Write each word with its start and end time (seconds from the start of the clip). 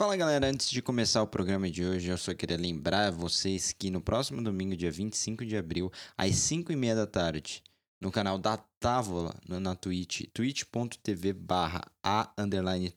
Fala 0.00 0.16
galera, 0.16 0.46
antes 0.46 0.70
de 0.70 0.80
começar 0.80 1.22
o 1.22 1.26
programa 1.26 1.70
de 1.70 1.84
hoje, 1.84 2.08
eu 2.08 2.16
só 2.16 2.32
queria 2.32 2.56
lembrar 2.56 3.12
vocês 3.12 3.70
que 3.70 3.90
no 3.90 4.00
próximo 4.00 4.42
domingo, 4.42 4.74
dia 4.74 4.90
25 4.90 5.44
de 5.44 5.58
abril, 5.58 5.92
às 6.16 6.36
5 6.36 6.72
e 6.72 6.74
meia 6.74 6.94
da 6.94 7.06
tarde, 7.06 7.62
no 8.00 8.10
canal 8.10 8.38
da 8.38 8.56
Távola, 8.56 9.38
na 9.46 9.74
Twitch, 9.74 10.22
twitch.tv 10.32 11.34
barra 11.34 11.82
a 12.02 12.32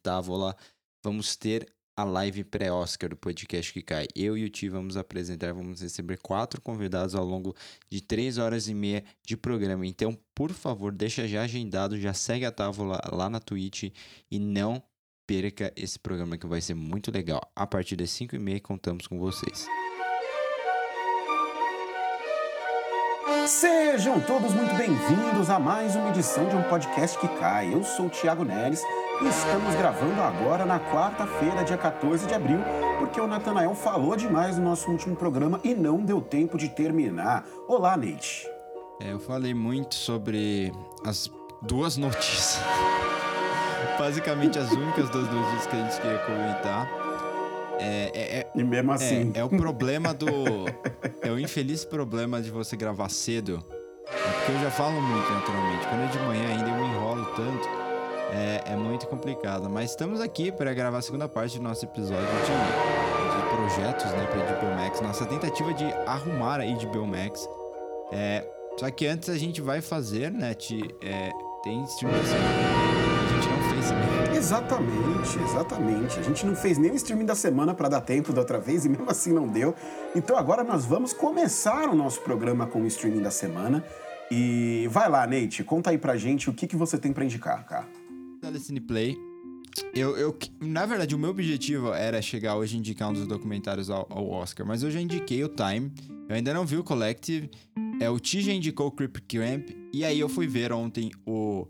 Távola, 0.01 0.55
vamos 1.03 1.35
ter 1.35 1.67
a 1.93 2.05
live 2.05 2.45
pré-Oscar 2.45 3.09
do 3.09 3.17
podcast 3.17 3.73
que 3.73 3.81
cai. 3.81 4.07
Eu 4.15 4.37
e 4.37 4.45
o 4.45 4.49
Ti 4.49 4.69
vamos 4.69 4.95
apresentar, 4.95 5.53
vamos 5.53 5.81
receber 5.81 6.19
quatro 6.19 6.61
convidados 6.61 7.15
ao 7.15 7.25
longo 7.25 7.53
de 7.89 7.99
três 7.99 8.37
horas 8.37 8.69
e 8.69 8.73
meia 8.73 9.03
de 9.27 9.35
programa. 9.35 9.85
Então, 9.85 10.17
por 10.33 10.53
favor, 10.53 10.93
deixa 10.93 11.27
já 11.27 11.41
agendado, 11.41 11.99
já 11.99 12.13
segue 12.13 12.45
a 12.45 12.51
Távola 12.51 13.01
lá 13.11 13.29
na 13.29 13.41
Twitch 13.41 13.91
e 14.31 14.39
não 14.39 14.81
perca 15.25 15.71
esse 15.75 15.97
programa 15.97 16.37
que 16.37 16.47
vai 16.47 16.61
ser 16.61 16.73
muito 16.73 17.11
legal. 17.11 17.41
A 17.55 17.65
partir 17.65 17.95
das 17.95 18.11
5 18.11 18.35
e 18.35 18.39
meia 18.39 18.59
contamos 18.59 19.07
com 19.07 19.17
vocês. 19.17 19.67
Sejam 23.47 24.21
todos 24.21 24.53
muito 24.53 24.73
bem-vindos 24.75 25.49
a 25.49 25.59
mais 25.59 25.95
uma 25.95 26.09
edição 26.09 26.47
de 26.47 26.55
um 26.55 26.63
podcast 26.63 27.17
que 27.19 27.27
cai. 27.39 27.73
Eu 27.73 27.83
sou 27.83 28.05
o 28.05 28.09
Thiago 28.09 28.45
Neres 28.45 28.81
e 29.21 29.27
estamos 29.27 29.75
gravando 29.75 30.21
agora 30.21 30.65
na 30.65 30.79
quarta-feira, 30.79 31.63
dia 31.63 31.77
14 31.77 32.25
de 32.25 32.33
abril, 32.33 32.59
porque 32.99 33.19
o 33.19 33.27
Natanael 33.27 33.75
falou 33.75 34.15
demais 34.15 34.57
no 34.57 34.63
nosso 34.63 34.89
último 34.89 35.15
programa 35.15 35.59
e 35.63 35.73
não 35.73 36.03
deu 36.03 36.21
tempo 36.21 36.57
de 36.57 36.69
terminar. 36.69 37.45
Olá, 37.67 37.97
Neite. 37.97 38.47
É, 39.01 39.11
eu 39.11 39.19
falei 39.19 39.53
muito 39.53 39.95
sobre 39.95 40.71
as 41.05 41.29
duas 41.61 41.97
notícias 41.97 42.61
basicamente 43.97 44.57
as 44.59 44.71
únicas 44.71 45.09
duas 45.09 45.29
notícias 45.29 45.67
que 45.67 45.75
a 45.75 45.83
gente 45.83 46.01
queria 46.01 46.17
comentar. 46.19 46.89
É, 47.79 48.11
é, 48.13 48.39
é, 48.39 48.51
e 48.55 48.63
mesmo 48.63 48.91
assim. 48.91 49.31
É, 49.33 49.39
é, 49.39 49.43
o 49.43 49.49
problema 49.49 50.13
do. 50.13 50.27
é 51.21 51.31
o 51.31 51.39
infeliz 51.39 51.83
problema 51.83 52.41
de 52.41 52.51
você 52.51 52.75
gravar 52.75 53.09
cedo. 53.09 53.63
É 54.07 54.31
porque 54.31 54.51
eu 54.51 54.59
já 54.59 54.71
falo 54.71 55.01
muito, 55.01 55.31
naturalmente. 55.31 55.87
Quando 55.87 56.03
é 56.03 56.07
de 56.07 56.19
manhã 56.19 56.49
ainda 56.49 56.69
eu 56.69 56.75
me 56.75 56.87
enrolo 56.87 57.25
tanto. 57.35 57.83
É, 58.31 58.73
é 58.73 58.75
muito 58.75 59.07
complicado. 59.07 59.69
Mas 59.69 59.91
estamos 59.91 60.19
aqui 60.19 60.51
para 60.51 60.73
gravar 60.73 60.97
a 60.97 61.01
segunda 61.01 61.27
parte 61.27 61.57
do 61.57 61.63
nosso 61.63 61.85
episódio 61.85 62.25
de, 62.25 63.35
de 63.35 63.55
projetos 63.55 64.05
né, 64.05 64.25
para 64.25 64.55
HBO 64.55 64.75
Max. 64.75 65.01
Nossa 65.01 65.25
tentativa 65.25 65.73
de 65.73 65.85
arrumar 66.07 66.59
a 66.59 66.65
HBO 66.65 67.05
Max. 67.05 67.47
É, 68.11 68.47
só 68.77 68.89
que 68.89 69.05
antes 69.05 69.29
a 69.29 69.37
gente 69.37 69.61
vai 69.61 69.81
fazer, 69.81 70.31
né? 70.31 70.53
Te, 70.53 70.79
é, 71.01 71.31
tem 71.63 71.85
Exatamente, 74.35 75.39
exatamente. 75.39 76.19
A 76.19 76.21
gente 76.21 76.45
não 76.45 76.55
fez 76.55 76.77
nem 76.77 76.91
o 76.91 76.95
streaming 76.95 77.25
da 77.25 77.33
semana 77.33 77.73
para 77.73 77.87
dar 77.87 78.01
tempo 78.01 78.33
da 78.33 78.41
outra 78.41 78.59
vez 78.59 78.83
e 78.85 78.89
mesmo 78.89 79.09
assim 79.09 79.31
não 79.31 79.47
deu. 79.47 79.73
Então 80.13 80.37
agora 80.37 80.63
nós 80.63 80.85
vamos 80.85 81.13
começar 81.13 81.87
o 81.89 81.95
nosso 81.95 82.21
programa 82.21 82.67
com 82.67 82.81
o 82.81 82.87
streaming 82.87 83.21
da 83.21 83.31
semana. 83.31 83.83
E 84.29 84.87
vai 84.91 85.09
lá, 85.09 85.25
Nate, 85.25 85.63
conta 85.63 85.91
aí 85.91 85.97
pra 85.97 86.17
gente 86.17 86.49
o 86.49 86.53
que, 86.53 86.67
que 86.67 86.75
você 86.75 86.97
tem 86.97 87.13
para 87.13 87.23
indicar, 87.23 87.65
cara. 87.65 87.87
Telecine 88.41 88.81
Play. 88.81 89.17
Eu, 89.93 90.17
eu, 90.17 90.37
na 90.59 90.85
verdade, 90.85 91.15
o 91.15 91.19
meu 91.19 91.29
objetivo 91.29 91.93
era 91.93 92.21
chegar 92.21 92.55
hoje 92.55 92.75
e 92.75 92.79
indicar 92.79 93.09
um 93.09 93.13
dos 93.13 93.25
documentários 93.25 93.89
ao, 93.89 94.05
ao, 94.09 94.29
Oscar, 94.29 94.65
mas 94.67 94.83
eu 94.83 94.91
já 94.91 94.99
indiquei 94.99 95.43
o 95.43 95.49
Time, 95.49 95.91
eu 96.29 96.35
ainda 96.35 96.53
não 96.53 96.65
vi 96.65 96.77
o 96.77 96.83
Collective, 96.83 97.49
é, 97.99 98.09
o 98.09 98.19
T 98.19 98.41
já 98.41 98.51
indicou 98.51 98.87
o 98.87 98.91
Creep 98.91 99.17
Cramp, 99.27 99.69
e 99.91 100.05
aí 100.05 100.19
eu 100.19 100.29
fui 100.29 100.47
ver 100.47 100.71
ontem 100.71 101.11
o 101.25 101.67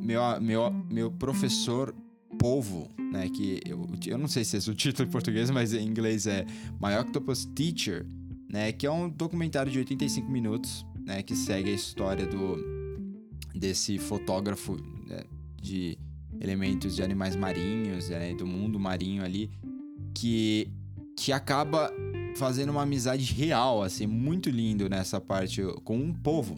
meu, 0.00 0.40
meu, 0.40 0.70
meu 0.90 1.10
professor 1.10 1.94
Polvo, 2.38 2.88
né? 3.12 3.28
Que 3.28 3.60
eu, 3.66 3.88
eu 4.06 4.18
não 4.18 4.28
sei 4.28 4.44
se 4.44 4.56
é 4.56 4.70
o 4.70 4.74
título 4.74 5.08
em 5.08 5.10
português, 5.10 5.50
mas 5.50 5.72
em 5.72 5.86
inglês 5.86 6.26
é 6.26 6.44
My 6.80 6.96
Octopus 7.00 7.44
Teacher, 7.46 8.06
né? 8.48 8.72
Que 8.72 8.86
é 8.86 8.90
um 8.90 9.08
documentário 9.08 9.70
de 9.70 9.78
85 9.78 10.30
minutos, 10.30 10.84
né? 11.04 11.22
Que 11.22 11.34
segue 11.34 11.70
a 11.70 11.74
história 11.74 12.26
do 12.26 12.78
desse 13.54 13.98
fotógrafo 13.98 14.76
né, 15.06 15.24
de 15.60 15.98
elementos 16.40 16.94
de 16.94 17.02
animais 17.02 17.34
marinhos, 17.34 18.08
né, 18.08 18.32
do 18.34 18.46
mundo 18.46 18.78
marinho 18.78 19.24
ali, 19.24 19.50
que 20.14 20.70
que 21.16 21.32
acaba 21.32 21.92
fazendo 22.36 22.70
uma 22.70 22.82
amizade 22.82 23.32
real, 23.32 23.82
assim, 23.82 24.06
muito 24.06 24.48
lindo 24.48 24.88
nessa 24.88 25.20
parte 25.20 25.60
com 25.82 25.96
um 25.98 26.12
povo, 26.12 26.56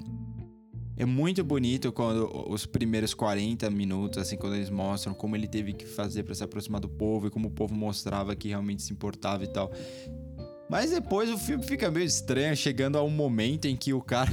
é 1.00 1.06
muito 1.06 1.42
bonito 1.42 1.90
quando 1.90 2.30
os 2.50 2.66
primeiros 2.66 3.14
40 3.14 3.70
minutos, 3.70 4.18
assim, 4.18 4.36
quando 4.36 4.56
eles 4.56 4.68
mostram 4.68 5.14
como 5.14 5.34
ele 5.34 5.48
teve 5.48 5.72
que 5.72 5.86
fazer 5.86 6.24
para 6.24 6.34
se 6.34 6.44
aproximar 6.44 6.78
do 6.78 6.90
povo 6.90 7.26
e 7.26 7.30
como 7.30 7.48
o 7.48 7.50
povo 7.50 7.74
mostrava 7.74 8.36
que 8.36 8.48
realmente 8.48 8.82
se 8.82 8.92
importava 8.92 9.42
e 9.42 9.46
tal. 9.46 9.72
Mas 10.68 10.90
depois 10.90 11.30
o 11.30 11.38
filme 11.38 11.64
fica 11.64 11.90
meio 11.90 12.04
estranho, 12.04 12.54
chegando 12.54 12.98
a 12.98 13.02
um 13.02 13.08
momento 13.08 13.64
em 13.64 13.74
que 13.74 13.94
o 13.94 14.02
cara. 14.02 14.30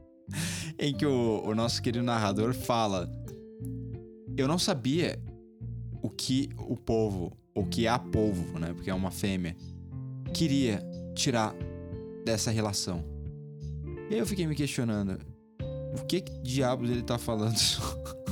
em 0.78 0.94
que 0.94 1.06
o, 1.06 1.42
o 1.42 1.54
nosso 1.54 1.80
querido 1.80 2.04
narrador 2.04 2.52
fala: 2.52 3.10
Eu 4.36 4.46
não 4.46 4.58
sabia 4.58 5.18
o 6.02 6.10
que 6.10 6.50
o 6.58 6.76
povo, 6.76 7.32
o 7.54 7.64
que 7.64 7.88
a 7.88 7.98
povo, 7.98 8.58
né? 8.58 8.74
Porque 8.74 8.90
é 8.90 8.94
uma 8.94 9.10
fêmea, 9.10 9.56
queria 10.34 10.82
tirar 11.14 11.54
dessa 12.26 12.50
relação. 12.50 13.02
E 14.10 14.12
aí 14.12 14.20
eu 14.20 14.26
fiquei 14.26 14.46
me 14.46 14.54
questionando: 14.54 15.18
o 15.96 16.04
que, 16.04 16.20
que 16.20 16.38
diabos 16.40 16.90
ele 16.90 17.02
tá 17.02 17.18
falando? 17.18 17.58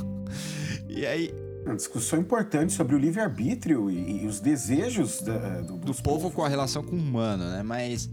e 0.87 1.05
aí. 1.05 1.33
Uma 1.65 1.75
discussão 1.75 2.17
importante 2.19 2.71
sobre 2.71 2.95
o 2.95 2.97
livre-arbítrio 2.97 3.91
e, 3.91 4.23
e, 4.23 4.25
os 4.25 4.39
desejos 4.39 5.19
da, 5.19 5.59
do, 5.59 5.77
do 5.77 5.93
povo 5.95 6.31
com 6.31 6.41
a 6.45 6.47
relação 6.47 6.81
com 6.81 6.95
o 6.95 6.99
humano, 6.99 7.43
né? 7.43 7.61
Mas. 7.63 8.09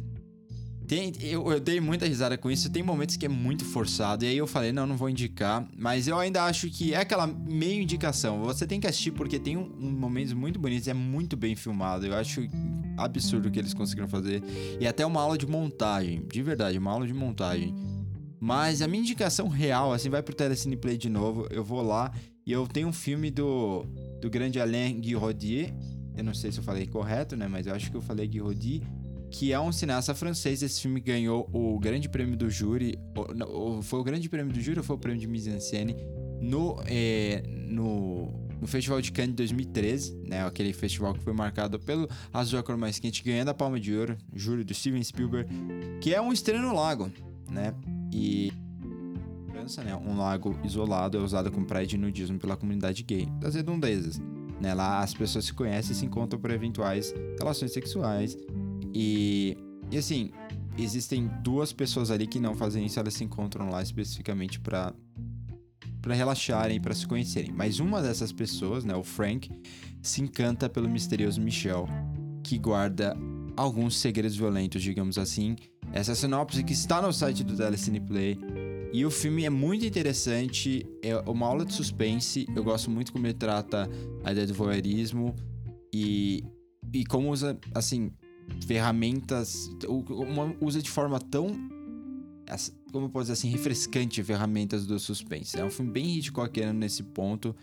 Tem, 0.87 1.12
eu, 1.22 1.50
eu, 1.50 1.59
dei 1.59 1.81
muita 1.81 2.05
risada 2.05 2.37
com 2.37 2.50
isso. 2.50 2.69
Tem 2.71 2.82
momentos 2.82 3.16
que 3.16 3.25
é 3.25 3.28
muito 3.28 3.65
forçado. 3.65 4.25
E 4.25 4.28
aí 4.28 4.37
eu 4.37 4.47
falei, 4.47 4.71
não, 4.71 4.87
não 4.87 4.99
vou 4.99 5.09
indicar. 5.09 5.66
Mas 5.75 6.06
eu 6.06 6.19
ainda 6.19 6.44
acho 6.44 6.69
que 6.69 6.93
é 6.93 6.99
aquela 6.99 7.26
meio 7.26 7.82
indicação. 7.82 8.43
Você 8.43 8.66
tem 8.66 8.78
que 8.78 8.87
assistir 8.87 9.12
porque 9.12 9.38
tem 9.38 9.56
um, 9.56 9.72
um 9.81 9.91
momentos 9.91 10.34
muito 10.34 10.59
bonitos. 10.59 10.87
É 10.87 10.93
muito 10.93 11.38
bem 11.38 11.56
filmado. 11.56 12.05
Eu 12.05 12.15
acho 12.15 12.47
absurdo 12.99 13.49
o 13.49 13.50
que 13.50 13.59
eles 13.59 13.72
conseguiram 13.72 14.09
fazer. 14.09 14.43
E 14.78 14.87
até 14.87 15.06
uma 15.06 15.22
aula 15.22 15.38
de 15.38 15.47
montagem. 15.47 16.22
De 16.26 16.43
verdade, 16.43 16.76
uma 16.76 16.91
aula 16.91 17.06
de 17.06 17.15
montagem. 17.15 17.75
Mas 18.44 18.82
a 18.82 18.87
minha 18.87 19.00
indicação 19.00 19.49
real, 19.49 19.91
assim, 19.91 20.10
vai 20.10 20.22
pro 20.22 20.34
Telecine 20.34 20.77
Play 20.77 20.99
de 20.99 21.09
novo. 21.09 21.49
Eu 21.50 21.65
vou 21.65 21.81
lá 21.81 22.12
e 22.44 22.53
eu 22.53 22.66
tenho 22.66 22.88
um 22.88 22.93
filme 22.93 23.31
do, 23.31 23.87
do 24.21 24.28
grande 24.28 24.60
Alain 24.60 25.00
Guiraudier. 25.00 25.72
Eu 26.15 26.22
não 26.22 26.34
sei 26.34 26.53
se 26.53 26.59
eu 26.59 26.62
falei 26.62 26.87
correto, 26.87 27.38
né? 27.38 27.49
Mas 27.49 27.66
eu 27.66 27.75
acho 27.75 27.91
que 27.91 27.97
eu 27.97 28.03
falei 28.03 28.28
Guiraudier. 28.28 28.82
Que 29.31 29.50
é 29.50 29.59
um 29.59 29.72
cineasta 29.72 30.15
francês. 30.15 30.62
Esse 30.62 30.82
filme 30.82 31.00
ganhou 31.00 31.49
o 31.55 31.78
grande 31.78 32.06
prêmio 32.06 32.37
do 32.37 32.50
júri. 32.50 32.99
Ou, 33.49 33.81
foi 33.81 34.00
o 34.00 34.05
grande 34.05 34.28
prêmio 34.28 34.53
do 34.53 34.61
júri 34.61 34.78
ou 34.78 34.84
foi 34.84 34.97
o 34.97 34.99
prêmio 34.99 35.19
de 35.19 35.26
mise-en-scène? 35.26 35.97
No, 36.38 36.76
é, 36.84 37.43
no, 37.49 38.31
no 38.61 38.66
Festival 38.66 39.00
de 39.00 39.11
Cannes 39.11 39.31
de 39.31 39.37
2013, 39.37 40.21
né? 40.22 40.44
Aquele 40.44 40.75
festival 40.75 41.15
que 41.15 41.21
foi 41.21 41.32
marcado 41.32 41.81
pelo 41.81 42.06
Azul 42.31 42.62
Cor 42.62 42.76
Mais 42.76 42.99
Quente, 42.99 43.25
ganhando 43.25 43.49
a 43.49 43.55
Palma 43.55 43.81
de 43.81 43.97
Ouro, 43.97 44.19
júri 44.34 44.65
do 44.65 44.75
Steven 44.75 45.03
Spielberg, 45.03 45.49
que 46.03 46.12
é 46.12 46.21
um 46.21 46.31
Estrela 46.31 46.61
no 46.61 46.75
Lago, 46.75 47.11
né? 47.50 47.72
E 48.15 48.53
França, 49.51 49.83
né, 49.83 49.97
um 49.97 50.17
lago 50.17 50.57
isolado 50.63 51.19
é 51.19 51.21
usado 51.21 51.51
como 51.51 51.67
praia 51.67 51.85
de 51.85 51.99
nudismo 51.99 52.39
pela 52.39 52.57
comunidade 52.57 53.03
gay, 53.03 53.27
das 53.41 53.57
redondezas. 53.57 54.21
Né, 54.61 54.73
lá 54.73 55.01
as 55.01 55.13
pessoas 55.13 55.47
se 55.47 55.53
conhecem 55.53 55.93
e 55.93 55.95
se 55.97 56.07
encontram 56.07 56.41
por 56.41 56.53
eventuais 56.53 57.13
relações 57.37 57.73
sexuais. 57.73 58.39
E, 58.95 59.57
e 59.91 59.99
assim, 59.99 60.31
existem 60.79 61.29
duas 61.43 61.73
pessoas 61.73 62.13
ali 62.13 62.29
que 62.29 62.39
não 62.39 62.55
fazem 62.55 62.87
isso, 62.87 63.01
elas 63.01 63.15
se 63.15 63.25
encontram 63.25 63.69
lá 63.69 63.83
especificamente 63.83 64.61
para 64.61 64.95
para 66.01 66.15
relaxarem, 66.15 66.79
para 66.79 66.93
se 66.93 67.07
conhecerem. 67.07 67.51
Mas 67.51 67.81
uma 67.81 68.03
dessas 68.03 68.31
pessoas, 68.31 68.85
né, 68.85 68.95
o 68.95 69.03
Frank, 69.03 69.51
se 70.03 70.21
encanta 70.21 70.69
pelo 70.69 70.87
misterioso 70.87 71.41
Michel, 71.41 71.88
que 72.43 72.59
guarda 72.59 73.17
alguns 73.56 73.97
segredos 73.97 74.37
violentos, 74.37 74.83
digamos 74.83 75.17
assim, 75.17 75.56
essa 75.94 76.11
é 76.11 76.14
sinopse 76.17 76.64
que 76.64 76.73
está 76.73 77.00
no 77.00 77.12
site 77.12 77.44
do 77.44 77.56
Telecine 77.56 78.00
Play. 78.00 78.37
E 78.93 79.06
o 79.06 79.11
filme 79.12 79.44
é 79.44 79.50
muito 79.50 79.87
interessante, 79.87 80.85
é 81.00 81.17
uma 81.19 81.46
aula 81.46 81.64
de 81.64 81.73
suspense. 81.73 82.49
Eu 82.52 82.64
gosto 82.64 82.91
muito 82.91 83.12
como 83.12 83.25
ele 83.25 83.35
trata 83.35 83.88
a 84.25 84.32
ideia 84.32 84.44
do 84.44 84.55
voyeurismo 84.55 85.37
e, 85.93 86.43
e 86.93 87.05
como 87.05 87.31
usa, 87.31 87.56
assim, 87.73 88.11
ferramentas. 88.67 89.70
Usa 90.61 90.82
de 90.82 90.91
forma 90.91 91.20
tão. 91.20 91.46
Como 92.90 93.06
eu 93.06 93.11
posso 93.11 93.26
dizer 93.26 93.35
assim, 93.35 93.49
refrescante 93.49 94.20
ferramentas 94.25 94.87
do 94.87 94.99
suspense. 94.99 95.56
É 95.56 95.64
um 95.64 95.70
filme 95.70 95.93
bem 95.93 96.19
Hitchcockiano 96.19 96.76
nesse 96.76 97.05
ponto. 97.05 97.55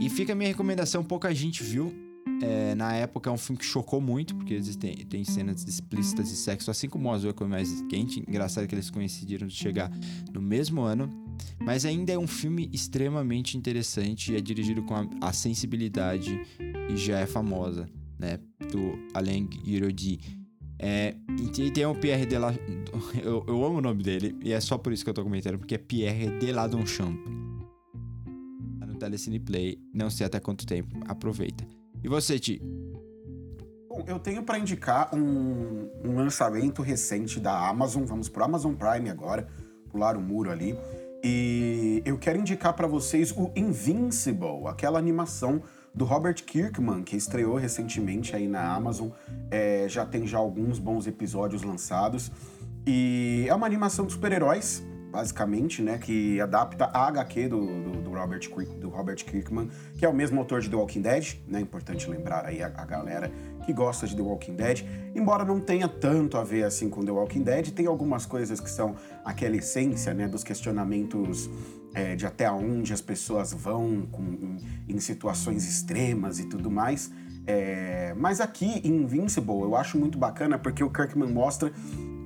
E 0.00 0.08
fica 0.08 0.32
a 0.32 0.34
minha 0.34 0.48
recomendação, 0.48 1.04
pouca 1.04 1.34
gente 1.34 1.62
viu. 1.62 1.94
É, 2.42 2.74
na 2.74 2.94
época 2.94 3.30
é 3.30 3.32
um 3.32 3.38
filme 3.38 3.58
que 3.58 3.64
chocou 3.64 4.00
muito, 4.00 4.34
porque 4.34 4.54
existem 4.54 4.94
tem 5.06 5.24
cenas 5.24 5.66
explícitas 5.66 6.28
de 6.28 6.36
sexo, 6.36 6.70
assim 6.70 6.88
como 6.88 7.08
o 7.08 7.12
Azul 7.12 7.34
é 7.38 7.44
mais 7.44 7.82
quente. 7.82 8.20
Engraçado 8.20 8.66
que 8.66 8.74
eles 8.74 8.90
coincidiram 8.90 9.46
de 9.46 9.54
chegar 9.54 9.90
no 10.32 10.40
mesmo 10.40 10.82
ano. 10.82 11.10
Mas 11.60 11.84
ainda 11.84 12.12
é 12.12 12.18
um 12.18 12.26
filme 12.26 12.68
extremamente 12.72 13.56
interessante 13.56 14.32
e 14.32 14.36
é 14.36 14.40
dirigido 14.40 14.82
com 14.82 14.94
a, 14.94 15.06
a 15.20 15.32
sensibilidade 15.32 16.40
e 16.90 16.96
já 16.96 17.18
é 17.18 17.26
famosa 17.26 17.88
né? 18.18 18.38
Do 18.70 18.98
Alain 19.14 19.48
Girodi. 19.64 20.20
É, 20.78 21.16
e 21.40 21.70
tem 21.70 21.86
o 21.86 21.94
Pierre 21.94 22.26
de. 22.26 22.36
Eu, 23.22 23.44
eu, 23.46 23.64
amo 23.64 23.78
o 23.78 23.80
nome 23.80 24.02
dele, 24.02 24.36
e 24.42 24.52
é 24.52 24.60
só 24.60 24.76
por 24.76 24.92
isso 24.92 25.04
que 25.04 25.10
eu 25.10 25.14
tô 25.14 25.22
comentando, 25.22 25.58
porque 25.58 25.74
é 25.74 25.78
Pierre 25.78 26.38
de 26.38 26.52
la 26.52 26.66
Donchamp. 26.66 27.18
Tá 28.78 28.86
no 28.86 28.94
Telecine 28.94 29.40
Play, 29.40 29.78
não 29.92 30.10
sei 30.10 30.26
até 30.26 30.38
quanto 30.38 30.66
tempo, 30.66 30.96
aproveita. 31.06 31.77
E 32.02 32.08
você, 32.08 32.38
Ti? 32.38 32.62
Bom, 33.88 34.04
eu 34.06 34.18
tenho 34.18 34.42
para 34.42 34.58
indicar 34.58 35.14
um, 35.14 35.90
um, 36.04 36.14
lançamento 36.14 36.82
recente 36.82 37.40
da 37.40 37.68
Amazon, 37.68 38.04
vamos 38.04 38.28
pro 38.28 38.44
Amazon 38.44 38.74
Prime 38.74 39.10
agora, 39.10 39.48
pular 39.90 40.16
o 40.16 40.20
muro 40.20 40.50
ali. 40.50 40.78
E 41.22 42.00
eu 42.04 42.16
quero 42.16 42.38
indicar 42.38 42.74
para 42.74 42.86
vocês 42.86 43.32
o 43.32 43.50
Invincible, 43.56 44.66
aquela 44.68 44.98
animação 44.98 45.62
do 45.92 46.04
Robert 46.04 46.44
Kirkman, 46.44 47.02
que 47.02 47.16
estreou 47.16 47.56
recentemente 47.56 48.36
aí 48.36 48.46
na 48.46 48.72
Amazon. 48.72 49.08
É, 49.50 49.86
já 49.88 50.06
tem 50.06 50.26
já 50.26 50.38
alguns 50.38 50.78
bons 50.78 51.08
episódios 51.08 51.62
lançados. 51.62 52.30
E 52.86 53.46
é 53.48 53.54
uma 53.54 53.66
animação 53.66 54.06
de 54.06 54.12
super-heróis, 54.12 54.82
basicamente, 55.10 55.82
né? 55.82 55.98
Que 55.98 56.40
adapta 56.40 56.86
a 56.86 57.08
HQ 57.08 57.48
do, 57.48 57.66
do, 57.66 58.02
do, 58.02 58.10
Robert, 58.10 58.48
do 58.80 58.88
Robert 58.88 59.24
Kirkman, 59.24 59.68
que 59.96 60.04
é 60.04 60.08
o 60.08 60.14
mesmo 60.14 60.38
autor 60.38 60.60
de 60.60 60.68
The 60.68 60.76
Walking 60.76 61.02
Dead, 61.02 61.36
né? 61.46 61.60
Importante 61.60 62.08
lembrar 62.08 62.44
aí 62.44 62.62
a, 62.62 62.66
a, 62.66 62.84
galera 62.84 63.30
que 63.64 63.72
gosta 63.72 64.06
de 64.06 64.14
The 64.14 64.22
Walking 64.22 64.54
Dead. 64.54 64.84
Embora 65.14 65.44
não 65.44 65.60
tenha 65.60 65.88
tanto 65.88 66.36
a 66.36 66.44
ver 66.44 66.64
assim 66.64 66.88
com 66.88 67.04
The 67.04 67.10
Walking 67.10 67.42
Dead, 67.42 67.70
tem 67.70 67.86
algumas 67.86 68.26
coisas 68.26 68.60
que 68.60 68.70
são 68.70 68.96
aquela 69.24 69.56
essência, 69.56 70.12
né? 70.14 70.28
Dos 70.28 70.44
questionamentos 70.44 71.48
é, 71.94 72.14
de 72.14 72.26
até 72.26 72.50
onde 72.50 72.92
as 72.92 73.00
pessoas 73.00 73.52
vão 73.52 74.06
com, 74.10 74.22
em, 74.22 74.58
em 74.88 75.00
situações 75.00 75.66
extremas 75.68 76.38
e 76.38 76.44
tudo 76.44 76.70
mais. 76.70 77.10
É, 77.46 78.12
mas 78.14 78.42
aqui 78.42 78.82
em 78.84 79.04
Invincible 79.04 79.62
eu 79.62 79.74
acho 79.74 79.96
muito 79.96 80.18
bacana 80.18 80.58
porque 80.58 80.84
o 80.84 80.90
Kirkman 80.90 81.30
mostra 81.32 81.72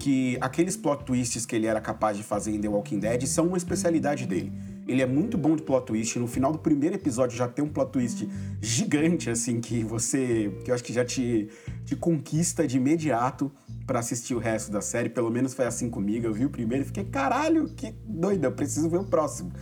que 0.03 0.37
aqueles 0.41 0.77
plot 0.77 1.05
twists 1.05 1.47
que 1.47 1.55
ele 1.55 1.69
era 1.69 1.81
capaz 1.81 2.17
de 2.17 2.25
fazer 2.25 2.51
em 2.51 2.61
The 2.61 2.67
Walking 2.67 2.99
Dead 2.99 3.25
são 3.25 3.47
uma 3.47 3.57
especialidade 3.57 4.27
dele. 4.27 4.53
Ele 4.89 5.01
é 5.01 5.07
muito 5.07 5.39
bom 5.39 5.55
de 5.55 5.63
plot 5.63 5.87
twist. 5.87 6.19
No 6.19 6.27
final 6.27 6.51
do 6.51 6.59
primeiro 6.59 6.97
episódio 6.97 7.39
já 7.39 7.47
tem 7.47 7.65
um 7.65 7.69
plot 7.69 7.93
twist 7.93 8.29
gigante, 8.61 9.31
assim, 9.31 9.61
que 9.61 9.85
você. 9.85 10.53
que 10.65 10.73
eu 10.73 10.75
acho 10.75 10.83
que 10.83 10.93
já 10.93 11.05
te, 11.05 11.49
te 11.87 11.95
conquista 11.95 12.67
de 12.67 12.79
imediato 12.79 13.49
para 13.87 14.01
assistir 14.01 14.35
o 14.35 14.39
resto 14.39 14.73
da 14.73 14.81
série. 14.81 15.09
Pelo 15.09 15.31
menos 15.31 15.55
foi 15.55 15.67
assim 15.67 15.89
comigo. 15.89 16.27
Eu 16.27 16.35
vi 16.35 16.47
o 16.47 16.51
primeiro 16.51 16.83
e 16.83 16.87
fiquei, 16.89 17.05
caralho, 17.05 17.69
que 17.69 17.95
doido, 18.05 18.43
eu 18.43 18.51
preciso 18.51 18.91
ver 18.91 18.99
o 18.99 19.05
próximo. 19.05 19.53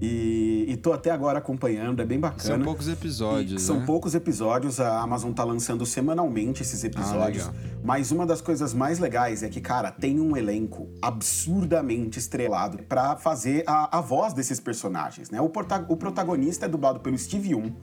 E, 0.00 0.64
e 0.66 0.76
tô 0.78 0.92
até 0.92 1.10
agora 1.10 1.38
acompanhando, 1.38 2.00
é 2.00 2.06
bem 2.06 2.18
bacana. 2.18 2.56
São 2.56 2.60
poucos 2.62 2.88
episódios. 2.88 3.62
E 3.62 3.64
são 3.64 3.80
né? 3.80 3.86
poucos 3.86 4.14
episódios, 4.14 4.80
a 4.80 5.00
Amazon 5.00 5.32
tá 5.32 5.44
lançando 5.44 5.84
semanalmente 5.84 6.62
esses 6.62 6.82
episódios. 6.82 7.48
Ah, 7.48 7.52
mas 7.84 8.10
uma 8.10 8.24
das 8.24 8.40
coisas 8.40 8.72
mais 8.72 8.98
legais 8.98 9.42
é 9.42 9.48
que, 9.48 9.60
cara, 9.60 9.90
tem 9.90 10.18
um 10.18 10.36
elenco 10.36 10.88
absurdamente 11.02 12.18
estrelado 12.18 12.78
para 12.84 13.16
fazer 13.16 13.62
a, 13.66 13.98
a 13.98 14.00
voz 14.00 14.32
desses 14.32 14.58
personagens, 14.58 15.30
né? 15.30 15.40
O, 15.40 15.52
o 15.88 15.96
protagonista 15.96 16.64
é 16.64 16.68
dublado 16.68 17.00
pelo 17.00 17.18
Steve 17.18 17.50
Young, 17.50 17.74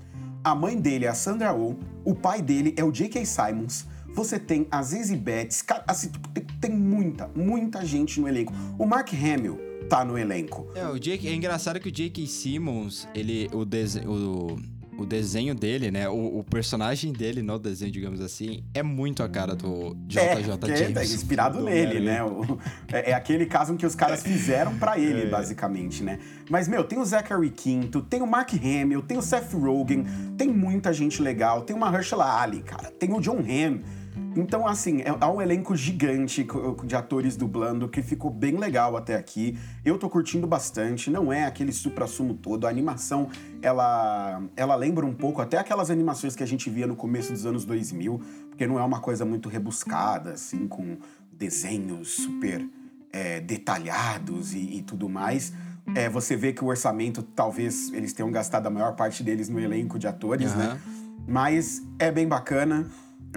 a 0.43 0.55
mãe 0.55 0.79
dele 0.79 1.05
é 1.05 1.09
a 1.09 1.13
Sandra 1.13 1.53
Oh, 1.53 1.75
o 2.03 2.15
pai 2.15 2.41
dele 2.41 2.73
é 2.77 2.83
o 2.83 2.91
J.K. 2.91 3.25
Simons. 3.25 3.85
Você 4.13 4.39
tem 4.39 4.65
a 4.71 4.81
Zizi 4.81 5.15
Betts, 5.15 5.63
assim, 5.85 6.09
tem, 6.33 6.43
tem 6.59 6.71
muita, 6.71 7.29
muita 7.35 7.85
gente 7.85 8.19
no 8.19 8.27
elenco. 8.27 8.51
O 8.79 8.85
Mark 8.85 9.13
Hamill, 9.13 9.59
tá 9.87 10.05
no 10.05 10.17
elenco. 10.17 10.67
É, 10.75 10.87
o 10.87 10.99
Jake, 10.99 11.27
é 11.27 11.33
engraçado 11.33 11.79
que 11.79 11.89
o 11.89 11.91
J.K. 11.91 12.27
Simmons, 12.27 13.07
ele, 13.13 13.49
o, 13.53 13.65
desenho, 13.65 14.11
o, 14.11 14.59
o 14.97 15.05
desenho 15.05 15.53
dele, 15.53 15.91
né? 15.91 16.09
O, 16.09 16.39
o, 16.39 16.43
personagem 16.43 17.13
dele 17.13 17.41
no 17.41 17.57
desenho, 17.57 17.91
digamos 17.91 18.19
assim, 18.19 18.63
é 18.73 18.81
muito 18.81 19.23
a 19.23 19.29
cara 19.29 19.55
do 19.55 19.95
JJ 20.07 20.21
é, 20.21 20.43
Jameson. 20.43 20.99
É, 20.99 21.03
inspirado 21.03 21.61
nele, 21.61 21.99
né? 21.99 22.23
O, 22.23 22.57
é, 22.91 23.11
é, 23.11 23.13
aquele 23.13 23.45
caso 23.45 23.73
em 23.73 23.77
que 23.77 23.85
os 23.85 23.95
caras 23.95 24.23
fizeram 24.23 24.77
para 24.77 24.99
ele, 24.99 25.23
é. 25.23 25.25
basicamente, 25.27 26.03
né? 26.03 26.19
Mas, 26.49 26.67
meu, 26.67 26.83
tem 26.83 26.99
o 26.99 27.05
Zachary 27.05 27.49
Quinto, 27.49 28.01
tem 28.01 28.21
o 28.21 28.27
Mark 28.27 28.51
Hamill, 28.53 29.01
tem 29.01 29.17
o 29.17 29.21
Seth 29.21 29.53
Rogen, 29.53 30.05
tem 30.37 30.49
muita 30.49 30.91
gente 30.91 31.21
legal, 31.21 31.61
tem 31.61 31.75
uma 31.75 31.93
Herschel 31.93 32.21
Ali, 32.21 32.61
cara, 32.61 32.91
tem 32.91 33.13
o 33.13 33.21
John 33.21 33.39
Hamm. 33.39 33.81
Então, 34.35 34.67
assim, 34.67 35.01
é, 35.01 35.15
há 35.19 35.31
um 35.31 35.41
elenco 35.41 35.75
gigante 35.75 36.45
de 36.85 36.95
atores 36.95 37.35
dublando 37.35 37.89
que 37.89 38.01
ficou 38.03 38.29
bem 38.29 38.55
legal 38.57 38.95
até 38.95 39.15
aqui. 39.15 39.57
Eu 39.83 39.97
tô 39.97 40.09
curtindo 40.09 40.45
bastante, 40.45 41.09
não 41.09 41.33
é 41.33 41.45
aquele 41.45 41.71
supra-sumo 41.71 42.35
todo. 42.35 42.67
A 42.67 42.69
animação, 42.69 43.29
ela, 43.61 44.41
ela 44.55 44.75
lembra 44.75 45.05
um 45.05 45.13
pouco 45.13 45.41
até 45.41 45.57
aquelas 45.57 45.89
animações 45.89 46.35
que 46.35 46.43
a 46.43 46.47
gente 46.47 46.69
via 46.69 46.85
no 46.85 46.95
começo 46.95 47.31
dos 47.33 47.45
anos 47.45 47.65
2000, 47.65 48.21
porque 48.49 48.67
não 48.67 48.77
é 48.77 48.83
uma 48.83 48.99
coisa 48.99 49.25
muito 49.25 49.49
rebuscada, 49.49 50.33
assim, 50.33 50.67
com 50.67 50.97
desenhos 51.31 52.09
super 52.09 52.67
é, 53.11 53.39
detalhados 53.39 54.53
e, 54.53 54.77
e 54.77 54.81
tudo 54.83 55.09
mais. 55.09 55.53
É, 55.95 56.09
você 56.09 56.35
vê 56.35 56.51
que 56.51 56.63
o 56.63 56.67
orçamento, 56.67 57.23
talvez 57.23 57.91
eles 57.93 58.13
tenham 58.13 58.29
gastado 58.29 58.67
a 58.67 58.69
maior 58.69 58.95
parte 58.95 59.23
deles 59.23 59.47
no 59.47 59.59
elenco 59.59 59.97
de 59.97 60.07
atores, 60.07 60.51
uhum. 60.51 60.57
né? 60.57 60.81
Mas 61.27 61.81
é 61.97 62.11
bem 62.11 62.27
bacana. 62.27 62.87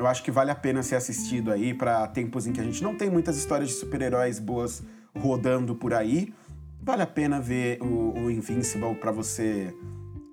Eu 0.00 0.06
acho 0.06 0.22
que 0.22 0.30
vale 0.30 0.50
a 0.50 0.54
pena 0.54 0.82
ser 0.82 0.96
assistido 0.96 1.52
aí 1.52 1.74
para 1.74 2.06
tempos 2.06 2.46
em 2.46 2.54
que 2.54 2.60
a 2.60 2.64
gente 2.64 2.82
não 2.82 2.96
tem 2.96 3.10
muitas 3.10 3.36
histórias 3.36 3.68
de 3.68 3.74
super-heróis 3.74 4.38
boas 4.38 4.82
rodando 5.14 5.74
por 5.74 5.92
aí. 5.92 6.32
Vale 6.80 7.02
a 7.02 7.06
pena 7.06 7.38
ver 7.38 7.82
o, 7.82 8.14
o 8.18 8.30
Invincible 8.30 8.94
para 8.94 9.12
você 9.12 9.76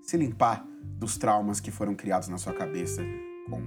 se 0.01 0.15
limpar 0.15 0.65
dos 0.97 1.17
traumas 1.17 1.59
que 1.59 1.69
foram 1.69 1.93
criados 1.95 2.29
na 2.29 2.37
sua 2.37 2.53
cabeça 2.53 3.03
com. 3.49 3.61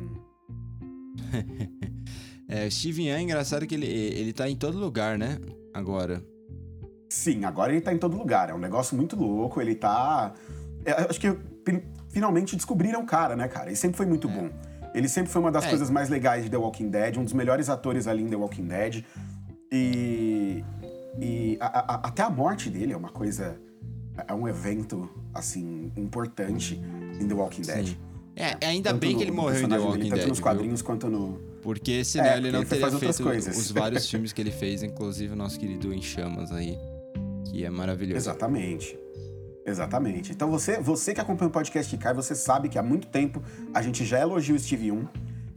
é, 2.49 2.67
o 2.67 2.71
Steven 2.71 3.09
Yeun 3.09 3.19
é 3.19 3.21
engraçado 3.21 3.67
que 3.67 3.75
ele, 3.75 3.87
ele 3.87 4.33
tá 4.33 4.49
em 4.49 4.57
todo 4.57 4.79
lugar, 4.79 5.19
né? 5.19 5.39
Agora. 5.75 6.25
Sim, 7.11 7.45
agora 7.45 7.73
ele 7.73 7.83
tá 7.83 7.93
em 7.93 7.99
todo 7.99 8.17
lugar. 8.17 8.49
É 8.49 8.55
um 8.55 8.59
negócio 8.59 8.97
muito 8.97 9.17
louco. 9.17 9.61
Ele 9.61 9.75
tá. 9.75 10.33
Eu 10.83 10.95
é, 10.95 11.07
acho 11.11 11.21
que 11.21 11.29
finalmente 12.09 12.57
descobriram 12.57 13.03
o 13.03 13.07
cara, 13.07 13.37
né, 13.37 13.49
cara? 13.49 13.67
Ele 13.67 13.77
sempre 13.77 13.99
foi 13.99 14.07
muito 14.07 14.29
é. 14.29 14.33
bom. 14.33 14.49
Ele 14.95 15.09
sempre 15.09 15.31
foi 15.31 15.41
uma 15.41 15.53
das 15.53 15.65
é. 15.65 15.69
coisas 15.69 15.91
mais 15.91 16.09
legais 16.09 16.45
de 16.45 16.51
The 16.51 16.57
Walking 16.57 16.89
Dead, 16.89 17.17
um 17.17 17.25
dos 17.25 17.33
melhores 17.33 17.69
atores 17.69 18.07
ali 18.07 18.23
em 18.23 18.29
The 18.29 18.37
Walking 18.37 18.67
Dead. 18.67 19.05
E. 19.73 20.65
E 21.19 21.59
a, 21.61 21.67
a, 21.67 22.09
até 22.09 22.23
a 22.23 22.31
morte 22.31 22.71
dele 22.71 22.93
é 22.93 22.97
uma 22.97 23.11
coisa. 23.11 23.61
É 24.29 24.35
um 24.35 24.47
evento, 24.47 25.09
assim, 25.33 25.91
importante 25.97 26.81
em 27.21 27.27
The 27.27 27.35
Walking 27.35 27.63
Dead. 27.63 27.87
Sim. 27.89 27.97
É, 28.37 28.67
ainda 28.67 28.91
tanto 28.91 29.01
bem 29.01 29.13
no, 29.13 29.19
que 29.19 29.25
ele 29.25 29.31
morreu 29.31 29.65
em 29.65 29.69
The 29.69 29.79
Walking 29.79 29.99
dele, 29.99 30.11
Dead. 30.11 30.19
Tanto 30.19 30.29
nos 30.29 30.41
quadrinhos 30.41 30.81
viu? 30.81 30.87
quanto 30.87 31.09
no. 31.09 31.41
Porque 31.63 32.05
senão 32.05 32.27
é, 32.27 32.37
ele 32.39 32.51
não 32.51 32.61
ele 32.61 32.69
teria 32.69 32.91
feito 32.91 33.29
os 33.51 33.71
vários 33.71 34.09
filmes 34.09 34.33
que 34.33 34.41
ele 34.41 34.51
fez, 34.51 34.83
inclusive 34.83 35.33
o 35.33 35.37
nosso 35.37 35.59
querido 35.59 35.93
Em 35.93 36.01
Chamas 36.01 36.51
aí, 36.51 36.79
que 37.45 37.65
é 37.65 37.71
maravilhoso. 37.71 38.17
Exatamente. 38.17 38.99
Exatamente. 39.65 40.33
Então 40.33 40.51
você, 40.51 40.81
você 40.81 41.15
que 41.15 41.21
acompanha 41.21 41.49
o 41.49 41.53
podcast 41.53 41.97
Kai, 41.97 42.15
você 42.15 42.35
sabe 42.35 42.69
que 42.69 42.79
há 42.79 42.83
muito 42.83 43.07
tempo 43.09 43.43
a 43.75 43.83
gente 43.83 44.05
já 44.05 44.19
elogiou 44.19 44.57
o 44.57 44.61
Steve 44.61 44.91
1 44.91 45.07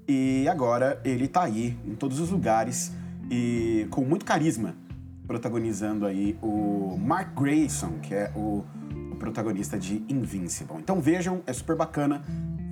e 0.08 0.48
agora 0.48 1.02
ele 1.06 1.28
tá 1.28 1.44
aí 1.44 1.78
em 1.86 1.96
todos 1.96 2.20
os 2.20 2.30
lugares 2.30 2.92
e 3.32 3.88
com 3.90 4.04
muito 4.04 4.26
carisma 4.26 4.76
protagonizando 5.26 6.06
aí 6.06 6.38
o 6.42 6.98
Mark 6.98 7.34
Grayson, 7.40 8.00
que 8.02 8.14
é 8.14 8.32
o, 8.36 8.66
o 9.12 9.16
protagonista 9.16 9.80
de 9.80 10.04
Invincible. 10.10 10.78
Então 10.78 11.00
vejam, 11.00 11.42
é 11.48 11.54
super 11.54 11.76
bacana, 11.76 12.22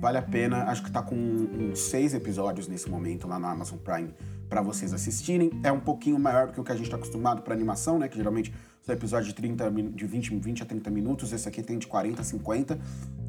vale 0.00 0.18
a 0.18 0.22
pena. 0.22 0.64
Acho 0.64 0.82
que 0.82 0.90
tá 0.90 1.02
com 1.02 1.16
uns 1.16 1.78
seis 1.78 2.12
episódios 2.14 2.68
nesse 2.68 2.90
momento 2.90 3.26
lá 3.26 3.38
na 3.38 3.50
Amazon 3.50 3.78
Prime 3.78 4.14
para 4.48 4.60
vocês 4.60 4.92
assistirem. 4.92 5.50
É 5.64 5.72
um 5.72 5.80
pouquinho 5.80 6.18
maior 6.18 6.48
do 6.48 6.52
que 6.52 6.60
o 6.60 6.64
que 6.64 6.72
a 6.72 6.74
gente 6.74 6.84
está 6.84 6.96
acostumado 6.96 7.42
para 7.42 7.54
animação, 7.54 7.98
né? 7.98 8.06
Que 8.06 8.16
geralmente 8.16 8.52
são 8.82 8.94
episódios 8.94 9.28
de 9.28 9.34
30 9.34 9.70
de 9.70 10.06
20, 10.06 10.36
20 10.38 10.62
a 10.62 10.66
30 10.66 10.90
minutos. 10.90 11.32
Esse 11.32 11.48
aqui 11.48 11.62
tem 11.62 11.78
de 11.78 11.86
40 11.86 12.20
a 12.20 12.24
50, 12.24 12.78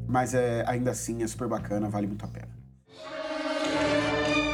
mas 0.06 0.34
é 0.34 0.64
ainda 0.66 0.90
assim 0.90 1.22
é 1.22 1.26
super 1.26 1.48
bacana, 1.48 1.88
vale 1.88 2.06
muito 2.06 2.24
a 2.24 2.28
pena. 2.28 2.48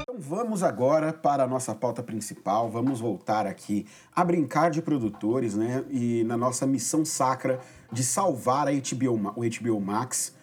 Então 0.03 0.19
vamos 0.19 0.63
agora 0.63 1.13
para 1.13 1.45
a 1.45 1.47
nossa 1.47 1.75
pauta 1.75 2.03
principal. 2.03 2.71
Vamos 2.71 3.01
voltar 3.01 3.47
aqui 3.47 3.87
a 4.15 4.23
brincar 4.23 4.71
de 4.71 4.83
produtores, 4.83 5.55
né? 5.55 5.85
E 5.89 6.23
na 6.25 6.37
nossa 6.37 6.67
missão 6.67 7.05
sacra 7.05 7.61
de 7.91 8.05
salvar 8.05 8.69
a 8.69 8.71
HBO, 8.71 9.33
o 9.37 9.41
HBO 9.41 9.81
Max. 9.81 10.35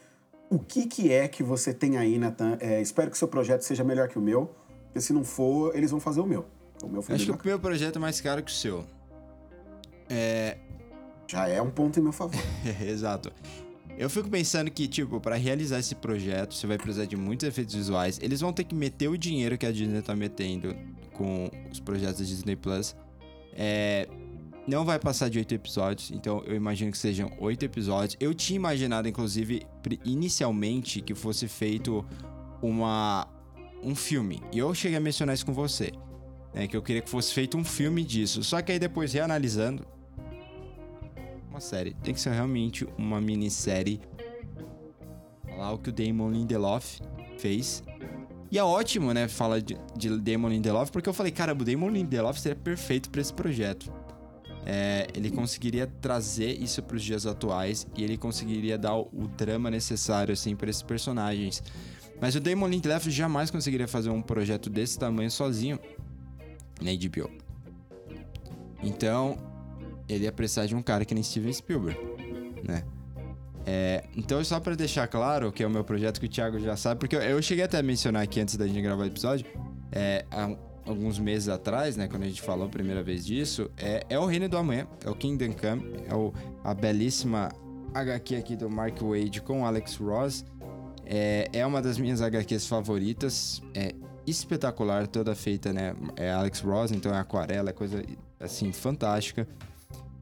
O 0.50 0.58
que, 0.58 0.88
que 0.88 1.12
é 1.12 1.28
que 1.28 1.44
você 1.44 1.74
tem 1.74 1.98
aí, 1.98 2.18
Nathan? 2.18 2.58
É, 2.60 2.82
espero 2.82 3.12
que 3.12 3.16
o 3.16 3.20
seu 3.20 3.28
projeto 3.28 3.62
seja 3.62 3.84
melhor 3.84 4.08
que 4.08 4.18
o 4.18 4.22
meu. 4.22 4.56
Porque 4.86 5.02
se 5.02 5.14
não 5.14 5.24
for, 5.24 5.76
eles 5.76 5.92
vão 5.92 6.00
fazer 6.00 6.22
o 6.22 6.26
meu. 6.26 6.46
O 6.82 6.88
meu 6.88 7.04
Acho 7.08 7.38
que 7.38 7.46
o 7.46 7.48
meu 7.48 7.60
projeto 7.60 7.98
é 7.98 8.00
mais 8.00 8.22
caro 8.22 8.42
que 8.42 8.52
o 8.52 8.54
seu. 8.54 8.86
É. 10.10 10.58
Já 11.28 11.48
é 11.48 11.62
um 11.62 11.70
ponto 11.70 12.00
em 12.00 12.04
meu 12.04 12.14
favor. 12.14 12.42
Exato. 12.82 13.32
Eu 13.98 14.10
fico 14.10 14.30
pensando 14.30 14.70
que, 14.70 14.88
tipo, 14.88 15.20
para 15.20 15.36
realizar 15.36 15.80
esse 15.80 15.96
projeto, 15.96 16.54
você 16.54 16.68
vai 16.68 16.78
precisar 16.78 17.06
de 17.06 17.18
muitos 17.18 17.48
efeitos 17.48 17.74
visuais. 17.74 18.20
Eles 18.22 18.40
vão 18.40 18.54
ter 18.54 18.64
que 18.64 18.76
meter 18.76 19.08
o 19.08 19.18
dinheiro 19.18 19.58
que 19.58 19.66
a 19.66 19.72
Disney 19.72 20.02
tá 20.02 20.16
metendo 20.16 20.76
com 21.14 21.50
os 21.72 21.80
projetos 21.80 22.20
da 22.20 22.26
Disney 22.26 22.56
Plus. 22.56 22.96
É, 23.54 24.08
não 24.68 24.86
vai 24.86 25.00
passar 25.00 25.30
de 25.30 25.40
oito 25.40 25.54
episódios, 25.54 26.12
então 26.12 26.44
eu 26.46 26.56
imagino 26.56 26.92
que 26.92 26.98
sejam 26.98 27.32
oito 27.40 27.66
episódios. 27.66 28.16
Eu 28.20 28.36
tinha 28.36 28.58
imaginado, 28.58 29.08
inclusive, 29.08 29.66
inicialmente, 30.06 31.02
que 31.02 31.16
fosse 31.16 31.48
feito 31.48 32.06
uma 32.62 33.28
um 33.82 33.96
filme. 33.96 34.42
E 34.52 34.60
eu 34.60 34.74
cheguei 34.76 34.98
a 34.98 35.02
mencionar 35.02 35.34
isso 35.34 35.46
com 35.46 35.54
você. 35.54 35.92
Né, 36.54 36.68
que 36.68 36.76
eu 36.76 36.82
queria 36.82 37.02
que 37.02 37.10
fosse 37.10 37.34
feito 37.34 37.58
um 37.58 37.64
filme 37.64 38.04
disso. 38.04 38.44
Só 38.44 38.62
que 38.62 38.72
aí 38.72 38.80
depois, 38.80 39.14
reanalisando, 39.14 39.86
uma 41.58 41.62
série. 41.62 41.96
Tem 42.04 42.14
que 42.14 42.22
ser 42.22 42.32
realmente 42.32 42.88
uma 42.98 43.20
minissérie. 43.20 44.00
Lá 45.58 45.74
o 45.74 45.78
que 45.78 45.90
o 45.90 45.92
Damon 45.92 46.30
Lindelof 46.30 47.02
fez. 47.40 47.84
E 48.52 48.58
é 48.58 48.64
ótimo, 48.64 49.14
né? 49.14 49.28
Fala 49.28 49.62
de, 49.62 49.78
de 49.96 50.18
Damon 50.20 50.50
Lindelof, 50.50 50.92
porque 50.92 51.10
eu 51.10 51.14
falei, 51.14 51.32
cara, 51.32 51.54
o 51.54 51.66
Damon 51.66 51.90
Lindelof 51.90 52.40
seria 52.40 52.56
perfeito 52.56 53.10
para 53.10 53.20
esse 53.20 53.34
projeto. 53.34 53.92
É, 54.66 55.08
ele 55.16 55.32
conseguiria 55.32 55.88
trazer 55.88 56.52
isso 56.62 56.84
para 56.84 56.96
os 56.98 57.04
dias 57.04 57.26
atuais 57.26 57.88
e 57.96 58.04
ele 58.04 58.18
conseguiria 58.18 58.78
dar 58.78 58.96
o, 58.96 59.10
o 59.14 59.28
drama 59.28 59.72
necessário 59.72 60.34
assim 60.34 60.56
para 60.56 60.70
esses 60.70 60.84
personagens. 60.84 61.64
Mas 62.22 62.36
o 62.36 62.40
Damon 62.40 62.68
Lindelof 62.68 63.10
jamais 63.10 63.50
conseguiria 63.50 63.88
fazer 63.88 64.10
um 64.10 64.22
projeto 64.22 64.70
desse 64.70 65.00
tamanho 65.00 65.32
sozinho 65.32 65.80
na 66.82 66.92
HBO. 66.92 67.32
Então, 68.84 69.38
ele 70.08 70.26
ia 70.26 70.32
precisar 70.32 70.66
de 70.66 70.76
um 70.76 70.82
cara 70.82 71.06
que 71.06 71.14
nem 71.14 71.24
Steven 71.24 71.54
Spielberg, 71.54 72.00
né? 72.64 72.84
É, 73.70 74.06
então, 74.16 74.42
só 74.46 74.62
para 74.62 74.76
deixar 74.76 75.08
claro 75.08 75.52
que 75.52 75.62
é 75.62 75.68
o 75.68 75.70
meu 75.70 75.84
projeto 75.84 76.22
que 76.22 76.26
o 76.26 76.30
Thiago 76.30 76.58
já 76.58 76.78
sabe, 76.78 77.02
porque 77.02 77.18
eu, 77.18 77.42
cheguei 77.42 77.66
até 77.66 77.78
a 77.78 77.84
mencionar 77.84 78.24
aqui 78.24 78.40
antes 78.40 78.56
da 78.56 78.66
gente 78.66 78.82
gravar 78.82 79.04
o 79.04 79.06
episódio, 79.06 79.46
é, 79.92 80.26
há 80.32 80.56
alguns 80.86 81.20
meses 81.20 81.50
atrás, 81.50 81.98
né, 81.98 82.08
quando 82.08 82.24
a 82.24 82.28
gente 82.28 82.42
falou 82.42 82.68
a 82.68 82.70
primeira 82.70 83.04
vez 83.04 83.26
disso, 83.26 83.70
é, 83.76 84.06
é 84.10 84.18
o 84.18 84.26
Reino 84.26 84.48
do 84.48 84.58
Amanhã, 84.58 84.88
é 85.04 85.10
o 85.10 85.16
Kingdom 85.16 85.52
Come, 85.52 86.02
é 86.10 86.16
o, 86.16 86.34
a 86.64 86.74
belíssima 86.74 87.50
HQ 87.94 88.36
aqui 88.38 88.56
do 88.56 88.70
Mark 88.70 89.02
Wade 89.02 89.42
com 89.42 89.66
Alex 89.66 89.98
Ross. 89.98 90.46
É, 91.06 91.50
é 91.52 91.66
uma 91.66 91.82
das 91.82 91.98
minhas 91.98 92.22
HQs 92.22 92.68
favoritas, 92.68 93.62
é 93.74 93.94
espetacular, 94.26 95.08
toda 95.08 95.36
feita, 95.36 95.74
né, 95.74 95.94
é 96.16 96.32
Alex 96.32 96.62
Ross, 96.62 96.92
então 96.92 97.14
é 97.14 97.20
aquarela, 97.20 97.72
é 97.72 97.74
coisa, 97.74 98.02
assim, 98.40 98.72
fantástica. 98.72 99.46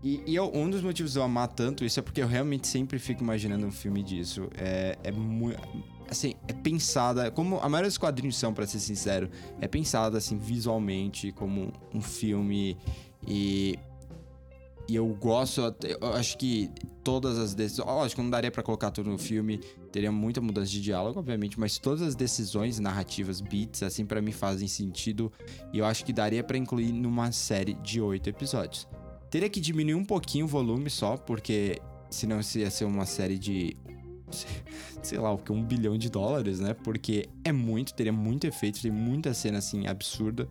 E, 0.05 0.21
e 0.27 0.35
eu, 0.35 0.51
um 0.53 0.69
dos 0.69 0.83
motivos 0.83 1.13
de 1.13 1.17
eu 1.17 1.23
amar 1.23 1.47
tanto 1.47 1.83
isso 1.83 1.99
é 1.99 2.03
porque 2.03 2.21
eu 2.21 2.27
realmente 2.27 2.67
sempre 2.67 2.99
fico 2.99 3.23
imaginando 3.23 3.65
um 3.65 3.71
filme 3.71 4.03
disso. 4.03 4.47
É, 4.55 4.95
é 5.03 5.11
muito. 5.11 5.59
Assim, 6.07 6.35
é 6.47 6.53
pensada. 6.53 7.31
Como 7.31 7.57
a 7.59 7.67
maioria 7.67 7.89
dos 7.89 7.97
quadrinhos 7.97 8.37
são, 8.37 8.53
para 8.53 8.67
ser 8.67 8.79
sincero, 8.79 9.31
é 9.59 9.67
pensada 9.67 10.19
assim 10.19 10.37
visualmente 10.37 11.31
como 11.31 11.73
um 11.91 12.01
filme. 12.01 12.77
E. 13.27 13.79
E 14.87 14.95
eu 14.95 15.07
gosto, 15.07 15.61
eu 15.81 16.13
acho 16.13 16.37
que 16.37 16.69
todas 17.03 17.39
as 17.39 17.55
decisões. 17.55 17.87
Lógico, 17.87 18.21
não 18.21 18.29
daria 18.29 18.51
para 18.51 18.61
colocar 18.61 18.91
tudo 18.91 19.09
no 19.09 19.17
filme, 19.17 19.57
teria 19.91 20.11
muita 20.11 20.39
mudança 20.39 20.69
de 20.69 20.79
diálogo, 20.79 21.17
obviamente, 21.17 21.59
mas 21.59 21.79
todas 21.79 22.03
as 22.03 22.13
decisões 22.13 22.77
narrativas, 22.77 23.41
beats, 23.41 23.81
assim, 23.81 24.05
para 24.05 24.21
mim 24.21 24.31
fazem 24.31 24.67
sentido. 24.67 25.31
E 25.73 25.79
eu 25.79 25.85
acho 25.85 26.05
que 26.05 26.13
daria 26.13 26.43
para 26.43 26.55
incluir 26.55 26.91
numa 26.91 27.31
série 27.31 27.73
de 27.73 27.99
oito 27.99 28.29
episódios. 28.29 28.87
Teria 29.35 29.49
que 29.49 29.59
diminuir 29.59 29.95
um 29.95 30.05
pouquinho 30.05 30.45
o 30.45 30.47
volume 30.47 30.89
só, 30.89 31.17
porque 31.17 31.81
senão 32.09 32.39
isso 32.39 32.57
ia 32.57 32.71
ser 32.71 32.85
uma 32.85 33.05
série 33.05 33.37
de. 33.37 33.75
Sei 35.03 35.19
lá, 35.19 35.29
o 35.33 35.37
que? 35.37 35.51
Um 35.51 35.61
bilhão 35.61 35.97
de 35.97 36.09
dólares, 36.09 36.61
né? 36.61 36.73
Porque 36.73 37.27
é 37.43 37.51
muito, 37.51 37.93
teria 37.93 38.13
muito 38.13 38.47
efeito, 38.47 38.81
tem 38.81 38.89
muita 38.89 39.33
cena 39.33 39.57
assim 39.57 39.87
absurda. 39.87 40.47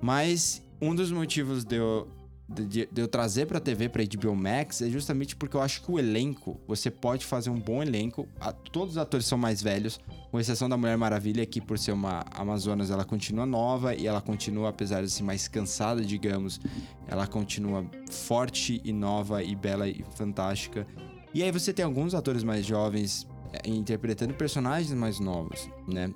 Mas 0.00 0.62
um 0.80 0.94
dos 0.94 1.10
motivos 1.10 1.64
de 1.64 1.74
eu 1.74 2.06
de, 2.48 2.86
de, 2.86 2.88
eu 2.96 3.06
trazer 3.06 3.46
pra 3.46 3.60
TV, 3.60 3.88
pra 3.88 4.02
HBO 4.02 4.34
Max, 4.34 4.80
é 4.80 4.88
justamente 4.88 5.36
porque 5.36 5.54
eu 5.54 5.60
acho 5.60 5.82
que 5.82 5.92
o 5.92 5.98
elenco, 5.98 6.58
você 6.66 6.90
pode 6.90 7.26
fazer 7.26 7.50
um 7.50 7.60
bom 7.60 7.82
elenco. 7.82 8.26
A, 8.40 8.52
todos 8.52 8.92
os 8.92 8.98
atores 8.98 9.26
são 9.26 9.36
mais 9.36 9.62
velhos, 9.62 10.00
com 10.30 10.40
exceção 10.40 10.68
da 10.68 10.76
Mulher 10.76 10.96
Maravilha, 10.96 11.44
que 11.44 11.60
por 11.60 11.78
ser 11.78 11.92
uma 11.92 12.24
Amazonas, 12.34 12.90
ela 12.90 13.04
continua 13.04 13.44
nova 13.44 13.94
e 13.94 14.06
ela 14.06 14.22
continua, 14.22 14.70
apesar 14.70 15.02
de 15.02 15.10
ser 15.10 15.22
mais 15.22 15.46
cansada, 15.46 16.02
digamos, 16.02 16.58
ela 17.06 17.26
continua 17.26 17.84
forte 18.10 18.80
e 18.82 18.92
nova 18.92 19.42
e 19.42 19.54
bela 19.54 19.86
e 19.86 20.02
fantástica. 20.16 20.86
E 21.34 21.42
aí 21.42 21.52
você 21.52 21.72
tem 21.72 21.84
alguns 21.84 22.14
atores 22.14 22.42
mais 22.42 22.64
jovens 22.64 23.26
é, 23.52 23.68
interpretando 23.68 24.32
personagens 24.32 24.92
mais 24.92 25.20
novos, 25.20 25.68
né? 25.86 26.10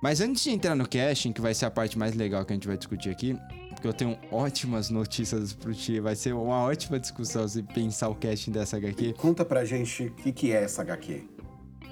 Mas 0.00 0.20
antes 0.20 0.44
de 0.44 0.50
entrar 0.50 0.74
no 0.74 0.88
casting, 0.88 1.32
que 1.32 1.40
vai 1.40 1.52
ser 1.52 1.66
a 1.66 1.70
parte 1.70 1.98
mais 1.98 2.14
legal 2.14 2.44
que 2.44 2.52
a 2.52 2.56
gente 2.56 2.66
vai 2.66 2.78
discutir 2.78 3.10
aqui, 3.10 3.36
porque 3.80 3.88
eu 3.88 3.94
tenho 3.94 4.18
ótimas 4.30 4.90
notícias 4.90 5.54
pro 5.54 5.74
Ti. 5.74 6.00
Vai 6.00 6.14
ser 6.14 6.34
uma 6.34 6.64
ótima 6.64 7.00
discussão 7.00 7.48
se 7.48 7.62
pensar 7.62 8.10
o 8.10 8.14
casting 8.14 8.50
dessa 8.50 8.76
HQ. 8.76 9.14
Conta 9.14 9.42
pra 9.42 9.64
gente 9.64 10.04
o 10.04 10.10
que, 10.10 10.32
que 10.32 10.52
é 10.52 10.64
essa 10.64 10.82
HQ. 10.82 11.26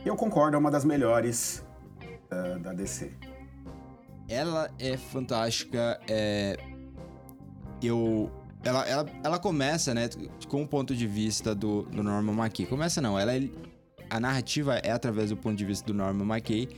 Eu 0.04 0.14
concordo, 0.14 0.54
é 0.54 0.59
uma 0.59 0.71
das 0.71 0.85
melhores 0.85 1.64
uh, 2.30 2.59
da 2.59 2.75
DC. 2.75 3.11
Ela 4.28 4.71
é 4.78 4.99
fantástica. 4.99 5.99
É... 6.07 6.59
Eu. 7.83 8.30
Ela, 8.62 8.87
ela, 8.87 9.07
ela 9.25 9.38
começa, 9.38 9.95
né, 9.95 10.11
com 10.47 10.64
o 10.64 10.68
ponto 10.68 10.95
de 10.95 11.07
vista 11.07 11.54
do, 11.54 11.85
do 11.85 12.02
Norman 12.02 12.35
McKay. 12.35 12.66
Começa 12.66 13.00
não, 13.00 13.18
ela 13.18 13.35
é, 13.35 13.49
a 14.11 14.21
narrativa 14.21 14.76
é 14.76 14.90
através 14.90 15.30
do 15.30 15.38
ponto 15.38 15.57
de 15.57 15.64
vista 15.64 15.87
do 15.87 15.95
Norman 15.95 16.35
McKay, 16.35 16.68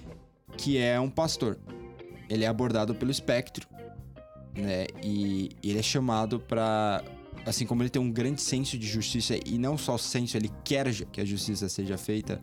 que 0.56 0.78
é 0.78 1.00
um 1.00 1.10
pastor. 1.10 1.58
Ele 2.28 2.44
é 2.44 2.46
abordado 2.46 2.94
pelo 2.94 3.10
espectro, 3.10 3.66
né? 4.56 4.86
E 5.02 5.50
ele 5.62 5.78
é 5.78 5.82
chamado 5.82 6.40
para 6.40 7.02
assim 7.46 7.66
como 7.66 7.82
ele 7.82 7.90
tem 7.90 8.00
um 8.00 8.10
grande 8.10 8.40
senso 8.40 8.76
de 8.76 8.86
justiça 8.86 9.34
e 9.46 9.58
não 9.58 9.78
só 9.78 9.96
senso, 9.96 10.36
ele 10.36 10.50
quer 10.64 10.92
que 11.06 11.20
a 11.20 11.24
justiça 11.24 11.68
seja 11.68 11.96
feita, 11.96 12.40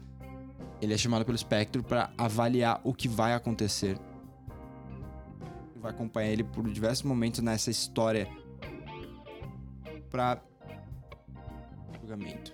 ele 0.82 0.94
é 0.94 0.98
chamado 0.98 1.26
pelo 1.26 1.36
espectro 1.36 1.84
para 1.84 2.12
avaliar 2.18 2.82
o 2.84 2.94
que 2.94 3.08
vai 3.08 3.34
acontecer. 3.34 3.98
Vai 5.76 5.92
acompanhar 5.92 6.30
ele 6.30 6.44
por 6.44 6.68
diversos 6.70 7.04
momentos 7.04 7.42
nessa 7.42 7.70
história 7.70 8.28
para 10.10 10.42
julgamento. 12.02 12.54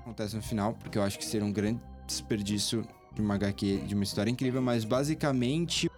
Acontece 0.00 0.36
no 0.36 0.42
final, 0.42 0.74
porque 0.74 0.98
eu 0.98 1.02
acho 1.02 1.18
que 1.18 1.24
seria 1.24 1.46
um 1.46 1.52
grande 1.52 1.80
desperdício 2.06 2.86
de 3.12 3.20
uma 3.20 3.34
HQ, 3.34 3.84
de 3.86 3.94
uma 3.94 4.04
história 4.04 4.30
incrível, 4.30 4.62
mas 4.62 4.84
basicamente 4.84 5.90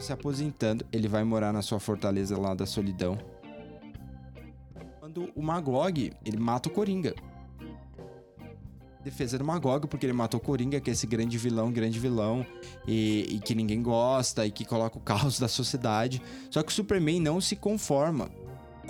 se 0.00 0.12
aposentando, 0.12 0.84
ele 0.92 1.08
vai 1.08 1.24
morar 1.24 1.52
na 1.52 1.62
sua 1.62 1.80
fortaleza 1.80 2.38
lá 2.38 2.54
da 2.54 2.66
solidão. 2.66 3.18
Quando 5.00 5.30
o 5.34 5.42
Magog, 5.42 6.12
ele 6.24 6.36
mata 6.36 6.68
o 6.68 6.72
Coringa. 6.72 7.14
Defesa 9.04 9.36
do 9.38 9.44
Magog, 9.44 9.86
porque 9.86 10.06
ele 10.06 10.14
matou 10.14 10.40
o 10.40 10.42
Coringa, 10.42 10.80
que 10.80 10.88
é 10.88 10.92
esse 10.94 11.06
grande 11.06 11.36
vilão, 11.36 11.70
grande 11.70 11.98
vilão, 11.98 12.44
e, 12.86 13.26
e 13.28 13.38
que 13.38 13.54
ninguém 13.54 13.82
gosta, 13.82 14.46
e 14.46 14.50
que 14.50 14.64
coloca 14.64 14.96
o 14.96 15.00
caos 15.00 15.38
da 15.38 15.46
sociedade. 15.46 16.22
Só 16.50 16.62
que 16.62 16.72
o 16.72 16.74
Superman 16.74 17.20
não 17.20 17.38
se 17.38 17.54
conforma 17.54 18.30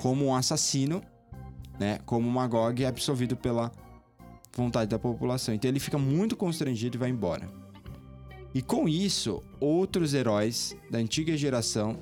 como 0.00 0.26
um 0.26 0.34
assassino, 0.34 1.02
né? 1.78 1.98
Como 2.06 2.28
o 2.28 2.30
Magog 2.30 2.82
é 2.82 2.86
absolvido 2.86 3.36
pela 3.36 3.72
vontade 4.56 4.88
da 4.88 4.98
população. 4.98 5.52
Então 5.52 5.68
ele 5.68 5.80
fica 5.80 5.98
muito 5.98 6.36
constrangido 6.36 6.96
e 6.96 6.98
vai 6.98 7.10
embora. 7.10 7.63
E 8.54 8.62
com 8.62 8.88
isso, 8.88 9.42
outros 9.58 10.14
heróis 10.14 10.76
da 10.88 10.98
antiga 10.98 11.36
geração 11.36 11.98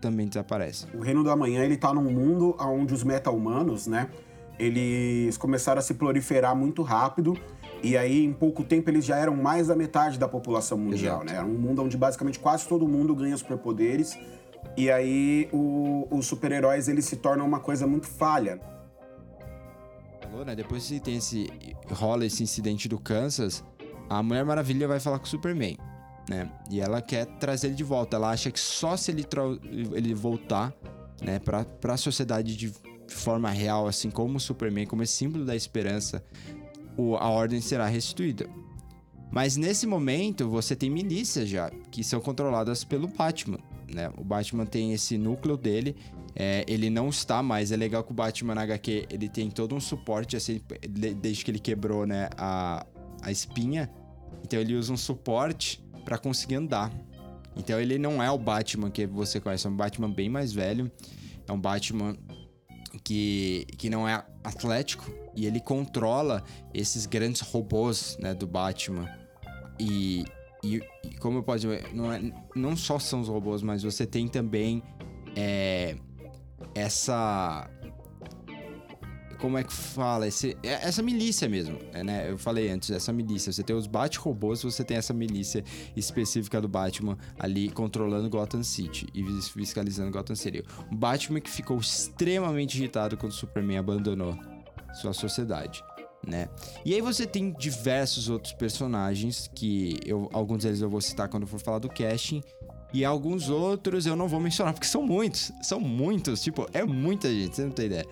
também 0.00 0.26
desaparecem. 0.26 0.88
O 0.94 1.00
Reino 1.00 1.24
do 1.24 1.30
Amanhã, 1.30 1.64
ele 1.64 1.76
tá 1.76 1.92
num 1.92 2.10
mundo 2.10 2.54
onde 2.60 2.92
os 2.92 3.02
meta-humanos, 3.02 3.86
né, 3.86 4.10
eles 4.58 5.36
começaram 5.38 5.78
a 5.78 5.82
se 5.82 5.94
proliferar 5.94 6.54
muito 6.54 6.82
rápido 6.82 7.34
e 7.82 7.96
aí, 7.96 8.24
em 8.24 8.32
pouco 8.32 8.62
tempo, 8.62 8.90
eles 8.90 9.04
já 9.04 9.16
eram 9.16 9.34
mais 9.34 9.68
da 9.68 9.74
metade 9.74 10.18
da 10.18 10.28
população 10.28 10.76
mundial, 10.76 11.22
Exato. 11.22 11.24
né? 11.24 11.38
Era 11.38 11.46
um 11.46 11.58
mundo 11.58 11.82
onde 11.82 11.96
basicamente 11.96 12.38
quase 12.38 12.68
todo 12.68 12.86
mundo 12.86 13.14
ganha 13.14 13.36
superpoderes. 13.36 14.18
E 14.76 14.90
aí, 14.90 15.48
o, 15.52 16.06
os 16.10 16.26
super-heróis, 16.26 16.88
eles 16.88 17.06
se 17.06 17.16
tornam 17.16 17.46
uma 17.46 17.58
coisa 17.58 17.86
muito 17.86 18.06
falha. 18.06 18.60
Né? 20.44 20.54
Depois 20.54 20.86
que 20.86 21.00
tem 21.00 21.16
esse... 21.16 21.50
rola 21.90 22.26
esse 22.26 22.42
incidente 22.42 22.86
do 22.86 22.98
Kansas, 22.98 23.64
a 24.10 24.22
Mulher 24.24 24.44
Maravilha 24.44 24.88
vai 24.88 24.98
falar 24.98 25.20
com 25.20 25.24
o 25.24 25.28
Superman, 25.28 25.78
né? 26.28 26.50
E 26.68 26.80
ela 26.80 27.00
quer 27.00 27.26
trazer 27.38 27.68
ele 27.68 27.76
de 27.76 27.84
volta. 27.84 28.16
Ela 28.16 28.30
acha 28.30 28.50
que 28.50 28.58
só 28.58 28.96
se 28.96 29.12
ele, 29.12 29.24
ele 29.94 30.12
voltar, 30.12 30.74
né, 31.22 31.38
pra, 31.38 31.64
pra 31.64 31.96
sociedade 31.96 32.56
de 32.56 32.72
forma 33.06 33.48
real, 33.50 33.86
assim 33.86 34.10
como 34.10 34.36
o 34.36 34.40
Superman, 34.40 34.84
como 34.84 35.04
esse 35.04 35.12
símbolo 35.12 35.44
da 35.44 35.54
esperança, 35.54 36.24
o, 36.96 37.14
a 37.14 37.28
ordem 37.28 37.60
será 37.60 37.86
restituída. 37.86 38.48
Mas 39.30 39.56
nesse 39.56 39.86
momento, 39.86 40.48
você 40.48 40.74
tem 40.74 40.90
milícias 40.90 41.48
já, 41.48 41.70
que 41.92 42.02
são 42.02 42.20
controladas 42.20 42.82
pelo 42.82 43.06
Batman, 43.06 43.60
né? 43.92 44.10
O 44.16 44.24
Batman 44.24 44.66
tem 44.66 44.92
esse 44.92 45.16
núcleo 45.16 45.56
dele, 45.56 45.94
é, 46.34 46.64
ele 46.66 46.90
não 46.90 47.10
está 47.10 47.44
mais. 47.44 47.70
É 47.70 47.76
legal 47.76 48.02
que 48.02 48.10
o 48.10 48.14
Batman 48.14 48.56
na 48.56 48.62
HQ 48.62 49.06
ele 49.08 49.28
tem 49.28 49.48
todo 49.48 49.72
um 49.72 49.80
suporte, 49.80 50.36
assim, 50.36 50.60
desde 50.88 51.44
que 51.44 51.50
ele 51.52 51.60
quebrou 51.60 52.04
né, 52.06 52.28
a, 52.36 52.84
a 53.22 53.30
espinha 53.30 53.88
então 54.42 54.60
ele 54.60 54.74
usa 54.74 54.92
um 54.92 54.96
suporte 54.96 55.82
para 56.04 56.18
conseguir 56.18 56.56
andar. 56.56 56.92
Então 57.56 57.80
ele 57.80 57.98
não 57.98 58.22
é 58.22 58.30
o 58.30 58.38
Batman 58.38 58.90
que 58.90 59.06
você 59.06 59.40
conhece, 59.40 59.66
é 59.66 59.70
um 59.70 59.76
Batman 59.76 60.10
bem 60.10 60.28
mais 60.28 60.52
velho. 60.52 60.90
É 61.46 61.52
um 61.52 61.60
Batman 61.60 62.16
que, 63.02 63.66
que 63.76 63.90
não 63.90 64.08
é 64.08 64.24
atlético 64.42 65.10
e 65.34 65.46
ele 65.46 65.60
controla 65.60 66.42
esses 66.72 67.06
grandes 67.06 67.40
robôs 67.40 68.16
né, 68.20 68.34
do 68.34 68.46
Batman. 68.46 69.08
E, 69.78 70.24
e, 70.62 70.80
e 71.04 71.14
como 71.18 71.38
eu 71.38 71.42
posso 71.42 71.60
dizer, 71.60 71.92
não, 71.94 72.12
é, 72.12 72.20
não 72.54 72.76
só 72.76 72.98
são 72.98 73.20
os 73.20 73.28
robôs, 73.28 73.62
mas 73.62 73.82
você 73.82 74.06
tem 74.06 74.28
também 74.28 74.82
é, 75.34 75.96
essa 76.74 77.68
como 79.40 79.56
é 79.56 79.64
que 79.64 79.72
fala? 79.72 80.28
Esse, 80.28 80.56
é, 80.62 80.86
essa 80.86 81.02
milícia 81.02 81.48
mesmo, 81.48 81.78
é, 81.92 82.04
né? 82.04 82.30
Eu 82.30 82.38
falei 82.38 82.70
antes, 82.70 82.90
essa 82.90 83.12
milícia. 83.12 83.52
Você 83.52 83.62
tem 83.62 83.74
os 83.74 83.86
Bat-robôs, 83.86 84.62
você 84.62 84.84
tem 84.84 84.96
essa 84.96 85.14
milícia 85.14 85.64
específica 85.96 86.60
do 86.60 86.68
Batman 86.68 87.16
ali 87.38 87.70
controlando 87.70 88.28
Gotham 88.28 88.62
City 88.62 89.06
e 89.14 89.24
fiscalizando 89.42 90.10
Gotham 90.10 90.36
City. 90.36 90.62
O 90.90 90.94
Batman 90.94 91.40
que 91.40 91.50
ficou 91.50 91.78
extremamente 91.78 92.78
irritado 92.78 93.16
quando 93.16 93.32
o 93.32 93.34
Superman 93.34 93.78
abandonou 93.78 94.38
sua 94.94 95.12
sociedade. 95.12 95.82
Né? 96.26 96.48
E 96.84 96.92
aí 96.92 97.00
você 97.00 97.26
tem 97.26 97.50
diversos 97.52 98.28
outros 98.28 98.52
personagens 98.52 99.50
que 99.54 99.98
eu, 100.04 100.28
alguns 100.34 100.64
deles 100.64 100.82
eu 100.82 100.90
vou 100.90 101.00
citar 101.00 101.28
quando 101.28 101.46
for 101.46 101.58
falar 101.58 101.78
do 101.78 101.88
casting 101.88 102.42
e 102.92 103.06
alguns 103.06 103.48
outros 103.48 104.04
eu 104.04 104.14
não 104.14 104.28
vou 104.28 104.38
mencionar 104.38 104.74
porque 104.74 104.86
são 104.86 105.02
muitos, 105.02 105.50
são 105.62 105.80
muitos, 105.80 106.42
tipo, 106.42 106.66
é 106.74 106.84
muita 106.84 107.30
gente, 107.30 107.56
você 107.56 107.64
não 107.64 107.70
tem 107.70 107.86
ideia. 107.86 108.06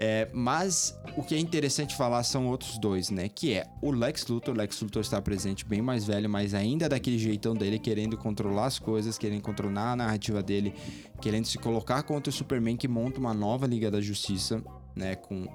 É, 0.00 0.28
mas 0.32 0.96
o 1.16 1.24
que 1.24 1.34
é 1.34 1.38
interessante 1.40 1.96
falar 1.96 2.22
são 2.22 2.46
outros 2.46 2.78
dois, 2.78 3.10
né? 3.10 3.28
Que 3.28 3.54
é 3.54 3.66
o 3.82 3.90
Lex 3.90 4.28
Luthor. 4.28 4.56
Lex 4.56 4.80
Luthor 4.80 5.02
está 5.02 5.20
presente 5.20 5.64
bem 5.64 5.82
mais 5.82 6.04
velho, 6.04 6.30
mas 6.30 6.54
ainda 6.54 6.88
daquele 6.88 7.18
jeitão 7.18 7.52
dele, 7.52 7.80
querendo 7.80 8.16
controlar 8.16 8.66
as 8.66 8.78
coisas, 8.78 9.18
querendo 9.18 9.42
controlar 9.42 9.92
a 9.92 9.96
narrativa 9.96 10.40
dele, 10.40 10.72
querendo 11.20 11.46
se 11.46 11.58
colocar 11.58 12.04
contra 12.04 12.30
o 12.30 12.32
Superman 12.32 12.76
que 12.76 12.86
monta 12.86 13.18
uma 13.18 13.34
nova 13.34 13.66
Liga 13.66 13.90
da 13.90 14.00
Justiça, 14.00 14.62
né? 14.94 15.16
Com, 15.16 15.48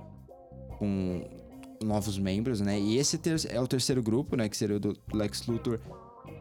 com 0.78 1.24
novos 1.82 2.18
membros, 2.18 2.60
né? 2.60 2.78
E 2.78 2.98
esse 2.98 3.18
é 3.48 3.62
o 3.62 3.68
terceiro 3.68 4.04
grupo, 4.04 4.36
né? 4.36 4.50
Que 4.50 4.58
seria 4.58 4.76
o 4.76 4.80
do 4.80 4.94
Lex 5.14 5.48
Luthor 5.48 5.80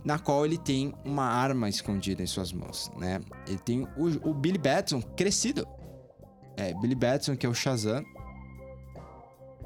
na 0.04 0.18
qual 0.18 0.44
ele 0.44 0.58
tem 0.58 0.92
uma 1.04 1.26
arma 1.26 1.68
escondida 1.68 2.20
em 2.20 2.26
suas 2.26 2.52
mãos, 2.52 2.90
né? 2.98 3.20
Ele 3.46 3.58
tem 3.58 3.86
o, 3.96 4.28
o 4.28 4.34
Billy 4.34 4.58
Batson 4.58 5.00
crescido, 5.00 5.68
é, 6.56 6.74
Billy 6.74 6.94
Batson, 6.94 7.36
que 7.36 7.46
é 7.46 7.48
o 7.48 7.54
Shazam, 7.54 8.04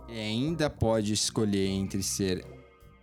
ele 0.08 0.20
ainda 0.20 0.70
pode 0.70 1.12
escolher 1.12 1.66
entre 1.66 2.02
ser 2.02 2.44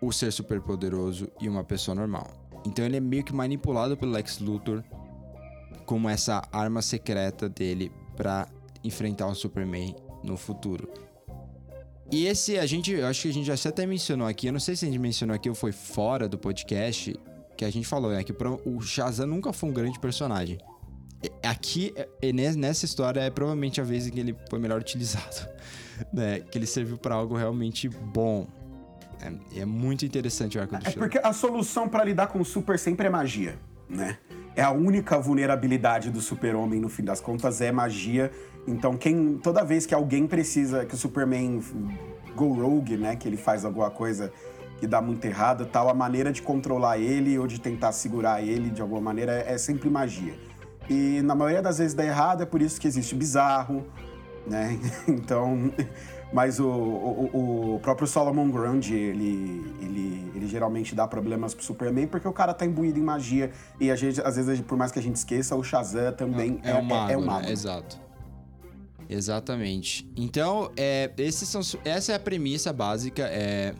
o 0.01 0.11
ser 0.11 0.31
superpoderoso 0.31 1.29
e 1.39 1.47
uma 1.47 1.63
pessoa 1.63 1.95
normal. 1.95 2.27
Então 2.65 2.85
ele 2.85 2.97
é 2.97 2.99
meio 2.99 3.23
que 3.23 3.33
manipulado 3.33 3.97
pelo 3.97 4.11
Lex 4.11 4.39
Luthor 4.39 4.83
como 5.85 6.09
essa 6.09 6.41
arma 6.51 6.81
secreta 6.81 7.49
dele 7.49 7.91
para 8.15 8.47
enfrentar 8.83 9.27
o 9.27 9.35
Superman 9.35 9.95
no 10.23 10.37
futuro. 10.37 10.89
E 12.11 12.25
esse, 12.27 12.57
a 12.57 12.65
gente, 12.65 12.91
eu 12.91 13.07
acho 13.07 13.23
que 13.23 13.29
a 13.29 13.33
gente 13.33 13.45
já 13.45 13.69
até 13.69 13.85
mencionou 13.85 14.27
aqui, 14.27 14.47
eu 14.47 14.53
não 14.53 14.59
sei 14.59 14.75
se 14.75 14.85
a 14.85 14.87
gente 14.87 14.99
mencionou 14.99 15.35
aqui 15.35 15.49
ou 15.49 15.55
foi 15.55 15.71
fora 15.71 16.27
do 16.29 16.37
podcast, 16.37 17.15
que 17.57 17.65
a 17.65 17.71
gente 17.71 17.87
falou, 17.87 18.11
né, 18.11 18.23
que 18.23 18.33
o 18.65 18.81
Shazam 18.81 19.27
nunca 19.27 19.51
foi 19.51 19.69
um 19.69 19.73
grande 19.73 19.99
personagem. 19.99 20.57
Aqui, 21.43 21.93
nessa 22.55 22.85
história, 22.85 23.21
é 23.21 23.29
provavelmente 23.29 23.79
a 23.79 23.83
vez 23.83 24.07
em 24.07 24.11
que 24.11 24.19
ele 24.19 24.35
foi 24.49 24.59
melhor 24.59 24.79
utilizado. 24.79 25.47
Né? 26.11 26.39
Que 26.39 26.57
ele 26.57 26.65
serviu 26.65 26.97
para 26.97 27.13
algo 27.13 27.37
realmente 27.37 27.87
bom. 27.87 28.47
É, 29.21 29.61
é, 29.61 29.65
muito 29.65 30.03
interessante 30.03 30.57
o 30.57 30.61
arco 30.61 30.75
do 30.75 30.87
É 30.87 30.91
porque 30.91 31.19
a 31.23 31.31
solução 31.31 31.87
para 31.87 32.03
lidar 32.03 32.27
com 32.27 32.41
o 32.41 32.45
super 32.45 32.79
sempre 32.79 33.05
é 33.05 33.09
magia, 33.11 33.59
né? 33.87 34.17
É 34.55 34.63
a 34.63 34.71
única 34.71 35.19
vulnerabilidade 35.19 36.09
do 36.09 36.19
super-homem, 36.19 36.79
no 36.79 36.89
fim 36.89 37.03
das 37.03 37.21
contas, 37.21 37.61
é 37.61 37.71
magia. 37.71 38.31
Então, 38.67 38.97
quem 38.97 39.37
toda 39.37 39.63
vez 39.63 39.85
que 39.85 39.93
alguém 39.93 40.25
precisa, 40.25 40.83
que 40.83 40.95
o 40.95 40.97
Superman 40.97 41.61
go 42.35 42.53
rogue, 42.53 42.97
né? 42.97 43.15
Que 43.15 43.27
ele 43.27 43.37
faz 43.37 43.63
alguma 43.63 43.91
coisa 43.91 44.33
que 44.79 44.87
dá 44.87 45.01
muito 45.01 45.23
errado 45.23 45.65
tal, 45.65 45.89
a 45.89 45.93
maneira 45.93 46.31
de 46.31 46.41
controlar 46.41 46.97
ele 46.97 47.37
ou 47.39 47.47
de 47.47 47.59
tentar 47.59 47.93
segurar 47.93 48.43
ele 48.43 48.69
de 48.69 48.81
alguma 48.81 48.99
maneira 48.99 49.31
é, 49.31 49.53
é 49.53 49.57
sempre 49.57 49.89
magia. 49.89 50.33
E 50.89 51.21
na 51.21 51.35
maioria 51.35 51.61
das 51.61 51.77
vezes 51.77 51.93
dá 51.93 52.05
errado, 52.05 52.43
é 52.43 52.45
por 52.45 52.61
isso 52.61 52.79
que 52.79 52.87
existe 52.87 53.15
bizarro, 53.15 53.85
né? 54.45 54.79
Então, 55.07 55.71
mas 56.33 56.59
o, 56.59 56.67
o, 56.67 57.75
o 57.75 57.79
próprio 57.79 58.07
Solomon 58.07 58.49
Grundy, 58.49 58.95
ele, 58.95 59.75
ele, 59.79 60.31
ele 60.35 60.47
geralmente 60.47 60.95
dá 60.95 61.07
problemas 61.07 61.53
pro 61.53 61.63
Superman 61.63 62.07
porque 62.07 62.27
o 62.27 62.33
cara 62.33 62.53
tá 62.53 62.65
imbuído 62.65 62.99
em 62.99 63.03
magia 63.03 63.51
e 63.79 63.91
a 63.91 63.95
gente, 63.95 64.19
às 64.19 64.35
vezes, 64.35 64.59
por 64.61 64.77
mais 64.77 64.91
que 64.91 64.97
a 64.97 65.01
gente 65.01 65.15
esqueça, 65.15 65.55
o 65.55 65.63
Shazam 65.63 66.11
também 66.13 66.59
é, 66.63 66.71
é, 66.71 66.73
é 66.73 66.79
um 66.79 66.83
mago. 66.83 67.11
É, 67.11 67.13
é 67.13 67.17
um 67.17 67.25
mago. 67.25 67.45
Né? 67.45 67.51
Exato. 67.51 67.99
Exatamente. 69.07 70.09
Então, 70.15 70.71
é, 70.75 71.11
esses 71.17 71.47
são, 71.47 71.61
essa 71.85 72.13
é 72.13 72.15
a 72.15 72.19
premissa 72.19 72.73
básica 72.73 73.23
é, 73.23 73.75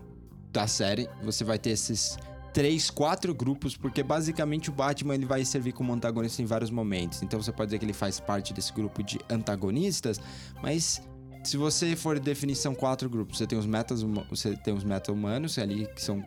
da 0.51 0.67
série. 0.67 1.09
Você 1.23 1.43
vai 1.43 1.57
ter 1.57 1.71
esses 1.71 2.17
três, 2.53 2.89
quatro 2.89 3.33
grupos, 3.33 3.75
porque 3.75 4.03
basicamente 4.03 4.69
o 4.69 4.73
Batman 4.73 5.15
ele 5.15 5.25
vai 5.25 5.43
servir 5.43 5.71
como 5.71 5.91
antagonista 5.91 6.41
em 6.41 6.45
vários 6.45 6.69
momentos. 6.69 7.23
Então 7.23 7.41
você 7.41 7.51
pode 7.51 7.69
dizer 7.69 7.79
que 7.79 7.85
ele 7.85 7.93
faz 7.93 8.19
parte 8.19 8.53
desse 8.53 8.71
grupo 8.71 9.01
de 9.01 9.19
antagonistas, 9.29 10.21
mas 10.61 11.01
se 11.43 11.57
você 11.57 11.95
for 11.95 12.19
definição 12.19 12.73
quatro 12.73 13.09
grupos, 13.09 13.37
você 13.37 13.47
tem 13.47 13.57
os 13.57 13.65
metas, 13.65 14.01
você 14.29 14.55
tem 14.55 14.73
os 14.73 14.83
meta 14.83 15.11
humanos 15.11 15.57
ali 15.57 15.87
que 15.93 16.01
são 16.01 16.23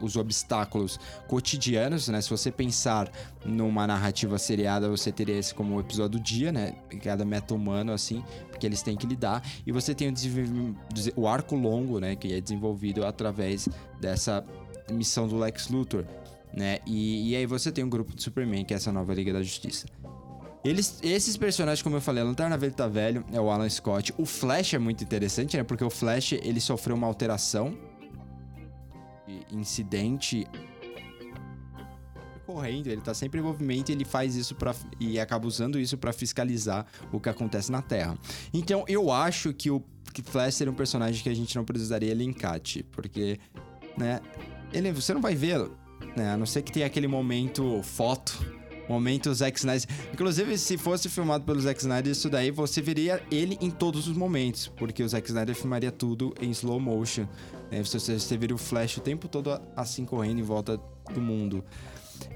os 0.00 0.16
obstáculos 0.16 1.00
cotidianos, 1.26 2.08
né? 2.08 2.20
Se 2.20 2.30
você 2.30 2.50
pensar 2.52 3.10
numa 3.44 3.86
narrativa 3.86 4.38
seriada, 4.38 4.88
você 4.88 5.10
teria 5.10 5.38
esse 5.38 5.54
como 5.54 5.76
o 5.76 5.80
episódio 5.80 6.18
do 6.18 6.22
dia, 6.22 6.52
né? 6.52 6.74
Cada 7.02 7.24
meta 7.24 7.54
humano, 7.54 7.92
assim, 7.92 8.22
porque 8.50 8.66
eles 8.66 8.82
têm 8.82 8.96
que 8.96 9.06
lidar. 9.06 9.42
E 9.66 9.72
você 9.72 9.94
tem 9.94 10.08
o, 10.08 10.76
o 11.16 11.26
arco 11.26 11.56
longo, 11.56 11.98
né? 11.98 12.14
Que 12.14 12.34
é 12.34 12.40
desenvolvido 12.40 13.04
através 13.04 13.68
dessa 14.00 14.44
missão 14.90 15.26
do 15.26 15.36
Lex 15.38 15.68
Luthor, 15.68 16.04
né? 16.52 16.78
E, 16.86 17.30
e 17.30 17.36
aí 17.36 17.46
você 17.46 17.70
tem 17.70 17.84
um 17.84 17.88
grupo 17.88 18.14
de 18.14 18.22
Superman, 18.22 18.64
que 18.64 18.74
é 18.74 18.76
essa 18.76 18.92
nova 18.92 19.12
Liga 19.14 19.32
da 19.32 19.42
Justiça. 19.42 19.86
Eles, 20.64 20.98
esses 21.02 21.36
personagens, 21.36 21.82
como 21.82 21.96
eu 21.96 22.00
falei, 22.00 22.22
a 22.22 22.26
Lanterna 22.26 22.56
Verde 22.56 22.76
tá 22.76 22.88
velho, 22.88 23.24
é 23.32 23.40
o 23.40 23.50
Alan 23.50 23.68
Scott. 23.68 24.12
O 24.18 24.26
Flash 24.26 24.74
é 24.74 24.78
muito 24.78 25.04
interessante, 25.04 25.56
né? 25.56 25.62
Porque 25.62 25.84
o 25.84 25.90
Flash, 25.90 26.32
ele 26.32 26.60
sofreu 26.60 26.96
uma 26.96 27.06
alteração. 27.06 27.78
Incidente 29.52 30.46
correndo, 32.46 32.86
ele 32.86 33.00
tá 33.00 33.12
sempre 33.12 33.40
em 33.40 33.42
movimento 33.42 33.90
e 33.90 33.92
ele 33.92 34.04
faz 34.04 34.36
isso 34.36 34.54
para 34.54 34.74
e 35.00 35.18
acaba 35.18 35.46
usando 35.46 35.78
isso 35.80 35.98
para 35.98 36.12
fiscalizar 36.12 36.86
o 37.12 37.20
que 37.20 37.28
acontece 37.28 37.70
na 37.72 37.82
Terra. 37.82 38.16
Então, 38.54 38.84
eu 38.86 39.10
acho 39.10 39.52
que 39.52 39.70
o 39.70 39.84
Flash 40.24 40.54
seria 40.54 40.72
um 40.72 40.76
personagem 40.76 41.22
que 41.22 41.28
a 41.28 41.34
gente 41.34 41.54
não 41.56 41.64
precisaria 41.64 42.14
linkar, 42.14 42.60
porque, 42.92 43.38
né, 43.98 44.20
ele, 44.72 44.92
você 44.92 45.14
não 45.14 45.20
vai 45.20 45.34
vê-lo, 45.34 45.76
né? 46.16 46.32
A 46.32 46.36
não 46.36 46.46
ser 46.46 46.62
que 46.62 46.72
tenha 46.72 46.86
aquele 46.86 47.06
momento 47.06 47.80
foto, 47.82 48.38
momento 48.88 49.32
Zack 49.34 49.58
Snyder. 49.58 49.88
Inclusive, 50.12 50.58
se 50.58 50.76
fosse 50.76 51.08
filmado 51.08 51.44
pelo 51.44 51.60
Zack 51.60 51.80
Snyder, 51.80 52.12
isso 52.12 52.30
daí 52.30 52.50
você 52.50 52.80
veria 52.80 53.22
ele 53.30 53.58
em 53.60 53.70
todos 53.70 54.08
os 54.08 54.16
momentos, 54.16 54.68
porque 54.76 55.02
o 55.02 55.08
Zack 55.08 55.26
Snyder 55.28 55.54
filmaria 55.54 55.90
tudo 55.90 56.34
em 56.40 56.50
slow 56.50 56.80
motion. 56.80 57.26
Né? 57.70 57.82
Você, 57.82 57.98
você 57.98 58.36
veria 58.36 58.54
o 58.54 58.58
Flash 58.58 58.96
o 58.98 59.00
tempo 59.00 59.28
todo 59.28 59.60
assim 59.74 60.04
correndo 60.04 60.38
em 60.38 60.44
volta 60.44 60.80
do 61.12 61.20
mundo. 61.20 61.64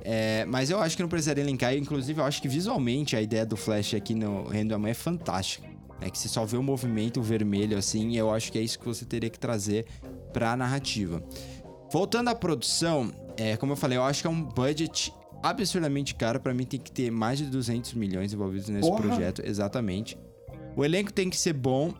É, 0.02 0.44
mas 0.46 0.70
eu 0.70 0.78
acho 0.80 0.96
que 0.96 1.02
não 1.02 1.08
precisaria 1.08 1.44
linkar. 1.44 1.74
Inclusive, 1.74 2.20
eu 2.20 2.24
acho 2.24 2.40
que 2.42 2.48
visualmente 2.48 3.16
a 3.16 3.22
ideia 3.22 3.46
do 3.46 3.56
Flash 3.56 3.94
aqui 3.94 4.14
no 4.14 4.44
Mãe 4.78 4.90
é 4.90 4.94
fantástica. 4.94 5.68
É 6.00 6.08
que 6.08 6.18
você 6.18 6.28
só 6.28 6.46
vê 6.46 6.56
o 6.56 6.62
movimento 6.62 7.20
vermelho 7.20 7.76
assim, 7.76 8.16
eu 8.16 8.32
acho 8.32 8.50
que 8.50 8.58
é 8.58 8.62
isso 8.62 8.78
que 8.78 8.86
você 8.86 9.04
teria 9.04 9.28
que 9.28 9.38
trazer 9.38 9.84
para 10.32 10.52
a 10.52 10.56
narrativa. 10.56 11.22
Voltando 11.92 12.28
à 12.28 12.34
produção, 12.34 13.12
é, 13.36 13.56
como 13.56 13.72
eu 13.72 13.76
falei, 13.76 13.98
eu 13.98 14.02
acho 14.02 14.20
que 14.20 14.26
é 14.26 14.30
um 14.30 14.42
budget 14.42 15.12
absurdamente 15.42 16.14
caro. 16.14 16.38
Para 16.38 16.54
mim, 16.54 16.64
tem 16.64 16.78
que 16.78 16.92
ter 16.92 17.10
mais 17.10 17.38
de 17.38 17.46
200 17.46 17.94
milhões 17.94 18.32
envolvidos 18.32 18.68
nesse 18.68 18.88
Porra. 18.88 19.02
projeto, 19.02 19.42
exatamente. 19.44 20.16
O 20.76 20.84
elenco 20.84 21.12
tem 21.12 21.28
que 21.28 21.36
ser 21.36 21.52
bom, 21.52 21.92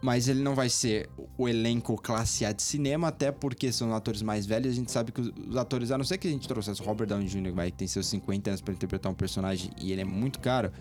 mas 0.00 0.28
ele 0.28 0.42
não 0.42 0.54
vai 0.54 0.68
ser 0.68 1.10
o 1.36 1.48
elenco 1.48 1.96
classe 1.96 2.44
A 2.44 2.52
de 2.52 2.62
cinema, 2.62 3.08
até 3.08 3.30
porque 3.30 3.70
são 3.70 3.94
atores 3.94 4.22
mais 4.22 4.46
velhos. 4.46 4.72
A 4.72 4.74
gente 4.74 4.90
sabe 4.90 5.12
que 5.12 5.20
os 5.20 5.56
atores, 5.56 5.90
a 5.90 5.98
não 5.98 6.04
ser 6.04 6.16
que 6.16 6.26
a 6.26 6.30
gente 6.30 6.48
trouxesse 6.48 6.80
o 6.80 6.84
Robert 6.84 7.06
Downey 7.06 7.28
Jr., 7.28 7.52
que 7.66 7.72
tem 7.72 7.86
seus 7.86 8.06
50 8.06 8.50
anos 8.50 8.60
para 8.62 8.72
interpretar 8.72 9.12
um 9.12 9.14
personagem 9.14 9.70
e 9.78 9.92
ele 9.92 10.00
é 10.00 10.04
muito 10.04 10.40
caro, 10.40 10.72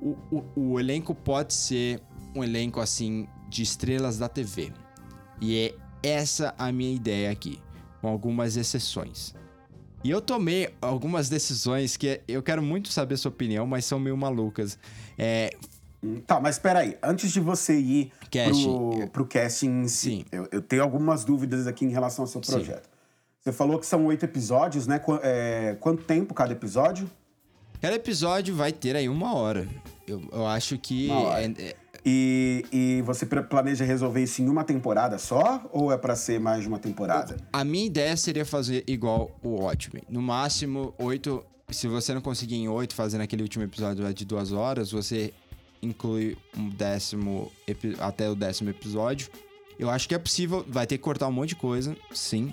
o, 0.00 0.16
o, 0.30 0.44
o 0.56 0.80
elenco 0.80 1.14
pode 1.14 1.54
ser 1.54 2.02
um 2.34 2.42
elenco 2.42 2.80
assim 2.80 3.28
de 3.48 3.62
estrelas 3.62 4.18
da 4.18 4.28
TV. 4.28 4.72
E 5.40 5.56
é 5.56 5.74
essa 6.02 6.54
a 6.58 6.70
minha 6.72 6.94
ideia 6.94 7.30
aqui, 7.30 7.60
com 8.00 8.08
algumas 8.08 8.56
exceções. 8.56 9.34
E 10.02 10.10
eu 10.10 10.20
tomei 10.20 10.70
algumas 10.80 11.28
decisões 11.28 11.96
que 11.96 12.20
eu 12.26 12.42
quero 12.42 12.62
muito 12.62 12.88
saber 12.90 13.16
sua 13.18 13.30
opinião, 13.30 13.66
mas 13.66 13.84
são 13.84 13.98
meio 13.98 14.16
malucas. 14.16 14.78
É... 15.18 15.50
Tá, 16.26 16.40
mas 16.40 16.54
espera 16.54 16.78
aí. 16.78 16.96
Antes 17.02 17.30
de 17.30 17.40
você 17.40 17.78
ir 17.78 18.10
casting. 18.30 18.64
Pro, 18.64 19.08
pro 19.08 19.26
casting, 19.26 19.86
sim. 19.86 20.24
Eu, 20.32 20.48
eu, 20.50 20.62
tenho 20.62 20.82
algumas 20.82 21.24
dúvidas 21.24 21.66
aqui 21.66 21.84
em 21.84 21.90
relação 21.90 22.22
ao 22.22 22.26
seu 22.26 22.40
projeto. 22.40 22.84
Sim. 22.84 22.90
Você 23.42 23.52
falou 23.52 23.78
que 23.78 23.86
são 23.86 24.06
oito 24.06 24.24
episódios, 24.24 24.86
né? 24.86 24.98
Qu 24.98 25.18
é, 25.22 25.76
quanto 25.78 26.02
tempo 26.04 26.32
cada 26.32 26.52
episódio? 26.52 27.10
Cada 27.80 27.96
episódio 27.96 28.54
vai 28.54 28.72
ter 28.72 28.96
aí 28.96 29.08
uma 29.08 29.34
hora. 29.34 29.68
Eu, 30.06 30.22
eu 30.32 30.46
acho 30.46 30.78
que. 30.78 31.10
É, 31.10 31.44
é, 31.44 31.76
E, 32.04 32.64
e 32.72 33.02
você 33.02 33.26
planeja 33.26 33.84
resolver 33.84 34.22
isso 34.22 34.42
em 34.42 34.48
uma 34.48 34.64
temporada 34.64 35.18
só? 35.18 35.68
Ou 35.72 35.92
é 35.92 35.98
para 35.98 36.16
ser 36.16 36.40
mais 36.40 36.62
de 36.62 36.68
uma 36.68 36.78
temporada? 36.78 37.36
A 37.52 37.64
minha 37.64 37.86
ideia 37.86 38.16
seria 38.16 38.44
fazer 38.44 38.84
igual 38.86 39.30
o 39.42 39.60
Watchmen. 39.60 40.02
No 40.08 40.22
máximo, 40.22 40.94
oito. 40.98 41.44
Se 41.70 41.86
você 41.86 42.12
não 42.12 42.20
conseguir 42.20 42.56
em 42.56 42.68
oito, 42.68 42.94
fazendo 42.94 43.20
aquele 43.20 43.42
último 43.42 43.62
episódio 43.62 44.12
de 44.12 44.24
duas 44.24 44.50
horas, 44.50 44.90
você 44.90 45.32
inclui 45.80 46.36
um 46.56 46.68
décimo 46.68 47.50
até 48.00 48.28
o 48.28 48.34
décimo 48.34 48.70
episódio. 48.70 49.28
Eu 49.78 49.88
acho 49.88 50.08
que 50.08 50.14
é 50.14 50.18
possível, 50.18 50.64
vai 50.68 50.86
ter 50.86 50.98
que 50.98 51.04
cortar 51.04 51.28
um 51.28 51.32
monte 51.32 51.50
de 51.50 51.56
coisa, 51.56 51.96
sim. 52.12 52.52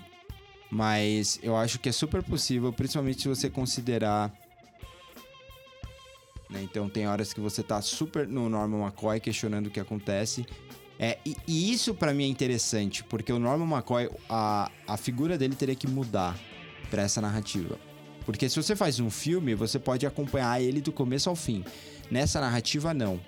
Mas 0.70 1.38
eu 1.42 1.56
acho 1.56 1.78
que 1.78 1.88
é 1.88 1.92
super 1.92 2.22
possível, 2.22 2.72
principalmente 2.72 3.22
se 3.22 3.28
você 3.28 3.50
considerar 3.50 4.32
né? 6.50 6.62
Então 6.62 6.88
tem 6.88 7.06
horas 7.06 7.32
que 7.32 7.40
você 7.40 7.62
tá 7.62 7.80
super 7.82 8.26
no 8.26 8.48
Norman 8.48 8.86
McCoy 8.86 9.20
questionando 9.20 9.66
o 9.66 9.70
que 9.70 9.80
acontece. 9.80 10.46
É, 10.98 11.18
e, 11.24 11.36
e 11.46 11.72
isso 11.72 11.94
para 11.94 12.12
mim 12.12 12.24
é 12.24 12.26
interessante, 12.26 13.04
porque 13.04 13.32
o 13.32 13.38
Norman 13.38 13.76
McCoy, 13.76 14.10
a, 14.28 14.70
a 14.86 14.96
figura 14.96 15.38
dele 15.38 15.54
teria 15.54 15.74
que 15.74 15.86
mudar 15.86 16.36
para 16.90 17.02
essa 17.02 17.20
narrativa. 17.20 17.78
Porque 18.24 18.48
se 18.48 18.56
você 18.60 18.74
faz 18.74 18.98
um 18.98 19.10
filme, 19.10 19.54
você 19.54 19.78
pode 19.78 20.06
acompanhar 20.06 20.60
ele 20.60 20.80
do 20.80 20.92
começo 20.92 21.30
ao 21.30 21.36
fim. 21.36 21.64
Nessa 22.10 22.40
narrativa, 22.40 22.92
não. 22.92 23.20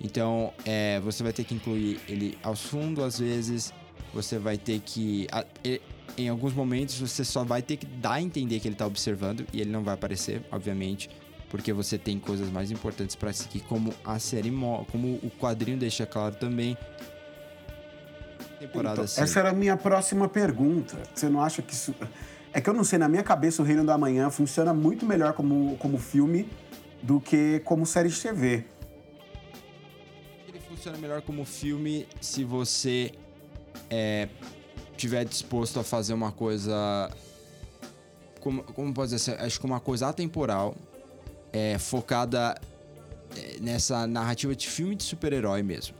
Então, 0.00 0.52
é, 0.66 1.00
você 1.00 1.22
vai 1.22 1.32
ter 1.32 1.44
que 1.44 1.54
incluir 1.54 2.00
ele 2.08 2.36
aos 2.42 2.62
fundos, 2.62 3.02
às 3.04 3.18
vezes. 3.18 3.72
Você 4.12 4.38
vai 4.38 4.58
ter 4.58 4.80
que. 4.80 5.26
A, 5.32 5.46
ele, 5.62 5.80
em 6.18 6.28
alguns 6.28 6.52
momentos, 6.52 6.98
você 6.98 7.24
só 7.24 7.42
vai 7.42 7.62
ter 7.62 7.76
que 7.78 7.86
dar 7.86 8.14
a 8.14 8.22
entender 8.22 8.60
que 8.60 8.68
ele 8.68 8.74
tá 8.74 8.86
observando, 8.86 9.46
e 9.50 9.60
ele 9.62 9.70
não 9.70 9.82
vai 9.82 9.94
aparecer, 9.94 10.42
obviamente 10.50 11.08
porque 11.48 11.72
você 11.72 11.96
tem 11.98 12.18
coisas 12.18 12.50
mais 12.50 12.70
importantes 12.70 13.14
para 13.14 13.32
seguir, 13.32 13.60
como 13.60 13.92
a 14.04 14.18
série, 14.18 14.50
como 14.90 15.14
o 15.22 15.30
quadrinho 15.38 15.78
deixa 15.78 16.06
claro 16.06 16.34
também. 16.34 16.76
Temporada 18.58 19.02
então, 19.02 19.24
Essa 19.24 19.40
era 19.40 19.50
a 19.50 19.52
minha 19.52 19.76
próxima 19.76 20.28
pergunta. 20.28 20.96
Você 21.14 21.28
não 21.28 21.42
acha 21.42 21.62
que 21.62 21.72
isso. 21.72 21.94
É 22.52 22.60
que 22.60 22.70
eu 22.70 22.74
não 22.74 22.84
sei, 22.84 22.98
na 22.98 23.08
minha 23.08 23.22
cabeça 23.22 23.62
o 23.62 23.64
Reino 23.64 23.84
da 23.84 23.98
Manhã 23.98 24.30
funciona 24.30 24.72
muito 24.72 25.04
melhor 25.04 25.32
como, 25.32 25.76
como 25.78 25.98
filme 25.98 26.48
do 27.02 27.20
que 27.20 27.60
como 27.64 27.84
série 27.84 28.08
de 28.08 28.20
TV. 28.20 28.64
Ele 30.48 30.60
funciona 30.60 30.96
melhor 30.96 31.20
como 31.22 31.44
filme 31.44 32.06
se 32.20 32.44
você 32.44 33.12
é, 33.90 34.28
tiver 34.96 35.24
disposto 35.24 35.80
a 35.80 35.84
fazer 35.84 36.14
uma 36.14 36.32
coisa. 36.32 37.10
Como, 38.40 38.62
como 38.62 38.94
pode 38.94 39.10
dizer? 39.10 39.40
Acho 39.40 39.58
que 39.58 39.66
uma 39.66 39.80
coisa 39.80 40.08
atemporal 40.08 40.74
é, 41.54 41.78
focada 41.78 42.60
é, 43.36 43.58
nessa 43.60 44.06
narrativa 44.06 44.54
de 44.56 44.68
filme 44.68 44.96
de 44.96 45.04
super-herói 45.04 45.62
mesmo. 45.62 45.94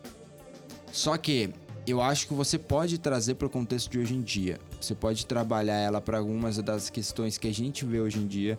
Só 0.92 1.16
que 1.16 1.50
eu 1.86 2.02
acho 2.02 2.26
que 2.26 2.34
você 2.34 2.58
pode 2.58 2.98
trazer 2.98 3.36
para 3.36 3.46
o 3.46 3.50
contexto 3.50 3.90
de 3.90 3.98
hoje 3.98 4.14
em 4.14 4.20
dia. 4.20 4.58
Você 4.80 4.94
pode 4.94 5.24
trabalhar 5.24 5.76
ela 5.76 6.00
para 6.00 6.18
algumas 6.18 6.58
das 6.58 6.90
questões 6.90 7.38
que 7.38 7.46
a 7.46 7.54
gente 7.54 7.84
vê 7.84 8.00
hoje 8.00 8.18
em 8.18 8.26
dia. 8.26 8.58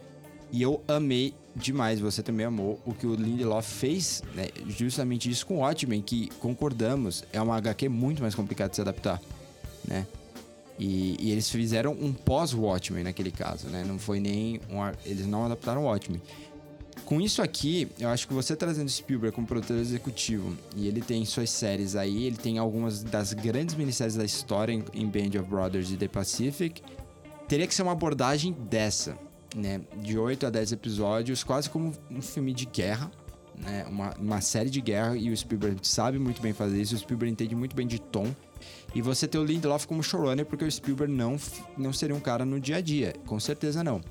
E 0.52 0.62
eu 0.62 0.82
amei 0.88 1.34
demais, 1.56 2.00
você 2.00 2.22
também 2.24 2.46
amou, 2.46 2.80
o 2.86 2.94
que 2.94 3.06
o 3.06 3.16
Lindelof 3.16 3.68
fez, 3.68 4.24
né? 4.34 4.48
justamente 4.68 5.30
isso 5.30 5.46
com 5.46 5.56
o 5.56 5.60
Watchmen, 5.60 6.02
que 6.02 6.30
concordamos, 6.40 7.24
é 7.34 7.42
uma 7.42 7.58
HQ 7.58 7.90
muito 7.90 8.22
mais 8.22 8.36
complicada 8.36 8.70
de 8.70 8.76
se 8.76 8.82
adaptar, 8.82 9.20
né? 9.88 10.06
E, 10.78 11.16
e 11.20 11.32
eles 11.32 11.50
fizeram 11.50 11.94
um 11.94 12.14
pós-Watchmen 12.14 13.04
naquele 13.04 13.32
caso, 13.32 13.68
né? 13.68 13.84
Não 13.86 13.98
foi 13.98 14.20
nem 14.20 14.60
um... 14.70 14.80
Eles 15.06 15.26
não 15.26 15.46
adaptaram 15.46 15.84
o 15.84 15.86
Watchmen. 15.86 16.22
Com 17.04 17.22
isso 17.22 17.42
aqui, 17.42 17.88
eu 18.00 18.10
acho 18.10 18.28
que 18.28 18.34
você 18.34 18.56
trazendo 18.56 18.90
Spielberg 18.90 19.36
como 19.36 19.46
produtor 19.46 19.78
executivo 19.78 20.56
e 20.76 20.88
ele 20.88 21.02
tem 21.02 21.24
suas 21.26 21.50
séries 21.50 21.96
aí, 21.96 22.26
ele 22.26 22.38
tem 22.38 22.58
algumas 22.58 23.04
das 23.04 23.34
grandes 23.34 23.76
minisséries 23.76 24.16
da 24.16 24.24
história 24.24 24.74
em, 24.74 25.08
Band 25.08 25.40
of 25.40 25.50
Brothers 25.50 25.92
e 25.92 25.98
The 25.98 26.08
Pacific, 26.08 26.82
teria 27.48 27.68
que 27.68 27.76
ser 27.76 27.84
uma 27.84 27.92
abordagem 27.92 28.54
dessa, 28.54 29.18
né? 29.56 29.82
De 29.98 30.18
8 30.18 30.48
a 30.48 30.50
10 30.50 30.72
episódios, 30.72 31.44
quase 31.44 31.70
como 31.70 31.94
um 32.10 32.22
filme 32.22 32.54
de 32.54 32.66
guerra, 32.66 33.12
né? 33.56 33.86
Uma, 33.88 34.16
uma 34.18 34.42
série 34.42 34.72
de 34.72 34.82
guerra 34.82 35.16
e 35.16 35.30
o 35.30 35.38
Spielberg 35.38 35.80
sabe 35.88 36.18
muito 36.18 36.42
bem 36.42 36.54
fazer 36.54 36.82
isso, 36.82 36.96
o 36.96 36.98
Spielberg 36.98 37.32
entende 37.32 37.56
muito 37.56 37.76
bem 37.76 37.86
de 37.86 38.00
tom. 38.00 38.34
E 38.96 39.02
você 39.02 39.28
ter 39.28 39.38
o 39.38 39.44
Lindelof 39.44 39.86
como 39.86 40.02
showrunner, 40.02 40.46
porque 40.46 40.64
o 40.64 40.72
Spielberg 40.72 41.14
não, 41.14 41.36
não 41.78 41.94
seria 41.94 42.16
um 42.16 42.20
cara 42.20 42.46
no 42.46 42.60
dia 42.60 42.78
a 42.78 42.82
dia, 42.82 43.14
com 43.26 43.40
certeza 43.40 43.84
não. 43.84 44.02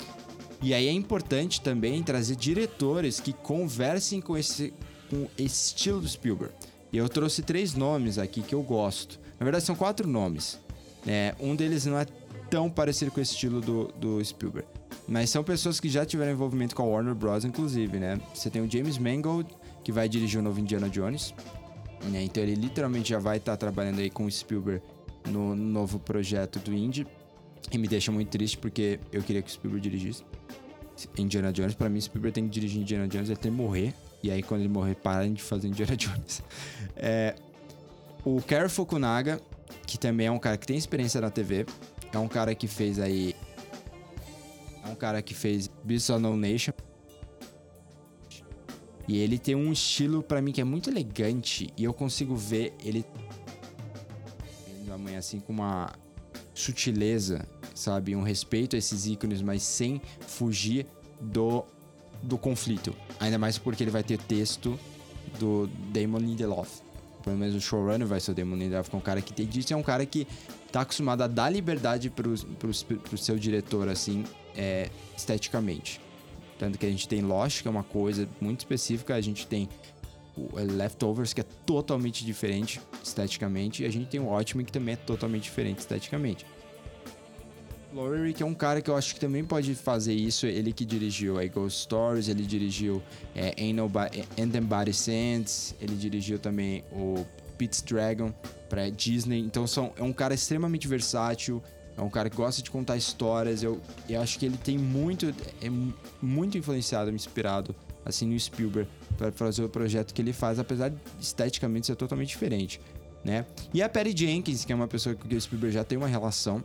E 0.64 0.72
aí 0.72 0.88
é 0.88 0.92
importante 0.92 1.60
também 1.60 2.02
trazer 2.02 2.36
diretores 2.36 3.20
que 3.20 3.34
conversem 3.34 4.18
com 4.18 4.34
esse, 4.34 4.72
com 5.10 5.28
esse 5.36 5.74
estilo 5.74 6.00
do 6.00 6.08
Spielberg. 6.08 6.54
E 6.90 6.96
eu 6.96 7.06
trouxe 7.06 7.42
três 7.42 7.74
nomes 7.74 8.16
aqui 8.16 8.40
que 8.40 8.54
eu 8.54 8.62
gosto. 8.62 9.20
Na 9.38 9.44
verdade, 9.44 9.66
são 9.66 9.76
quatro 9.76 10.08
nomes. 10.08 10.58
É, 11.06 11.34
um 11.38 11.54
deles 11.54 11.84
não 11.84 11.98
é 11.98 12.06
tão 12.48 12.70
parecido 12.70 13.10
com 13.10 13.20
o 13.20 13.22
estilo 13.22 13.60
do, 13.60 13.88
do 13.88 14.24
Spielberg. 14.24 14.66
Mas 15.06 15.28
são 15.28 15.44
pessoas 15.44 15.78
que 15.78 15.90
já 15.90 16.06
tiveram 16.06 16.32
envolvimento 16.32 16.74
com 16.74 16.82
a 16.82 16.86
Warner 16.86 17.14
Bros., 17.14 17.44
inclusive, 17.44 17.98
né? 17.98 18.18
Você 18.34 18.48
tem 18.48 18.62
o 18.62 18.70
James 18.70 18.96
Mangold, 18.96 19.54
que 19.84 19.92
vai 19.92 20.08
dirigir 20.08 20.40
o 20.40 20.42
novo 20.42 20.58
Indiana 20.58 20.88
Jones. 20.88 21.34
Né? 22.04 22.22
Então 22.22 22.42
ele 22.42 22.54
literalmente 22.54 23.10
já 23.10 23.18
vai 23.18 23.36
estar 23.36 23.52
tá 23.52 23.58
trabalhando 23.58 23.98
aí 23.98 24.08
com 24.08 24.24
o 24.24 24.30
Spielberg 24.30 24.82
no 25.28 25.54
novo 25.54 25.98
projeto 25.98 26.58
do 26.58 26.72
Indy. 26.72 27.06
E 27.70 27.78
me 27.78 27.88
deixa 27.88 28.12
muito 28.12 28.28
triste 28.28 28.58
porque 28.58 29.00
eu 29.12 29.22
queria 29.22 29.42
que 29.42 29.48
o 29.48 29.52
Spielberg 29.52 29.88
dirigisse. 29.88 30.24
Indiana 31.18 31.52
Jones, 31.52 31.74
para 31.74 31.88
mim, 31.88 32.00
Spielberg 32.00 32.34
tem 32.34 32.44
que 32.44 32.50
dirigir 32.50 32.80
Indiana 32.80 33.08
Jones 33.08 33.30
até 33.30 33.50
morrer. 33.50 33.94
E 34.22 34.30
aí, 34.30 34.42
quando 34.42 34.60
ele 34.60 34.68
morrer, 34.68 34.94
parem 34.94 35.32
de 35.32 35.42
fazer 35.42 35.68
Indiana 35.68 35.96
Jones. 35.96 36.42
É, 36.96 37.34
o 38.24 38.40
Kerry 38.40 38.68
Fukunaga, 38.68 39.40
que 39.86 39.98
também 39.98 40.28
é 40.28 40.30
um 40.30 40.38
cara 40.38 40.56
que 40.56 40.66
tem 40.66 40.76
experiência 40.76 41.20
na 41.20 41.30
TV, 41.30 41.66
é 42.12 42.18
um 42.18 42.28
cara 42.28 42.54
que 42.54 42.68
fez 42.68 42.98
aí. 42.98 43.34
É 44.84 44.88
um 44.88 44.94
cara 44.94 45.20
que 45.20 45.34
fez 45.34 45.68
Beast 45.82 46.10
of 46.10 46.22
No 46.22 46.36
Nation. 46.36 46.72
E 49.06 49.18
ele 49.18 49.38
tem 49.38 49.54
um 49.54 49.72
estilo 49.72 50.22
para 50.22 50.40
mim 50.40 50.52
que 50.52 50.60
é 50.60 50.64
muito 50.64 50.88
elegante 50.88 51.68
e 51.76 51.84
eu 51.84 51.92
consigo 51.92 52.34
ver 52.34 52.72
ele 52.82 53.04
amanhã 54.90 55.18
assim 55.18 55.40
com 55.40 55.52
uma 55.52 55.92
sutileza 56.54 57.46
sabe? 57.74 58.14
Um 58.14 58.22
respeito 58.22 58.76
a 58.76 58.78
esses 58.78 59.06
ícones, 59.06 59.42
mas 59.42 59.62
sem 59.62 60.00
fugir 60.20 60.86
do, 61.20 61.64
do 62.22 62.38
conflito. 62.38 62.94
Ainda 63.18 63.36
mais 63.36 63.58
porque 63.58 63.82
ele 63.82 63.90
vai 63.90 64.02
ter 64.02 64.18
texto 64.18 64.78
do 65.38 65.68
Damon 65.92 66.18
Lindelof. 66.18 66.82
Pelo 67.22 67.36
menos 67.36 67.54
o 67.54 67.60
showrunner 67.60 68.06
vai 68.06 68.20
ser 68.20 68.30
o 68.30 68.34
Damon 68.34 68.56
Lindelof, 68.56 68.88
que 68.88 68.96
é 68.96 68.98
um 68.98 69.02
cara 69.02 69.20
que 69.20 69.32
tem 69.32 69.46
disso, 69.46 69.72
é 69.72 69.76
um 69.76 69.82
cara 69.82 70.06
que 70.06 70.26
tá 70.70 70.82
acostumado 70.82 71.22
a 71.22 71.26
dar 71.26 71.50
liberdade 71.50 72.10
pro, 72.10 72.34
pro, 72.56 72.70
pro 72.98 73.18
seu 73.18 73.38
diretor, 73.38 73.88
assim, 73.88 74.24
é, 74.56 74.90
esteticamente. 75.16 76.00
Tanto 76.58 76.78
que 76.78 76.86
a 76.86 76.90
gente 76.90 77.08
tem 77.08 77.20
Lost, 77.20 77.62
que 77.62 77.68
é 77.68 77.70
uma 77.70 77.82
coisa 77.82 78.28
muito 78.40 78.60
específica, 78.60 79.14
a 79.14 79.20
gente 79.20 79.46
tem 79.46 79.68
o 80.36 80.50
Leftovers, 80.56 81.32
que 81.32 81.40
é 81.40 81.44
totalmente 81.64 82.24
diferente 82.24 82.80
esteticamente, 83.02 83.82
e 83.82 83.86
a 83.86 83.90
gente 83.90 84.08
tem 84.08 84.20
o 84.20 84.24
Watchmen, 84.24 84.66
que 84.66 84.72
também 84.72 84.94
é 84.94 84.96
totalmente 84.96 85.44
diferente 85.44 85.78
esteticamente. 85.78 86.46
Lowery, 87.94 88.34
que 88.34 88.42
é 88.42 88.46
um 88.46 88.54
cara 88.54 88.82
que 88.82 88.90
eu 88.90 88.96
acho 88.96 89.14
que 89.14 89.20
também 89.20 89.44
pode 89.44 89.72
fazer 89.76 90.12
isso. 90.12 90.46
Ele 90.46 90.72
que 90.72 90.84
dirigiu 90.84 91.38
aí 91.38 91.48
Ghost 91.48 91.82
Stories, 91.82 92.28
ele 92.28 92.42
dirigiu 92.42 93.00
é, 93.36 93.54
Ain't, 93.56 93.74
Nobody, 93.74 94.24
Ain't 94.36 94.60
Body 94.62 94.92
Sands, 94.92 95.76
ele 95.80 95.94
dirigiu 95.94 96.38
também 96.38 96.82
o 96.90 97.24
Pete's 97.56 97.80
Dragon 97.82 98.34
para 98.68 98.90
Disney. 98.90 99.38
Então 99.38 99.64
são, 99.64 99.92
é 99.96 100.02
um 100.02 100.12
cara 100.12 100.34
extremamente 100.34 100.88
versátil, 100.88 101.62
é 101.96 102.00
um 102.02 102.10
cara 102.10 102.28
que 102.28 102.36
gosta 102.36 102.60
de 102.60 102.68
contar 102.68 102.96
histórias. 102.96 103.62
Eu, 103.62 103.80
eu 104.08 104.20
acho 104.20 104.40
que 104.40 104.46
ele 104.46 104.56
tem 104.56 104.76
muito, 104.76 105.32
é 105.62 105.70
muito 106.20 106.58
influenciado, 106.58 107.12
inspirado 107.12 107.74
assim 108.04 108.26
no 108.26 108.38
Spielberg 108.38 108.90
para 109.16 109.32
fazer 109.32 109.64
o 109.64 109.68
projeto 109.68 110.12
que 110.12 110.20
ele 110.20 110.32
faz, 110.32 110.58
apesar 110.58 110.90
de 110.90 110.96
esteticamente 111.20 111.86
ser 111.86 111.96
totalmente 111.96 112.28
diferente. 112.28 112.80
Né? 113.24 113.46
E 113.72 113.82
a 113.82 113.88
Perry 113.88 114.14
Jenkins, 114.16 114.64
que 114.64 114.72
é 114.72 114.74
uma 114.74 114.88
pessoa 114.88 115.14
que 115.14 115.34
o 115.34 115.40
Spielberg 115.40 115.74
já 115.74 115.84
tem 115.84 115.96
uma 115.96 116.06
relação, 116.06 116.62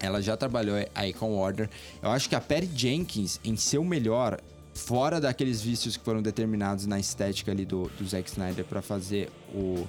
ela 0.00 0.20
já 0.22 0.36
trabalhou 0.36 0.76
aí 0.94 1.12
com 1.12 1.36
Warner. 1.36 1.68
Eu 2.02 2.10
acho 2.10 2.28
que 2.28 2.34
a 2.34 2.40
Perry 2.40 2.70
Jenkins, 2.74 3.38
em 3.44 3.56
seu 3.56 3.84
melhor, 3.84 4.40
fora 4.74 5.20
daqueles 5.20 5.60
vícios 5.60 5.96
que 5.96 6.04
foram 6.04 6.22
determinados 6.22 6.86
na 6.86 6.98
estética 6.98 7.52
ali 7.52 7.64
do, 7.64 7.88
do 7.98 8.06
Zack 8.06 8.28
Snyder 8.28 8.64
para 8.64 8.82
fazer 8.82 9.30
o, 9.54 9.86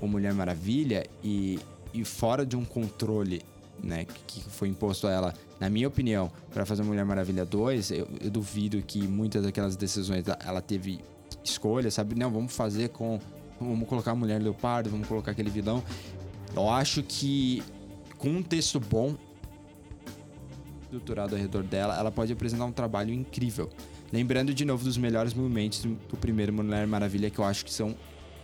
o 0.00 0.06
Mulher 0.06 0.32
Maravilha 0.34 1.06
e, 1.22 1.58
e 1.92 2.04
fora 2.04 2.46
de 2.46 2.56
um 2.56 2.64
controle 2.64 3.42
né, 3.82 4.06
que 4.26 4.40
foi 4.42 4.68
imposto 4.68 5.06
a 5.06 5.12
ela, 5.12 5.34
na 5.60 5.68
minha 5.68 5.88
opinião, 5.88 6.30
para 6.52 6.64
fazer 6.64 6.82
Mulher 6.82 7.04
Maravilha 7.04 7.44
2, 7.44 7.90
eu, 7.90 8.08
eu, 8.20 8.30
duvido 8.30 8.80
que 8.82 9.06
muitas 9.06 9.42
daquelas 9.42 9.76
decisões 9.76 10.24
ela 10.44 10.60
teve 10.60 11.00
escolha, 11.44 11.90
sabe? 11.90 12.14
Não, 12.14 12.30
vamos 12.30 12.54
fazer 12.54 12.88
com. 12.90 13.20
Vamos 13.60 13.88
colocar 13.88 14.12
a 14.12 14.14
Mulher 14.14 14.40
Leopardo, 14.40 14.88
vamos 14.88 15.08
colocar 15.08 15.32
aquele 15.32 15.50
vilão. 15.50 15.82
Eu 16.54 16.70
acho 16.70 17.02
que 17.02 17.62
com 18.16 18.28
um 18.28 18.42
texto 18.42 18.78
bom, 18.78 19.16
estruturado 20.82 21.34
ao 21.34 21.40
redor 21.40 21.62
dela, 21.64 21.98
ela 21.98 22.10
pode 22.10 22.32
apresentar 22.32 22.64
um 22.64 22.72
trabalho 22.72 23.12
incrível. 23.12 23.68
Lembrando 24.12 24.54
de 24.54 24.64
novo 24.64 24.84
dos 24.84 24.96
melhores 24.96 25.34
momentos 25.34 25.82
do 25.82 26.16
primeiro 26.16 26.52
Mulher 26.52 26.86
Maravilha, 26.86 27.30
que 27.30 27.38
eu 27.38 27.44
acho 27.44 27.64
que 27.64 27.72
são 27.72 27.94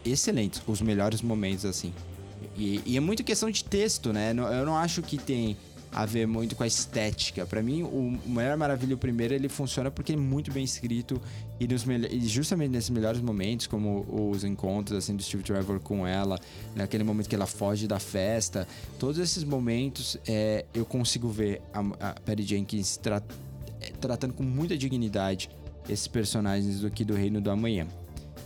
excelentes, 0.04 0.60
os 0.66 0.82
melhores 0.82 1.22
momentos, 1.22 1.64
assim. 1.64 1.92
E, 2.56 2.80
e 2.86 2.96
é 2.96 3.00
muito 3.00 3.24
questão 3.24 3.50
de 3.50 3.64
texto, 3.64 4.12
né? 4.12 4.30
Eu 4.30 4.64
não 4.64 4.76
acho 4.76 5.02
que 5.02 5.18
tem 5.18 5.56
a 5.94 6.04
ver 6.04 6.26
muito 6.26 6.56
com 6.56 6.64
a 6.64 6.66
estética. 6.66 7.46
Para 7.46 7.62
mim, 7.62 7.84
o 7.84 8.18
Mulher 8.26 8.56
Maravilha, 8.56 8.96
o 8.96 8.98
primeiro, 8.98 9.32
ele 9.32 9.48
funciona 9.48 9.90
porque 9.90 10.12
é 10.12 10.16
muito 10.16 10.50
bem 10.50 10.64
escrito 10.64 11.22
e, 11.60 11.68
nos 11.68 11.84
e 11.86 12.20
justamente 12.26 12.72
nesses 12.72 12.90
melhores 12.90 13.20
momentos, 13.20 13.68
como 13.68 14.04
os 14.30 14.42
encontros 14.42 14.98
assim 14.98 15.14
do 15.14 15.22
Steve 15.22 15.44
Trevor 15.44 15.78
com 15.78 16.04
ela, 16.04 16.38
naquele 16.74 17.04
momento 17.04 17.28
que 17.28 17.34
ela 17.34 17.46
foge 17.46 17.86
da 17.86 18.00
festa, 18.00 18.66
todos 18.98 19.18
esses 19.18 19.44
momentos 19.44 20.18
é, 20.26 20.64
eu 20.74 20.84
consigo 20.84 21.28
ver 21.28 21.62
a, 21.72 21.80
a 22.10 22.42
Jenkins 22.42 22.96
tra 22.96 23.22
é, 23.80 23.90
tratando 24.00 24.34
com 24.34 24.42
muita 24.42 24.76
dignidade 24.76 25.48
esses 25.88 26.08
personagens 26.08 26.80
do 26.80 26.90
que 26.90 27.04
do 27.04 27.14
Reino 27.14 27.40
do 27.40 27.50
Amanhã. 27.50 27.86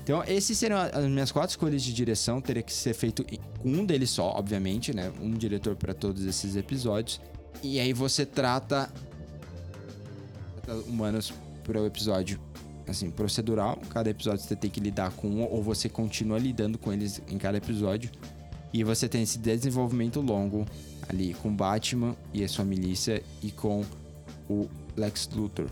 Então, 0.09 0.25
esses 0.27 0.57
seriam 0.57 0.81
as 0.81 1.05
minhas 1.05 1.31
quatro 1.31 1.51
escolhas 1.51 1.83
de 1.83 1.93
direção. 1.93 2.41
Teria 2.41 2.63
que 2.63 2.73
ser 2.73 2.95
feito 2.95 3.23
com 3.59 3.69
um 3.69 3.85
deles 3.85 4.09
só, 4.09 4.31
obviamente, 4.31 4.95
né? 4.95 5.13
Um 5.21 5.33
diretor 5.33 5.77
para 5.77 5.93
todos 5.93 6.25
esses 6.25 6.57
episódios. 6.57 7.21
E 7.63 7.79
aí 7.79 7.93
você 7.93 8.25
trata 8.25 8.91
humanos 10.87 11.31
para 11.63 11.83
o 11.83 11.85
episódio 11.85 12.41
assim, 12.89 13.11
procedural. 13.11 13.79
Cada 13.91 14.09
episódio 14.09 14.43
você 14.43 14.57
tem 14.57 14.71
que 14.71 14.81
lidar 14.81 15.13
com 15.13 15.29
um, 15.29 15.43
ou 15.43 15.63
você 15.63 15.91
continua 15.91 16.39
lidando 16.39 16.79
com 16.79 16.91
eles 16.91 17.21
em 17.29 17.37
cada 17.37 17.59
episódio. 17.59 18.11
E 18.73 18.83
você 18.83 19.11
tem 19.11 19.23
esse 19.23 19.39
desenvolvimento 19.39 20.23
longo 20.23 20.65
ali 21.07 21.35
com 21.35 21.55
Batman 21.55 22.17
e 22.33 22.43
a 22.43 22.49
sua 22.49 22.65
milícia 22.65 23.23
e 23.43 23.51
com 23.51 23.85
o 24.49 24.71
Lex 24.97 25.29
Luthor. 25.35 25.67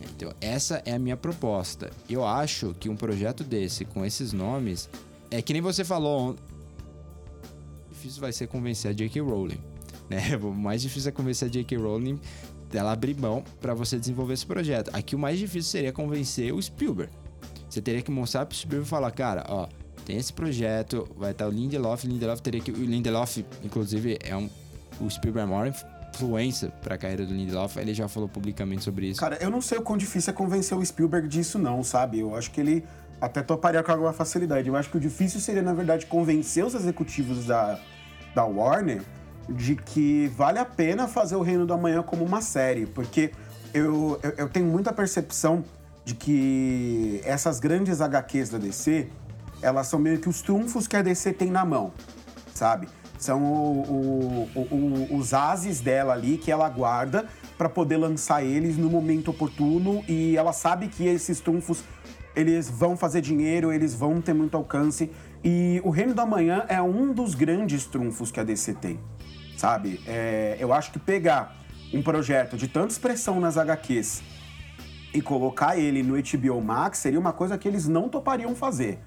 Então, 0.00 0.32
essa 0.40 0.82
é 0.84 0.92
a 0.92 0.98
minha 0.98 1.16
proposta. 1.16 1.90
Eu 2.08 2.24
acho 2.24 2.74
que 2.78 2.88
um 2.88 2.96
projeto 2.96 3.44
desse, 3.44 3.84
com 3.84 4.04
esses 4.04 4.32
nomes, 4.32 4.88
é 5.30 5.42
que 5.42 5.52
nem 5.52 5.62
você 5.62 5.84
falou. 5.84 6.36
Difícil 7.90 8.20
vai 8.20 8.32
ser 8.32 8.46
convencer 8.46 8.90
a 8.90 8.94
J.K. 8.94 9.20
Rowling. 9.20 9.60
Né? 10.08 10.36
O 10.42 10.52
mais 10.52 10.82
difícil 10.82 11.10
é 11.10 11.12
convencer 11.12 11.48
a 11.48 11.50
J.K. 11.50 11.76
Rowling 11.76 12.18
dela 12.70 12.92
abrir 12.92 13.16
mão 13.16 13.44
para 13.60 13.74
você 13.74 13.98
desenvolver 13.98 14.34
esse 14.34 14.46
projeto. 14.46 14.90
Aqui 14.92 15.14
o 15.14 15.18
mais 15.18 15.38
difícil 15.38 15.70
seria 15.70 15.92
convencer 15.92 16.52
o 16.54 16.62
Spielberg. 16.62 17.12
Você 17.68 17.80
teria 17.80 18.02
que 18.02 18.10
mostrar 18.10 18.46
pro 18.46 18.56
Spielberg 18.56 18.86
e 18.86 18.88
falar, 18.88 19.10
cara, 19.10 19.44
ó, 19.48 19.68
tem 20.04 20.16
esse 20.16 20.32
projeto, 20.32 21.08
vai 21.16 21.32
estar 21.32 21.46
o 21.46 21.50
Lindelof, 21.50 22.04
Lindelof 22.04 22.40
teria 22.40 22.60
que. 22.60 22.70
O 22.70 22.84
Lindelof, 22.84 23.44
inclusive, 23.62 24.18
é 24.22 24.36
um. 24.36 24.48
O 25.00 25.08
Spielberg 25.08 25.50
é 25.50 25.54
influência 26.14 26.70
para 26.82 26.94
a 26.94 26.98
carreira 26.98 27.24
do 27.24 27.32
Lindelof, 27.32 27.76
ele 27.78 27.94
já 27.94 28.08
falou 28.08 28.28
publicamente 28.28 28.84
sobre 28.84 29.06
isso. 29.06 29.20
Cara, 29.20 29.38
eu 29.40 29.50
não 29.50 29.60
sei 29.60 29.78
o 29.78 29.82
quão 29.82 29.96
difícil 29.96 30.30
é 30.30 30.34
convencer 30.34 30.76
o 30.76 30.84
Spielberg 30.84 31.28
disso, 31.28 31.58
não, 31.58 31.82
sabe? 31.82 32.20
Eu 32.20 32.36
acho 32.36 32.50
que 32.50 32.60
ele 32.60 32.84
até 33.20 33.42
toparia 33.42 33.82
com 33.82 33.92
alguma 33.92 34.12
facilidade. 34.12 34.68
Eu 34.68 34.76
acho 34.76 34.90
que 34.90 34.96
o 34.96 35.00
difícil 35.00 35.40
seria, 35.40 35.62
na 35.62 35.74
verdade, 35.74 36.06
convencer 36.06 36.64
os 36.64 36.74
executivos 36.74 37.46
da, 37.46 37.78
da 38.34 38.44
Warner 38.44 39.02
de 39.48 39.74
que 39.74 40.28
vale 40.28 40.58
a 40.58 40.64
pena 40.64 41.08
fazer 41.08 41.36
o 41.36 41.42
Reino 41.42 41.66
do 41.66 41.74
Amanhã 41.74 42.02
como 42.02 42.24
uma 42.24 42.40
série, 42.40 42.86
porque 42.86 43.32
eu, 43.74 44.18
eu, 44.22 44.30
eu 44.36 44.48
tenho 44.48 44.66
muita 44.66 44.92
percepção 44.92 45.64
de 46.04 46.14
que 46.14 47.20
essas 47.24 47.58
grandes 47.60 48.00
HQs 48.00 48.50
da 48.50 48.58
DC, 48.58 49.08
elas 49.60 49.86
são 49.86 49.98
meio 49.98 50.18
que 50.18 50.28
os 50.28 50.40
trunfos 50.40 50.86
que 50.86 50.96
a 50.96 51.02
DC 51.02 51.32
tem 51.32 51.50
na 51.50 51.64
mão, 51.64 51.92
sabe? 52.54 52.88
São 53.20 53.42
o, 53.42 54.48
o, 54.54 54.60
o, 54.60 55.16
os 55.16 55.32
ases 55.32 55.80
dela 55.80 56.14
ali 56.14 56.38
que 56.38 56.50
ela 56.50 56.68
guarda 56.68 57.26
para 57.56 57.68
poder 57.68 57.96
lançar 57.96 58.42
eles 58.42 58.76
no 58.76 58.90
momento 58.90 59.30
oportuno 59.30 60.02
e 60.08 60.36
ela 60.36 60.52
sabe 60.52 60.88
que 60.88 61.06
esses 61.06 61.40
trunfos 61.40 61.84
eles 62.34 62.70
vão 62.70 62.96
fazer 62.96 63.20
dinheiro, 63.20 63.72
eles 63.72 63.94
vão 63.94 64.20
ter 64.20 64.32
muito 64.32 64.56
alcance 64.56 65.10
e 65.44 65.80
o 65.84 65.90
Reino 65.90 66.14
do 66.14 66.20
Amanhã 66.20 66.64
é 66.68 66.80
um 66.80 67.12
dos 67.12 67.34
grandes 67.34 67.86
trunfos 67.86 68.32
que 68.32 68.40
a 68.40 68.44
DC 68.44 68.74
tem 68.74 68.98
sabe? 69.60 70.00
É, 70.06 70.56
eu 70.58 70.72
acho 70.72 70.90
que 70.90 70.98
pegar 70.98 71.54
um 71.92 72.02
projeto 72.02 72.56
de 72.56 72.66
tanta 72.66 72.92
expressão 72.92 73.38
nas 73.38 73.58
HQs 73.58 74.22
e 75.12 75.20
colocar 75.20 75.76
ele 75.76 76.02
no 76.02 76.14
HBO 76.14 76.62
Max 76.62 76.98
seria 76.98 77.20
uma 77.20 77.32
coisa 77.32 77.58
que 77.58 77.68
eles 77.68 77.86
não 77.86 78.08
topariam 78.08 78.54
fazer. 78.54 78.98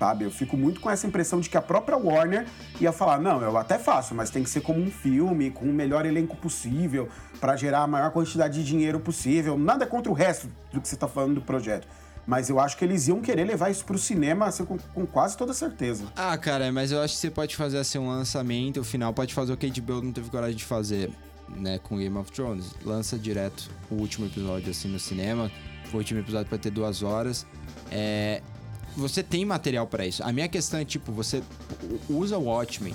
Sabe? 0.00 0.24
Eu 0.24 0.30
fico 0.30 0.56
muito 0.56 0.80
com 0.80 0.88
essa 0.88 1.06
impressão 1.06 1.40
de 1.40 1.50
que 1.50 1.58
a 1.58 1.60
própria 1.60 1.94
Warner 1.94 2.46
ia 2.80 2.90
falar: 2.90 3.20
não, 3.20 3.42
eu 3.42 3.58
até 3.58 3.78
faço, 3.78 4.14
mas 4.14 4.30
tem 4.30 4.42
que 4.42 4.48
ser 4.48 4.62
como 4.62 4.80
um 4.80 4.90
filme, 4.90 5.50
com 5.50 5.66
o 5.66 5.72
melhor 5.74 6.06
elenco 6.06 6.34
possível, 6.38 7.06
para 7.38 7.54
gerar 7.54 7.80
a 7.80 7.86
maior 7.86 8.10
quantidade 8.10 8.54
de 8.54 8.64
dinheiro 8.64 8.98
possível. 8.98 9.58
Nada 9.58 9.86
contra 9.86 10.10
o 10.10 10.14
resto 10.14 10.50
do 10.72 10.80
que 10.80 10.88
você 10.88 10.94
está 10.94 11.06
falando 11.06 11.34
do 11.34 11.42
projeto. 11.42 11.86
Mas 12.26 12.48
eu 12.48 12.58
acho 12.58 12.78
que 12.78 12.84
eles 12.84 13.08
iam 13.08 13.20
querer 13.20 13.44
levar 13.44 13.70
isso 13.70 13.84
pro 13.84 13.98
cinema 13.98 14.46
assim, 14.46 14.64
com, 14.64 14.78
com, 14.78 15.06
quase 15.06 15.36
toda 15.36 15.52
certeza. 15.52 16.04
Ah, 16.16 16.38
cara, 16.38 16.72
mas 16.72 16.92
eu 16.92 17.02
acho 17.02 17.14
que 17.14 17.20
você 17.20 17.30
pode 17.30 17.54
fazer 17.54 17.76
assim 17.76 17.98
um 17.98 18.08
lançamento, 18.08 18.80
o 18.80 18.84
final 18.84 19.12
pode 19.12 19.34
fazer 19.34 19.52
o 19.52 19.56
que 19.56 19.66
a 19.66 20.00
não 20.00 20.12
teve 20.12 20.30
coragem 20.30 20.56
de 20.56 20.64
fazer, 20.64 21.10
né, 21.46 21.78
com 21.78 21.98
Game 21.98 22.16
of 22.16 22.32
Thrones. 22.32 22.74
Lança 22.86 23.18
direto 23.18 23.70
o 23.90 23.96
último 23.96 24.26
episódio 24.26 24.70
assim 24.70 24.88
no 24.88 24.98
cinema. 24.98 25.50
O 25.92 25.96
último 25.96 26.20
episódio 26.20 26.48
vai 26.48 26.58
ter 26.58 26.70
duas 26.70 27.02
horas. 27.02 27.44
É, 27.90 28.40
você 28.96 29.22
tem 29.22 29.44
material 29.44 29.86
para 29.86 30.06
isso. 30.06 30.22
A 30.22 30.32
minha 30.32 30.48
questão 30.48 30.80
é 30.80 30.84
tipo, 30.84 31.12
você 31.12 31.42
usa 32.08 32.36
o 32.38 32.44
Watchmen 32.44 32.94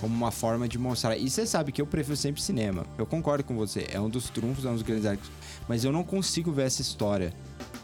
como 0.00 0.14
uma 0.14 0.30
forma 0.30 0.68
de 0.68 0.78
mostrar. 0.78 1.16
E 1.16 1.30
você 1.30 1.46
sabe 1.46 1.72
que 1.72 1.80
eu 1.80 1.86
prefiro 1.86 2.16
sempre 2.16 2.42
cinema. 2.42 2.84
Eu 2.98 3.06
concordo 3.06 3.42
com 3.44 3.54
você. 3.54 3.86
É 3.90 4.00
um 4.00 4.08
dos 4.08 4.28
trunfos, 4.28 4.64
é 4.64 4.68
um 4.68 4.74
dos 4.74 4.82
grandes 4.82 5.06
arcos. 5.06 5.30
Mas 5.68 5.84
eu 5.84 5.92
não 5.92 6.04
consigo 6.04 6.52
ver 6.52 6.66
essa 6.66 6.82
história 6.82 7.32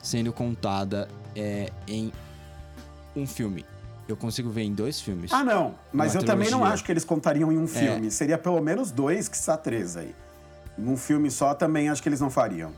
sendo 0.03 0.33
contada 0.33 1.09
é, 1.35 1.71
em 1.89 2.13
um 3.17 3.27
filme. 3.27 3.65
Eu 4.07 4.17
consigo 4.17 4.51
ver 4.51 4.63
em 4.63 4.75
dois 4.75 5.01
filmes. 5.01 5.33
Ah, 5.33 5.45
não. 5.45 5.75
Mas 5.93 6.15
eu 6.15 6.21
trilogia. 6.21 6.27
também 6.27 6.51
não 6.51 6.65
acho 6.65 6.85
que 6.85 6.93
eles 6.93 7.05
contariam 7.05 7.53
em 7.53 7.57
um 7.57 7.65
é. 7.65 7.69
filme. 7.69 8.07
É. 8.09 8.11
Seria 8.11 8.37
pelo 8.37 8.61
menos 8.61 8.91
dois, 8.91 9.29
que 9.29 9.39
são 9.39 9.57
três 9.57 9.97
aí. 9.97 10.15
Num 10.77 10.97
filme 10.97 11.31
só 11.31 11.55
também 11.55 11.89
acho 11.89 12.03
que 12.03 12.09
eles 12.09 12.21
não 12.21 12.31
fariam. 12.31 12.73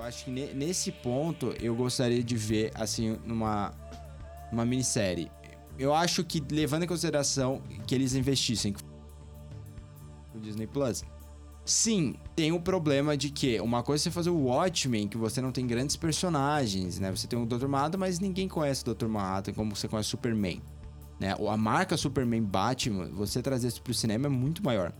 Eu 0.00 0.06
acho 0.06 0.24
que 0.24 0.30
nesse 0.30 0.90
ponto 0.90 1.54
eu 1.60 1.76
gostaria 1.76 2.22
de 2.24 2.34
ver, 2.34 2.70
assim, 2.74 3.18
numa, 3.22 3.70
numa 4.50 4.64
minissérie. 4.64 5.30
Eu 5.78 5.94
acho 5.94 6.24
que, 6.24 6.42
levando 6.50 6.84
em 6.84 6.86
consideração 6.86 7.60
que 7.86 7.94
eles 7.94 8.14
investissem 8.14 8.74
no 10.34 10.40
Disney 10.40 10.66
Plus, 10.66 11.04
Sim, 11.62 12.16
tem 12.34 12.50
o 12.50 12.58
problema 12.58 13.16
de 13.16 13.30
que 13.30 13.60
uma 13.60 13.82
coisa 13.82 14.02
é 14.02 14.04
você 14.04 14.10
fazer 14.10 14.30
o 14.30 14.46
Watchmen, 14.46 15.06
que 15.06 15.18
você 15.18 15.40
não 15.42 15.52
tem 15.52 15.66
grandes 15.66 15.94
personagens, 15.94 16.98
né? 16.98 17.10
Você 17.10 17.28
tem 17.28 17.40
o 17.40 17.44
Dr. 17.44 17.68
Manhattan, 17.68 17.98
mas 17.98 18.18
ninguém 18.18 18.48
conhece 18.48 18.82
o 18.82 18.94
Dr. 18.94 19.06
Manhattan 19.06 19.52
como 19.52 19.76
você 19.76 19.86
conhece 19.86 20.08
o 20.08 20.10
Superman. 20.10 20.60
Né? 21.20 21.36
A 21.48 21.56
marca 21.56 21.96
Superman 21.98 22.42
Batman, 22.42 23.10
você 23.12 23.42
trazer 23.42 23.68
isso 23.68 23.82
pro 23.82 23.92
cinema 23.92 24.26
é 24.26 24.30
muito 24.30 24.64
maior, 24.64 24.92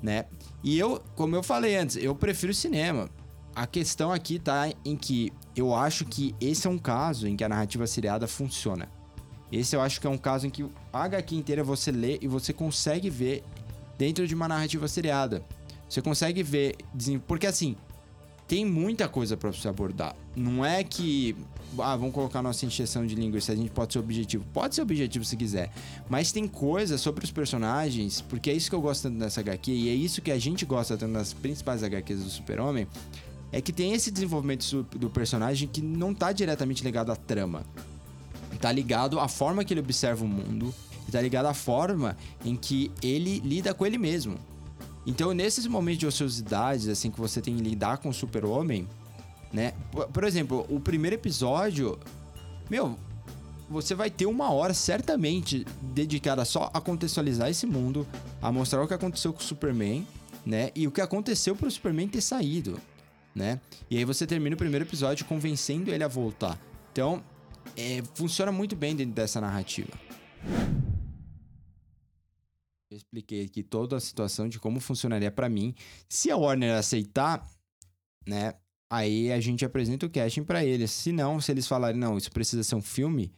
né? 0.00 0.26
E 0.62 0.78
eu, 0.78 1.02
como 1.16 1.34
eu 1.34 1.42
falei 1.42 1.76
antes, 1.76 1.96
eu 1.96 2.14
prefiro 2.14 2.54
cinema. 2.54 3.10
A 3.56 3.66
questão 3.66 4.12
aqui 4.12 4.38
tá 4.38 4.70
em 4.84 4.94
que 4.94 5.32
eu 5.56 5.74
acho 5.74 6.04
que 6.04 6.34
esse 6.38 6.66
é 6.66 6.70
um 6.70 6.76
caso 6.76 7.26
em 7.26 7.34
que 7.34 7.42
a 7.42 7.48
narrativa 7.48 7.86
seriada 7.86 8.28
funciona. 8.28 8.86
Esse 9.50 9.74
eu 9.74 9.80
acho 9.80 9.98
que 9.98 10.06
é 10.06 10.10
um 10.10 10.18
caso 10.18 10.46
em 10.46 10.50
que 10.50 10.66
a 10.92 11.04
HQ 11.04 11.34
inteira 11.34 11.64
você 11.64 11.90
lê 11.90 12.18
e 12.20 12.28
você 12.28 12.52
consegue 12.52 13.08
ver 13.08 13.42
dentro 13.96 14.26
de 14.26 14.34
uma 14.34 14.46
narrativa 14.46 14.86
seriada. 14.86 15.42
Você 15.88 16.02
consegue 16.02 16.42
ver. 16.42 16.76
Porque 17.26 17.46
assim, 17.46 17.76
tem 18.46 18.62
muita 18.62 19.08
coisa 19.08 19.38
para 19.38 19.50
você 19.50 19.66
abordar. 19.68 20.14
Não 20.36 20.62
é 20.62 20.84
que. 20.84 21.34
Ah, 21.78 21.96
vamos 21.96 22.14
colocar 22.14 22.42
nossa 22.42 22.66
injeção 22.66 23.06
de 23.06 23.14
linguiça, 23.14 23.52
a 23.52 23.56
gente 23.56 23.70
pode 23.70 23.94
ser 23.94 23.98
objetivo. 23.98 24.44
Pode 24.52 24.74
ser 24.74 24.82
objetivo 24.82 25.24
se 25.24 25.36
quiser. 25.36 25.72
Mas 26.10 26.30
tem 26.30 26.46
coisa 26.46 26.98
sobre 26.98 27.24
os 27.24 27.30
personagens, 27.30 28.20
porque 28.20 28.50
é 28.50 28.52
isso 28.52 28.68
que 28.68 28.76
eu 28.76 28.80
gosto 28.80 29.04
tanto 29.04 29.18
dessa 29.18 29.40
HQ, 29.40 29.72
e 29.72 29.88
é 29.88 29.94
isso 29.94 30.20
que 30.20 30.30
a 30.30 30.38
gente 30.38 30.64
gosta 30.64 30.96
tanto 30.96 31.14
das 31.14 31.32
principais 31.32 31.82
HQs 31.82 32.22
do 32.22 32.30
Super-Homem. 32.30 32.86
É 33.52 33.60
que 33.60 33.72
tem 33.72 33.92
esse 33.92 34.10
desenvolvimento 34.10 34.82
do 34.96 35.08
personagem 35.08 35.68
que 35.68 35.80
não 35.80 36.14
tá 36.14 36.32
diretamente 36.32 36.82
ligado 36.82 37.12
à 37.12 37.16
trama. 37.16 37.64
Tá 38.60 38.72
ligado 38.72 39.20
à 39.20 39.28
forma 39.28 39.64
que 39.64 39.72
ele 39.72 39.80
observa 39.80 40.24
o 40.24 40.28
mundo, 40.28 40.74
tá 41.10 41.20
ligado 41.20 41.46
à 41.46 41.54
forma 41.54 42.16
em 42.44 42.56
que 42.56 42.90
ele 43.02 43.40
lida 43.40 43.72
com 43.72 43.86
ele 43.86 43.98
mesmo. 43.98 44.36
Então, 45.06 45.32
nesses 45.32 45.66
momentos 45.66 46.00
de 46.00 46.06
ociosidade, 46.06 46.90
assim, 46.90 47.10
que 47.10 47.20
você 47.20 47.40
tem 47.40 47.56
que 47.56 47.62
lidar 47.62 47.98
com 47.98 48.08
o 48.08 48.14
super-homem, 48.14 48.88
né? 49.52 49.72
Por, 50.12 50.24
exemplo, 50.24 50.66
o 50.68 50.80
primeiro 50.80 51.14
episódio, 51.14 51.98
meu, 52.68 52.98
você 53.70 53.94
vai 53.94 54.10
ter 54.10 54.26
uma 54.26 54.50
hora 54.50 54.74
certamente 54.74 55.64
dedicada 55.80 56.44
só 56.44 56.70
a 56.74 56.80
contextualizar 56.80 57.48
esse 57.48 57.66
mundo, 57.66 58.06
a 58.42 58.50
mostrar 58.50 58.82
o 58.82 58.88
que 58.88 58.94
aconteceu 58.94 59.32
com 59.32 59.40
o 59.40 59.44
Superman, 59.44 60.04
né? 60.44 60.70
E 60.74 60.88
o 60.88 60.90
que 60.90 61.00
aconteceu 61.00 61.54
para 61.54 61.68
o 61.68 61.70
Superman 61.70 62.08
ter 62.08 62.20
saído, 62.20 62.80
né? 63.36 63.60
E 63.90 63.98
aí 63.98 64.04
você 64.04 64.26
termina 64.26 64.54
o 64.54 64.58
primeiro 64.58 64.86
episódio 64.86 65.26
convencendo 65.26 65.90
ele 65.90 66.02
a 66.02 66.08
voltar. 66.08 66.58
Então, 66.90 67.22
é, 67.76 68.02
funciona 68.14 68.50
muito 68.50 68.74
bem 68.74 68.96
dentro 68.96 69.14
dessa 69.14 69.38
narrativa. 69.40 69.92
Eu 72.90 72.96
expliquei 72.96 73.44
aqui 73.44 73.62
toda 73.62 73.96
a 73.96 74.00
situação 74.00 74.48
de 74.48 74.58
como 74.58 74.80
funcionaria 74.80 75.30
para 75.30 75.50
mim. 75.50 75.74
Se 76.08 76.30
a 76.30 76.36
Warner 76.36 76.78
aceitar, 76.78 77.46
né? 78.26 78.54
Aí 78.88 79.30
a 79.32 79.40
gente 79.40 79.64
apresenta 79.64 80.06
o 80.06 80.10
casting 80.10 80.44
para 80.44 80.64
eles. 80.64 80.90
Se 80.92 81.12
não, 81.12 81.40
se 81.40 81.52
eles 81.52 81.66
falarem, 81.66 82.00
não, 82.00 82.16
isso 82.16 82.30
precisa 82.30 82.62
ser 82.62 82.76
um 82.76 82.82
filme, 82.82 83.34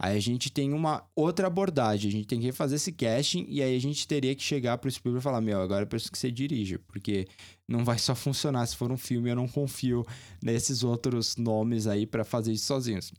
Aí 0.00 0.16
a 0.16 0.20
gente 0.20 0.50
tem 0.50 0.72
uma 0.72 1.04
outra 1.14 1.48
abordagem, 1.48 2.08
a 2.08 2.12
gente 2.12 2.28
tem 2.28 2.40
que 2.40 2.52
fazer 2.52 2.76
esse 2.76 2.92
casting 2.92 3.44
e 3.48 3.60
aí 3.60 3.74
a 3.74 3.80
gente 3.80 4.06
teria 4.06 4.32
que 4.34 4.42
chegar 4.42 4.78
pro 4.78 4.88
Spielberg 4.88 5.20
e 5.20 5.24
falar: 5.24 5.40
Meu, 5.40 5.60
agora 5.60 5.82
eu 5.82 5.88
preciso 5.88 6.12
que 6.12 6.18
você 6.18 6.30
dirija, 6.30 6.78
porque 6.86 7.26
não 7.66 7.84
vai 7.84 7.98
só 7.98 8.14
funcionar 8.14 8.64
se 8.66 8.76
for 8.76 8.92
um 8.92 8.96
filme, 8.96 9.30
eu 9.30 9.36
não 9.36 9.48
confio 9.48 10.06
nesses 10.40 10.84
outros 10.84 11.36
nomes 11.36 11.88
aí 11.88 12.06
para 12.06 12.24
fazer 12.24 12.52
isso 12.52 12.66
sozinhos. 12.66 13.12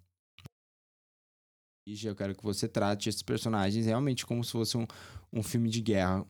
Eu 2.03 2.15
quero 2.15 2.35
que 2.35 2.43
você 2.43 2.67
trate 2.67 3.09
esses 3.09 3.23
personagens 3.23 3.85
realmente 3.85 4.25
como 4.25 4.43
se 4.43 4.51
fosse 4.51 4.77
um, 4.77 4.85
um 5.33 5.41
filme 5.41 5.69
de 5.69 5.81
guerra. 5.81 6.25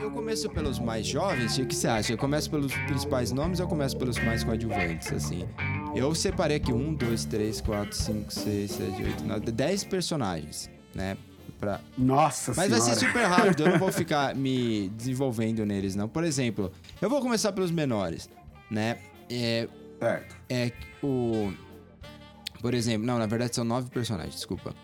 Eu 0.00 0.10
começo 0.10 0.48
pelos 0.50 0.78
mais 0.78 1.06
jovens, 1.06 1.56
o 1.58 1.64
que 1.66 1.74
você 1.74 1.88
acha? 1.88 2.12
Eu 2.12 2.18
começo 2.18 2.50
pelos 2.50 2.72
principais 2.72 3.32
nomes 3.32 3.60
ou 3.60 3.64
eu 3.64 3.68
começo 3.68 3.96
pelos 3.96 4.18
mais 4.18 4.44
coadjuvantes, 4.44 5.10
assim? 5.12 5.48
Eu 5.94 6.14
separei 6.14 6.58
aqui 6.58 6.72
um, 6.72 6.92
dois, 6.94 7.24
três, 7.24 7.60
quatro, 7.60 7.96
cinco, 7.96 8.32
seis, 8.32 8.72
sete, 8.72 9.02
oito, 9.02 9.24
nove, 9.24 9.50
dez 9.50 9.84
personagens, 9.84 10.70
né? 10.94 11.16
Pra... 11.58 11.80
Nossa 11.96 12.52
Mas 12.54 12.66
senhora. 12.66 12.84
vai 12.84 12.94
ser 12.94 13.06
super 13.06 13.24
rápido, 13.24 13.62
eu 13.64 13.72
não 13.72 13.78
vou 13.78 13.90
ficar 13.92 14.34
me 14.34 14.88
desenvolvendo 14.90 15.64
neles, 15.64 15.94
não. 15.96 16.06
Por 16.08 16.24
exemplo, 16.24 16.70
eu 17.00 17.08
vou 17.08 17.20
começar 17.22 17.52
pelos 17.52 17.70
menores, 17.70 18.28
né? 18.70 18.98
É, 19.30 19.66
Certo. 19.98 20.36
é 20.50 20.72
o. 21.02 21.52
Por 22.60 22.74
exemplo, 22.74 23.06
não, 23.06 23.18
na 23.18 23.26
verdade 23.26 23.54
são 23.54 23.64
nove 23.64 23.88
personagens, 23.90 24.34
desculpa. 24.34 24.74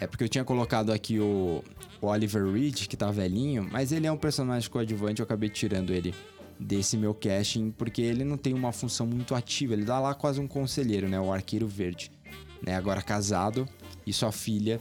É 0.00 0.06
porque 0.06 0.24
eu 0.24 0.28
tinha 0.28 0.44
colocado 0.44 0.92
aqui 0.92 1.18
o, 1.18 1.62
o 2.00 2.06
Oliver 2.06 2.50
Reed, 2.52 2.86
que 2.86 2.96
tá 2.96 3.10
velhinho, 3.10 3.68
mas 3.70 3.90
ele 3.90 4.06
é 4.06 4.12
um 4.12 4.16
personagem 4.16 4.70
coadjuvante, 4.70 5.20
eu 5.20 5.24
acabei 5.24 5.48
tirando 5.48 5.92
ele 5.92 6.14
desse 6.58 6.96
meu 6.96 7.12
casting, 7.12 7.70
porque 7.70 8.00
ele 8.00 8.24
não 8.24 8.36
tem 8.36 8.54
uma 8.54 8.72
função 8.72 9.06
muito 9.06 9.34
ativa, 9.34 9.74
ele 9.74 9.84
dá 9.84 9.98
lá 9.98 10.14
quase 10.14 10.40
um 10.40 10.46
conselheiro, 10.46 11.08
né? 11.08 11.20
O 11.20 11.32
Arqueiro 11.32 11.66
Verde. 11.66 12.12
Né? 12.62 12.76
Agora 12.76 13.02
casado, 13.02 13.68
e 14.06 14.12
sua 14.12 14.30
filha, 14.30 14.80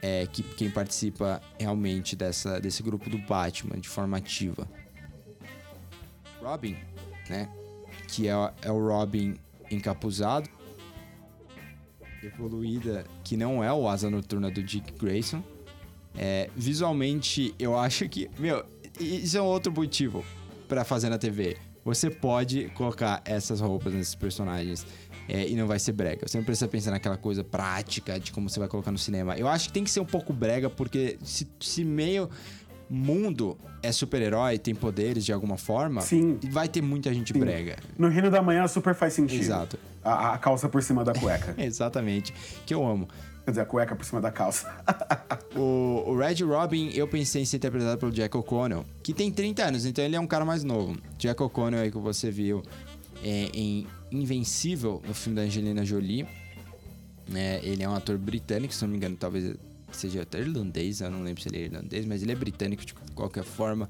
é 0.00 0.26
que 0.26 0.42
quem 0.42 0.70
participa 0.70 1.40
realmente 1.58 2.14
dessa, 2.14 2.60
desse 2.60 2.82
grupo 2.82 3.10
do 3.10 3.18
Batman 3.18 3.78
de 3.80 3.88
forma 3.88 4.16
ativa. 4.16 4.68
Robin, 6.40 6.76
né? 7.28 7.48
Que 8.08 8.28
é, 8.28 8.32
é 8.62 8.70
o 8.70 8.86
Robin 8.86 9.36
encapuzado, 9.70 10.48
evoluída, 12.22 13.04
que 13.24 13.36
não 13.36 13.62
é 13.62 13.72
o 13.72 13.88
Asa 13.88 14.10
Noturna 14.10 14.50
do 14.50 14.62
Dick 14.62 14.92
Grayson. 14.92 15.42
É, 16.16 16.50
visualmente, 16.56 17.54
eu 17.58 17.78
acho 17.78 18.08
que. 18.08 18.30
Meu, 18.38 18.64
isso 19.00 19.36
é 19.36 19.42
um 19.42 19.46
outro 19.46 19.72
motivo 19.72 20.24
para 20.68 20.84
fazer 20.84 21.08
na 21.08 21.18
TV. 21.18 21.56
Você 21.84 22.10
pode 22.10 22.68
colocar 22.70 23.22
essas 23.24 23.60
roupas 23.60 23.92
nesses 23.92 24.14
personagens 24.14 24.86
é, 25.28 25.48
e 25.48 25.56
não 25.56 25.66
vai 25.66 25.78
ser 25.78 25.92
brega. 25.92 26.28
Você 26.28 26.38
não 26.38 26.44
precisa 26.44 26.68
pensar 26.68 26.92
naquela 26.92 27.16
coisa 27.16 27.42
prática 27.42 28.18
de 28.20 28.30
como 28.30 28.48
você 28.48 28.60
vai 28.60 28.68
colocar 28.68 28.92
no 28.92 28.98
cinema. 28.98 29.36
Eu 29.36 29.48
acho 29.48 29.68
que 29.68 29.72
tem 29.72 29.82
que 29.82 29.90
ser 29.90 30.00
um 30.00 30.04
pouco 30.04 30.32
brega, 30.32 30.70
porque 30.70 31.18
se, 31.22 31.48
se 31.60 31.84
meio 31.84 32.28
mundo 32.92 33.56
é 33.82 33.90
super-herói, 33.90 34.58
tem 34.58 34.74
poderes 34.74 35.24
de 35.24 35.32
alguma 35.32 35.56
forma, 35.56 36.00
Sim. 36.02 36.38
vai 36.50 36.68
ter 36.68 36.82
muita 36.82 37.12
gente 37.12 37.32
Sim. 37.32 37.40
brega. 37.40 37.76
No 37.98 38.08
Reino 38.08 38.30
da 38.30 38.42
Manhã 38.42 38.68
super 38.68 38.94
faz 38.94 39.14
sentido. 39.14 39.40
Exato. 39.40 39.78
A, 40.04 40.34
a 40.34 40.38
calça 40.38 40.68
por 40.68 40.82
cima 40.82 41.04
da 41.04 41.12
cueca. 41.14 41.54
Exatamente. 41.62 42.34
Que 42.66 42.74
eu 42.74 42.86
amo. 42.86 43.08
Quer 43.44 43.52
dizer, 43.52 43.60
a 43.62 43.64
cueca 43.64 43.96
por 43.96 44.04
cima 44.04 44.20
da 44.20 44.30
calça. 44.30 44.70
O, 45.54 46.04
o 46.06 46.16
Red 46.16 46.42
Robin, 46.42 46.90
eu 46.94 47.06
pensei 47.06 47.42
em 47.42 47.44
ser 47.44 47.58
interpretado 47.58 47.98
pelo 47.98 48.10
Jack 48.10 48.34
O'Connell, 48.34 48.86
que 49.02 49.12
tem 49.12 49.30
30 49.30 49.62
anos, 49.62 49.84
então 49.84 50.02
ele 50.02 50.16
é 50.16 50.20
um 50.20 50.26
cara 50.26 50.46
mais 50.46 50.64
novo. 50.64 50.96
Jack 51.18 51.42
O'Connell 51.42 51.82
aí 51.82 51.90
que 51.90 51.98
você 51.98 52.30
viu 52.30 52.62
é, 53.22 53.50
em 53.52 53.86
Invencível, 54.10 55.02
no 55.06 55.12
filme 55.12 55.36
da 55.36 55.42
Angelina 55.42 55.84
Jolie. 55.84 56.26
É, 57.34 57.60
ele 57.62 57.82
é 57.82 57.88
um 57.88 57.94
ator 57.94 58.16
britânico, 58.16 58.72
se 58.72 58.82
não 58.82 58.90
me 58.90 58.96
engano, 58.96 59.14
talvez 59.14 59.54
seja 59.96 60.22
até 60.22 60.40
irlandês, 60.40 61.00
eu 61.00 61.10
não 61.10 61.22
lembro 61.22 61.42
se 61.42 61.48
ele 61.48 61.58
é 61.58 61.64
irlandês, 61.64 62.06
mas 62.06 62.22
ele 62.22 62.32
é 62.32 62.34
britânico 62.34 62.84
de 62.84 62.94
qualquer 63.14 63.44
forma. 63.44 63.88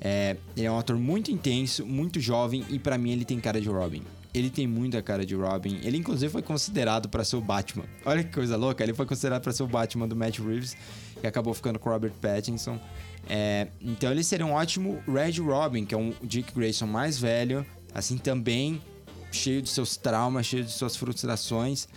É, 0.00 0.36
ele 0.56 0.66
é 0.66 0.70
um 0.70 0.78
ator 0.78 0.96
muito 0.96 1.30
intenso, 1.30 1.86
muito 1.86 2.20
jovem 2.20 2.64
e 2.68 2.78
pra 2.78 2.98
mim 2.98 3.12
ele 3.12 3.24
tem 3.24 3.38
cara 3.40 3.60
de 3.60 3.68
Robin. 3.68 4.02
Ele 4.32 4.50
tem 4.50 4.66
muita 4.66 5.00
cara 5.00 5.24
de 5.24 5.34
Robin. 5.34 5.78
Ele 5.82 5.96
inclusive 5.96 6.30
foi 6.30 6.42
considerado 6.42 7.08
pra 7.08 7.24
ser 7.24 7.36
o 7.36 7.40
Batman. 7.40 7.84
Olha 8.04 8.24
que 8.24 8.32
coisa 8.32 8.56
louca, 8.56 8.82
ele 8.82 8.92
foi 8.92 9.06
considerado 9.06 9.42
pra 9.42 9.52
ser 9.52 9.62
o 9.62 9.68
Batman 9.68 10.08
do 10.08 10.16
Matt 10.16 10.38
Reeves 10.38 10.76
e 11.22 11.26
acabou 11.26 11.54
ficando 11.54 11.78
com 11.78 11.88
Robert 11.88 12.12
Pattinson. 12.20 12.78
É, 13.28 13.68
então 13.80 14.10
ele 14.10 14.22
seria 14.24 14.44
um 14.44 14.52
ótimo 14.52 15.02
Red 15.06 15.40
Robin, 15.40 15.84
que 15.84 15.94
é 15.94 15.98
um 15.98 16.12
Dick 16.22 16.52
Grayson 16.52 16.86
mais 16.86 17.18
velho, 17.18 17.64
assim 17.94 18.18
também 18.18 18.80
cheio 19.34 19.60
de 19.60 19.68
seus 19.68 19.96
traumas, 19.96 20.46
cheio 20.46 20.64
de 20.64 20.70
suas 20.70 20.96
frustrações, 20.96 21.88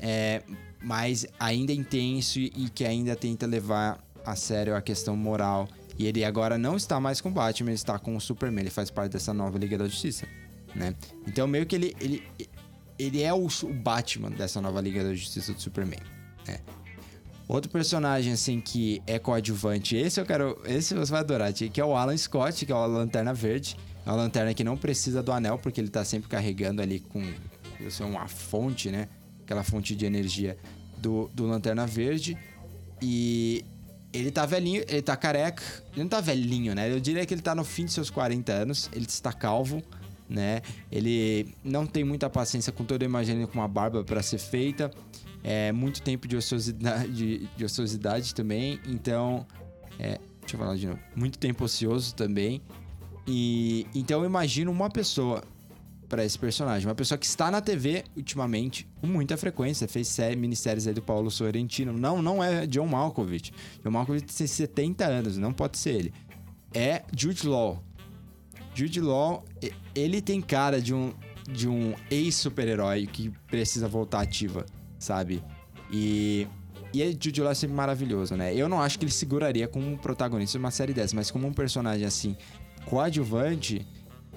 é, 0.00 0.42
mas 0.84 1.26
ainda 1.40 1.72
intenso 1.72 2.38
e 2.38 2.70
que 2.72 2.84
ainda 2.84 3.16
tenta 3.16 3.46
levar 3.46 3.98
a 4.24 4.36
sério 4.36 4.76
a 4.76 4.82
questão 4.82 5.16
moral. 5.16 5.68
E 5.98 6.06
ele 6.06 6.24
agora 6.24 6.58
não 6.58 6.76
está 6.76 7.00
mais 7.00 7.20
com 7.20 7.28
o 7.28 7.32
Batman, 7.32 7.70
ele 7.70 7.76
está 7.76 7.98
com 7.98 8.16
o 8.16 8.20
Superman, 8.20 8.62
ele 8.62 8.70
faz 8.70 8.90
parte 8.90 9.12
dessa 9.12 9.32
nova 9.32 9.58
Liga 9.58 9.78
da 9.78 9.86
Justiça, 9.86 10.26
né? 10.74 10.94
Então 11.26 11.46
meio 11.46 11.64
que 11.66 11.74
ele 11.74 11.96
ele, 12.00 12.22
ele 12.98 13.22
é 13.22 13.32
o, 13.32 13.48
Batman 13.72 14.30
dessa 14.30 14.60
nova 14.60 14.80
Liga 14.80 15.02
da 15.02 15.14
Justiça 15.14 15.52
do 15.52 15.60
Superman, 15.60 16.00
né? 16.46 16.58
Outro 17.46 17.70
personagem, 17.70 18.32
assim, 18.32 18.60
que 18.60 19.02
é 19.06 19.18
coadjuvante, 19.18 19.96
esse 19.96 20.18
eu 20.18 20.24
quero. 20.24 20.58
Esse 20.64 20.94
você 20.94 21.12
vai 21.12 21.20
adorar, 21.20 21.52
que 21.52 21.80
é 21.80 21.84
o 21.84 21.94
Alan 21.94 22.16
Scott, 22.16 22.64
que 22.64 22.72
é 22.72 22.74
o 22.74 22.86
Lanterna 22.86 23.34
Verde. 23.34 23.76
É 24.06 24.10
uma 24.10 24.16
lanterna 24.16 24.52
que 24.52 24.64
não 24.64 24.76
precisa 24.76 25.22
do 25.22 25.32
anel, 25.32 25.58
porque 25.58 25.80
ele 25.80 25.88
tá 25.88 26.04
sempre 26.04 26.28
carregando 26.28 26.82
ali 26.82 27.00
com 27.00 27.22
isso 27.80 28.02
é 28.02 28.06
uma 28.06 28.26
fonte, 28.28 28.90
né? 28.90 29.08
Aquela 29.44 29.62
fonte 29.62 29.94
de 29.94 30.04
energia 30.04 30.56
do, 30.98 31.30
do 31.34 31.46
Lanterna 31.46 31.86
Verde. 31.86 32.36
E 33.00 33.64
ele 34.12 34.30
tá 34.30 34.46
velhinho, 34.46 34.82
ele 34.88 35.02
tá 35.02 35.16
careca. 35.16 35.62
Ele 35.92 36.02
não 36.02 36.08
tá 36.08 36.20
velhinho, 36.20 36.74
né? 36.74 36.90
Eu 36.90 37.00
diria 37.00 37.24
que 37.26 37.34
ele 37.34 37.42
tá 37.42 37.54
no 37.54 37.64
fim 37.64 37.84
de 37.84 37.92
seus 37.92 38.10
40 38.10 38.52
anos. 38.52 38.88
Ele 38.92 39.06
está 39.06 39.32
calvo, 39.32 39.82
né? 40.28 40.62
Ele 40.90 41.54
não 41.62 41.86
tem 41.86 42.04
muita 42.04 42.30
paciência 42.30 42.72
com 42.72 42.84
toda 42.84 43.04
a 43.04 43.06
imagem 43.06 43.46
com 43.46 43.58
uma 43.58 43.68
barba 43.68 44.02
para 44.02 44.22
ser 44.22 44.38
feita. 44.38 44.90
É 45.42 45.72
muito 45.72 46.00
tempo 46.00 46.26
de 46.26 46.36
ociosidade, 46.36 47.12
de, 47.12 47.46
de 47.56 47.64
ociosidade 47.64 48.34
também. 48.34 48.80
Então, 48.86 49.46
é, 49.98 50.18
deixa 50.40 50.54
eu 50.54 50.58
falar 50.58 50.76
de 50.76 50.86
novo. 50.86 51.00
Muito 51.14 51.38
tempo 51.38 51.64
ocioso 51.64 52.14
também. 52.14 52.62
E 53.26 53.86
então 53.94 54.20
eu 54.20 54.26
imagino 54.26 54.70
uma 54.70 54.90
pessoa 54.90 55.42
para 56.14 56.24
esse 56.24 56.38
personagem, 56.38 56.86
uma 56.86 56.94
pessoa 56.94 57.18
que 57.18 57.26
está 57.26 57.50
na 57.50 57.60
TV 57.60 58.04
ultimamente 58.16 58.86
com 59.00 59.06
muita 59.08 59.36
frequência, 59.36 59.88
fez 59.88 60.06
série, 60.06 60.36
minisséries 60.36 60.86
aí 60.86 60.94
do 60.94 61.02
Paulo 61.02 61.28
Sorrentino. 61.28 61.92
Não, 61.92 62.22
não 62.22 62.42
é 62.42 62.68
John 62.68 62.86
Malkovich. 62.86 63.52
John 63.82 63.90
Malkovich 63.90 64.24
tem 64.24 64.46
70 64.46 65.04
anos, 65.04 65.36
não 65.36 65.52
pode 65.52 65.76
ser 65.76 65.90
ele. 65.90 66.14
É 66.72 67.02
Jude 67.12 67.48
Law. 67.48 67.82
Jude 68.76 69.00
Law, 69.00 69.44
ele 69.92 70.22
tem 70.22 70.40
cara 70.40 70.80
de 70.80 70.94
um 70.94 71.12
de 71.50 71.68
um 71.68 71.94
ex-super-herói 72.08 73.06
que 73.06 73.30
precisa 73.48 73.88
voltar 73.88 74.20
ativa, 74.20 74.64
sabe? 75.00 75.42
E 75.90 76.46
e 76.92 77.02
é 77.02 77.06
Jude 77.10 77.42
Law 77.42 77.50
é 77.50 77.54
sempre 77.54 77.74
maravilhoso, 77.74 78.36
né? 78.36 78.54
Eu 78.54 78.68
não 78.68 78.80
acho 78.80 79.00
que 79.00 79.04
ele 79.04 79.12
seguraria 79.12 79.66
como 79.66 79.84
um 79.90 79.96
protagonista 79.96 80.56
de 80.56 80.64
uma 80.64 80.70
série 80.70 80.94
dessa, 80.94 81.16
mas 81.16 81.28
como 81.28 81.48
um 81.48 81.52
personagem 81.52 82.06
assim 82.06 82.36
coadjuvante 82.86 83.84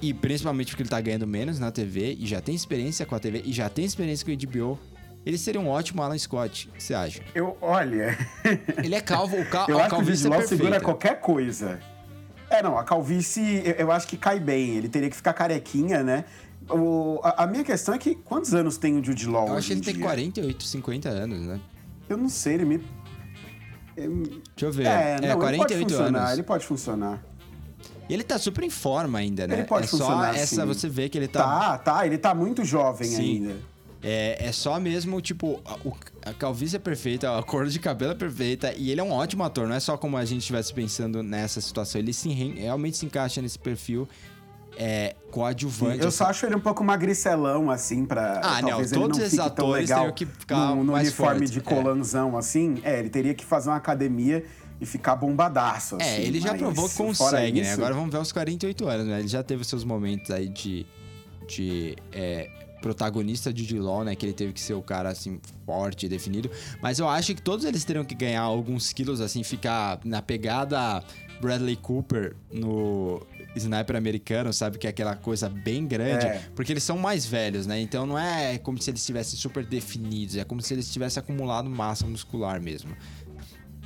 e 0.02 0.14
principalmente 0.14 0.70
porque 0.72 0.84
ele 0.84 0.90
tá 0.90 1.00
ganhando 1.02 1.28
menos 1.28 1.60
na 1.60 1.72
TV 1.72 2.16
e 2.20 2.26
já 2.26 2.42
tem 2.42 2.54
experiência 2.56 3.06
com 3.06 3.16
a 3.16 3.20
TV 3.20 3.42
e 3.46 3.52
já 3.52 3.70
tem 3.70 3.86
experiência 3.86 4.26
com 4.26 4.32
o 4.32 4.38
HBO, 4.38 4.80
ele 5.26 5.38
seria 5.38 5.60
um 5.60 5.68
ótimo 5.68 6.02
Alan 6.02 6.18
Scott. 6.18 6.70
Você 6.78 6.94
acha? 6.94 7.22
Eu, 7.36 7.58
olha, 7.62 8.18
Ele 8.84 8.96
é 8.96 9.02
calvo, 9.02 9.40
o, 9.40 9.46
cal 9.46 9.68
eu 9.68 9.78
a 9.78 9.82
acho 9.82 9.90
que 9.90 9.96
o 9.96 9.98
calvície 9.98 10.34
é 10.34 10.42
segura 10.42 10.80
qualquer 10.80 11.20
coisa. 11.20 11.80
É, 12.50 12.64
não, 12.64 12.78
a 12.78 12.84
calvície 12.84 13.62
eu, 13.66 13.74
eu 13.74 13.92
acho 13.92 14.08
que 14.08 14.16
cai 14.16 14.40
bem. 14.40 14.76
Ele 14.78 14.88
teria 14.88 15.10
que 15.10 15.16
ficar 15.16 15.34
carequinha, 15.34 16.02
né? 16.02 16.24
O, 16.70 17.20
a, 17.24 17.44
a 17.44 17.48
minha 17.48 17.64
questão 17.64 17.94
é 17.94 17.98
que 17.98 18.16
quantos 18.16 18.54
anos 18.54 18.78
tem 18.78 18.98
o 18.98 19.04
Jude 19.04 19.28
Law 19.28 19.48
Eu 19.50 19.56
acho 19.56 19.68
que 19.68 19.74
ele 19.74 19.80
em 19.82 19.84
tem 19.84 19.94
dia? 19.96 20.04
48, 20.04 20.63
50 20.63 21.10
anos, 21.10 21.42
né? 21.42 21.60
Eu 22.08 22.17
não 22.17 22.30
sei, 22.30 22.54
ele 22.56 22.65
me... 22.65 22.78
Deixa 23.98 24.42
eu 24.62 24.71
ver. 24.71 24.86
É, 24.86 24.90
É, 24.90 25.21
não, 25.21 25.28
ele 25.28 25.36
pode 25.36 25.58
48 25.58 25.90
funcionar, 25.90 26.19
anos. 26.19 26.32
ele 26.34 26.44
pode 26.44 26.65
funcionar. 26.65 27.24
E 28.10 28.14
ele 28.14 28.24
tá 28.24 28.38
super 28.38 28.64
em 28.64 28.70
forma 28.70 29.20
ainda, 29.20 29.46
né? 29.48 29.56
Ele 29.56 29.64
pode 29.64 29.86
é 29.86 29.88
só 29.88 29.98
funcionar, 29.98 30.36
essa, 30.36 30.62
sim. 30.62 30.66
você 30.66 30.88
vê 30.88 31.10
que 31.10 31.18
ele 31.18 31.28
tá 31.28 31.44
Tá, 31.44 31.78
tá, 31.78 32.06
ele 32.06 32.18
tá 32.18 32.34
muito 32.34 32.64
jovem 32.64 33.08
Sim. 33.08 33.22
ainda. 33.48 33.56
É, 34.02 34.48
é 34.48 34.52
só 34.52 34.80
mesmo, 34.80 35.20
tipo, 35.20 35.60
a, 35.66 36.30
a 36.30 36.34
calvície 36.34 36.76
é 36.76 36.80
perfeita, 36.80 37.38
a 37.38 37.44
cor 37.44 37.66
de 37.66 37.80
cabelo 37.80 38.12
é 38.12 38.16
perfeita 38.16 38.74
e 38.78 38.92
ele 38.92 39.02
é 39.02 39.04
um 39.04 39.12
ótimo 39.12 39.44
ator. 39.44 39.68
Não 39.68 39.76
é 39.76 39.80
só 39.80 39.98
como 39.98 40.16
a 40.16 40.24
gente 40.24 40.42
estivesse 40.42 40.74
pensando 40.74 41.24
nessa 41.24 41.60
situação. 41.60 42.00
Ele 42.00 42.14
se, 42.14 42.30
re- 42.30 42.60
realmente 42.60 42.96
se 42.98 43.06
encaixa 43.06 43.42
nesse 43.42 43.58
perfil 43.58 44.08
é, 44.78 45.16
coadjuvante. 45.32 46.02
Eu 46.02 46.10
assim. 46.10 46.18
só 46.18 46.26
acho 46.26 46.46
ele 46.46 46.56
um 46.56 46.60
pouco 46.60 46.84
magricelão, 46.84 47.72
assim, 47.72 48.06
pra. 48.06 48.40
Ah, 48.44 48.62
não, 48.62 48.70
talvez 48.70 48.92
ele 48.92 49.02
todos 49.02 49.18
não 49.18 49.26
esses 49.26 49.40
atores 49.40 49.90
legal 49.90 50.00
teriam 50.02 50.14
que 50.16 50.26
ficar 50.26 50.76
no, 50.76 50.84
no 50.84 50.94
uniforme 50.94 51.34
fortes, 51.34 51.52
de 51.52 51.60
é. 51.60 51.62
colanzão, 51.62 52.38
assim. 52.38 52.80
É, 52.84 53.00
ele 53.00 53.10
teria 53.10 53.34
que 53.34 53.44
fazer 53.44 53.70
uma 53.70 53.78
academia 53.78 54.46
e 54.80 54.86
ficar 54.86 55.15
bombadaço, 55.15 55.96
assim. 55.96 56.06
É, 56.06 56.21
ele 56.23 56.40
já 56.40 56.54
provou 56.56 56.88
que 56.88 56.96
consegue, 56.96 57.62
né? 57.62 57.67
isso- 57.67 57.73
Agora 57.75 57.94
vamos 57.96 58.12
ver 58.12 58.19
os 58.19 58.32
48 58.32 58.88
anos, 58.88 59.08
né? 59.08 59.19
Ele 59.19 59.28
já 59.28 59.42
teve 59.44 59.63
seus 59.63 59.84
momentos 59.84 60.32
aí 60.32 60.48
de. 60.50 60.86
de 61.48 61.96
é, 62.12 62.50
protagonista 62.82 63.52
de 63.52 63.80
Law, 63.80 64.04
né? 64.04 64.15
Que 64.15 64.25
ele 64.25 64.34
teve 64.34 64.54
que 64.54 64.62
ser 64.62 64.75
o 64.75 64.82
cara, 64.84 65.10
assim, 65.10 65.40
forte, 65.65 66.08
definido. 66.08 66.50
Mas 66.82 67.00
eu 67.00 67.10
acho 67.10 67.34
que 67.34 67.42
todos 67.42 67.65
eles 67.65 67.84
teriam 67.84 68.06
que 68.06 68.13
ganhar 68.15 68.42
alguns 68.42 68.94
quilos, 68.94 69.19
assim, 69.19 69.44
ficar 69.44 70.00
na 70.06 70.21
pegada 70.21 71.04
Bradley 71.42 71.75
Cooper 71.75 72.36
no 72.54 73.25
sniper 73.56 73.96
americano, 73.96 74.54
sabe? 74.54 74.78
Que 74.78 74.86
é 74.86 74.92
aquela 74.92 75.15
coisa 75.15 75.50
bem 75.50 75.88
grande. 75.88 76.28
É. 76.28 76.42
Porque 76.56 76.71
eles 76.71 76.84
são 76.84 76.98
mais 77.00 77.25
velhos, 77.25 77.65
né? 77.65 77.80
Então 77.82 78.06
não 78.06 78.17
é 78.17 78.60
como 78.60 78.80
se 78.80 78.92
eles 78.92 79.02
estivessem 79.02 79.38
super 79.40 79.65
definidos. 79.65 80.38
É 80.38 80.44
como 80.44 80.62
se 80.62 80.73
eles 80.73 80.92
tivessem 80.92 81.19
acumulado 81.19 81.67
massa 81.69 82.06
muscular 82.06 82.62
mesmo. 82.62 82.96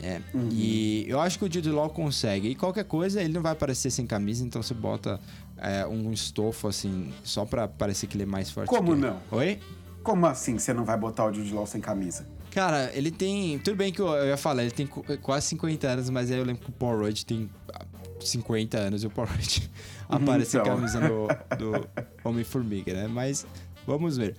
É. 0.01 0.19
E 0.51 1.05
eu 1.07 1.19
acho 1.19 1.37
que 1.37 1.45
o 1.45 1.51
Jude 1.53 1.69
Law 1.69 1.89
consegue. 1.89 2.49
E 2.49 2.55
qualquer 2.55 2.85
coisa, 2.85 3.21
ele 3.21 3.33
não 3.33 3.41
vai 3.41 3.51
aparecer 3.51 3.91
sem 3.91 4.05
camisa, 4.07 4.43
então 4.43 4.61
você 4.63 4.73
bota 4.73 5.19
é, 5.57 5.85
um 5.85 6.11
estofo, 6.11 6.67
assim, 6.67 7.13
só 7.23 7.45
pra 7.45 7.67
parecer 7.67 8.07
que 8.07 8.15
ele 8.17 8.23
é 8.23 8.25
mais 8.25 8.49
forte. 8.49 8.67
Como 8.67 8.95
não? 8.95 9.17
Oi? 9.31 9.59
Como 10.03 10.25
assim 10.25 10.57
você 10.57 10.73
não 10.73 10.83
vai 10.83 10.97
botar 10.97 11.25
o 11.25 11.33
Jude 11.33 11.53
Law 11.53 11.67
sem 11.67 11.79
camisa? 11.79 12.27
Cara, 12.49 12.91
ele 12.95 13.11
tem. 13.11 13.59
Tudo 13.59 13.77
bem 13.77 13.93
que 13.93 14.01
eu, 14.01 14.07
eu 14.07 14.25
ia 14.27 14.37
falar, 14.37 14.63
ele 14.63 14.71
tem 14.71 14.87
qu- 14.87 15.05
quase 15.21 15.45
50 15.47 15.87
anos, 15.87 16.09
mas 16.09 16.31
aí 16.31 16.37
eu 16.37 16.43
lembro 16.43 16.63
que 16.63 16.69
o 16.69 16.73
Paul 16.73 16.97
Rudd 16.99 17.23
tem 17.23 17.47
ah, 17.73 17.85
50 18.19 18.77
anos 18.77 19.03
e 19.03 19.07
o 19.07 19.09
Paul 19.11 19.27
Rudd 19.27 19.69
aparece 20.09 20.51
sem 20.51 20.59
Então. 20.61 20.75
camisa 20.75 20.99
no, 20.99 21.27
do 21.57 21.87
Homem-Formiga, 22.27 22.93
né? 22.93 23.07
Mas 23.07 23.45
vamos 23.85 24.17
ver. 24.17 24.35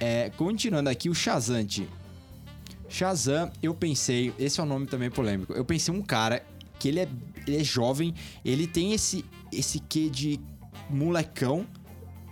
É, 0.00 0.30
continuando 0.36 0.88
aqui, 0.88 1.10
o 1.10 1.14
Shazante. 1.14 1.88
Shazam, 2.92 3.50
eu 3.62 3.74
pensei, 3.74 4.34
esse 4.38 4.60
é 4.60 4.62
um 4.62 4.66
nome 4.66 4.86
também 4.86 5.10
polêmico. 5.10 5.54
Eu 5.54 5.64
pensei 5.64 5.92
um 5.94 6.02
cara 6.02 6.44
que 6.78 6.88
ele 6.88 7.00
é, 7.00 7.08
ele 7.46 7.56
é 7.56 7.64
jovem, 7.64 8.14
ele 8.44 8.66
tem 8.66 8.92
esse 8.92 9.24
esse 9.50 9.78
quê 9.80 10.10
de 10.10 10.38
molecão, 10.90 11.66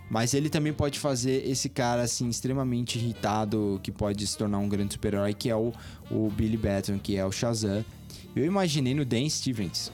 mas 0.07 0.35
ele 0.35 0.49
também 0.49 0.71
pode 0.71 0.99
fazer 0.99 1.47
esse 1.49 1.67
cara 1.67 2.03
assim 2.03 2.29
extremamente 2.29 2.99
irritado 2.99 3.79
que 3.81 3.91
pode 3.91 4.25
se 4.27 4.37
tornar 4.37 4.59
um 4.59 4.69
grande 4.69 4.93
super-herói, 4.93 5.33
que 5.33 5.49
é 5.49 5.55
o, 5.55 5.73
o 6.11 6.29
Billy 6.29 6.57
Batson, 6.57 6.99
que 6.99 7.17
é 7.17 7.25
o 7.25 7.31
Shazam. 7.31 7.83
Eu 8.35 8.45
imaginei 8.45 8.93
no 8.93 9.03
Dan 9.03 9.27
Stevens, 9.29 9.91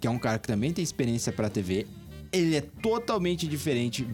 que 0.00 0.06
é 0.08 0.10
um 0.10 0.18
cara 0.18 0.38
que 0.38 0.48
também 0.48 0.72
tem 0.72 0.82
experiência 0.82 1.32
pra 1.32 1.48
TV. 1.48 1.86
Ele 2.32 2.56
é 2.56 2.60
totalmente 2.60 3.46
diferente 3.46 4.06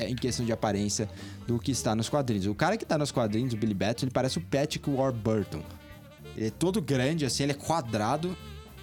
em 0.00 0.14
questão 0.14 0.44
de 0.44 0.52
aparência 0.52 1.08
do 1.46 1.58
que 1.58 1.70
está 1.70 1.94
nos 1.94 2.08
quadrinhos. 2.08 2.46
O 2.46 2.54
cara 2.54 2.76
que 2.76 2.84
tá 2.84 2.98
nos 2.98 3.10
quadrinhos, 3.10 3.54
o 3.54 3.56
Billy 3.56 3.74
Batson, 3.74 4.06
ele 4.06 4.12
parece 4.12 4.38
o 4.38 4.40
Patrick 4.40 4.88
Warburton. 4.88 5.62
Ele 6.36 6.46
é 6.46 6.50
todo 6.50 6.80
grande, 6.80 7.24
assim, 7.24 7.42
ele 7.42 7.52
é 7.52 7.54
quadrado, 7.54 8.36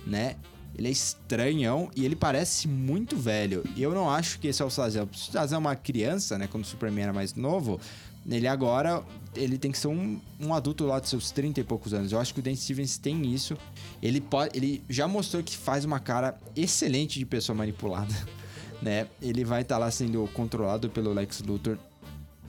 né? 0.06 0.36
Ele 0.78 0.90
é 0.90 0.92
estranhão 0.92 1.90
e 1.96 2.04
ele 2.04 2.16
parece 2.16 2.68
muito 2.68 3.16
velho. 3.16 3.64
E 3.76 3.82
eu 3.82 3.94
não 3.94 4.10
acho 4.10 4.40
que 4.40 4.48
esse 4.48 4.62
é 4.62 4.66
o 4.66 4.70
Shazam. 4.70 5.06
O 5.06 5.18
Shazam 5.18 5.56
é 5.56 5.60
uma 5.60 5.76
criança, 5.76 6.38
né? 6.38 6.48
Quando 6.48 6.66
o 6.66 6.68
Superman 6.68 7.04
era 7.04 7.14
mais 7.14 7.34
novo. 7.34 7.80
Ele 8.28 8.48
agora, 8.48 9.04
ele 9.36 9.58
tem 9.58 9.72
que 9.72 9.78
ser 9.78 9.88
um, 9.88 10.20
um 10.40 10.54
adulto 10.54 10.86
lá 10.86 11.00
de 11.00 11.08
seus 11.08 11.30
30 11.32 11.60
e 11.60 11.64
poucos 11.64 11.94
anos. 11.94 12.12
Eu 12.12 12.20
acho 12.20 12.34
que 12.34 12.40
o 12.40 12.44
Dan 12.44 12.56
Stevens 12.56 12.98
tem 12.98 13.34
isso. 13.34 13.56
Ele, 14.02 14.20
pode, 14.20 14.58
ele 14.58 14.84
já 14.90 15.08
mostrou 15.08 15.44
que 15.44 15.56
faz 15.56 15.86
uma 15.86 16.00
cara 16.00 16.38
excelente 16.56 17.20
de 17.20 17.26
pessoa 17.26 17.56
manipulada, 17.56 18.14
né? 18.86 19.08
Ele 19.20 19.44
vai 19.44 19.64
estar 19.64 19.80
lá 19.80 19.90
sendo 19.90 20.30
controlado 20.32 20.90
pelo 20.92 21.12
Lex 21.12 21.42
Luthor. 21.42 21.78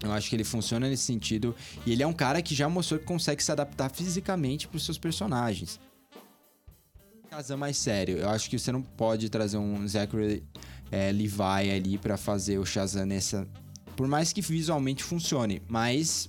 Eu 0.03 0.13
acho 0.13 0.29
que 0.29 0.37
ele 0.37 0.45
funciona 0.45 0.87
nesse 0.87 1.05
sentido. 1.05 1.57
E 1.87 1.93
ele 1.93 2.03
é 2.03 2.07
um 2.07 2.13
cara 2.13 2.43
que 2.43 2.55
já 2.55 2.69
mostrou 2.69 3.01
que 3.01 3.07
consegue 3.07 3.43
se 3.43 3.51
adaptar 3.51 3.89
fisicamente 3.89 4.69
para 4.69 4.77
os 4.77 4.85
seus 4.85 4.99
personagens. 4.99 5.81
Shazam 7.31 7.57
mais 7.57 7.79
sério. 7.79 8.19
Eu 8.19 8.29
acho 8.29 8.51
que 8.51 8.59
você 8.59 8.71
não 8.71 8.83
pode 8.83 9.31
trazer 9.31 9.57
um 9.57 9.89
Zachary 9.89 10.45
é, 10.93 11.11
Levi 11.11 11.71
ali 11.75 11.97
pra 11.97 12.19
fazer 12.19 12.59
o 12.59 12.67
Shazam 12.67 13.07
nessa. 13.07 13.49
Por 13.97 14.07
mais 14.07 14.31
que 14.31 14.43
visualmente 14.43 15.03
funcione, 15.03 15.63
mas. 15.67 16.29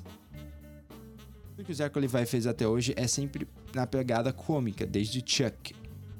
O 1.59 1.63
que 1.65 1.71
o 1.71 1.75
Zachary 1.75 2.07
Levi 2.07 2.25
fez 2.25 2.47
até 2.47 2.65
hoje 2.65 2.93
é 2.95 3.07
sempre 3.07 3.45
na 3.73 3.85
pegada 3.85 4.31
cômica, 4.31 4.85
desde 4.85 5.21
Chuck. 5.25 5.75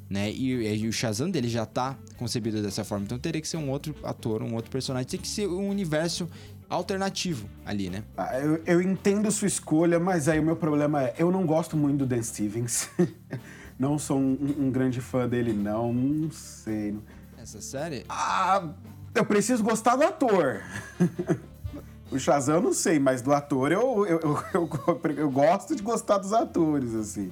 Né? 0.09 0.31
E, 0.31 0.81
e 0.81 0.87
o 0.87 0.93
Shazam 0.93 1.29
dele 1.29 1.49
já 1.49 1.65
tá 1.65 1.97
concebido 2.17 2.61
dessa 2.61 2.83
forma. 2.83 3.05
Então 3.05 3.19
teria 3.19 3.41
que 3.41 3.47
ser 3.47 3.57
um 3.57 3.69
outro 3.69 3.95
ator, 4.03 4.41
um 4.41 4.55
outro 4.55 4.71
personagem. 4.71 5.07
Tem 5.07 5.19
que 5.19 5.27
ser 5.27 5.47
um 5.47 5.67
universo 5.69 6.29
alternativo 6.69 7.49
ali, 7.65 7.89
né? 7.89 8.03
Ah, 8.17 8.39
eu, 8.39 8.61
eu 8.65 8.81
entendo 8.81 9.31
sua 9.31 9.47
escolha, 9.47 9.99
mas 9.99 10.27
aí 10.27 10.39
o 10.39 10.43
meu 10.43 10.55
problema 10.55 11.03
é, 11.03 11.15
eu 11.17 11.31
não 11.31 11.45
gosto 11.45 11.75
muito 11.75 11.99
do 11.99 12.05
Dan 12.05 12.21
Stevens. 12.21 12.89
não 13.77 13.97
sou 13.97 14.17
um, 14.17 14.55
um 14.59 14.71
grande 14.71 15.01
fã 15.01 15.27
dele, 15.27 15.53
não. 15.53 15.93
Não 15.93 16.31
sei. 16.31 16.97
Essa 17.37 17.61
série. 17.61 18.05
Ah, 18.09 18.69
eu 19.13 19.25
preciso 19.25 19.63
gostar 19.63 19.95
do 19.95 20.03
ator. 20.03 20.61
o 22.11 22.19
Shazam 22.19 22.55
eu 22.55 22.61
não 22.61 22.73
sei, 22.73 22.99
mas 22.99 23.21
do 23.21 23.33
ator 23.33 23.71
eu, 23.71 24.05
eu, 24.05 24.19
eu, 24.19 24.43
eu, 24.53 25.01
eu 25.17 25.31
gosto 25.31 25.75
de 25.75 25.81
gostar 25.81 26.17
dos 26.17 26.33
atores, 26.33 26.93
assim. 26.95 27.31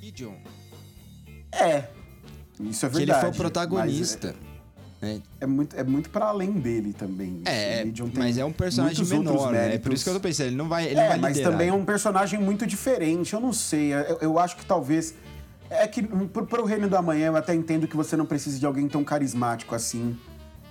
Gideon. 0.00 0.34
É, 1.60 1.84
isso 2.60 2.86
é 2.86 2.88
Que 2.88 2.96
ele 2.96 3.06
verdade. 3.06 3.20
foi 3.20 3.30
o 3.30 3.34
protagonista. 3.34 4.28
né? 4.28 5.20
É, 5.40 5.44
é 5.44 5.46
muito, 5.46 5.76
é 5.76 5.84
muito 5.84 6.08
para 6.08 6.26
além 6.26 6.52
dele 6.52 6.94
também. 6.94 7.42
É, 7.44 7.84
mas 8.14 8.38
é 8.38 8.44
um 8.44 8.52
personagem 8.52 9.04
menor, 9.04 9.52
né? 9.52 9.74
É 9.74 9.78
por 9.78 9.92
isso 9.92 10.02
que 10.02 10.08
eu 10.10 10.14
tô 10.14 10.20
pensando, 10.20 10.46
ele 10.46 10.56
não 10.56 10.66
vai, 10.68 10.86
ele 10.86 10.94
não 10.94 11.02
É, 11.02 11.08
vai 11.08 11.18
mas 11.18 11.36
liderar. 11.36 11.52
também 11.52 11.68
é 11.68 11.72
um 11.74 11.84
personagem 11.84 12.40
muito 12.40 12.66
diferente. 12.66 13.34
Eu 13.34 13.40
não 13.40 13.52
sei. 13.52 13.92
Eu, 13.92 14.18
eu 14.22 14.38
acho 14.38 14.56
que 14.56 14.64
talvez. 14.64 15.14
É 15.68 15.86
que 15.86 16.02
pro, 16.02 16.46
pro 16.46 16.64
Reino 16.64 16.88
do 16.88 16.96
Amanhã 16.96 17.26
eu 17.26 17.36
até 17.36 17.54
entendo 17.54 17.86
que 17.88 17.96
você 17.96 18.16
não 18.16 18.24
precisa 18.24 18.58
de 18.58 18.64
alguém 18.64 18.86
tão 18.88 19.02
carismático 19.04 19.74
assim 19.74 20.16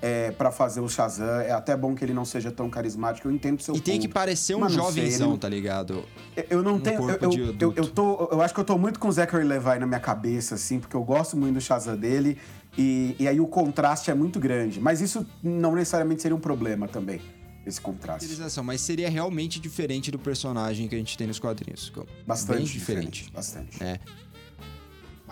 é, 0.05 0.31
para 0.31 0.51
fazer 0.51 0.81
o 0.81 0.89
Shazam. 0.89 1.25
É 1.39 1.51
até 1.51 1.77
bom 1.77 1.95
que 1.95 2.03
ele 2.03 2.13
não 2.13 2.25
seja 2.25 2.51
tão 2.51 2.69
carismático. 2.69 3.25
Eu 3.27 3.31
entendo 3.31 3.57
o 3.57 3.63
seu 3.63 3.73
E 3.73 3.79
tem 3.79 3.97
que 3.99 4.07
ponto. 4.07 4.13
parecer 4.15 4.53
um 4.53 4.67
jovenzão, 4.67 5.29
ele- 5.31 5.37
tá 5.39 5.47
ligado? 5.47 6.03
Eu- 6.35 6.45
Eu 6.49 6.61
não 6.63 6.75
um 6.75 6.79
tenho. 6.79 7.09
Eu, 7.09 7.17
eu, 7.21 7.55
eu, 7.59 7.73
eu 7.77 7.87
tô, 7.87 8.27
eu 8.31 8.41
acho 8.41 8.53
que 8.53 8.59
eu 8.59 8.65
tô 8.65 8.77
muito 8.77 8.99
com 8.99 9.07
o 9.07 9.11
Zachary 9.11 9.45
Levi 9.45 9.79
na 9.79 9.87
minha 9.87 9.99
cabeça, 10.01 10.55
assim, 10.55 10.77
porque 10.79 10.95
eu 10.95 11.03
gosto 11.03 11.37
muito 11.37 11.53
do 11.55 11.61
Shazam 11.61 11.95
dele. 11.95 12.37
E, 12.77 13.15
e 13.19 13.27
aí 13.27 13.39
o 13.39 13.47
contraste 13.47 14.11
é 14.11 14.13
muito 14.13 14.39
grande. 14.39 14.81
Mas 14.81 14.99
isso 14.99 15.25
não 15.41 15.73
necessariamente 15.73 16.21
seria 16.21 16.35
um 16.35 16.39
problema 16.39 16.87
também, 16.87 17.21
esse 17.65 17.79
contraste. 17.79 18.25
Utilização, 18.25 18.63
mas 18.63 18.81
seria 18.81 19.09
realmente 19.09 19.59
diferente 19.59 20.11
do 20.11 20.19
personagem 20.19 20.87
que 20.89 20.95
a 20.95 20.97
gente 20.97 21.17
tem 21.17 21.27
nos 21.27 21.39
quadrinhos. 21.39 21.93
Bastante 22.27 22.57
Bem 22.57 22.65
diferente. 22.65 23.23
diferente. 23.25 23.31
Bastante. 23.31 23.81
É. 23.83 23.99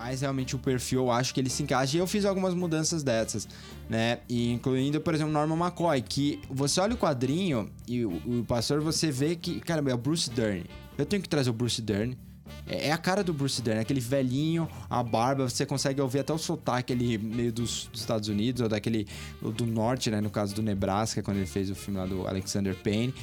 Mas 0.04 0.20
realmente 0.20 0.56
o 0.56 0.58
perfil, 0.58 1.02
eu 1.02 1.10
acho 1.12 1.32
que 1.32 1.38
ele 1.38 1.48
se 1.48 1.62
encaixa. 1.62 1.96
E 1.96 2.00
eu 2.00 2.08
fiz 2.08 2.24
algumas 2.24 2.54
mudanças 2.54 3.04
dessas, 3.04 3.46
né? 3.88 4.18
E 4.28 4.50
incluindo, 4.50 5.00
por 5.00 5.14
exemplo, 5.14 5.32
Norman 5.32 5.56
McCoy, 5.56 6.02
que 6.02 6.40
você 6.50 6.80
olha 6.80 6.94
o 6.94 6.98
quadrinho 6.98 7.70
e 7.86 8.04
o, 8.04 8.10
o 8.10 8.44
pastor, 8.44 8.80
você 8.80 9.12
vê 9.12 9.36
que, 9.36 9.60
caramba, 9.60 9.92
é 9.92 9.94
o 9.94 9.96
Bruce 9.98 10.28
Dern. 10.28 10.64
Eu 10.98 11.06
tenho 11.06 11.22
que 11.22 11.28
trazer 11.28 11.50
o 11.50 11.52
Bruce 11.52 11.80
Dern. 11.80 12.18
É, 12.66 12.88
é 12.88 12.92
a 12.92 12.98
cara 12.98 13.22
do 13.22 13.32
Bruce 13.32 13.62
Dern, 13.62 13.80
aquele 13.80 14.00
velhinho, 14.00 14.68
a 14.90 15.04
barba, 15.04 15.48
você 15.48 15.64
consegue 15.64 16.00
ouvir 16.00 16.18
até 16.18 16.32
o 16.32 16.38
sotaque 16.38 16.92
ali 16.92 17.16
meio 17.16 17.52
dos, 17.52 17.88
dos 17.92 18.00
Estados 18.00 18.28
Unidos, 18.28 18.60
ou 18.60 18.68
daquele 18.68 19.06
ou 19.40 19.52
do 19.52 19.64
norte, 19.64 20.10
né? 20.10 20.20
No 20.20 20.30
caso 20.30 20.52
do 20.52 20.62
Nebraska, 20.62 21.22
quando 21.22 21.36
ele 21.36 21.46
fez 21.46 21.70
o 21.70 21.76
filme 21.76 22.00
lá 22.00 22.06
do 22.06 22.26
Alexander 22.26 22.74
Payne. 22.74 23.14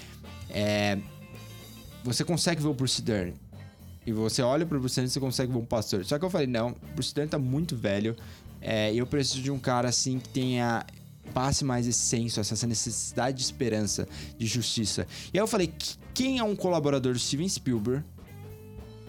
É, 0.49 0.97
você 2.05 2.23
consegue 2.23 2.61
ver 2.61 2.69
o 2.69 2.73
Bruce 2.73 3.01
Dern. 3.01 3.34
E 4.10 4.12
você 4.12 4.41
olha 4.41 4.66
pro 4.66 4.80
Bruce 4.80 4.95
Dern 4.95 5.07
e 5.07 5.12
você 5.12 5.20
consegue 5.20 5.51
um 5.55 5.64
pastor. 5.64 6.03
Só 6.03 6.18
que 6.18 6.26
eu 6.26 6.30
falei, 6.30 6.47
não, 6.47 6.70
o 6.72 6.93
Bruce 6.95 7.14
Dern 7.14 7.30
tá 7.30 7.38
muito 7.38 7.76
velho. 7.76 8.16
É, 8.62 8.93
eu 8.93 9.05
preciso 9.05 9.41
de 9.41 9.51
um 9.51 9.60
cara 9.60 9.88
assim 9.89 10.20
que 10.20 10.30
tenha. 10.30 10.86
Passe 11.34 11.64
mais 11.64 11.86
esse 11.86 11.99
senso, 11.99 12.39
essa 12.39 12.66
necessidade 12.66 13.38
de 13.38 13.43
esperança, 13.43 14.07
de 14.36 14.47
justiça. 14.47 15.05
E 15.32 15.38
aí 15.38 15.43
eu 15.43 15.47
falei, 15.47 15.68
"Que- 15.68 15.95
quem 16.12 16.39
é 16.39 16.43
um 16.43 16.55
colaborador 16.55 17.14
do 17.14 17.20
Steven 17.20 17.47
Spielberg 17.47 18.03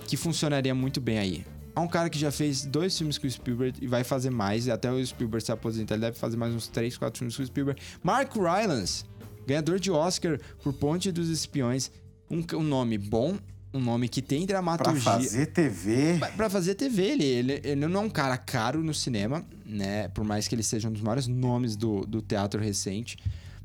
que 0.06 0.18
funcionaria 0.18 0.74
muito 0.74 1.00
bem 1.00 1.18
aí? 1.18 1.46
É 1.74 1.80
um 1.80 1.88
cara 1.88 2.10
que 2.10 2.18
já 2.18 2.30
fez 2.30 2.66
dois 2.66 2.96
filmes 2.98 3.16
com 3.16 3.26
o 3.26 3.30
Spielberg 3.30 3.78
e 3.80 3.86
vai 3.86 4.04
fazer 4.04 4.28
mais. 4.28 4.68
Até 4.68 4.92
o 4.92 5.04
Spielberg 5.06 5.42
se 5.42 5.50
aposentar, 5.50 5.94
ele 5.94 6.02
deve 6.02 6.18
fazer 6.18 6.36
mais 6.36 6.52
uns 6.54 6.68
três, 6.68 6.98
quatro 6.98 7.18
filmes 7.20 7.34
com 7.36 7.42
o 7.42 7.46
Spielberg. 7.46 7.80
Mark 8.02 8.34
Rylance, 8.36 9.04
ganhador 9.46 9.80
de 9.80 9.90
Oscar 9.90 10.38
por 10.62 10.74
Ponte 10.74 11.10
dos 11.10 11.30
Espiões. 11.30 11.90
Um, 12.30 12.44
um 12.58 12.62
nome 12.62 12.98
bom, 12.98 13.38
um 13.72 13.80
nome 13.80 14.08
que 14.08 14.20
tem 14.20 14.40
Pra 14.46 14.54
dramaturgia. 14.54 15.00
fazer 15.00 15.46
TV. 15.46 16.16
Pra- 16.18 16.28
Pra 16.28 16.50
fazer 16.50 16.74
TV, 16.74 17.02
ele, 17.02 17.24
ele, 17.24 17.60
ele 17.64 17.86
não 17.86 18.02
é 18.02 18.04
um 18.04 18.10
cara 18.10 18.36
caro 18.36 18.82
no 18.82 18.92
cinema, 18.94 19.44
né? 19.64 20.08
Por 20.08 20.24
mais 20.24 20.48
que 20.48 20.54
ele 20.54 20.62
seja 20.62 20.88
um 20.88 20.92
dos 20.92 21.02
maiores 21.02 21.26
nomes 21.28 21.76
do, 21.76 22.00
do 22.06 22.20
teatro 22.20 22.60
recente, 22.60 23.16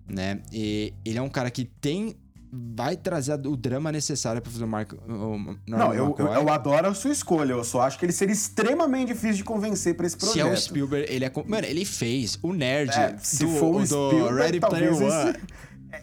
né? 0.07 0.39
E 0.53 0.93
ele 1.03 1.17
é 1.17 1.21
um 1.21 1.29
cara 1.29 1.49
que 1.49 1.65
tem. 1.65 2.15
Vai 2.57 2.95
trazer 2.95 3.33
o 3.47 3.57
drama 3.57 3.91
necessário 3.91 4.41
pra 4.41 4.49
fazer 4.49 4.63
o 4.63 4.67
Marco. 4.67 4.95
O 5.05 5.11
Norman 5.11 5.57
Não, 5.67 5.93
eu, 5.93 6.15
eu, 6.17 6.25
eu 6.27 6.49
adoro 6.49 6.87
a 6.87 6.93
sua 6.93 7.11
escolha. 7.11 7.51
Eu 7.51 7.63
só 7.65 7.81
acho 7.81 7.99
que 7.99 8.05
ele 8.05 8.13
seria 8.13 8.31
extremamente 8.31 9.09
difícil 9.09 9.37
de 9.37 9.43
convencer 9.43 9.93
pra 9.95 10.05
esse 10.07 10.13
Se 10.17 10.19
projeto. 10.25 10.47
é 10.47 10.51
o 10.53 10.55
Spielberg, 10.57 11.11
ele 11.11 11.25
é. 11.25 11.31
Mano, 11.45 11.67
ele 11.67 11.83
fez 11.83 12.39
o 12.41 12.53
nerd 12.53 12.91
É, 12.97 13.17
se 13.17 13.43
do, 13.43 13.49
for 13.57 13.81
o 13.81 13.85
do 13.85 14.27
Ready 14.33 14.61
Player 14.61 14.93
One. 14.95 15.05
esse- 15.31 15.39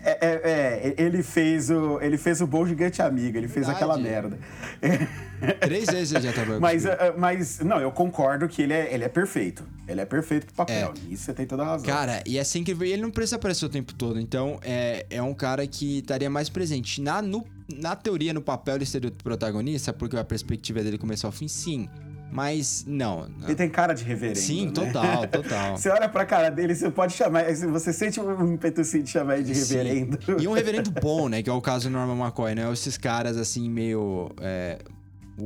É, 0.05 0.19
é, 0.21 0.41
é, 0.45 0.95
ele 0.99 1.23
fez 1.23 1.71
o 1.71 2.01
ele 2.01 2.17
fez 2.19 2.41
o 2.41 2.47
bom 2.47 2.67
gigante 2.67 3.01
amigo, 3.03 3.37
ele 3.37 3.49
fez 3.49 3.67
Verdade. 3.67 3.85
aquela 3.85 3.99
merda. 3.99 4.39
Três 5.61 5.87
vezes 5.89 6.13
ele 6.13 6.25
já 6.25 6.33
trabalhou 6.33 6.61
Mas, 6.61 6.83
comigo. 6.85 7.03
eh, 7.03 7.15
mas 7.17 7.59
não, 7.61 7.81
eu 7.81 7.91
concordo 7.91 8.49
que 8.49 8.63
ele 8.63 8.73
é, 8.73 8.95
ele 8.95 9.03
é 9.05 9.09
perfeito. 9.09 9.65
Ele 9.89 10.01
é 10.01 10.05
perfeito 10.05 10.47
pro 10.47 10.55
papel. 10.55 10.95
Isso 11.11 11.25
você 11.25 11.35
tem 11.35 11.47
toda 11.47 11.63
a 11.63 11.67
razão. 11.67 11.87
Cara, 11.87 12.23
e 12.25 12.39
assim 12.39 12.63
que 12.63 12.71
ele 12.71 13.03
não 13.03 13.11
precisa 13.11 13.37
aparecer 13.37 13.65
o 13.65 13.69
tempo 13.69 13.93
todo. 13.93 14.21
Então, 14.21 14.61
é, 14.63 15.05
é 15.11 15.21
um 15.21 15.35
cara 15.35 15.67
que 15.67 15.99
estaria 15.99 16.31
mais 16.31 16.49
presente. 16.49 17.01
Na, 17.01 17.21
no- 17.21 17.45
na 17.75 17.97
teoria, 17.97 18.33
no 18.33 18.41
papel, 18.41 18.77
ele 18.77 18.87
seria 18.87 19.09
o 19.09 19.13
protagonista, 19.13 19.93
porque 19.93 20.17
a 20.17 20.23
perspectiva 20.25 20.81
dele 20.83 20.97
começou 20.99 21.27
ao 21.29 21.33
fim, 21.33 21.49
sim. 21.49 21.89
Mas 22.33 22.83
não. 22.87 23.29
Ele 23.45 23.55
tem 23.55 23.69
cara 23.69 23.93
de 23.93 24.03
reverendo. 24.03 24.39
Sim, 24.39 24.67
né? 24.67 24.73
total, 24.73 25.29
total. 25.29 25.77
Você 25.77 25.91
olha 25.91 26.09
pra 26.09 26.25
cara 26.25 26.51
dele, 26.51 26.75
você 26.75 26.91
pode 26.91 27.13
chamar. 27.13 27.45
Você 27.45 27.93
sente 27.93 28.19
um 28.19 28.55
ímpeto 28.55 28.83
de 28.83 29.07
chamar 29.07 29.37
ele 29.37 29.45
de 29.45 29.55
Sim. 29.55 29.77
reverendo. 29.77 30.19
E 30.41 30.49
um 30.49 30.53
reverendo 30.53 30.91
bom, 30.99 31.29
né? 31.29 31.43
Que 31.43 31.51
é 31.51 31.53
o 31.53 31.61
caso 31.61 31.91
do 31.91 31.93
Norman 31.93 32.25
McCoy, 32.25 32.55
né? 32.55 32.73
Esses 32.73 32.97
caras 32.97 33.37
assim, 33.37 33.69
meio. 33.69 34.31
é, 34.41 34.79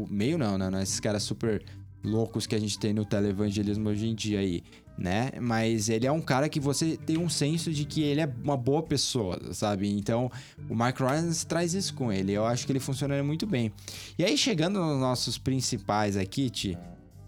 meio 0.09 0.39
não, 0.39 0.57
né? 0.57 0.81
Esses 0.81 1.01
caras 1.01 1.25
super 1.25 1.61
loucos 2.05 2.47
que 2.47 2.55
a 2.55 2.61
gente 2.61 2.79
tem 2.79 2.93
no 2.93 3.05
televangelismo 3.05 3.89
hoje 3.89 4.07
em 4.07 4.15
dia 4.15 4.39
aí, 4.39 4.63
né? 4.99 5.31
Mas 5.41 5.89
ele 5.89 6.07
é 6.07 6.13
um 6.13 6.21
cara 6.21 6.49
que 6.49 6.59
você 6.59 6.97
tem 6.97 7.19
um 7.19 7.29
senso 7.29 7.73
de 7.73 7.85
que 7.85 8.03
ele 8.03 8.21
é 8.21 8.33
uma 8.43 8.57
boa 8.57 8.83
pessoa, 8.83 9.39
sabe? 9.53 9.91
Então, 9.91 10.31
o 10.69 10.75
Mark 10.75 10.99
Rylance 10.99 11.47
traz 11.47 11.75
isso 11.75 11.95
com 11.95 12.13
ele. 12.13 12.33
Eu 12.33 12.47
acho 12.47 12.65
que 12.67 12.73
ele 12.73 12.81
funciona 12.81 13.23
muito 13.23 13.47
bem. 13.47 13.73
E 14.19 14.25
aí, 14.25 14.37
chegando 14.37 14.81
nos 14.81 14.99
nossos 14.99 15.39
principais 15.39 16.17
aqui, 16.17 16.49
Ti, 16.49 16.79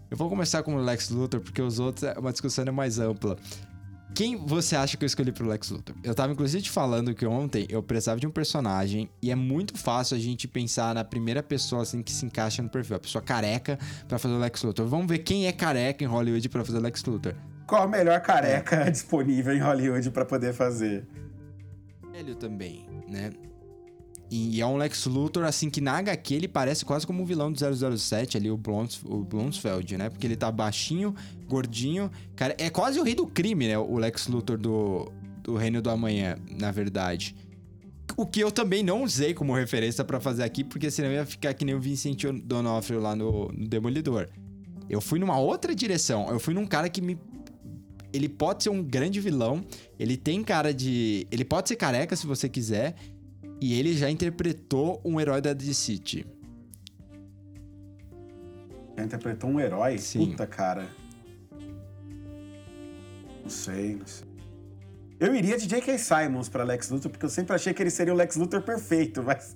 eu 0.09 0.17
vou 0.17 0.27
começar 0.27 0.63
com 0.63 0.75
o 0.75 0.81
Lex 0.81 1.09
Luthor, 1.09 1.39
porque 1.39 1.61
os 1.61 1.77
outros 1.77 2.03
é 2.03 2.17
uma 2.17 2.31
discussão 2.31 2.65
mais 2.73 2.97
ampla. 2.97 3.37
Quem 4.13 4.35
você 4.35 4.75
acha 4.75 4.97
que 4.97 5.03
eu 5.03 5.07
escolhi 5.07 5.31
pro 5.31 5.47
Lex 5.47 5.69
Luthor? 5.69 5.95
Eu 6.03 6.13
tava 6.15 6.33
inclusive 6.33 6.63
te 6.63 6.69
falando 6.69 7.13
que 7.13 7.25
ontem 7.25 7.65
eu 7.69 7.81
precisava 7.81 8.19
de 8.19 8.27
um 8.27 8.31
personagem 8.31 9.09
e 9.21 9.31
é 9.31 9.35
muito 9.35 9.77
fácil 9.77 10.17
a 10.17 10.19
gente 10.19 10.47
pensar 10.47 10.93
na 10.95 11.03
primeira 11.03 11.41
pessoa 11.43 11.83
assim 11.83 12.01
que 12.01 12.11
se 12.11 12.25
encaixa 12.25 12.61
no 12.61 12.69
perfil, 12.69 12.97
a 12.97 12.99
pessoa 12.99 13.21
careca 13.21 13.77
pra 14.07 14.17
fazer 14.17 14.33
o 14.33 14.39
Lex 14.39 14.63
Luthor. 14.63 14.87
Vamos 14.87 15.07
ver 15.07 15.19
quem 15.19 15.47
é 15.47 15.51
careca 15.51 16.03
em 16.03 16.07
Hollywood 16.07 16.49
pra 16.49 16.65
fazer 16.65 16.79
o 16.79 16.81
Lex 16.81 17.03
Luthor. 17.05 17.35
Qual 17.67 17.83
a 17.83 17.87
melhor 17.87 18.19
careca 18.21 18.89
disponível 18.91 19.55
em 19.55 19.59
Hollywood 19.59 20.09
pra 20.11 20.25
poder 20.25 20.53
fazer? 20.53 21.07
Velho 22.11 22.35
também, 22.35 22.87
né? 23.07 23.31
E 24.31 24.61
é 24.61 24.65
um 24.65 24.77
Lex 24.77 25.05
Luthor, 25.05 25.43
assim, 25.43 25.69
que 25.69 25.81
na 25.81 25.97
HQ 25.97 26.35
ele 26.35 26.47
parece 26.47 26.85
quase 26.85 27.05
como 27.05 27.23
um 27.23 27.25
vilão 27.25 27.51
do 27.51 27.97
007 27.97 28.37
ali, 28.37 28.51
o, 28.51 28.57
Blons, 28.57 29.01
o 29.03 29.23
Blonsfeld, 29.23 29.97
né? 29.97 30.09
Porque 30.09 30.27
ele 30.27 30.35
tá 30.35 30.51
baixinho, 30.51 31.15
gordinho. 31.47 32.11
Cara, 32.35 32.55
é 32.59 32.69
quase 32.69 32.99
o 32.99 33.03
rei 33.03 33.15
do 33.15 33.25
crime, 33.25 33.67
né? 33.67 33.77
O 33.77 33.97
Lex 33.97 34.27
Luthor 34.27 34.57
do, 34.57 35.11
do 35.41 35.55
Reino 35.55 35.81
do 35.81 35.89
Amanhã, 35.89 36.37
na 36.59 36.69
verdade. 36.69 37.35
O 38.15 38.25
que 38.25 38.39
eu 38.39 38.51
também 38.51 38.83
não 38.83 39.03
usei 39.03 39.33
como 39.33 39.53
referência 39.55 40.03
pra 40.03 40.19
fazer 40.19 40.43
aqui, 40.43 40.63
porque 40.63 40.91
senão 40.91 41.11
ia 41.11 41.25
ficar 41.25 41.53
que 41.55 41.65
nem 41.65 41.73
o 41.73 41.79
Vincent 41.79 42.23
D'Onofrio 42.43 42.99
lá 42.99 43.15
no, 43.15 43.47
no 43.47 43.67
Demolidor. 43.67 44.27
Eu 44.87 45.01
fui 45.01 45.17
numa 45.17 45.39
outra 45.39 45.73
direção. 45.73 46.29
Eu 46.29 46.39
fui 46.39 46.53
num 46.53 46.67
cara 46.67 46.87
que 46.87 47.01
me 47.01 47.17
ele 48.11 48.27
pode 48.27 48.63
ser 48.63 48.69
um 48.69 48.83
grande 48.83 49.19
vilão, 49.19 49.63
ele 49.99 50.17
tem 50.17 50.43
cara 50.43 50.73
de. 50.73 51.27
Ele 51.31 51.45
pode 51.45 51.69
ser 51.69 51.75
careca 51.75 52.15
se 52.15 52.25
você 52.25 52.49
quiser, 52.49 52.95
e 53.61 53.77
ele 53.77 53.93
já 53.93 54.09
interpretou 54.09 55.01
um 55.03 55.19
herói 55.19 55.41
da 55.41 55.53
DC. 55.53 56.25
Já 58.97 59.03
interpretou 59.03 59.49
um 59.49 59.59
herói? 59.59 59.97
Sim. 59.97 60.31
Puta, 60.31 60.47
cara. 60.47 60.89
Não 63.43 63.49
sei, 63.49 63.95
não 63.95 64.05
sei. 64.05 64.27
Eu 65.19 65.35
iria 65.35 65.57
de 65.57 65.67
J.K. 65.67 65.97
Simons 65.97 66.47
pra 66.47 66.63
Lex 66.63 66.89
Luthor, 66.89 67.11
porque 67.11 67.25
eu 67.25 67.29
sempre 67.29 67.53
achei 67.53 67.73
que 67.73 67.83
ele 67.83 67.89
seria 67.89 68.13
o 68.13 68.15
Lex 68.15 68.37
Luthor 68.37 68.61
perfeito, 68.61 69.21
mas. 69.21 69.53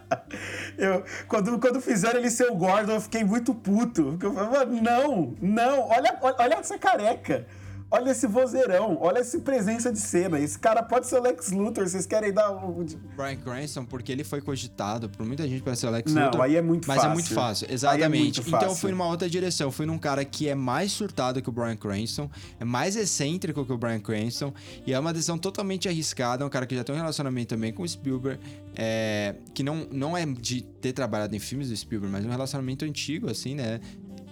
eu, 0.78 1.04
quando, 1.28 1.58
quando 1.58 1.82
fizeram 1.82 2.18
ele 2.18 2.30
ser 2.30 2.50
o 2.50 2.54
Gordon, 2.54 2.92
eu 2.92 3.00
fiquei 3.00 3.22
muito 3.22 3.54
puto. 3.54 4.18
Eu 4.22 4.32
falei, 4.32 4.50
"Mano, 4.50 4.82
não, 4.82 5.34
não, 5.42 5.88
olha, 5.88 6.18
olha 6.22 6.54
essa 6.54 6.78
careca. 6.78 7.46
Olha 7.92 8.10
esse 8.10 8.26
vozeirão, 8.28 8.98
olha 9.00 9.18
essa 9.18 9.38
presença 9.40 9.92
de 9.92 9.98
cena. 9.98 10.38
Esse 10.38 10.56
cara 10.56 10.80
pode 10.80 11.08
ser 11.08 11.16
o 11.18 11.22
Lex 11.22 11.50
Luthor, 11.50 11.88
vocês 11.88 12.06
querem 12.06 12.32
dar 12.32 12.52
um. 12.52 12.84
Brian 13.16 13.36
Cranston, 13.36 13.84
porque 13.84 14.12
ele 14.12 14.22
foi 14.22 14.40
cogitado 14.40 15.08
por 15.10 15.26
muita 15.26 15.48
gente 15.48 15.60
para 15.62 15.74
ser 15.74 15.88
o 15.88 15.90
Lex 15.90 16.12
Não, 16.12 16.26
Luthor. 16.26 16.42
aí 16.42 16.54
é 16.54 16.62
muito 16.62 16.86
mas 16.86 16.98
fácil. 16.98 17.10
é 17.10 17.14
muito 17.14 17.34
fácil, 17.34 17.66
é 17.68 17.72
exatamente. 17.74 18.38
muito 18.38 18.40
Então 18.48 18.60
eu 18.60 18.68
fácil. 18.68 18.76
fui 18.80 18.90
numa 18.92 19.06
outra 19.06 19.28
direção. 19.28 19.66
Eu 19.66 19.72
fui 19.72 19.86
num 19.86 19.98
cara 19.98 20.24
que 20.24 20.48
é 20.48 20.54
mais 20.54 20.92
surtado 20.92 21.42
que 21.42 21.48
o 21.48 21.52
Brian 21.52 21.76
Cranston, 21.76 22.30
é 22.60 22.64
mais 22.64 22.94
excêntrico 22.94 23.64
que 23.66 23.72
o 23.72 23.76
Brian 23.76 23.98
Cranston, 24.00 24.54
e 24.86 24.92
é 24.94 24.98
uma 24.98 25.12
decisão 25.12 25.36
totalmente 25.36 25.88
arriscada. 25.88 26.44
É 26.44 26.46
um 26.46 26.50
cara 26.50 26.66
que 26.66 26.76
já 26.76 26.84
tem 26.84 26.94
um 26.94 26.98
relacionamento 26.98 27.48
também 27.48 27.72
com 27.72 27.82
o 27.82 27.88
Spielberg, 27.88 28.38
é, 28.76 29.34
que 29.52 29.64
não, 29.64 29.88
não 29.90 30.16
é 30.16 30.24
de 30.24 30.62
ter 30.62 30.92
trabalhado 30.92 31.34
em 31.34 31.40
filmes 31.40 31.70
do 31.70 31.76
Spielberg, 31.76 32.12
mas 32.12 32.24
um 32.24 32.30
relacionamento 32.30 32.84
antigo, 32.84 33.28
assim, 33.28 33.56
né? 33.56 33.80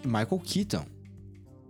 Michael 0.04 0.40
Keaton. 0.44 0.84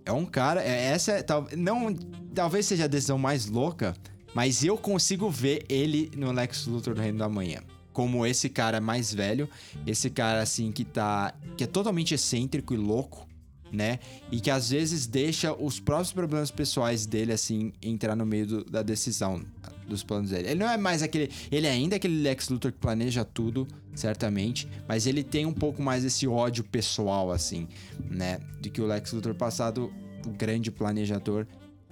É 0.09 0.13
um 0.13 0.25
cara. 0.25 0.63
é- 0.63 0.87
essa 0.87 1.13
é, 1.13 1.23
tal, 1.23 1.47
não, 1.57 1.95
talvez 2.35 2.65
seja 2.67 2.85
a 2.85 2.89
decisão 2.89 3.19
mais 3.19 3.47
louca, 3.47 3.95
mas 4.35 4.65
eu 4.65 4.77
consigo 4.79 5.29
ver 5.31 5.65
ele 5.69 6.11
no 6.17 6.33
Lex 6.33 6.67
Luthor 6.67 6.95
do 6.95 7.01
Reino 7.03 7.19
da 7.19 7.29
Manhã. 7.29 7.61
Como 7.93 8.25
esse 8.25 8.49
cara 8.49 8.81
mais 8.81 9.13
velho, 9.13 9.49
esse 9.87 10.09
cara 10.09 10.41
assim 10.41 10.73
que 10.73 10.85
tá. 10.85 11.35
que 11.57 11.65
é 11.65 11.67
totalmente 11.67 12.15
excêntrico 12.15 12.73
e 12.73 12.77
louco, 12.77 13.27
né? 13.71 13.99
E 14.33 14.41
que 14.41 14.51
às 14.51 14.71
vezes 14.71 15.07
deixa 15.07 15.53
os 15.53 15.79
próprios 15.79 16.13
problemas 16.13 16.51
pessoais 16.51 17.05
dele, 17.05 17.33
assim, 17.33 17.73
entrar 17.83 18.17
no 18.17 18.25
meio 18.25 18.47
do- 18.47 18.65
da 18.65 18.83
decisão 18.83 19.43
dos 19.89 20.03
planos 20.03 20.31
dele. 20.31 20.51
Ele 20.51 20.61
não 20.61 20.69
é 20.69 20.77
mais 20.77 21.03
aquele. 21.03 21.31
Ele 21.51 21.67
é 21.67 21.71
ainda 21.71 21.97
aquele 21.97 22.23
Lex 22.23 22.49
Luthor 22.49 22.73
que 22.73 22.79
planeja 22.79 23.25
tudo, 23.25 23.67
certamente, 23.95 24.69
mas 24.87 25.07
ele 25.07 25.25
tem 25.25 25.47
um 25.47 25.53
pouco 25.53 25.83
mais 25.83 26.05
esse 26.05 26.27
ódio 26.27 26.63
pessoal, 26.63 27.33
assim, 27.33 27.67
né? 28.11 28.41
De 28.61 28.71
que 28.71 28.81
o 28.81 28.87
Lex 28.87 29.13
Luthor 29.13 29.35
passado, 29.35 29.93
o 30.27 30.31
grande 30.31 30.71
planejador, 30.71 31.47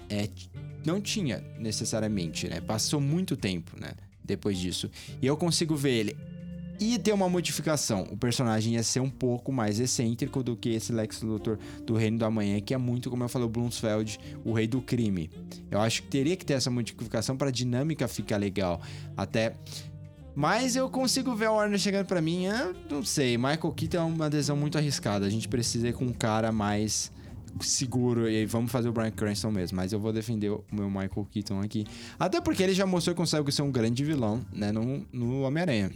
é, 0.09 0.29
não 0.85 1.01
tinha 1.01 1.43
necessariamente, 1.59 2.49
né? 2.49 2.61
Passou 2.61 3.01
muito 3.01 3.37
tempo, 3.37 3.79
né? 3.81 3.93
Depois 4.25 4.59
disso. 4.59 4.91
E 5.21 5.27
eu 5.27 5.37
consigo 5.37 5.75
ver 5.75 5.93
ele. 5.93 6.17
Ia 6.79 6.99
ter 6.99 7.13
uma 7.13 7.29
modificação. 7.29 8.07
O 8.11 8.17
personagem 8.17 8.75
ia 8.75 8.83
ser 8.83 9.01
um 9.01 9.11
pouco 9.11 9.51
mais 9.53 9.81
excêntrico 9.81 10.43
do 10.43 10.57
que 10.57 10.71
esse 10.71 10.93
Lex 10.93 11.23
Luthor 11.23 11.59
do 11.85 11.95
Reino 11.95 12.19
da 12.19 12.31
Manhã, 12.31 12.61
que 12.61 12.75
é 12.75 12.79
muito, 12.79 13.09
como 13.09 13.25
eu 13.25 13.29
falei, 13.29 13.47
o 13.47 13.51
Blumsfeld, 13.51 14.19
o 14.45 14.53
rei 14.53 14.67
do 14.67 14.83
crime. 14.83 15.31
Eu 15.71 15.81
acho 15.81 16.03
que 16.03 16.09
teria 16.09 16.37
que 16.37 16.45
ter 16.45 16.55
essa 16.55 16.71
modificação 16.71 17.37
para 17.37 17.49
a 17.49 17.53
dinâmica 17.53 18.07
ficar 18.07 18.37
legal. 18.37 18.81
Até. 19.17 19.55
Mas 20.35 20.77
eu 20.77 20.91
consigo 20.91 21.35
ver 21.35 21.47
a 21.47 21.53
Warner 21.53 21.79
chegando 21.79 22.07
pra 22.07 22.21
mim, 22.21 22.47
ah, 22.47 22.75
não 22.91 23.03
sei. 23.03 23.39
Michael 23.39 23.73
Keaton 23.73 23.97
é 23.97 24.03
uma 24.03 24.27
adesão 24.27 24.55
muito 24.55 24.77
arriscada. 24.77 25.25
A 25.25 25.31
gente 25.31 25.49
precisa 25.49 25.89
ir 25.89 25.95
com 25.95 26.05
um 26.05 26.13
cara 26.13 26.53
mais 26.53 27.11
seguro 27.61 28.29
e 28.29 28.37
aí 28.37 28.47
vamos 28.47 28.71
fazer 28.71 28.89
o 28.89 28.93
Brian 28.93 29.11
Cranston 29.11 29.51
mesmo. 29.51 29.77
Mas 29.77 29.93
eu 29.93 29.99
vou 29.99 30.13
defender 30.13 30.51
o 30.51 30.63
meu 30.71 30.91
Michael 30.91 31.27
Keaton 31.31 31.61
aqui. 31.61 31.87
Até 32.19 32.41
porque 32.41 32.63
ele 32.63 32.75
já 32.75 32.85
mostrou 32.85 33.15
que 33.15 33.21
consegue 33.21 33.51
ser 33.51 33.63
um 33.63 33.71
grande 33.71 34.05
vilão, 34.05 34.45
né, 34.53 34.71
no, 34.71 35.07
no 35.11 35.41
Homem-Aranha. 35.43 35.91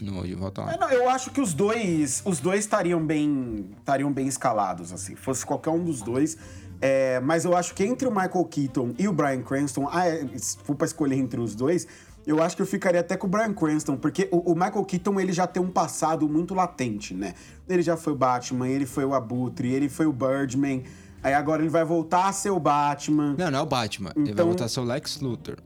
No. 0.00 0.22
É, 0.68 0.76
não, 0.78 0.90
eu 0.90 1.08
acho 1.08 1.30
que 1.30 1.40
os 1.40 1.54
dois, 1.54 2.22
os 2.24 2.38
dois 2.40 2.60
estariam 2.60 3.04
bem, 3.04 3.70
estariam 3.78 4.12
bem 4.12 4.26
escalados, 4.26 4.92
assim. 4.92 5.14
Fosse 5.16 5.44
qualquer 5.46 5.70
um 5.70 5.82
dos 5.82 6.02
dois. 6.02 6.36
É, 6.80 7.20
mas 7.20 7.44
eu 7.46 7.56
acho 7.56 7.74
que 7.74 7.82
entre 7.84 8.06
o 8.06 8.10
Michael 8.10 8.44
Keaton 8.44 8.94
e 8.98 9.08
o 9.08 9.12
Brian 9.12 9.42
Cranston, 9.42 9.88
ah, 9.90 10.06
é, 10.06 10.26
se 10.36 10.58
for 10.58 10.74
pra 10.76 10.86
escolher 10.86 11.16
entre 11.16 11.40
os 11.40 11.54
dois, 11.54 11.86
eu 12.26 12.42
acho 12.42 12.54
que 12.56 12.60
eu 12.60 12.66
ficaria 12.66 13.00
até 13.00 13.16
com 13.16 13.26
o 13.26 13.30
Brian 13.30 13.54
Cranston, 13.54 13.96
porque 13.96 14.28
o, 14.30 14.52
o 14.52 14.54
Michael 14.54 14.84
Keaton 14.84 15.18
ele 15.18 15.32
já 15.32 15.46
tem 15.46 15.62
um 15.62 15.70
passado 15.70 16.28
muito 16.28 16.54
latente, 16.54 17.14
né? 17.14 17.34
Ele 17.68 17.80
já 17.82 17.96
foi 17.96 18.12
o 18.12 18.16
Batman, 18.16 18.68
ele 18.68 18.84
foi 18.84 19.04
o 19.06 19.14
Abutre, 19.14 19.72
ele 19.72 19.88
foi 19.88 20.04
o 20.06 20.12
Birdman. 20.12 20.82
Aí 21.22 21.32
agora 21.32 21.62
ele 21.62 21.70
vai 21.70 21.84
voltar 21.84 22.26
a 22.28 22.32
ser 22.32 22.50
o 22.50 22.60
Batman. 22.60 23.34
Não, 23.38 23.50
não 23.50 23.58
é 23.58 23.62
o 23.62 23.66
Batman. 23.66 24.10
Ele 24.14 24.24
vai 24.26 24.32
Então- 24.34 24.46
voltar 24.46 24.66
a 24.66 24.68
ser 24.68 24.80
o 24.80 24.84
Lex 24.84 25.20
Luthor. 25.20 25.56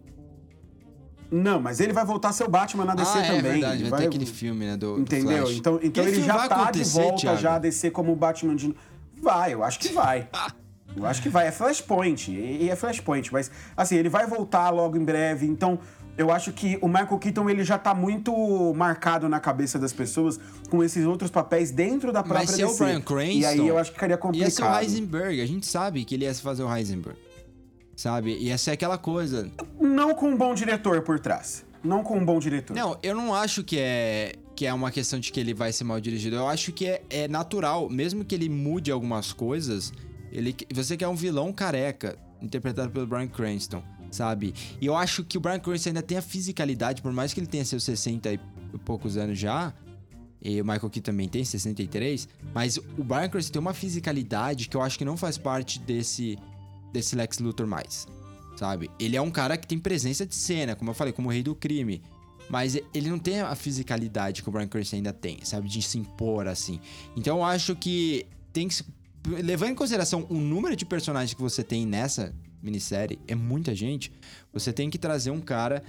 Não, 1.30 1.60
mas 1.60 1.78
ele 1.80 1.92
vai 1.92 2.04
voltar 2.04 2.30
a 2.30 2.32
ser 2.32 2.44
o 2.44 2.48
Batman 2.48 2.84
na 2.84 2.94
DC 2.94 3.10
ah, 3.14 3.20
é 3.20 3.26
também. 3.26 3.52
verdade. 3.52 3.82
Ele 3.82 3.90
Vai 3.90 4.00
ter 4.00 4.06
aquele 4.08 4.26
filme, 4.26 4.66
né, 4.66 4.76
do, 4.76 4.96
do 4.96 5.00
Entendeu? 5.02 5.46
Flash. 5.46 5.58
Então, 5.58 5.80
então 5.82 6.04
ele 6.04 6.22
já 6.22 6.48
tá 6.48 6.70
de 6.70 6.84
volta 6.84 7.16
Thiago. 7.20 7.38
já 7.40 7.54
a 7.54 7.58
descer 7.58 7.92
como 7.92 8.12
o 8.12 8.16
Batman 8.16 8.56
de. 8.56 8.74
Vai, 9.22 9.54
eu 9.54 9.62
acho 9.62 9.78
que 9.78 9.92
vai. 9.92 10.28
Eu 10.96 11.06
acho 11.06 11.22
que 11.22 11.28
vai. 11.28 11.46
É 11.46 11.52
Flashpoint. 11.52 12.32
E 12.32 12.68
é 12.68 12.74
Flashpoint. 12.74 13.32
Mas, 13.32 13.50
assim, 13.76 13.96
ele 13.96 14.08
vai 14.08 14.26
voltar 14.26 14.70
logo 14.70 14.96
em 14.96 15.04
breve. 15.04 15.46
Então, 15.46 15.78
eu 16.18 16.30
acho 16.32 16.52
que 16.52 16.78
o 16.82 16.88
Michael 16.88 17.18
Keaton 17.18 17.48
ele 17.48 17.64
já 17.64 17.78
tá 17.78 17.94
muito 17.94 18.74
marcado 18.74 19.28
na 19.28 19.38
cabeça 19.38 19.78
das 19.78 19.92
pessoas 19.92 20.40
com 20.68 20.82
esses 20.82 21.06
outros 21.06 21.30
papéis 21.30 21.70
dentro 21.70 22.12
da 22.12 22.22
própria 22.22 22.46
Mas 22.46 22.56
se 22.56 22.62
é 22.62 22.66
o 22.66 22.70
DC. 22.70 22.84
Brian 22.84 23.00
Cranston... 23.00 23.38
E 23.38 23.44
aí 23.46 23.68
eu 23.68 23.78
acho 23.78 23.90
que 23.90 23.96
ficaria 23.96 24.14
Ia 24.14 24.20
ser 24.20 24.28
o 24.28 24.30
complicado. 24.30 24.82
Heisenberg. 24.82 25.40
A 25.40 25.46
gente 25.46 25.66
sabe 25.66 26.04
que 26.04 26.14
ele 26.14 26.24
ia 26.24 26.34
fazer 26.34 26.62
o 26.62 26.74
Heisenberg. 26.74 27.18
Sabe? 28.00 28.34
Ia 28.38 28.56
ser 28.56 28.70
aquela 28.70 28.96
coisa... 28.96 29.52
Não 29.78 30.14
com 30.14 30.30
um 30.30 30.34
bom 30.34 30.54
diretor 30.54 31.02
por 31.02 31.20
trás. 31.20 31.66
Não 31.84 32.02
com 32.02 32.16
um 32.16 32.24
bom 32.24 32.38
diretor. 32.38 32.74
Não, 32.74 32.98
eu 33.02 33.14
não 33.14 33.34
acho 33.34 33.62
que 33.62 33.78
é 33.78 34.36
que 34.56 34.64
é 34.64 34.72
uma 34.72 34.90
questão 34.90 35.20
de 35.20 35.30
que 35.30 35.38
ele 35.38 35.52
vai 35.52 35.70
ser 35.70 35.84
mal 35.84 36.00
dirigido. 36.00 36.36
Eu 36.36 36.48
acho 36.48 36.72
que 36.72 36.86
é, 36.86 37.02
é 37.10 37.28
natural, 37.28 37.90
mesmo 37.90 38.24
que 38.24 38.34
ele 38.34 38.48
mude 38.48 38.90
algumas 38.90 39.34
coisas, 39.34 39.92
ele 40.32 40.56
você 40.72 40.96
quer 40.96 41.08
um 41.08 41.14
vilão 41.14 41.52
careca 41.52 42.18
interpretado 42.40 42.90
pelo 42.90 43.06
Brian 43.06 43.28
Cranston. 43.28 43.82
sabe? 44.10 44.54
E 44.80 44.86
eu 44.86 44.96
acho 44.96 45.22
que 45.22 45.36
o 45.36 45.40
Brian 45.40 45.58
Cranston 45.58 45.90
ainda 45.90 46.02
tem 46.02 46.16
a 46.16 46.22
fisicalidade, 46.22 47.02
por 47.02 47.12
mais 47.12 47.34
que 47.34 47.40
ele 47.40 47.46
tenha 47.46 47.66
seus 47.66 47.84
60 47.84 48.32
e 48.32 48.40
poucos 48.82 49.18
anos 49.18 49.38
já, 49.38 49.74
e 50.40 50.58
o 50.58 50.64
Michael 50.64 50.88
Keaton 50.88 51.12
também 51.12 51.28
tem 51.28 51.44
63, 51.44 52.26
mas 52.54 52.78
o 52.78 53.04
Brian 53.04 53.28
Cranston 53.28 53.52
tem 53.52 53.60
uma 53.60 53.74
fisicalidade 53.74 54.70
que 54.70 54.76
eu 54.76 54.80
acho 54.80 54.96
que 54.96 55.04
não 55.04 55.18
faz 55.18 55.36
parte 55.36 55.78
desse 55.78 56.38
desse 56.92 57.14
Lex 57.16 57.38
Luthor 57.38 57.66
mais, 57.66 58.06
sabe? 58.56 58.90
Ele 58.98 59.16
é 59.16 59.20
um 59.20 59.30
cara 59.30 59.56
que 59.56 59.66
tem 59.66 59.78
presença 59.78 60.26
de 60.26 60.34
cena, 60.34 60.74
como 60.74 60.90
eu 60.90 60.94
falei, 60.94 61.12
como 61.12 61.28
o 61.28 61.32
rei 61.32 61.42
do 61.42 61.54
crime, 61.54 62.02
mas 62.48 62.76
ele 62.92 63.08
não 63.08 63.18
tem 63.18 63.40
a 63.40 63.54
fisicalidade 63.54 64.42
que 64.42 64.48
o 64.48 64.52
Brian 64.52 64.66
Cranston 64.66 64.96
ainda 64.96 65.12
tem, 65.12 65.38
sabe? 65.44 65.68
De 65.68 65.80
se 65.80 65.98
impor 65.98 66.48
assim. 66.48 66.80
Então 67.16 67.38
eu 67.38 67.44
acho 67.44 67.76
que 67.76 68.26
tem 68.52 68.68
que 68.68 68.82
levando 69.26 69.70
em 69.70 69.74
consideração 69.74 70.26
o 70.30 70.34
número 70.34 70.74
de 70.74 70.84
personagens 70.84 71.34
que 71.34 71.40
você 71.40 71.62
tem 71.62 71.86
nessa 71.86 72.34
minissérie, 72.62 73.18
é 73.26 73.34
muita 73.34 73.74
gente, 73.74 74.12
você 74.52 74.72
tem 74.72 74.90
que 74.90 74.98
trazer 74.98 75.30
um 75.30 75.40
cara 75.40 75.82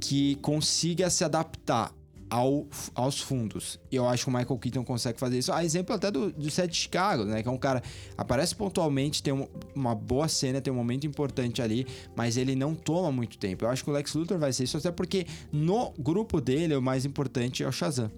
que 0.00 0.36
consiga 0.36 1.10
se 1.10 1.24
adaptar 1.24 1.94
ao, 2.30 2.66
aos 2.94 3.20
fundos. 3.20 3.78
E 3.90 3.96
eu 3.96 4.08
acho 4.08 4.24
que 4.24 4.30
o 4.30 4.32
Michael 4.32 4.58
Keaton 4.58 4.84
consegue 4.84 5.18
fazer 5.18 5.38
isso. 5.38 5.52
A 5.52 5.64
exemplo 5.64 5.94
até 5.94 6.10
do, 6.10 6.32
do 6.32 6.48
Chicago, 6.72 7.24
né? 7.24 7.42
Que 7.42 7.48
é 7.48 7.52
um 7.52 7.58
cara 7.58 7.82
aparece 8.16 8.54
pontualmente, 8.54 9.22
tem 9.22 9.34
um, 9.34 9.48
uma 9.74 9.94
boa 9.94 10.28
cena, 10.28 10.60
tem 10.60 10.72
um 10.72 10.76
momento 10.76 11.06
importante 11.06 11.60
ali, 11.60 11.86
mas 12.16 12.36
ele 12.36 12.54
não 12.54 12.74
toma 12.74 13.10
muito 13.10 13.36
tempo. 13.36 13.64
Eu 13.64 13.68
acho 13.68 13.82
que 13.82 13.90
o 13.90 13.92
Lex 13.92 14.14
Luthor 14.14 14.38
vai 14.38 14.52
ser 14.52 14.64
isso, 14.64 14.76
até 14.76 14.92
porque 14.92 15.26
no 15.52 15.92
grupo 15.98 16.40
dele 16.40 16.74
o 16.76 16.82
mais 16.82 17.04
importante 17.04 17.64
é 17.64 17.68
o 17.68 17.72
Shazam, 17.72 18.10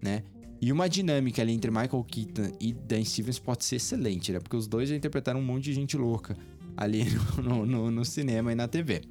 né? 0.00 0.22
E 0.60 0.72
uma 0.72 0.88
dinâmica 0.88 1.42
ali 1.42 1.52
entre 1.52 1.70
Michael 1.70 2.04
Keaton 2.04 2.52
e 2.60 2.72
Dan 2.72 3.04
Stevens 3.04 3.38
pode 3.38 3.64
ser 3.64 3.76
excelente, 3.76 4.32
né? 4.32 4.38
Porque 4.38 4.56
os 4.56 4.66
dois 4.66 4.88
já 4.88 4.96
interpretaram 4.96 5.40
um 5.40 5.44
monte 5.44 5.64
de 5.64 5.74
gente 5.74 5.96
louca 5.96 6.36
ali 6.76 7.04
no, 7.42 7.66
no, 7.66 7.90
no 7.90 8.04
cinema 8.04 8.52
e 8.52 8.54
na 8.54 8.66
TV. 8.66 9.02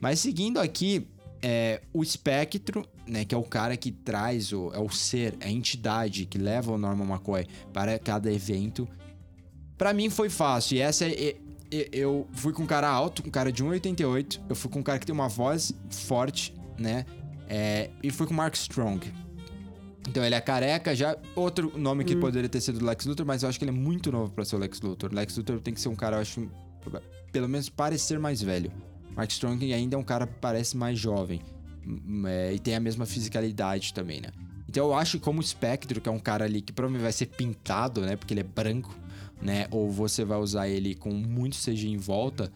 Mas 0.00 0.18
seguindo 0.20 0.58
aqui, 0.58 1.06
é, 1.46 1.82
o 1.92 2.02
espectro, 2.02 2.88
né, 3.06 3.22
que 3.22 3.34
é 3.34 3.38
o 3.38 3.42
cara 3.42 3.76
que 3.76 3.92
traz 3.92 4.50
o 4.50 4.72
é 4.72 4.78
o 4.78 4.88
ser, 4.88 5.36
a 5.42 5.50
entidade 5.50 6.24
que 6.24 6.38
leva 6.38 6.72
o 6.72 6.78
Norman 6.78 7.04
McCoy 7.04 7.46
para 7.70 7.98
cada 7.98 8.32
evento. 8.32 8.88
Para 9.76 9.92
mim 9.92 10.08
foi 10.08 10.30
fácil. 10.30 10.78
E 10.78 10.80
essa 10.80 11.04
é, 11.04 11.36
é, 11.70 11.88
eu 11.92 12.26
fui 12.32 12.50
com 12.54 12.62
um 12.62 12.66
cara 12.66 12.88
alto, 12.88 13.22
um 13.26 13.30
cara 13.30 13.52
de 13.52 13.62
1,88. 13.62 14.40
Eu 14.48 14.56
fui 14.56 14.70
com 14.70 14.78
um 14.78 14.82
cara 14.82 14.98
que 14.98 15.04
tem 15.04 15.14
uma 15.14 15.28
voz 15.28 15.74
forte, 15.90 16.54
né? 16.78 17.04
É, 17.46 17.90
e 18.02 18.10
fui 18.10 18.26
com 18.26 18.32
o 18.32 18.36
Mark 18.36 18.54
Strong. 18.54 19.12
Então 20.08 20.24
ele 20.24 20.34
é 20.34 20.40
careca, 20.40 20.96
já 20.96 21.14
outro 21.36 21.78
nome 21.78 22.04
que 22.04 22.16
hum. 22.16 22.20
poderia 22.20 22.48
ter 22.48 22.62
sido 22.62 22.82
Lex 22.82 23.04
Luthor, 23.04 23.26
mas 23.26 23.42
eu 23.42 23.50
acho 23.50 23.58
que 23.58 23.66
ele 23.66 23.70
é 23.70 23.78
muito 23.78 24.10
novo 24.10 24.32
para 24.32 24.46
ser 24.46 24.56
o 24.56 24.58
Lex 24.58 24.80
Luthor. 24.80 25.12
Lex 25.12 25.36
Luthor 25.36 25.60
tem 25.60 25.74
que 25.74 25.80
ser 25.80 25.90
um 25.90 25.94
cara, 25.94 26.16
eu 26.16 26.20
acho, 26.22 26.48
pelo 27.30 27.50
menos 27.50 27.68
parecer 27.68 28.18
mais 28.18 28.40
velho. 28.40 28.72
Mark 29.16 29.30
Strong 29.30 29.72
ainda 29.72 29.96
é 29.96 29.98
um 29.98 30.04
cara 30.04 30.26
que 30.26 30.34
parece 30.40 30.76
mais 30.76 30.98
jovem. 30.98 31.40
É, 32.26 32.54
e 32.54 32.58
tem 32.58 32.74
a 32.74 32.80
mesma 32.80 33.06
fisicalidade 33.06 33.92
também, 33.92 34.20
né? 34.20 34.28
Então 34.68 34.86
eu 34.86 34.94
acho 34.94 35.18
que 35.18 35.24
como 35.24 35.40
o 35.40 35.42
Spectro, 35.42 36.00
que 36.00 36.08
é 36.08 36.12
um 36.12 36.18
cara 36.18 36.44
ali 36.44 36.60
que 36.60 36.72
provavelmente 36.72 37.02
vai 37.02 37.12
ser 37.12 37.26
pintado, 37.26 38.00
né? 38.00 38.16
Porque 38.16 38.34
ele 38.34 38.40
é 38.40 38.44
branco, 38.44 38.94
né? 39.40 39.66
Ou 39.70 39.90
você 39.90 40.24
vai 40.24 40.38
usar 40.38 40.68
ele 40.68 40.94
com 40.94 41.12
muito 41.12 41.56
CG 41.56 41.86
em 41.86 41.96
volta 41.96 42.50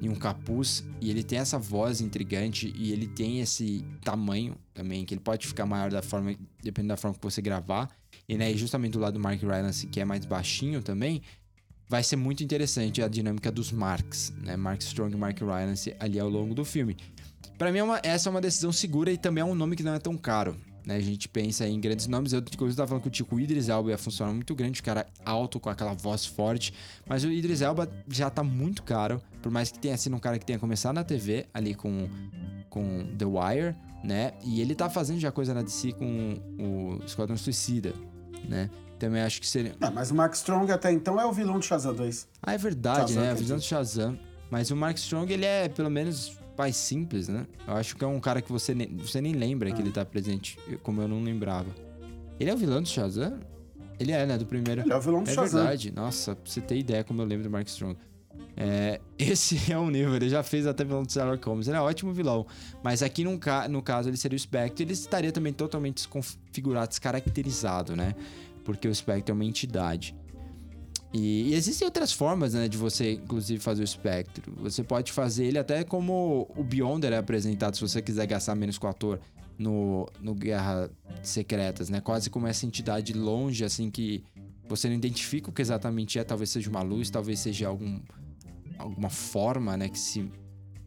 e 0.00 0.08
um 0.08 0.14
capuz. 0.14 0.84
E 1.00 1.10
ele 1.10 1.22
tem 1.22 1.38
essa 1.38 1.58
voz 1.58 2.00
intrigante 2.00 2.72
e 2.76 2.92
ele 2.92 3.06
tem 3.06 3.40
esse 3.40 3.84
tamanho 4.02 4.56
também, 4.72 5.04
que 5.04 5.14
ele 5.14 5.20
pode 5.20 5.46
ficar 5.46 5.66
maior 5.66 5.90
da 5.90 6.02
forma, 6.02 6.36
dependendo 6.62 6.94
da 6.94 6.96
forma 6.96 7.16
que 7.16 7.24
você 7.24 7.42
gravar. 7.42 7.90
E 8.28 8.36
né, 8.36 8.52
justamente 8.54 8.92
do 8.92 9.00
lado 9.00 9.14
do 9.14 9.20
Mark 9.20 9.40
Rylance, 9.40 9.86
que 9.86 10.00
é 10.00 10.04
mais 10.04 10.24
baixinho 10.24 10.82
também, 10.82 11.22
vai 11.88 12.02
ser 12.02 12.16
muito 12.16 12.42
interessante 12.42 13.02
a 13.02 13.08
dinâmica 13.08 13.50
dos 13.50 13.70
Marks, 13.72 14.32
né? 14.42 14.56
Mark 14.56 14.80
Strong 14.82 15.14
e 15.14 15.18
Mark 15.18 15.38
Rylance 15.38 15.94
ali 16.00 16.18
ao 16.18 16.28
longo 16.28 16.54
do 16.54 16.64
filme. 16.64 16.96
Para 17.58 17.70
mim, 17.70 17.78
é 17.78 17.82
uma, 17.84 18.00
essa 18.02 18.28
é 18.28 18.30
uma 18.30 18.40
decisão 18.40 18.72
segura 18.72 19.12
e 19.12 19.18
também 19.18 19.42
é 19.42 19.44
um 19.44 19.54
nome 19.54 19.76
que 19.76 19.82
não 19.82 19.94
é 19.94 19.98
tão 19.98 20.16
caro. 20.16 20.56
Né? 20.84 20.96
A 20.96 21.00
gente 21.00 21.28
pensa 21.28 21.66
em 21.66 21.80
grandes 21.80 22.06
nomes. 22.06 22.32
Eu, 22.32 22.40
inclusive, 22.40 22.76
tava 22.76 22.88
falando 22.88 23.02
que 23.02 23.08
o 23.08 23.10
Tico 23.10 23.38
Idris 23.38 23.68
Elba 23.68 23.90
ia 23.90 23.98
funcionar 23.98 24.32
muito 24.32 24.54
grande, 24.54 24.80
o 24.80 24.82
cara 24.82 25.06
alto, 25.24 25.58
com 25.58 25.70
aquela 25.70 25.94
voz 25.94 26.26
forte. 26.26 26.74
Mas 27.06 27.24
o 27.24 27.30
Idris 27.30 27.62
Elba 27.62 27.90
já 28.08 28.28
tá 28.28 28.42
muito 28.42 28.82
caro. 28.82 29.22
Por 29.40 29.50
mais 29.50 29.70
que 29.70 29.78
tenha 29.78 29.96
sido 29.96 30.16
um 30.16 30.18
cara 30.18 30.38
que 30.38 30.44
tenha 30.44 30.58
começado 30.58 30.94
na 30.94 31.04
TV, 31.04 31.46
ali 31.54 31.74
com, 31.74 32.08
com 32.68 33.06
The 33.16 33.24
Wire, 33.24 33.76
né? 34.02 34.32
E 34.44 34.60
ele 34.60 34.74
tá 34.74 34.90
fazendo 34.90 35.20
já 35.20 35.32
coisa 35.32 35.54
na 35.54 35.62
DC 35.62 35.92
com 35.92 36.36
o 36.58 37.04
Esquadrão 37.04 37.36
Suicida, 37.36 37.94
né? 38.48 38.68
Também 38.98 39.22
acho 39.22 39.40
que 39.40 39.46
seria. 39.46 39.74
Não, 39.78 39.92
mas 39.92 40.10
o 40.10 40.14
Mark 40.14 40.34
Strong 40.34 40.70
até 40.70 40.92
então 40.92 41.20
é 41.20 41.26
o 41.26 41.32
vilão 41.32 41.58
do 41.58 41.64
Shazam 41.64 41.94
2. 41.94 42.28
Ah, 42.42 42.54
é 42.54 42.58
verdade, 42.58 43.12
Shazam, 43.12 43.22
né? 43.22 43.30
É 43.30 43.32
o 43.32 43.36
vilão 43.36 43.56
do 43.58 43.62
Shazam. 43.62 44.18
Mas 44.50 44.70
o 44.70 44.76
Mark 44.76 44.96
Strong, 44.96 45.32
ele 45.32 45.44
é 45.44 45.68
pelo 45.68 45.90
menos 45.90 46.38
mais 46.56 46.76
simples, 46.76 47.28
né? 47.28 47.46
Eu 47.66 47.74
acho 47.74 47.96
que 47.96 48.04
é 48.04 48.06
um 48.06 48.20
cara 48.20 48.40
que 48.40 48.52
você 48.52 48.74
nem, 48.74 48.96
você 48.96 49.20
nem 49.20 49.32
lembra 49.32 49.68
ah. 49.68 49.72
que 49.72 49.82
ele 49.82 49.90
tá 49.90 50.04
presente, 50.04 50.58
como 50.82 51.02
eu 51.02 51.08
não 51.08 51.22
lembrava. 51.22 51.74
Ele 52.38 52.50
é 52.50 52.54
o 52.54 52.56
vilão 52.56 52.82
do 52.82 52.88
Shazam? 52.88 53.40
Ele 53.98 54.12
é, 54.12 54.26
né? 54.26 54.38
Do 54.38 54.46
primeiro. 54.46 54.82
Ele 54.82 54.92
é 54.92 54.96
o 54.96 55.00
vilão 55.00 55.22
do 55.22 55.30
é 55.30 55.34
Shazam. 55.34 55.60
É 55.60 55.62
verdade. 55.64 55.92
Nossa, 55.92 56.36
pra 56.36 56.50
você 56.50 56.60
ter 56.60 56.76
ideia 56.76 57.02
como 57.04 57.20
eu 57.22 57.26
lembro 57.26 57.44
do 57.44 57.50
Mark 57.50 57.66
Strong. 57.66 57.96
É, 58.56 59.00
esse 59.18 59.72
é 59.72 59.78
um 59.78 59.90
nível, 59.90 60.14
ele 60.14 60.28
já 60.28 60.42
fez 60.42 60.66
até 60.66 60.84
vilão 60.84 61.02
do 61.02 61.12
Sherlock 61.12 61.44
Holmes, 61.46 61.66
ele 61.66 61.76
é 61.76 61.80
um 61.80 61.84
ótimo 61.84 62.12
vilão. 62.12 62.46
Mas 62.82 63.02
aqui 63.02 63.24
no, 63.24 63.38
no 63.70 63.82
caso 63.82 64.08
ele 64.08 64.16
seria 64.16 64.36
o 64.36 64.38
Spectre, 64.38 64.84
ele 64.84 64.92
estaria 64.92 65.32
também 65.32 65.52
totalmente 65.52 65.96
desconfigurado, 65.96 66.88
descaracterizado, 66.88 67.96
né? 67.96 68.14
Porque 68.64 68.88
o 68.88 68.94
Spectre 68.94 69.30
é 69.30 69.34
uma 69.34 69.44
entidade. 69.44 70.14
E, 71.12 71.50
e, 71.50 71.54
existem 71.54 71.86
outras 71.86 72.12
formas, 72.12 72.54
né, 72.54 72.66
de 72.66 72.76
você, 72.76 73.12
inclusive, 73.12 73.60
fazer 73.60 73.82
o 73.82 73.84
espectro. 73.84 74.52
Você 74.56 74.82
pode 74.82 75.12
fazer 75.12 75.44
ele 75.44 75.58
até 75.58 75.84
como 75.84 76.50
o 76.56 76.64
Beyonder 76.64 77.12
é 77.12 77.16
apresentado, 77.16 77.76
se 77.76 77.80
você 77.80 78.02
quiser 78.02 78.26
gastar 78.26 78.56
menos 78.56 78.78
com 78.78 78.88
o 78.88 78.90
ator 78.90 79.20
no, 79.56 80.08
no 80.20 80.34
Guerra 80.34 80.90
Secretas, 81.22 81.88
né? 81.88 82.00
Quase 82.00 82.28
como 82.28 82.48
essa 82.48 82.66
entidade 82.66 83.12
longe, 83.12 83.64
assim, 83.64 83.92
que 83.92 84.24
você 84.68 84.88
não 84.88 84.96
identifica 84.96 85.50
o 85.50 85.52
que 85.52 85.62
exatamente 85.62 86.18
é. 86.18 86.24
Talvez 86.24 86.50
seja 86.50 86.68
uma 86.68 86.82
luz, 86.82 87.10
talvez 87.10 87.38
seja 87.38 87.68
algum, 87.68 88.00
alguma 88.76 89.08
forma, 89.08 89.76
né, 89.76 89.88
que 89.88 89.98
se, 89.98 90.28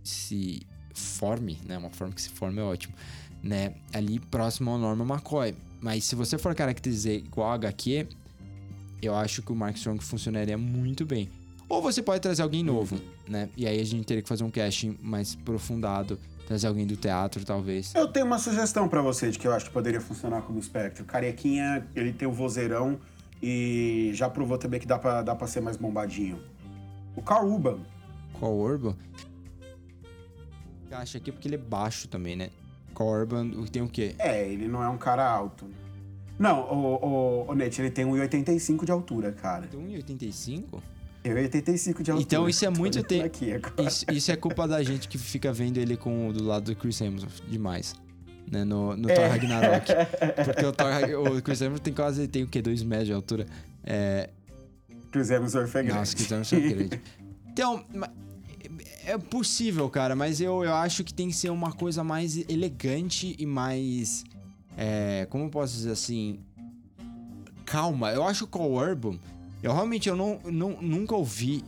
se 0.03 0.67
forme, 0.93 1.57
né? 1.65 1.78
Uma 1.78 1.91
forma 1.91 2.13
que 2.13 2.21
se 2.21 2.30
forme 2.30 2.59
é 2.59 2.63
ótimo, 2.63 2.93
né? 3.41 3.75
Ali 3.93 4.19
próximo 4.19 4.71
ao 4.71 4.78
Norman 4.78 5.05
McCoy. 5.05 5.55
Mas 5.82 6.03
se 6.03 6.15
você 6.15 6.38
for 6.38 6.53
caracterizar 6.55 7.13
igual 7.13 7.51
a 7.51 7.55
HQ, 7.55 8.07
eu 9.01 9.15
acho 9.15 9.41
que 9.41 9.51
o 9.51 9.55
Mark 9.55 9.75
Strong 9.75 10.03
funcionaria 10.03 10.57
muito 10.57 11.05
bem. 11.05 11.30
Ou 11.69 11.82
você 11.82 12.01
pode 12.01 12.21
trazer 12.21 12.41
alguém 12.41 12.63
novo, 12.63 12.99
né? 13.28 13.49
E 13.55 13.67
aí 13.67 13.80
a 13.80 13.84
gente 13.84 14.05
teria 14.05 14.23
que 14.23 14.30
fazer 14.30 14.43
um 14.43 14.49
casting 14.49 14.97
mais 15.01 15.38
aprofundado, 15.39 16.17
trazer 16.47 16.67
alguém 16.67 16.88
do 16.88 16.95
teatro, 16.95 17.43
talvez. 17.43 17.93
Eu 17.93 18.07
tenho 18.07 18.25
uma 18.25 18.39
sugestão 18.39 18.88
para 18.88 19.01
você 19.01 19.30
de 19.30 19.38
que 19.38 19.47
eu 19.47 19.53
acho 19.53 19.65
que 19.65 19.71
poderia 19.71 19.99
funcionar 19.99 20.41
como 20.41 20.57
espectro. 20.59 21.03
Carequinha, 21.03 21.86
ele 21.93 22.13
tem 22.13 22.28
o 22.28 22.32
vozeirão 22.32 22.97
e 23.43 24.11
já 24.13 24.30
provou 24.30 24.57
também 24.57 24.80
que 24.80 24.88
dá 24.88 24.97
pra, 24.97 25.21
dá 25.21 25.36
pra 25.36 25.45
ser 25.45 25.59
mais 25.61 25.75
bombadinho. 25.75 26.41
O 27.15 27.21
Carl 27.21 27.47
Urban. 27.49 27.80
Carl 28.39 28.53
Urban? 28.53 28.95
Acho 30.89 31.17
aqui 31.17 31.34
porque 31.34 31.49
ele 31.49 31.55
é 31.55 31.59
baixo 31.59 32.07
também, 32.07 32.36
né? 32.36 32.49
Carl 32.97 33.11
Urban 33.11 33.51
tem 33.71 33.81
o 33.83 33.87
quê? 33.87 34.15
É, 34.17 34.49
ele 34.49 34.67
não 34.67 34.81
é 34.81 34.89
um 34.89 34.97
cara 34.97 35.23
alto. 35.23 35.69
Não, 36.39 36.61
o, 36.61 37.45
o, 37.45 37.51
o 37.51 37.55
Net, 37.55 37.79
ele 37.79 37.91
tem 37.91 38.05
1,85 38.05 38.85
de 38.85 38.91
altura, 38.91 39.31
cara. 39.31 39.67
Tem 39.67 39.79
1,85? 39.79 40.81
1,85 41.23 42.01
de 42.01 42.11
altura. 42.11 42.21
Então 42.21 42.49
isso 42.49 42.65
é 42.65 42.69
muito 42.69 43.03
tempo. 43.03 43.37
Isso, 43.85 44.05
isso, 44.11 44.31
é 44.31 44.35
culpa 44.35 44.67
da 44.67 44.81
gente 44.81 45.07
que 45.07 45.17
fica 45.17 45.53
vendo 45.53 45.77
ele 45.77 45.95
com 45.95 46.31
do 46.31 46.43
lado 46.43 46.65
do 46.65 46.75
Chris 46.75 46.99
Hemsworth 46.99 47.43
demais. 47.47 47.95
Né, 48.49 48.63
no, 48.63 48.95
no 48.95 49.09
é. 49.09 49.13
Thor 49.13 49.27
Ragnarok. 49.27 49.91
Porque 50.45 50.65
o, 50.65 50.71
Thor, 50.71 50.87
o 51.35 51.41
Chris 51.41 51.61
Hemsworth 51.61 51.83
tem 51.83 51.93
quase, 51.93 52.27
tem 52.27 52.43
o 52.43 52.47
quê? 52.47 52.61
2 52.61 52.81
metros 52.83 53.07
de 53.07 53.13
altura. 53.13 53.45
É... 53.83 54.29
Chris 55.11 55.29
Hemsworth 55.29 55.75
é 55.75 55.83
grande. 55.83 55.99
Nossa, 55.99 56.15
Chris 56.15 56.31
Hemsworth 56.31 56.63
é 56.63 56.69
grande. 56.73 57.01
Então, 57.51 57.83
é 59.08 59.18
possível, 59.18 59.89
cara, 59.89 60.16
mas 60.16 60.41
eu, 60.41 60.64
eu 60.66 60.74
acho 60.74 61.03
que 61.03 61.14
tem 61.14 61.30
que 61.30 61.36
ser 61.36 61.49
uma 61.49 61.72
coisa 61.72 62.03
mais 62.03 62.38
elegante 62.49 63.36
e 63.39 63.45
mais 63.45 64.26
é, 64.78 65.26
como 65.30 65.49
posso 65.49 65.74
dizer 65.74 65.91
assim, 65.91 66.39
calma. 67.66 68.12
Eu 68.12 68.24
acho 68.24 68.45
que 68.45 68.58
o 68.58 68.76
Urban, 68.76 69.18
eu 69.64 69.74
realmente 69.74 70.08
eu 70.10 70.16
não, 70.16 70.39
não, 70.45 70.82
nunca 70.82 71.16
ouvi 71.16 71.64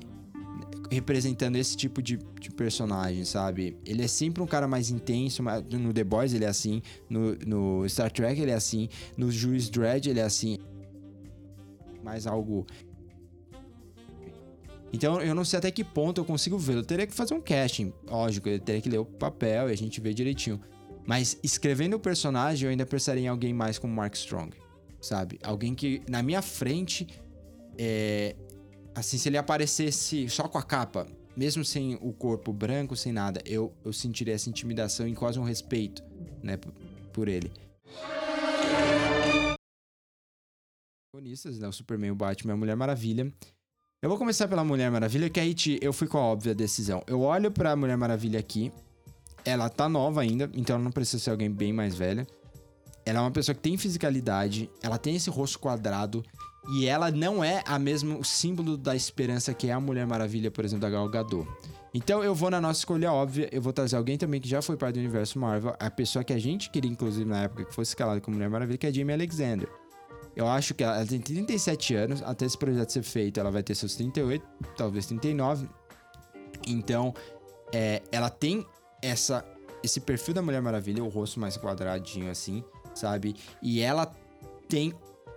representando 0.91 1.55
esse 1.55 1.77
tipo 1.77 2.01
de, 2.01 2.19
de, 2.39 2.51
personagem, 2.51 3.23
sabe? 3.23 3.77
Ele 3.85 4.03
é 4.03 4.07
sempre 4.07 4.43
um 4.43 4.47
cara 4.47 4.67
mais 4.67 4.89
intenso, 4.89 5.41
no 5.71 5.93
The 5.93 6.03
Boys 6.03 6.33
ele 6.33 6.45
é 6.45 6.47
assim, 6.47 6.81
no, 7.09 7.35
no 7.45 7.87
Star 7.87 8.11
Trek 8.11 8.39
ele 8.39 8.51
é 8.51 8.55
assim, 8.55 8.89
no 9.15 9.31
Juice 9.31 9.71
Dredd 9.71 10.07
ele 10.07 10.19
é 10.19 10.23
assim. 10.23 10.57
Mais 12.03 12.25
algo 12.25 12.65
então 14.91 15.21
eu 15.21 15.35
não 15.35 15.45
sei 15.45 15.59
até 15.59 15.71
que 15.71 15.83
ponto 15.83 16.19
eu 16.19 16.25
consigo 16.25 16.57
ver. 16.57 16.75
Eu 16.75 16.83
teria 16.83 17.05
que 17.05 17.13
fazer 17.13 17.33
um 17.33 17.41
casting, 17.41 17.93
lógico, 18.07 18.49
eu 18.49 18.59
teria 18.59 18.81
que 18.81 18.89
ler 18.89 18.99
o 18.99 19.05
papel 19.05 19.69
e 19.69 19.73
a 19.73 19.77
gente 19.77 20.01
vê 20.01 20.13
direitinho. 20.13 20.59
Mas 21.05 21.39
escrevendo 21.43 21.95
o 21.95 21.99
personagem, 21.99 22.65
eu 22.65 22.71
ainda 22.71 22.85
pensaria 22.85 23.23
em 23.23 23.27
alguém 23.27 23.53
mais 23.53 23.79
como 23.79 23.93
Mark 23.93 24.13
Strong, 24.15 24.55
sabe? 25.01 25.39
Alguém 25.43 25.73
que 25.73 26.01
na 26.07 26.21
minha 26.21 26.41
frente, 26.41 27.07
é... 27.77 28.35
assim, 28.93 29.17
se 29.17 29.29
ele 29.29 29.37
aparecesse 29.37 30.29
só 30.29 30.47
com 30.47 30.57
a 30.57 30.63
capa, 30.63 31.07
mesmo 31.35 31.63
sem 31.63 31.97
o 32.01 32.11
corpo 32.11 32.51
branco, 32.51 32.95
sem 32.95 33.13
nada, 33.13 33.41
eu, 33.45 33.73
eu 33.83 33.93
sentiria 33.93 34.33
essa 34.33 34.49
intimidação 34.49 35.07
e 35.07 35.15
quase 35.15 35.39
um 35.39 35.43
respeito, 35.43 36.03
né, 36.43 36.57
por, 37.13 37.27
ele. 37.27 37.51
Protagonistas, 41.11 41.57
né, 41.59 41.67
o 41.67 41.71
Superman, 41.71 42.11
o 42.11 42.15
Batman 42.15 42.53
a 42.53 42.57
Mulher 42.57 42.75
Maravilha. 42.75 43.33
Eu 44.01 44.07
vou 44.07 44.17
começar 44.17 44.47
pela 44.47 44.63
Mulher 44.63 44.89
Maravilha, 44.89 45.29
que 45.29 45.41
aí 45.41 45.53
eu 45.81 45.91
fui 45.91 46.07
com 46.07 46.17
a 46.17 46.21
óbvia 46.21 46.55
decisão. 46.55 47.03
Eu 47.05 47.19
olho 47.19 47.51
pra 47.51 47.75
Mulher 47.75 47.97
Maravilha 47.97 48.39
aqui, 48.39 48.71
ela 49.43 49.67
tá 49.67 49.89
nova 49.89 50.21
ainda, 50.21 50.49
então 50.53 50.77
ela 50.77 50.83
não 50.85 50.91
precisa 50.91 51.21
ser 51.21 51.31
alguém 51.31 51.51
bem 51.51 51.73
mais 51.73 51.95
velha. 51.95 52.25
Ela 53.05 53.19
é 53.19 53.21
uma 53.21 53.31
pessoa 53.31 53.53
que 53.53 53.59
tem 53.59 53.77
fisicalidade, 53.77 54.69
ela 54.81 54.97
tem 54.97 55.17
esse 55.17 55.29
rosto 55.29 55.59
quadrado 55.59 56.23
e 56.71 56.85
ela 56.85 57.11
não 57.11 57.43
é 57.43 57.61
a 57.67 57.77
mesmo 57.77 58.23
símbolo 58.23 58.77
da 58.77 58.95
esperança 58.95 59.53
que 59.53 59.67
é 59.67 59.73
a 59.73 59.81
Mulher 59.81 60.07
Maravilha, 60.07 60.49
por 60.49 60.63
exemplo, 60.63 60.83
da 60.83 60.89
Gal 60.89 61.09
Gadot. 61.09 61.45
Então 61.93 62.23
eu 62.23 62.33
vou 62.33 62.49
na 62.49 62.61
nossa 62.61 62.79
escolha 62.79 63.11
óbvia, 63.11 63.49
eu 63.51 63.61
vou 63.61 63.73
trazer 63.73 63.97
alguém 63.97 64.17
também 64.17 64.39
que 64.39 64.47
já 64.47 64.61
foi 64.61 64.77
parte 64.77 64.93
do 64.93 65.01
universo 65.01 65.37
Marvel, 65.37 65.75
a 65.77 65.91
pessoa 65.91 66.23
que 66.23 66.31
a 66.31 66.39
gente 66.39 66.69
queria 66.69 66.89
inclusive 66.89 67.29
na 67.29 67.43
época 67.43 67.65
que 67.65 67.75
fosse 67.75 67.91
escalada 67.91 68.21
como 68.21 68.37
Mulher 68.37 68.49
Maravilha, 68.49 68.77
que 68.77 68.85
é 68.85 68.89
a 68.89 68.93
Jamie 68.93 69.13
Alexander. 69.13 69.67
Eu 70.35 70.47
acho 70.47 70.73
que 70.73 70.83
ela, 70.83 71.05
tem 71.05 71.19
37 71.19 71.95
anos, 71.95 72.21
até 72.23 72.45
esse 72.45 72.57
projeto 72.57 72.89
ser 72.91 73.03
feito, 73.03 73.39
ela 73.39 73.51
vai 73.51 73.63
ter 73.63 73.75
seus 73.75 73.95
38, 73.95 74.45
talvez 74.77 75.05
39. 75.07 75.67
Então, 76.67 77.13
é, 77.73 78.01
ela 78.11 78.29
tem 78.29 78.65
essa 79.01 79.45
esse 79.81 79.99
perfil 80.01 80.33
da 80.33 80.41
Mulher 80.41 80.61
Maravilha, 80.61 81.03
o 81.03 81.07
rosto 81.07 81.39
mais 81.39 81.57
quadradinho 81.57 82.29
assim, 82.29 82.63
sabe? 82.93 83.35
E 83.61 83.79
ela 83.79 84.13
tem 84.67 84.93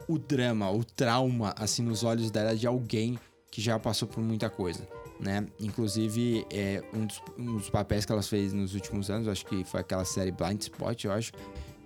o 0.09 0.19
drama, 0.19 0.71
o 0.71 0.85
trauma 0.85 1.55
assim 1.57 1.83
nos 1.83 2.03
olhos 2.03 2.31
dela 2.31 2.57
de 2.57 2.67
alguém 2.67 3.19
que 3.51 3.61
já 3.61 3.79
passou 3.79 4.09
por 4.09 4.21
muita 4.23 4.51
coisa, 4.51 4.87
né? 5.21 5.47
Inclusive, 5.61 6.45
é, 6.51 6.83
um, 6.93 7.07
dos, 7.07 7.23
um 7.39 7.57
dos 7.57 7.71
papéis 7.71 8.05
que 8.05 8.13
ela 8.13 8.23
fez 8.23 8.53
nos 8.53 8.75
últimos 8.75 9.11
anos, 9.11 9.29
acho 9.29 9.47
que 9.47 9.65
foi 9.65 9.81
aquela 9.81 10.05
série 10.05 10.33
Blind 10.33 10.61
Spot, 10.61 11.05
eu 11.05 11.13
acho. 11.13 11.33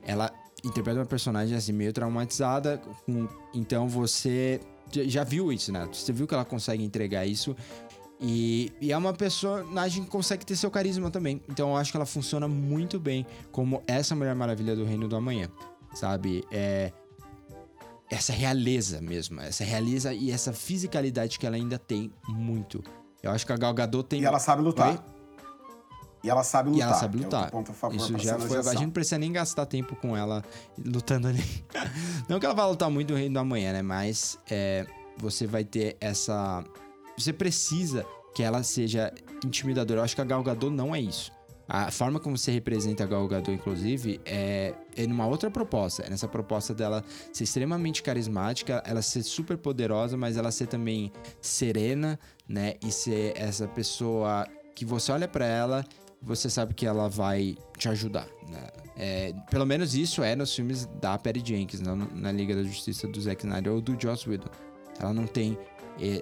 Ela 0.02 0.32
interpreta 0.66 1.00
uma 1.00 1.06
personagem 1.06 1.56
assim 1.56 1.72
meio 1.72 1.92
traumatizada, 1.92 2.80
com, 3.04 3.28
então 3.54 3.88
você 3.88 4.60
já 4.90 5.24
viu 5.24 5.52
isso, 5.52 5.72
né? 5.72 5.88
Você 5.92 6.12
viu 6.12 6.26
que 6.26 6.34
ela 6.34 6.44
consegue 6.44 6.84
entregar 6.84 7.26
isso 7.26 7.56
e, 8.20 8.72
e, 8.80 8.92
é 8.92 8.96
uma 8.96 9.12
personagem 9.12 10.04
que 10.04 10.10
consegue 10.10 10.44
ter 10.44 10.56
seu 10.56 10.70
carisma 10.70 11.10
também. 11.10 11.42
Então 11.48 11.70
eu 11.70 11.76
acho 11.76 11.90
que 11.90 11.96
ela 11.96 12.06
funciona 12.06 12.48
muito 12.48 12.98
bem 12.98 13.26
como 13.52 13.82
essa 13.86 14.14
Mulher 14.14 14.34
Maravilha 14.34 14.74
do 14.74 14.84
Reino 14.84 15.06
do 15.06 15.16
Amanhã. 15.16 15.48
Sabe? 15.94 16.44
É. 16.50 16.92
Essa 18.10 18.32
realeza 18.32 19.00
mesmo. 19.00 19.40
Essa 19.40 19.64
realeza 19.64 20.14
e 20.14 20.30
essa 20.30 20.52
fisicalidade 20.52 21.38
que 21.38 21.46
ela 21.46 21.56
ainda 21.56 21.78
tem 21.78 22.10
muito. 22.28 22.82
Eu 23.22 23.32
acho 23.32 23.44
que 23.44 23.52
a 23.52 23.56
Gal 23.56 23.74
Gadot 23.74 24.08
tem. 24.08 24.22
E 24.22 24.24
ela 24.24 24.38
sabe 24.38 24.62
lutar. 24.62 24.90
Oi? 24.90 25.15
E 26.26 26.30
ela 26.30 26.42
sabe 26.42 26.70
lutar. 26.70 26.80
E 26.80 26.90
ela 26.90 26.98
sabe 26.98 27.18
lutar. 27.18 27.52
É 27.54 27.72
favor, 27.72 27.96
Isso 27.96 28.18
já 28.18 28.36
foi. 28.36 28.58
A 28.58 28.62
gente 28.62 28.82
não 28.82 28.90
precisa 28.90 29.16
nem 29.16 29.30
gastar 29.30 29.64
tempo 29.64 29.94
com 29.94 30.16
ela 30.16 30.42
lutando 30.76 31.28
ali. 31.28 31.44
não 32.28 32.40
que 32.40 32.46
ela 32.46 32.54
vá 32.54 32.66
lutar 32.66 32.90
muito 32.90 33.12
no 33.12 33.16
Reino 33.16 33.34
do 33.34 33.38
Amanhã, 33.38 33.72
né? 33.72 33.80
Mas 33.80 34.36
é, 34.50 34.84
você 35.16 35.46
vai 35.46 35.64
ter 35.64 35.96
essa 36.00 36.64
você 37.16 37.32
precisa 37.32 38.04
que 38.34 38.42
ela 38.42 38.64
seja 38.64 39.14
intimidadora. 39.44 40.00
Eu 40.00 40.04
acho 40.04 40.16
que 40.16 40.20
a 40.20 40.24
Gal 40.24 40.42
Gadot 40.42 40.74
não 40.74 40.92
é 40.92 41.00
isso. 41.00 41.30
A 41.68 41.92
forma 41.92 42.18
como 42.18 42.36
você 42.36 42.50
representa 42.50 43.04
a 43.04 43.06
Gal 43.06 43.26
Gadot, 43.28 43.52
inclusive, 43.52 44.20
é, 44.24 44.74
é 44.96 45.06
numa 45.06 45.28
outra 45.28 45.48
proposta. 45.48 46.02
É 46.02 46.10
nessa 46.10 46.26
proposta 46.26 46.74
dela 46.74 47.04
ser 47.32 47.44
extremamente 47.44 48.02
carismática, 48.02 48.82
ela 48.84 49.00
ser 49.00 49.22
super 49.22 49.56
poderosa, 49.56 50.16
mas 50.16 50.36
ela 50.36 50.50
ser 50.50 50.66
também 50.66 51.12
serena, 51.40 52.18
né? 52.48 52.74
E 52.84 52.90
ser 52.90 53.32
essa 53.36 53.68
pessoa 53.68 54.44
que 54.74 54.84
você 54.84 55.10
olha 55.10 55.26
para 55.26 55.46
ela 55.46 55.84
você 56.22 56.50
sabe 56.50 56.74
que 56.74 56.86
ela 56.86 57.08
vai 57.08 57.56
te 57.78 57.88
ajudar, 57.88 58.28
né? 58.48 58.68
É, 58.98 59.34
pelo 59.50 59.66
menos 59.66 59.94
isso 59.94 60.22
é 60.22 60.34
nos 60.34 60.54
filmes 60.54 60.86
da 61.00 61.18
Perry 61.18 61.42
Jenkins, 61.44 61.80
não 61.80 61.96
na 61.96 62.32
Liga 62.32 62.54
da 62.54 62.62
Justiça 62.62 63.06
do 63.06 63.20
Zack 63.20 63.44
Snyder 63.44 63.72
ou 63.72 63.80
do 63.80 63.96
Joss 64.00 64.28
Whedon. 64.28 64.48
Ela 64.98 65.12
não 65.12 65.26
tem 65.26 65.58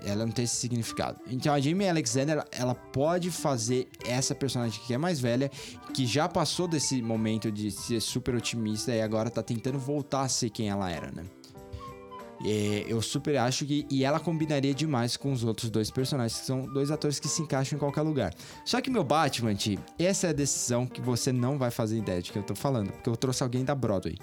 ela 0.05 0.25
não 0.25 0.33
tem 0.33 0.45
esse 0.45 0.57
significado. 0.57 1.21
Então 1.27 1.53
a 1.53 1.61
Jamie 1.61 1.89
Alexander, 1.89 2.45
ela 2.53 2.75
pode 2.75 3.31
fazer 3.31 3.89
essa 4.05 4.35
personagem 4.35 4.81
que 4.87 4.95
é 4.95 4.99
mais 4.99 5.19
velha, 5.19 5.51
que 5.93 6.07
já 6.07 6.29
passou 6.29 6.69
desse 6.69 7.03
momento 7.03 7.51
de 7.51 7.71
ser 7.71 8.01
super 8.01 8.35
otimista 8.35 8.93
e 8.93 9.03
agora 9.03 9.31
tá 9.31 9.43
tentando 9.43 9.79
voltar 9.79 10.23
a 10.23 10.29
ser 10.29 10.51
quem 10.51 10.69
ela 10.69 10.91
era, 10.91 11.11
né? 11.11 11.25
E 12.45 12.85
eu 12.87 13.01
super 13.01 13.37
acho 13.39 13.65
que. 13.65 13.87
E 13.91 14.05
ela 14.05 14.21
combinaria 14.21 14.75
demais 14.75 15.17
com 15.17 15.33
os 15.33 15.43
outros 15.43 15.71
dois 15.71 15.91
personagens, 15.91 16.41
que 16.41 16.47
são 16.47 16.67
dois 16.67 16.91
atores 16.91 17.19
que 17.19 17.27
se 17.27 17.41
encaixam 17.41 17.77
em 17.77 17.81
qualquer 17.81 18.03
lugar. 18.03 18.35
Só 18.65 18.81
que 18.81 18.91
meu 18.91 19.03
Batman, 19.03 19.55
Ti, 19.55 19.79
essa 19.99 20.27
é 20.27 20.31
a 20.31 20.35
decisão 20.35 20.87
que 20.87 21.01
você 21.01 21.33
não 21.33 21.57
vai 21.57 21.71
fazer 21.71 21.97
ideia 21.97 22.21
de 22.21 22.31
que 22.31 22.39
eu 22.39 22.43
tô 22.43 22.55
falando, 22.55 22.93
porque 22.93 23.09
eu 23.09 23.17
trouxe 23.17 23.43
alguém 23.43 23.65
da 23.65 23.75
Broadway. 23.75 24.19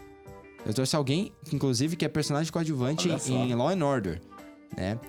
Eu 0.63 0.73
trouxe 0.73 0.95
alguém, 0.95 1.31
inclusive, 1.51 1.95
que 1.95 2.05
é 2.05 2.07
personagem 2.07 2.51
coadjuvante 2.51 3.09
em 3.27 3.55
Law 3.55 3.69
and 3.69 3.83
Order, 3.83 4.21
né? 4.77 4.99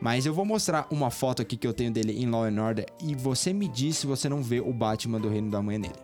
Mas 0.00 0.24
eu 0.24 0.32
vou 0.32 0.44
mostrar 0.44 0.86
uma 0.90 1.10
foto 1.10 1.42
aqui 1.42 1.56
que 1.56 1.66
eu 1.66 1.74
tenho 1.74 1.92
dele 1.92 2.12
em 2.12 2.26
Law 2.26 2.44
and 2.44 2.62
Order 2.62 2.86
e 3.02 3.14
você 3.14 3.52
me 3.52 3.68
diz 3.68 3.98
se 3.98 4.06
você 4.06 4.28
não 4.28 4.42
vê 4.42 4.60
o 4.60 4.72
Batman 4.72 5.20
do 5.20 5.28
Reino 5.28 5.50
da 5.50 5.60
Manhã 5.60 5.80
nele. 5.80 5.94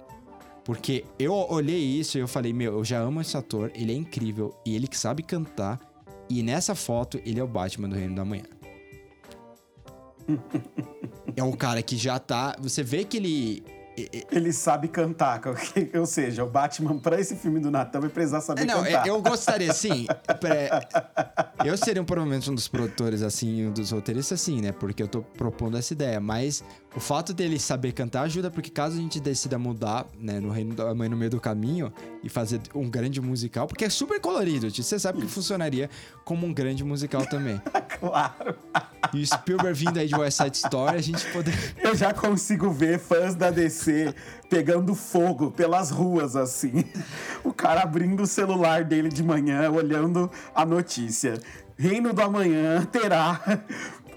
Porque 0.65 1.05
eu 1.19 1.33
olhei 1.33 1.79
isso 1.79 2.19
e 2.19 2.21
eu 2.21 2.29
falei, 2.29 2.53
meu, 2.53 2.73
eu 2.73 2.85
já 2.85 2.99
amo 2.99 3.21
esse 3.21 3.37
ator, 3.37 3.71
ele 3.75 3.93
é 3.93 3.97
incrível 3.97 4.53
e 4.67 4.75
ele 4.75 4.89
que 4.89 4.99
sabe 4.99 5.23
cantar. 5.23 5.81
E 6.29 6.43
nessa 6.43 6.75
foto, 6.75 7.21
ele 7.25 7.39
é 7.39 7.43
o 7.43 7.47
Batman 7.47 7.89
do 7.89 7.97
Reino 7.97 8.15
da 8.15 8.25
Manhã. 8.25 8.45
é 11.37 11.43
o 11.43 11.57
cara 11.57 11.83
que 11.83 11.97
já 11.97 12.19
tá. 12.19 12.57
Você 12.61 12.83
vê 12.83 13.05
que 13.05 13.17
ele 13.17 13.65
ele 14.31 14.53
sabe 14.53 14.89
cantar, 14.89 15.41
ou 15.99 16.07
seja, 16.07 16.45
o 16.45 16.51
Batman 16.51 16.99
para 16.99 17.21
esse 17.21 17.35
filme 17.37 17.59
do 17.59 17.71
Natal 17.71 18.01
vai 18.01 18.11
precisar 18.11 18.41
saber 18.41 18.65
não, 18.65 18.85
cantar. 18.85 19.07
Eu 19.07 19.23
gostaria, 19.23 19.73
sim. 19.75 20.07
eu 21.65 21.77
seria 21.77 22.05
provavelmente 22.05 22.51
um 22.51 22.55
dos 22.55 22.69
produtores, 22.69 23.23
assim, 23.23 23.67
um 23.67 23.73
dos 23.73 23.91
roteiristas, 23.91 24.41
assim, 24.41 24.61
né? 24.61 24.73
Porque 24.73 25.03
eu 25.03 25.09
tô 25.09 25.23
propondo 25.23 25.79
essa 25.79 25.93
ideia. 25.93 26.21
Mas 26.21 26.63
o 26.95 27.01
fato 27.01 27.33
dele 27.33 27.59
saber 27.59 27.93
cantar 27.93 28.23
ajuda, 28.23 28.51
porque 28.51 28.71
caso 28.71 28.97
a 28.97 29.01
gente 29.01 29.21
decida 29.21 29.59
mudar, 29.59 30.07
né, 30.19 30.41
no 30.41 30.51
Reino 30.51 30.75
da 30.75 30.95
Mãe 30.95 31.09
no 31.09 31.17
meio 31.17 31.31
do 31.31 31.41
caminho 31.41 31.93
e 32.23 32.29
fazer 32.29 32.61
um 32.75 32.89
grande 32.89 33.21
musical, 33.21 33.67
porque 33.67 33.85
é 33.85 33.91
super 33.91 34.21
colorido, 34.21 34.71
você 34.71 34.99
sabe 34.99 35.21
que 35.21 35.27
funcionaria 35.27 35.89
como 36.25 36.47
um 36.47 36.53
grande 36.53 36.85
musical 36.85 37.27
também. 37.27 37.61
claro. 38.01 38.57
E 39.13 39.23
o 39.23 39.27
Spielberg 39.27 39.79
vindo 39.79 39.99
aí 39.99 40.07
de 40.07 40.15
West 40.15 40.39
Side 40.39 40.57
Story, 40.57 40.97
a 40.97 41.01
gente 41.01 41.25
poder. 41.33 41.55
Eu 41.83 41.95
já 41.95 42.13
consigo 42.13 42.71
ver 42.71 42.99
fãs 42.99 43.35
da 43.35 43.51
DC 43.51 44.15
pegando 44.49 44.95
fogo 44.95 45.51
pelas 45.51 45.91
ruas, 45.91 46.37
assim. 46.37 46.85
O 47.45 47.53
cara 47.53 47.83
abrindo 47.83 48.23
o 48.23 48.27
celular 48.27 48.85
dele 48.85 49.09
de 49.09 49.23
manhã, 49.23 49.71
olhando 49.71 50.31
a 50.55 50.65
notícia. 50.65 51.41
Reino 51.79 52.13
do 52.13 52.23
Amanhã 52.23 52.85
terá 52.91 53.41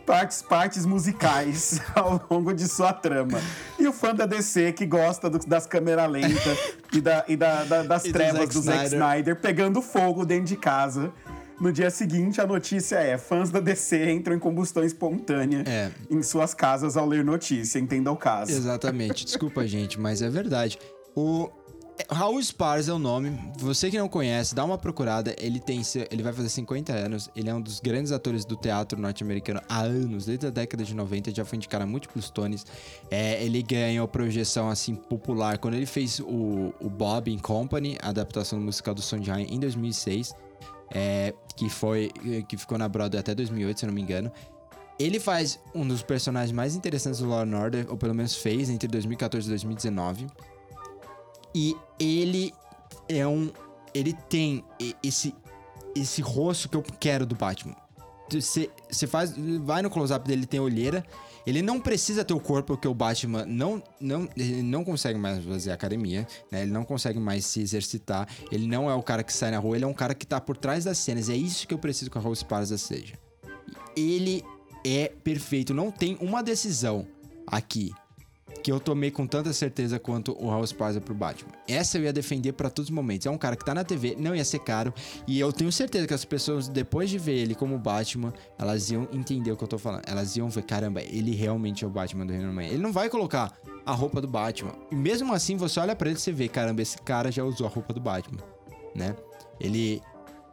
partes, 0.10 0.42
partes 0.42 0.86
musicais 0.88 1.80
ao 1.94 2.26
longo 2.30 2.52
de 2.52 2.68
sua 2.68 2.92
trama. 2.92 3.40
E 3.78 3.88
o 3.88 3.94
fã 3.94 4.16
da 4.16 4.26
DC 4.26 4.74
que 4.74 4.86
gosta 4.88 5.30
do, 5.30 5.38
das 5.40 5.68
câmeras 5.68 6.10
lentas 6.10 6.58
e, 6.92 7.00
da, 7.00 7.24
e 7.28 7.38
da, 7.38 7.64
da, 7.64 7.84
das 7.84 8.06
e 8.06 8.12
trevas 8.12 8.50
do 8.50 8.62
Zack, 8.62 8.78
do 8.78 8.84
Zack 8.84 8.86
Snyder 8.86 9.36
pegando 9.36 9.82
fogo 9.82 10.26
dentro 10.26 10.46
de 10.46 10.56
casa 10.56 11.14
no 11.60 11.72
dia 11.72 11.90
seguinte, 11.90 12.40
a 12.40 12.48
notícia 12.48 12.96
é: 12.98 13.18
fãs 13.18 13.50
da 13.50 13.60
DC 13.60 14.12
entram 14.12 14.36
em 14.36 14.40
combustão 14.40 14.84
espontânea 14.84 15.64
é. 15.68 15.92
em 16.10 16.24
suas 16.24 16.54
casas 16.54 16.96
ao 16.96 17.06
ler 17.06 17.24
notícia. 17.24 17.80
Entenda 17.80 18.12
o 18.12 18.18
caso. 18.18 18.52
Exatamente. 18.52 19.26
Desculpa, 19.26 19.68
gente, 19.68 20.00
mas 20.00 20.22
é 20.22 20.30
verdade. 20.30 20.80
O 21.16 21.50
Raul 22.10 22.40
Spars 22.40 22.88
é 22.88 22.94
o 22.94 23.00
nome. 23.00 23.38
Você 23.58 23.90
que 23.90 23.98
não 23.98 24.08
conhece, 24.08 24.56
dá 24.56 24.64
uma 24.64 24.78
procurada. 24.78 25.36
Ele 25.38 25.60
tem, 25.60 25.82
ele 26.10 26.24
vai 26.24 26.32
fazer 26.32 26.48
50 26.48 26.94
anos. 26.94 27.30
Ele 27.36 27.50
é 27.50 27.54
um 27.54 27.62
dos 27.62 27.82
grandes 27.82 28.14
atores 28.14 28.46
do 28.46 28.56
teatro 28.56 29.00
norte-americano 29.00 29.62
há 29.68 29.82
anos, 29.82 30.26
desde 30.26 30.48
a 30.48 30.50
década 30.50 30.84
de 30.84 30.96
90. 30.96 31.36
Já 31.36 31.44
foi 31.44 31.58
indicado 31.58 31.84
a 31.84 31.88
múltiplos 31.88 32.30
Tonys. 32.30 32.66
É, 33.12 33.44
ele 33.44 33.62
ganhou 33.62 34.08
projeção 34.08 34.70
assim 34.70 34.96
popular 34.96 35.58
quando 35.58 35.74
ele 35.74 35.86
fez 35.86 36.20
o, 36.22 36.74
o 36.80 36.90
Bob 36.90 37.30
in 37.30 37.40
Company, 37.40 37.98
a 38.02 38.10
adaptação 38.10 38.60
musical 38.62 38.96
do 38.96 39.02
Sondheim 39.02 39.48
em 39.50 39.60
2006 39.60 40.34
é, 40.92 41.34
que 41.60 41.70
foi 41.70 42.10
que 42.48 42.56
ficou 42.56 42.78
na 42.78 42.88
Broadway 42.88 43.20
até 43.20 43.36
2008, 43.36 43.80
se 43.82 43.86
eu 43.86 43.88
não 43.88 43.94
me 43.94 44.02
engano. 44.02 44.32
Ele 44.98 45.20
faz 45.20 45.60
um 45.76 45.86
dos 45.86 46.02
personagens 46.02 46.54
mais 46.54 46.74
interessantes 46.74 47.20
do 47.20 47.28
Law 47.28 47.42
and 47.42 47.58
Order, 47.58 47.86
ou 47.90 47.98
pelo 47.98 48.16
menos 48.16 48.36
fez 48.36 48.70
entre 48.70 48.88
2014 48.88 49.46
e 49.46 49.50
2019. 49.50 50.28
E 51.54 51.76
ele 52.00 52.54
é 53.10 53.28
um 53.28 53.52
ele 53.94 54.14
tem 54.30 54.64
esse 55.04 55.36
esse 55.94 56.22
rosto 56.22 56.70
que 56.70 56.78
eu 56.78 56.84
quero 56.98 57.26
do 57.26 57.36
Batman. 57.36 57.76
Você, 58.32 58.70
faz 59.08 59.34
vai 59.62 59.82
no 59.82 59.90
close 59.90 60.14
up 60.14 60.28
dele 60.28 60.46
tem 60.46 60.60
olheira 60.60 61.06
ele 61.46 61.62
não 61.62 61.80
precisa 61.80 62.24
ter 62.24 62.34
o 62.34 62.40
corpo 62.40 62.78
que 62.78 62.88
o 62.88 62.94
Batman 62.94 63.46
não, 63.46 63.82
não, 64.00 64.30
ele 64.38 64.62
não 64.62 64.84
consegue 64.84 65.18
mais 65.18 65.44
fazer 65.44 65.72
academia, 65.72 66.28
né? 66.52 66.62
Ele 66.62 66.72
não 66.72 66.84
consegue 66.84 67.20
mais 67.20 67.46
se 67.46 67.60
exercitar. 67.60 68.28
Ele 68.52 68.68
não 68.68 68.90
é 68.90 68.94
o 68.94 69.02
cara 69.02 69.24
que 69.24 69.34
sai 69.34 69.50
na 69.52 69.58
rua, 69.58 69.76
ele 69.76 69.86
é 69.86 69.88
um 69.88 69.94
cara 69.94 70.14
que 70.14 70.28
tá 70.28 70.40
por 70.40 70.56
trás 70.56 70.84
das 70.84 70.98
cenas. 71.00 71.30
É 71.30 71.36
isso 71.36 71.68
que 71.68 71.74
eu 71.74 71.80
preciso 71.80 72.12
que 72.12 72.18
a 72.18 72.22
Rose 72.22 72.46
Parza 72.46 72.78
seja. 72.78 73.16
Ele 73.96 74.44
é 74.86 75.12
perfeito, 75.24 75.74
não 75.74 75.92
tem 75.92 76.18
uma 76.22 76.44
decisão 76.44 77.08
aqui 77.48 77.92
que 78.64 78.72
eu 78.72 78.80
tomei 78.80 79.12
com 79.12 79.26
tanta 79.26 79.54
certeza 79.54 80.00
quanto 80.00 80.36
o 80.40 80.50
House 80.50 80.72
Parza 80.72 81.00
pro 81.00 81.14
Batman. 81.14 81.52
Essa 81.68 81.98
eu 81.98 82.04
ia 82.04 82.14
defender 82.14 82.54
para 82.54 82.70
todos 82.70 82.90
os 82.90 82.96
momentos. 82.96 83.26
É 83.26 83.30
um 83.30 83.38
cara 83.38 83.56
que 83.56 83.64
tá 83.66 83.74
na 83.74 83.84
TV, 83.84 84.16
não 84.20 84.36
ia 84.36 84.44
ser 84.44 84.60
caro, 84.60 84.94
e 85.28 85.40
eu 85.40 85.52
tenho 85.52 85.72
certeza 85.72 86.08
que 86.08 86.14
as 86.14 86.26
pessoas, 86.26 86.68
depois 86.68 87.10
de 87.10 87.18
ver 87.18 87.38
ele 87.38 87.56
como 87.56 87.78
Batman, 87.78 88.34
elas 88.58 88.90
iam 88.92 89.08
entender 89.14 89.52
o 89.52 89.58
que 89.58 89.64
eu 89.64 89.68
tô 89.68 89.78
falando. 89.78 90.04
Elas 90.08 90.36
iam 90.36 90.50
ver, 90.50 90.64
caramba, 90.64 91.02
ele 91.02 91.36
realmente 91.36 91.84
é 91.84 91.88
o 91.88 91.90
Batman 91.90 92.26
do 92.26 92.34
Manhã. 92.34 92.70
Ele 92.70 92.82
não 92.82 92.92
vai 92.92 93.10
colocar 93.10 93.58
a 93.86 93.94
roupa 93.94 94.22
do 94.22 94.28
Batman. 94.28 94.74
E 94.92 94.96
mesmo 94.96 95.34
assim, 95.34 95.56
você 95.56 95.80
olha 95.80 95.96
para 95.96 96.10
ele 96.10 96.18
e 96.18 96.22
você 96.22 96.32
vê, 96.32 96.48
caramba, 96.48 96.82
esse 96.82 96.98
cara 97.00 97.32
já 97.32 97.44
usou 97.44 97.68
a 97.68 97.70
roupa 97.70 97.94
do 97.94 98.00
Batman, 98.00 98.42
né? 98.96 99.16
Ele 99.60 100.02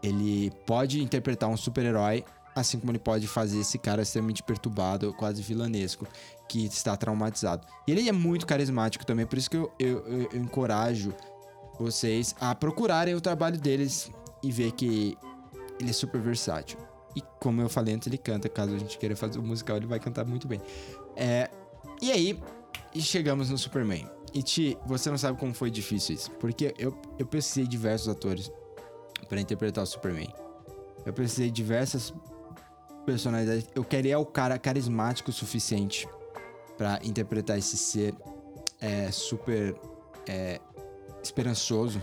ele 0.03 0.53
pode 0.67 1.03
interpretar 1.03 1.49
um 1.49 1.57
super-herói 1.57 2.23
assim 2.57 2.81
como 2.81 2.91
ele 2.91 2.99
pode 2.99 3.29
fazer 3.29 3.61
esse 3.61 3.79
cara 3.79 4.01
extremamente 4.01 4.43
perturbado, 4.43 5.13
quase 5.13 5.43
vilanesco, 5.43 6.07
que 6.49 6.65
está 6.67 6.97
traumatizado. 6.97 7.67
E 7.87 7.93
ele 7.93 8.09
é 8.09 8.13
muito 8.13 8.47
carismático 8.47 9.05
também, 9.05 9.27
por 9.27 9.39
isso 9.39 9.51
que 9.51 9.57
eu, 9.57 9.73
eu, 9.79 10.07
eu, 10.07 10.29
eu 10.33 10.41
encorajo 10.41 11.15
vocês 11.79 12.35
a 12.41 12.55
procurarem 12.55 13.15
o 13.15 13.21
trabalho 13.21 13.59
deles 13.59 14.11
e 14.43 14.51
ver 14.51 14.73
que 14.73 15.17
ele 15.79 15.91
é 15.91 15.93
super 15.93 16.21
versátil. 16.21 16.79
E 17.15 17.23
como 17.41 17.63
eu 17.63 17.69
falei 17.69 17.95
antes, 17.95 18.07
ele 18.07 18.19
canta. 18.19 18.49
Caso 18.49 18.75
a 18.75 18.79
gente 18.79 18.99
queira 18.99 19.17
fazer 19.17 19.39
o 19.39 19.43
um 19.43 19.47
musical, 19.47 19.77
ele 19.77 19.87
vai 19.87 19.99
cantar 19.99 20.25
muito 20.27 20.47
bem. 20.47 20.61
É, 21.15 21.51
e 22.01 22.13
aí, 22.13 22.39
chegamos 22.95 23.49
no 23.49 23.57
Superman. 23.57 24.09
E 24.35 24.43
Ti, 24.43 24.77
você 24.85 25.11
não 25.11 25.17
sabe 25.17 25.39
como 25.39 25.55
foi 25.55 25.71
difícil 25.71 26.15
isso. 26.15 26.31
Porque 26.33 26.75
eu, 26.79 26.99
eu 27.19 27.27
de 27.27 27.67
diversos 27.67 28.09
atores 28.09 28.53
para 29.29 29.41
interpretar 29.41 29.83
o 29.85 29.87
Superman. 29.87 30.29
Eu 31.07 31.13
precisei 31.13 31.47
de 31.47 31.53
diversas 31.53 32.13
personalidade. 33.07 33.67
Eu 33.75 33.85
queria 33.85 34.19
o 34.19 34.27
cara 34.27 34.59
carismático 34.59 35.31
o 35.31 35.33
suficiente 35.33 36.09
para 36.77 37.01
interpretar 37.03 37.59
esse 37.59 37.77
ser 37.77 38.15
é, 38.81 39.11
super 39.11 39.75
é, 40.27 40.61
esperançoso, 41.23 42.01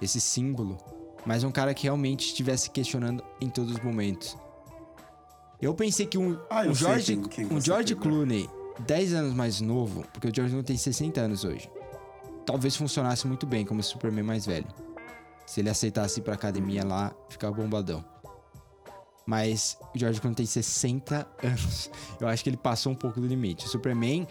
esse 0.00 0.20
símbolo, 0.20 0.76
mas 1.24 1.44
um 1.44 1.50
cara 1.50 1.72
que 1.74 1.84
realmente 1.84 2.26
estivesse 2.26 2.70
questionando 2.70 3.22
em 3.40 3.48
todos 3.48 3.72
os 3.72 3.80
momentos. 3.80 4.36
Eu 5.60 5.74
pensei 5.74 6.06
que 6.06 6.18
um, 6.18 6.38
ah, 6.50 6.62
um 6.62 6.74
George, 6.74 7.16
quem, 7.16 7.46
quem 7.46 7.56
um 7.56 7.60
George 7.60 7.94
Clooney, 7.94 8.50
10 8.80 9.14
anos 9.14 9.34
mais 9.34 9.60
novo, 9.60 10.04
porque 10.12 10.28
o 10.28 10.34
George 10.34 10.52
Clooney 10.52 10.66
tem 10.66 10.76
60 10.76 11.20
anos 11.20 11.44
hoje, 11.44 11.70
talvez 12.44 12.74
funcionasse 12.74 13.26
muito 13.26 13.46
bem 13.46 13.64
como 13.64 13.82
Superman 13.82 14.24
mais 14.24 14.44
velho. 14.44 14.66
Se 15.46 15.60
ele 15.60 15.70
aceitasse 15.70 16.20
ir 16.20 16.22
pra 16.22 16.34
academia 16.34 16.84
lá, 16.84 17.14
ficar 17.28 17.50
bombadão. 17.50 18.04
Mas 19.26 19.78
o 19.94 19.98
George 19.98 20.20
Clooney 20.20 20.36
tem 20.36 20.46
60 20.46 21.26
anos. 21.42 21.90
Eu 22.20 22.28
acho 22.28 22.42
que 22.42 22.50
ele 22.50 22.56
passou 22.56 22.92
um 22.92 22.96
pouco 22.96 23.20
do 23.20 23.26
limite. 23.26 23.66
O 23.66 23.68
Superman, 23.68 24.26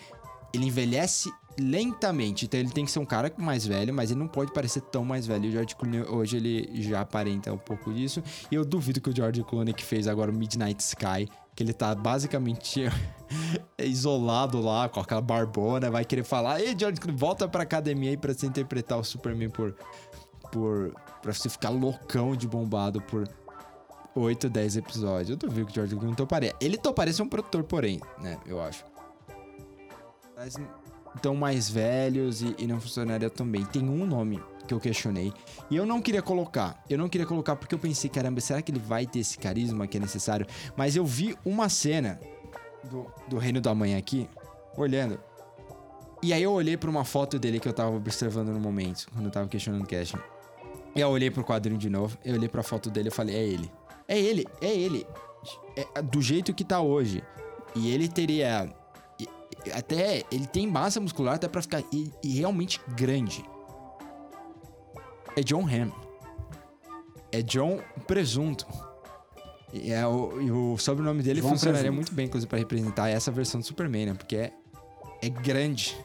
ele 0.54 0.66
envelhece 0.66 1.32
lentamente. 1.60 2.46
Então 2.46 2.60
ele 2.60 2.70
tem 2.70 2.86
que 2.86 2.92
ser 2.92 3.00
um 3.00 3.06
cara 3.06 3.32
mais 3.38 3.66
velho, 3.66 3.94
mas 3.94 4.12
ele 4.12 4.20
não 4.20 4.28
pode 4.28 4.52
parecer 4.54 4.82
tão 4.82 5.04
mais 5.04 5.26
velho. 5.26 5.50
O 5.50 5.52
George 5.52 5.76
Clooney 5.76 6.02
hoje 6.02 6.38
ele 6.38 6.82
já 6.82 7.02
aparenta 7.02 7.52
um 7.52 7.58
pouco 7.58 7.94
disso. 7.94 8.24
E 8.52 8.56
eu 8.56 8.66
duvido 8.66 9.02
que 9.02 9.10
o 9.10 9.16
George 9.16 9.44
Clooney 9.44 9.74
que 9.74 9.84
fez 9.84 10.08
agora 10.08 10.32
o 10.32 10.34
Midnight 10.34 10.82
Sky, 10.82 11.30
que 11.56 11.64
ele 11.64 11.74
tá 11.74 11.94
basicamente 11.96 12.86
isolado 13.80 14.62
lá 14.62 14.90
com 14.90 15.00
aquela 15.00 15.22
barbona, 15.22 15.90
vai 15.90 16.06
querer 16.06 16.24
falar: 16.24 16.62
"Ei, 16.62 16.76
George 16.78 17.00
Clooney, 17.00 17.18
volta 17.20 17.48
pra 17.48 17.64
academia 17.64 18.12
aí 18.12 18.18
para 18.18 18.34
você 18.34 18.46
interpretar 18.46 19.00
o 19.00 19.04
Superman 19.04 19.50
por 19.50 19.76
por 20.52 20.94
para 21.22 21.32
você 21.32 21.48
ficar 21.48 21.70
loucão 21.70 22.36
de 22.36 22.48
bombado 22.48 23.00
por 23.02 23.26
8, 24.16 24.50
10 24.50 24.78
episódios. 24.78 25.30
Eu 25.30 25.38
duvido 25.38 25.68
que 25.68 25.72
o 25.72 25.76
George 25.76 25.96
Clooney 25.96 26.16
toparia. 26.16 26.56
Ele 26.60 26.78
toparia 26.78 27.14
ser 27.14 27.22
um 27.22 27.30
produtor, 27.30 27.64
porém, 27.64 28.00
né? 28.20 28.38
Eu 28.46 28.62
acho. 28.62 28.84
Mas 30.36 30.56
tão 31.22 31.36
mais 31.36 31.70
velhos 31.70 32.42
e, 32.42 32.56
e 32.58 32.68
não 32.68 32.80
funcionaria 32.80 33.30
também. 33.30 33.66
Tem 33.66 33.88
um 33.88 34.06
nome 34.06 34.42
que 34.68 34.74
eu 34.74 34.80
questionei 34.80 35.34
e 35.70 35.76
eu 35.76 35.86
não 35.86 36.02
queria 36.02 36.22
colocar. 36.22 36.84
Eu 36.90 36.98
não 36.98 37.10
queria 37.10 37.26
colocar 37.26 37.56
porque 37.56 37.76
eu 37.76 37.80
pensei, 37.80 38.10
caramba, 38.10 38.40
será 38.40 38.62
que 38.62 38.72
ele 38.72 38.80
vai 38.80 39.06
ter 39.06 39.20
esse 39.20 39.38
carisma 39.38 39.88
que 39.88 39.98
é 39.98 40.00
necessário? 40.00 40.46
Mas 40.76 40.96
eu 40.96 41.06
vi 41.06 41.38
uma 41.44 41.68
cena 41.70 42.20
do, 42.84 43.06
do 43.28 43.38
Reino 43.38 43.60
da 43.60 43.74
Manhã 43.74 43.98
aqui, 43.98 44.30
olhando. 44.78 45.20
E 46.24 46.34
aí 46.34 46.44
eu 46.44 46.52
olhei 46.52 46.78
para 46.78 46.90
uma 46.90 47.04
foto 47.04 47.40
dele 47.40 47.60
que 47.60 47.68
eu 47.68 47.74
tava 47.74 47.96
observando 47.96 48.50
no 48.50 48.60
momento, 48.60 49.08
quando 49.12 49.26
eu 49.26 49.32
tava 49.32 49.48
questionando 49.48 49.84
o 49.84 49.88
casting. 49.88 50.20
E 50.96 51.00
eu 51.00 51.10
olhei 51.10 51.32
pro 51.32 51.44
quadrinho 51.44 51.80
de 51.80 51.90
novo, 51.90 52.18
eu 52.24 52.36
olhei 52.36 52.50
pra 52.50 52.62
foto 52.62 52.90
dele 52.90 53.08
e 53.08 53.12
falei, 53.12 53.36
é 53.36 53.44
ele. 53.44 53.72
É 54.12 54.20
ele, 54.20 54.46
é 54.60 54.68
ele. 54.68 55.08
É 55.96 56.02
do 56.02 56.22
jeito 56.22 56.54
que 56.54 56.66
tá 56.66 56.82
hoje. 56.82 57.24
E 57.74 57.90
ele 57.90 58.10
teria. 58.10 58.70
Até. 59.74 60.26
Ele 60.30 60.46
tem 60.46 60.68
massa 60.68 61.00
muscular 61.00 61.36
até 61.36 61.48
pra 61.48 61.62
ficar 61.62 61.82
e, 61.94 62.12
e 62.22 62.38
realmente 62.38 62.82
grande. 62.90 63.42
É 65.34 65.42
John 65.42 65.66
Hamm. 65.66 65.94
É 67.32 67.42
John 67.42 67.80
Presunto. 68.06 68.68
E, 69.72 69.94
é 69.94 70.06
o, 70.06 70.42
e 70.42 70.52
o 70.52 70.78
sobrenome 70.78 71.24
dele 71.24 71.40
John 71.40 71.48
funcionaria 71.48 71.84
Presunto. 71.84 71.96
muito 71.96 72.14
bem, 72.14 72.26
inclusive, 72.26 72.50
pra 72.50 72.60
representar 72.60 73.08
essa 73.08 73.32
versão 73.32 73.62
do 73.62 73.66
Superman, 73.66 74.08
né? 74.08 74.14
Porque 74.14 74.36
é, 74.36 74.52
é 75.22 75.30
grande, 75.30 75.98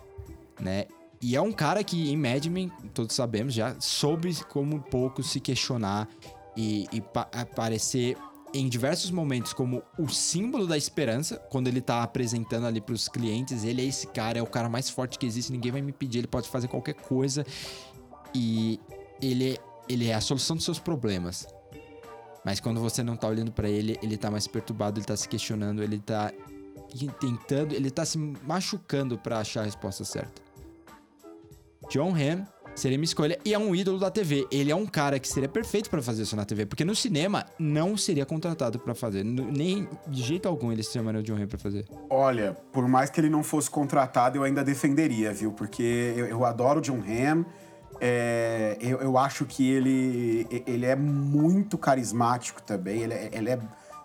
né? 0.60 0.84
E 1.20 1.34
é 1.34 1.40
um 1.40 1.50
cara 1.50 1.82
que 1.82 2.12
em 2.12 2.16
Mad 2.16 2.46
Men, 2.46 2.70
todos 2.94 3.16
sabemos, 3.16 3.52
já 3.52 3.74
soube 3.80 4.32
como 4.44 4.80
pouco 4.80 5.24
se 5.24 5.40
questionar 5.40 6.08
e, 6.56 6.86
e 6.92 7.02
aparecer 7.32 8.16
em 8.54 8.68
diversos 8.68 9.10
momentos 9.10 9.52
como 9.52 9.82
o 9.98 10.08
símbolo 10.08 10.66
da 10.66 10.76
esperança, 10.76 11.36
quando 11.50 11.68
ele 11.68 11.80
tá 11.80 12.02
apresentando 12.02 12.66
ali 12.66 12.80
pros 12.80 13.08
clientes, 13.08 13.64
ele 13.64 13.82
é 13.82 13.84
esse 13.84 14.06
cara, 14.06 14.38
é 14.38 14.42
o 14.42 14.46
cara 14.46 14.68
mais 14.68 14.88
forte 14.88 15.18
que 15.18 15.26
existe, 15.26 15.52
ninguém 15.52 15.72
vai 15.72 15.82
me 15.82 15.92
pedir, 15.92 16.18
ele 16.18 16.26
pode 16.26 16.48
fazer 16.48 16.68
qualquer 16.68 16.94
coisa. 16.94 17.44
E 18.34 18.80
ele, 19.20 19.58
ele 19.88 20.08
é 20.08 20.14
a 20.14 20.20
solução 20.20 20.56
dos 20.56 20.64
seus 20.64 20.78
problemas. 20.78 21.46
Mas 22.44 22.60
quando 22.60 22.80
você 22.80 23.02
não 23.02 23.16
tá 23.16 23.26
olhando 23.28 23.52
para 23.52 23.68
ele, 23.68 23.98
ele 24.02 24.16
tá 24.16 24.30
mais 24.30 24.46
perturbado, 24.46 24.98
ele 24.98 25.06
tá 25.06 25.16
se 25.16 25.28
questionando, 25.28 25.82
ele 25.82 25.98
tá 25.98 26.32
tentando, 27.20 27.74
ele 27.74 27.90
tá 27.90 28.04
se 28.04 28.16
machucando 28.16 29.18
para 29.18 29.40
achar 29.40 29.62
a 29.62 29.64
resposta 29.64 30.04
certa. 30.04 30.40
John 31.90 32.14
Hamm 32.14 32.46
seria 32.76 32.96
minha 32.96 33.06
escolha. 33.06 33.38
E 33.44 33.54
é 33.54 33.58
um 33.58 33.74
ídolo 33.74 33.98
da 33.98 34.10
TV. 34.10 34.46
Ele 34.50 34.70
é 34.70 34.76
um 34.76 34.86
cara 34.86 35.18
que 35.18 35.28
seria 35.28 35.48
perfeito 35.48 35.90
para 35.90 36.02
fazer 36.02 36.22
isso 36.22 36.36
na 36.36 36.44
TV, 36.44 36.66
porque 36.66 36.84
no 36.84 36.94
cinema 36.94 37.46
não 37.58 37.96
seria 37.96 38.24
contratado 38.24 38.78
para 38.78 38.94
fazer. 38.94 39.24
Nem 39.24 39.88
de 40.06 40.22
jeito 40.22 40.46
algum 40.46 40.70
ele 40.70 40.82
chamaria 40.82 41.20
o 41.20 41.22
John 41.22 41.36
Hamm 41.36 41.48
pra 41.48 41.58
fazer. 41.58 41.86
Olha, 42.08 42.56
por 42.72 42.86
mais 42.86 43.10
que 43.10 43.20
ele 43.20 43.30
não 43.30 43.42
fosse 43.42 43.70
contratado, 43.70 44.38
eu 44.38 44.44
ainda 44.44 44.62
defenderia, 44.62 45.32
viu? 45.32 45.52
Porque 45.52 46.14
eu, 46.16 46.26
eu 46.26 46.44
adoro 46.44 46.78
o 46.78 46.82
John 46.82 47.00
Hamm. 47.00 47.44
É, 47.98 48.76
eu, 48.78 49.00
eu, 49.00 49.16
acho 49.16 49.46
que 49.46 49.70
ele, 49.70 50.46
ele 50.66 50.84
é 50.84 50.94
muito 50.94 51.78
carismático 51.78 52.62
também. 52.62 53.00
Ele, 53.02 53.14
é, 53.14 53.30
ele, 53.32 53.50
é, 53.50 53.58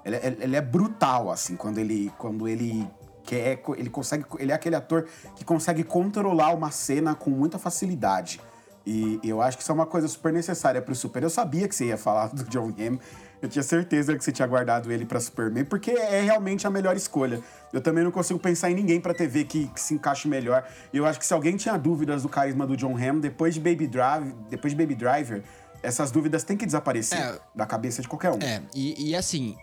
ele, 0.06 0.16
é, 0.16 0.38
ele 0.40 0.56
é 0.56 0.62
brutal, 0.62 1.30
assim, 1.30 1.58
quando 1.58 1.78
ele, 1.78 2.10
quando 2.18 2.48
ele 2.48 2.88
quer. 3.24 3.62
Ele 3.78 3.90
consegue. 3.90 4.24
Ele 4.40 4.52
é 4.52 4.56
aquele 4.56 4.78
ator 4.78 5.08
que 5.36 5.44
consegue 5.44 5.84
controlar 5.84 6.54
uma 6.54 6.72
cena 6.72 7.14
com 7.14 7.30
muita 7.30 7.60
facilidade. 7.60 8.40
E, 8.86 9.20
eu 9.24 9.42
acho 9.42 9.58
que 9.58 9.64
isso 9.64 9.72
é 9.72 9.76
uma 9.76 9.86
coisa 9.86 10.08
super 10.08 10.34
necessária 10.34 10.82
pro 10.82 10.96
Super. 10.96 11.24
Eu 11.24 11.30
sabia 11.30 11.68
que 11.68 11.76
você 11.76 11.86
ia 11.86 11.98
falar 11.98 12.28
do 12.28 12.44
John 12.46 12.74
Hamm. 12.80 12.98
Eu 13.42 13.50
tinha 13.50 13.64
certeza 13.64 14.16
que 14.16 14.24
você 14.24 14.32
tinha 14.32 14.48
guardado 14.48 14.92
ele 14.92 15.04
para 15.04 15.20
Superman, 15.20 15.66
porque 15.66 15.92
é 15.92 16.22
realmente 16.22 16.68
a 16.68 16.70
melhor 16.70 16.96
escolha. 16.96 17.42
Eu 17.74 17.82
também 17.82 18.04
não 18.04 18.12
consigo 18.12 18.40
pensar 18.40 18.70
em 18.70 18.76
ninguém 18.76 19.02
pra 19.02 19.16
TV 19.16 19.46
que, 19.46 19.68
que 19.68 19.82
se 19.82 19.96
encaixe 19.96 20.28
melhor. 20.28 20.64
E 20.94 20.98
eu 20.98 21.08
acho 21.08 21.18
que 21.18 21.26
se 21.26 21.34
alguém 21.34 21.58
tinha 21.58 21.76
dúvidas 21.76 22.22
do 22.22 22.30
carisma 22.30 22.68
do 22.68 22.78
John 22.78 22.96
Hamm, 22.96 23.20
depois 23.20 23.56
de 23.56 23.60
Baby 23.60 23.88
Drive, 23.88 24.32
depois 24.48 24.74
de 24.74 24.78
Baby 24.78 24.94
Driver, 24.94 25.42
essas 25.82 26.12
dúvidas 26.12 26.44
têm 26.44 26.56
que 26.56 26.68
desaparecer 26.68 27.18
é, 27.18 27.40
da 27.56 27.66
cabeça 27.66 28.02
de 28.02 28.08
qualquer 28.08 28.32
um. 28.32 28.38
É, 28.40 28.62
e, 28.76 29.10
e 29.10 29.16
assim, 29.16 29.58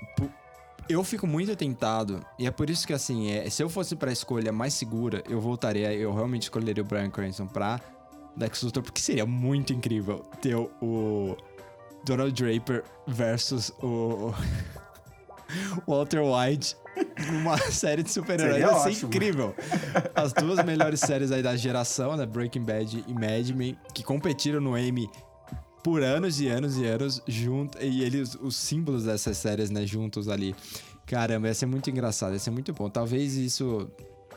eu 0.89 1.05
fico 1.05 1.27
muito 1.27 1.55
tentado, 1.55 2.25
e 2.37 2.47
é 2.47 2.51
por 2.51 2.69
isso 2.69 2.85
que, 2.87 2.93
assim, 2.93 3.31
é, 3.31 3.49
se 3.49 3.63
eu 3.63 3.69
fosse 3.69 3.95
pra 3.95 4.11
escolha 4.11 4.51
mais 4.51 4.75
segura, 4.75 5.23
eu 5.29 5.41
voltaria, 5.41 5.93
eu 5.93 6.13
realmente 6.13 6.43
escolheria 6.43 6.83
o 6.83 6.87
Brian 6.87 7.11
Cranston 7.11 7.47
pra 7.47 7.81
Lex 8.39 8.63
Luthor, 8.63 8.83
porque 8.83 9.01
seria 9.01 9.27
muito 9.27 9.73
incrível 9.73 10.25
ter 10.41 10.55
o 10.57 11.37
Donald 12.05 12.33
Draper 12.33 12.85
versus 13.07 13.73
o 13.83 14.33
Walter 15.87 16.23
White 16.23 16.77
numa 17.31 17.59
série 17.71 18.03
de 18.03 18.11
super-heróis. 18.11 18.61
Ia 18.61 18.79
ser 18.79 19.07
incrível. 19.07 19.55
As 20.15 20.33
duas 20.33 20.65
melhores 20.65 21.01
séries 21.01 21.31
aí 21.33 21.43
da 21.43 21.57
geração, 21.57 22.17
né? 22.17 22.27
Breaking 22.27 22.65
Bad 22.65 23.05
e 23.07 23.15
Mad 23.15 23.51
Men, 23.51 23.77
que 23.95 24.03
competiram 24.03 24.61
no 24.61 24.77
Emmy 24.77 25.09
por 25.83 26.03
anos 26.03 26.41
e 26.41 26.49
anos 26.49 26.77
e 26.77 26.85
anos 26.85 27.23
junto 27.27 27.83
e 27.83 28.03
eles 28.03 28.37
os 28.41 28.57
símbolos 28.57 29.05
dessas 29.05 29.37
séries, 29.39 29.71
né, 29.71 29.87
juntos 29.87 30.29
ali. 30.29 30.55
Caramba, 31.07 31.49
ia 31.49 31.55
ser 31.55 31.67
muito 31.67 31.89
engraçado, 31.89 32.33
ia 32.33 32.39
ser 32.39 32.51
muito 32.51 32.73
bom. 32.73 32.91
Talvez 32.91 33.35
isso 33.37 33.89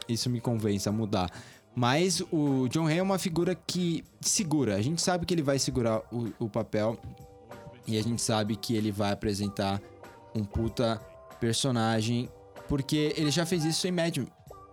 isso 0.07 0.29
me 0.29 0.39
convença 0.39 0.89
a 0.89 0.93
mudar. 0.93 1.29
Mas 1.75 2.21
o 2.31 2.67
John 2.67 2.87
Hay 2.87 2.99
é 2.99 3.03
uma 3.03 3.17
figura 3.17 3.55
que 3.55 4.03
segura. 4.19 4.75
A 4.75 4.81
gente 4.81 5.01
sabe 5.01 5.25
que 5.25 5.33
ele 5.33 5.41
vai 5.41 5.57
segurar 5.57 6.01
o, 6.11 6.31
o 6.39 6.49
papel. 6.49 6.97
E 7.87 7.97
a 7.97 8.03
gente 8.03 8.21
sabe 8.21 8.55
que 8.55 8.75
ele 8.75 8.91
vai 8.91 9.11
apresentar 9.11 9.81
um 10.35 10.43
puta 10.43 11.01
personagem. 11.39 12.29
Porque 12.67 13.13
ele 13.17 13.31
já 13.31 13.45
fez 13.45 13.63
isso 13.65 13.87
em 13.87 13.91
Men. 13.91 14.11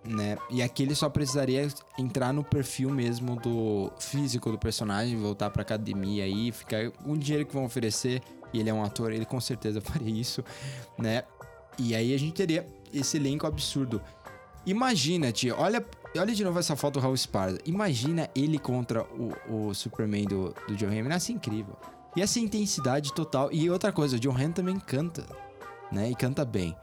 né? 0.05 0.37
E 0.51 0.63
aqui 0.63 0.83
ele 0.83 0.95
só 0.95 1.09
precisaria 1.09 1.67
entrar 1.99 2.33
no 2.33 2.45
perfil 2.45 2.91
mesmo 2.91 3.37
do 3.37 3.91
físico 3.99 4.51
do 4.51 4.59
personagem, 4.59 5.17
voltar 5.17 5.51
pra 5.51 5.63
academia 5.63 6.25
aí, 6.25 6.53
ficar 6.53 6.91
o 7.05 7.17
dinheiro 7.17 7.47
que 7.47 7.55
vão 7.55 7.65
oferecer, 7.65 8.23
e 8.53 8.61
ele 8.61 8.71
é 8.71 8.75
um 8.75 8.83
ator, 8.83 9.13
ele 9.13 9.25
com 9.25 9.41
certeza 9.41 9.81
faria 9.83 10.13
isso, 10.21 10.45
né? 10.97 11.25
E 11.79 11.95
aí 11.95 12.15
a 12.15 12.19
gente 12.19 12.35
teria 12.35 12.67
esse 12.93 13.17
elenco 13.17 13.47
absurdo. 13.47 14.01
Imagina, 14.67 15.33
tio, 15.33 15.55
olha, 15.59 15.85
olha 16.19 16.35
de 16.35 16.45
novo 16.45 16.59
essa 16.59 16.77
foto 16.77 16.95
do 16.95 17.01
Raul 17.01 17.15
Esparza. 17.15 17.59
Imagina 17.65 18.29
ele 18.35 18.59
contra 18.59 19.05
o, 19.05 19.69
o 19.69 19.75
Superman 19.75 20.25
do, 20.25 20.55
do 20.67 20.77
John 20.77 20.87
Hammond. 20.87 21.11
Ia 21.11 21.21
ser 21.21 21.33
incrível. 21.33 21.77
E 22.17 22.23
essa 22.23 22.41
intensidade 22.41 23.13
total. 23.13 23.53
E 23.53 23.71
outra 23.71 23.93
coisa, 23.93 24.17
o 24.17 24.19
John 24.21 24.33
Hammond 24.33 24.55
também 24.55 24.79
canta, 24.79 25.25
né? 25.93 26.11
E 26.11 26.15
canta 26.15 26.45
bem. 26.45 26.77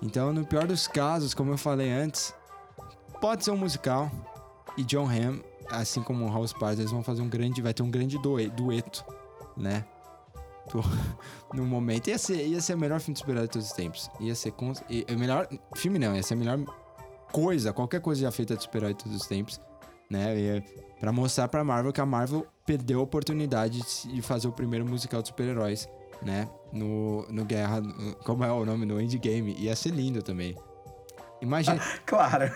Então, 0.00 0.32
no 0.32 0.44
pior 0.44 0.66
dos 0.66 0.86
casos, 0.86 1.32
como 1.34 1.52
eu 1.52 1.58
falei 1.58 1.90
antes, 1.90 2.34
pode 3.20 3.44
ser 3.44 3.50
um 3.52 3.56
musical. 3.56 4.10
E 4.76 4.84
John 4.84 5.06
Hamm, 5.06 5.40
assim 5.70 6.02
como 6.02 6.24
o 6.24 6.28
Raul 6.28 6.44
Esparza, 6.44 6.82
eles 6.82 6.92
vão 6.92 7.02
fazer 7.02 7.22
um 7.22 7.28
grande... 7.28 7.62
Vai 7.62 7.72
ter 7.72 7.82
um 7.82 7.90
grande 7.90 8.18
dueto, 8.18 9.04
né? 9.56 9.84
no 11.52 11.64
momento. 11.64 12.08
Ia 12.08 12.18
ser, 12.18 12.46
ia 12.46 12.60
ser 12.60 12.74
o 12.74 12.78
melhor 12.78 13.00
filme 13.00 13.14
de 13.14 13.20
super-herói 13.20 13.46
de 13.46 13.52
todos 13.52 13.68
os 13.68 13.72
tempos. 13.74 14.10
Ia 14.20 14.34
ser. 14.34 14.52
Com, 14.52 14.72
o 14.72 15.18
melhor. 15.18 15.48
Filme 15.74 15.98
não, 15.98 16.14
ia 16.14 16.22
ser 16.22 16.34
a 16.34 16.36
melhor 16.36 16.58
coisa, 17.32 17.72
qualquer 17.72 18.00
coisa 18.00 18.22
já 18.22 18.30
feita 18.30 18.54
de 18.54 18.62
super-herói 18.62 18.94
todos 18.94 19.16
os 19.16 19.26
tempos. 19.26 19.60
Né? 20.10 20.38
Ia, 20.38 20.64
pra 21.00 21.10
mostrar 21.10 21.48
pra 21.48 21.64
Marvel 21.64 21.92
que 21.92 22.00
a 22.00 22.06
Marvel 22.06 22.46
perdeu 22.66 23.00
a 23.00 23.02
oportunidade 23.02 23.80
de 24.04 24.22
fazer 24.22 24.46
o 24.46 24.52
primeiro 24.52 24.86
musical 24.86 25.22
de 25.22 25.28
super-heróis, 25.28 25.88
né? 26.22 26.48
No, 26.72 27.26
no 27.28 27.44
Guerra. 27.44 27.82
Como 28.24 28.44
é 28.44 28.52
o 28.52 28.64
nome? 28.64 28.84
No 28.84 29.00
Endgame. 29.00 29.56
Ia 29.58 29.74
ser 29.74 29.90
lindo 29.90 30.22
também. 30.22 30.56
Imagina. 31.42 31.82
Ah, 31.82 31.98
claro, 32.06 32.52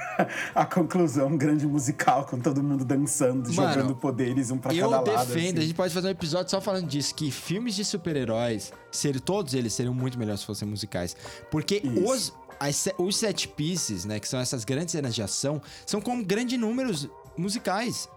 a 0.55 0.64
conclusão, 0.64 1.27
um 1.27 1.37
grande 1.37 1.66
musical 1.66 2.24
com 2.24 2.39
todo 2.39 2.62
mundo 2.62 2.85
dançando, 2.85 3.53
Mano, 3.53 3.74
jogando 3.74 3.97
poderes 3.97 4.53
um 4.53 4.59
pra 4.59 4.72
cada 4.72 4.87
lado. 4.87 5.11
Eu 5.11 5.16
defendo, 5.16 5.55
assim. 5.55 5.59
a 5.59 5.61
gente 5.62 5.74
pode 5.74 5.93
fazer 5.93 6.07
um 6.07 6.11
episódio 6.11 6.51
só 6.53 6.61
falando 6.61 6.87
disso, 6.87 7.12
que 7.12 7.33
filmes 7.33 7.74
de 7.74 7.85
super-heróis, 7.85 8.72
ser, 8.93 9.20
todos 9.20 9.55
eles 9.55 9.72
seriam 9.72 9.93
muito 9.93 10.16
melhores 10.16 10.41
se 10.41 10.47
fossem 10.47 10.68
musicais. 10.68 11.16
Porque 11.51 11.83
os, 12.05 12.33
as, 12.59 12.88
os 12.98 13.16
set 13.16 13.48
pieces, 13.48 14.04
né, 14.04 14.20
que 14.20 14.28
são 14.28 14.40
essas 14.40 14.64
grandes 14.64 14.92
cenas 14.92 15.14
de 15.14 15.22
ação, 15.22 15.61
são 15.84 16.00
com 16.00 16.22
grandes 16.22 16.59
números 16.59 17.09
musicais. 17.36 18.09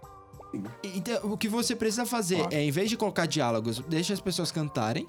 Então, 0.83 1.31
o 1.31 1.37
que 1.37 1.47
você 1.47 1.75
precisa 1.75 2.05
fazer 2.05 2.47
é, 2.51 2.63
em 2.63 2.71
vez 2.71 2.89
de 2.89 2.97
colocar 2.97 3.25
diálogos, 3.25 3.79
deixa 3.87 4.13
as 4.13 4.19
pessoas 4.19 4.51
cantarem. 4.51 5.07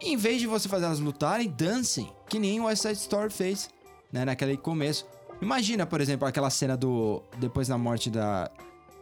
E 0.00 0.12
em 0.12 0.16
vez 0.16 0.40
de 0.40 0.46
você 0.46 0.68
fazer 0.68 0.84
elas 0.84 1.00
lutarem, 1.00 1.48
dancem, 1.48 2.12
que 2.28 2.38
nem 2.38 2.60
o 2.60 2.64
West 2.64 2.82
Side 2.82 2.98
Story 2.98 3.32
fez 3.32 3.70
né, 4.12 4.24
naquele 4.24 4.56
começo. 4.56 5.06
Imagina, 5.40 5.84
por 5.84 6.00
exemplo, 6.00 6.26
aquela 6.26 6.50
cena 6.50 6.76
do. 6.76 7.22
Depois 7.38 7.68
da 7.68 7.76
morte 7.76 8.10
da, 8.10 8.50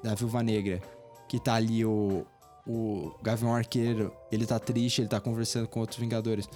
da 0.03 0.15
Viúva 0.15 0.43
Negra. 0.43 0.81
Que 1.29 1.39
tá 1.39 1.55
ali 1.55 1.85
o. 1.85 2.27
O 2.67 3.13
Gavião 3.23 3.55
Arqueiro. 3.55 4.13
Ele 4.31 4.47
tá 4.47 4.59
triste, 4.59 5.03
ele 5.03 5.09
tá 5.09 5.21
conversando 5.21 5.67
com 5.67 5.81
outros 5.81 5.99
Vingadores. 5.99 6.49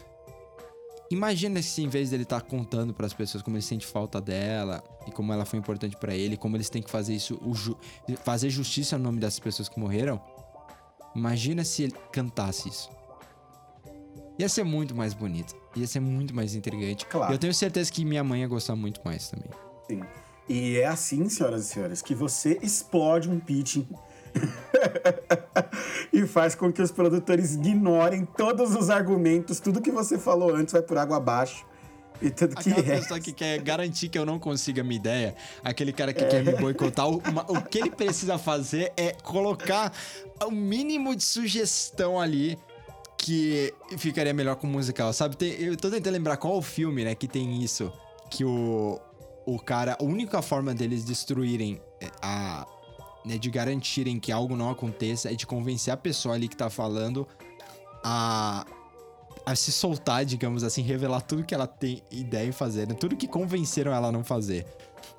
Imagina 1.10 1.62
se 1.62 1.82
em 1.82 1.88
vez 1.88 2.10
dele 2.10 2.24
estar 2.24 2.40
tá 2.40 2.46
contando 2.46 2.92
para 2.92 3.06
as 3.06 3.12
pessoas 3.12 3.42
como 3.42 3.56
ele 3.56 3.62
sente 3.62 3.86
falta 3.86 4.20
dela 4.20 4.82
e 5.06 5.12
como 5.12 5.32
ela 5.32 5.44
foi 5.44 5.58
importante 5.58 5.96
para 5.96 6.14
ele, 6.14 6.36
como 6.36 6.56
eles 6.56 6.68
têm 6.68 6.82
que 6.82 6.90
fazer 6.90 7.14
isso, 7.14 7.40
ju 7.54 7.76
fazer 8.24 8.50
justiça 8.50 8.98
no 8.98 9.04
nome 9.04 9.20
dessas 9.20 9.38
pessoas 9.38 9.68
que 9.68 9.78
morreram. 9.78 10.20
Imagina 11.14 11.64
se 11.64 11.84
ele 11.84 11.94
cantasse 12.12 12.68
isso. 12.68 12.90
Ia 14.38 14.48
ser 14.48 14.64
muito 14.64 14.94
mais 14.94 15.14
bonito. 15.14 15.54
Ia 15.74 15.86
ser 15.86 16.00
muito 16.00 16.34
mais 16.34 16.54
intrigante. 16.54 17.06
Claro. 17.06 17.32
Eu 17.32 17.38
tenho 17.38 17.54
certeza 17.54 17.90
que 17.90 18.04
minha 18.04 18.22
mãe 18.22 18.40
ia 18.40 18.48
gostar 18.48 18.76
muito 18.76 19.00
mais 19.04 19.30
também. 19.30 19.48
Sim. 19.86 20.02
E 20.48 20.76
é 20.76 20.86
assim, 20.86 21.28
senhoras 21.28 21.64
e 21.64 21.72
senhores, 21.72 22.02
que 22.02 22.14
você 22.14 22.58
explode 22.62 23.28
um 23.28 23.40
pitching 23.40 23.86
e 26.12 26.26
faz 26.26 26.54
com 26.54 26.72
que 26.72 26.82
os 26.82 26.90
produtores 26.90 27.54
ignorem 27.54 28.24
todos 28.24 28.74
os 28.74 28.90
argumentos, 28.90 29.60
tudo 29.60 29.80
que 29.80 29.90
você 29.90 30.18
falou 30.18 30.54
antes 30.54 30.72
vai 30.72 30.82
por 30.82 30.98
água 30.98 31.16
abaixo. 31.16 31.64
E 32.20 32.30
tudo 32.30 32.56
que 32.56 32.70
Aquela 32.70 32.94
é. 32.94 32.98
pessoa 32.98 33.20
que 33.20 33.30
quer 33.30 33.60
garantir 33.60 34.08
que 34.08 34.18
eu 34.18 34.24
não 34.24 34.38
consiga 34.38 34.82
minha 34.82 34.96
ideia, 34.96 35.34
aquele 35.62 35.92
cara 35.92 36.14
que 36.14 36.24
é. 36.24 36.26
quer 36.26 36.42
me 36.42 36.54
boicotar, 36.56 37.06
o, 37.06 37.16
o 37.48 37.62
que 37.62 37.78
ele 37.78 37.90
precisa 37.90 38.38
fazer 38.38 38.90
é 38.96 39.12
colocar 39.12 39.92
o 40.42 40.50
mínimo 40.50 41.14
de 41.14 41.22
sugestão 41.22 42.18
ali 42.18 42.58
que 43.18 43.74
ficaria 43.98 44.32
melhor 44.32 44.56
com 44.56 44.66
musical, 44.66 45.12
sabe? 45.12 45.36
Tem, 45.36 45.52
eu 45.60 45.76
tô 45.76 45.90
tentando 45.90 46.12
lembrar 46.12 46.36
qual 46.36 46.56
o 46.56 46.62
filme, 46.62 47.04
né, 47.04 47.14
que 47.14 47.26
tem 47.26 47.62
isso. 47.62 47.92
Que 48.30 48.44
o, 48.44 49.00
o 49.44 49.58
cara. 49.58 49.96
A 49.98 50.04
única 50.04 50.42
forma 50.42 50.74
deles 50.74 51.04
destruírem 51.04 51.80
é, 52.00 52.10
a. 52.20 52.66
Né, 53.26 53.38
de 53.38 53.50
garantirem 53.50 54.20
que 54.20 54.30
algo 54.30 54.54
não 54.54 54.70
aconteça 54.70 55.32
é 55.32 55.34
de 55.34 55.44
convencer 55.44 55.92
a 55.92 55.96
pessoa 55.96 56.36
ali 56.36 56.46
que 56.48 56.56
tá 56.56 56.70
falando 56.70 57.26
a. 58.02 58.64
A 59.44 59.54
se 59.54 59.70
soltar, 59.70 60.24
digamos 60.24 60.64
assim, 60.64 60.82
revelar 60.82 61.20
tudo 61.20 61.44
que 61.44 61.54
ela 61.54 61.68
tem 61.68 62.02
ideia 62.10 62.48
em 62.48 62.52
fazer, 62.52 62.88
né? 62.88 62.94
tudo 62.94 63.14
que 63.14 63.28
convenceram 63.28 63.92
ela 63.92 64.08
a 64.08 64.12
não 64.12 64.24
fazer. 64.24 64.66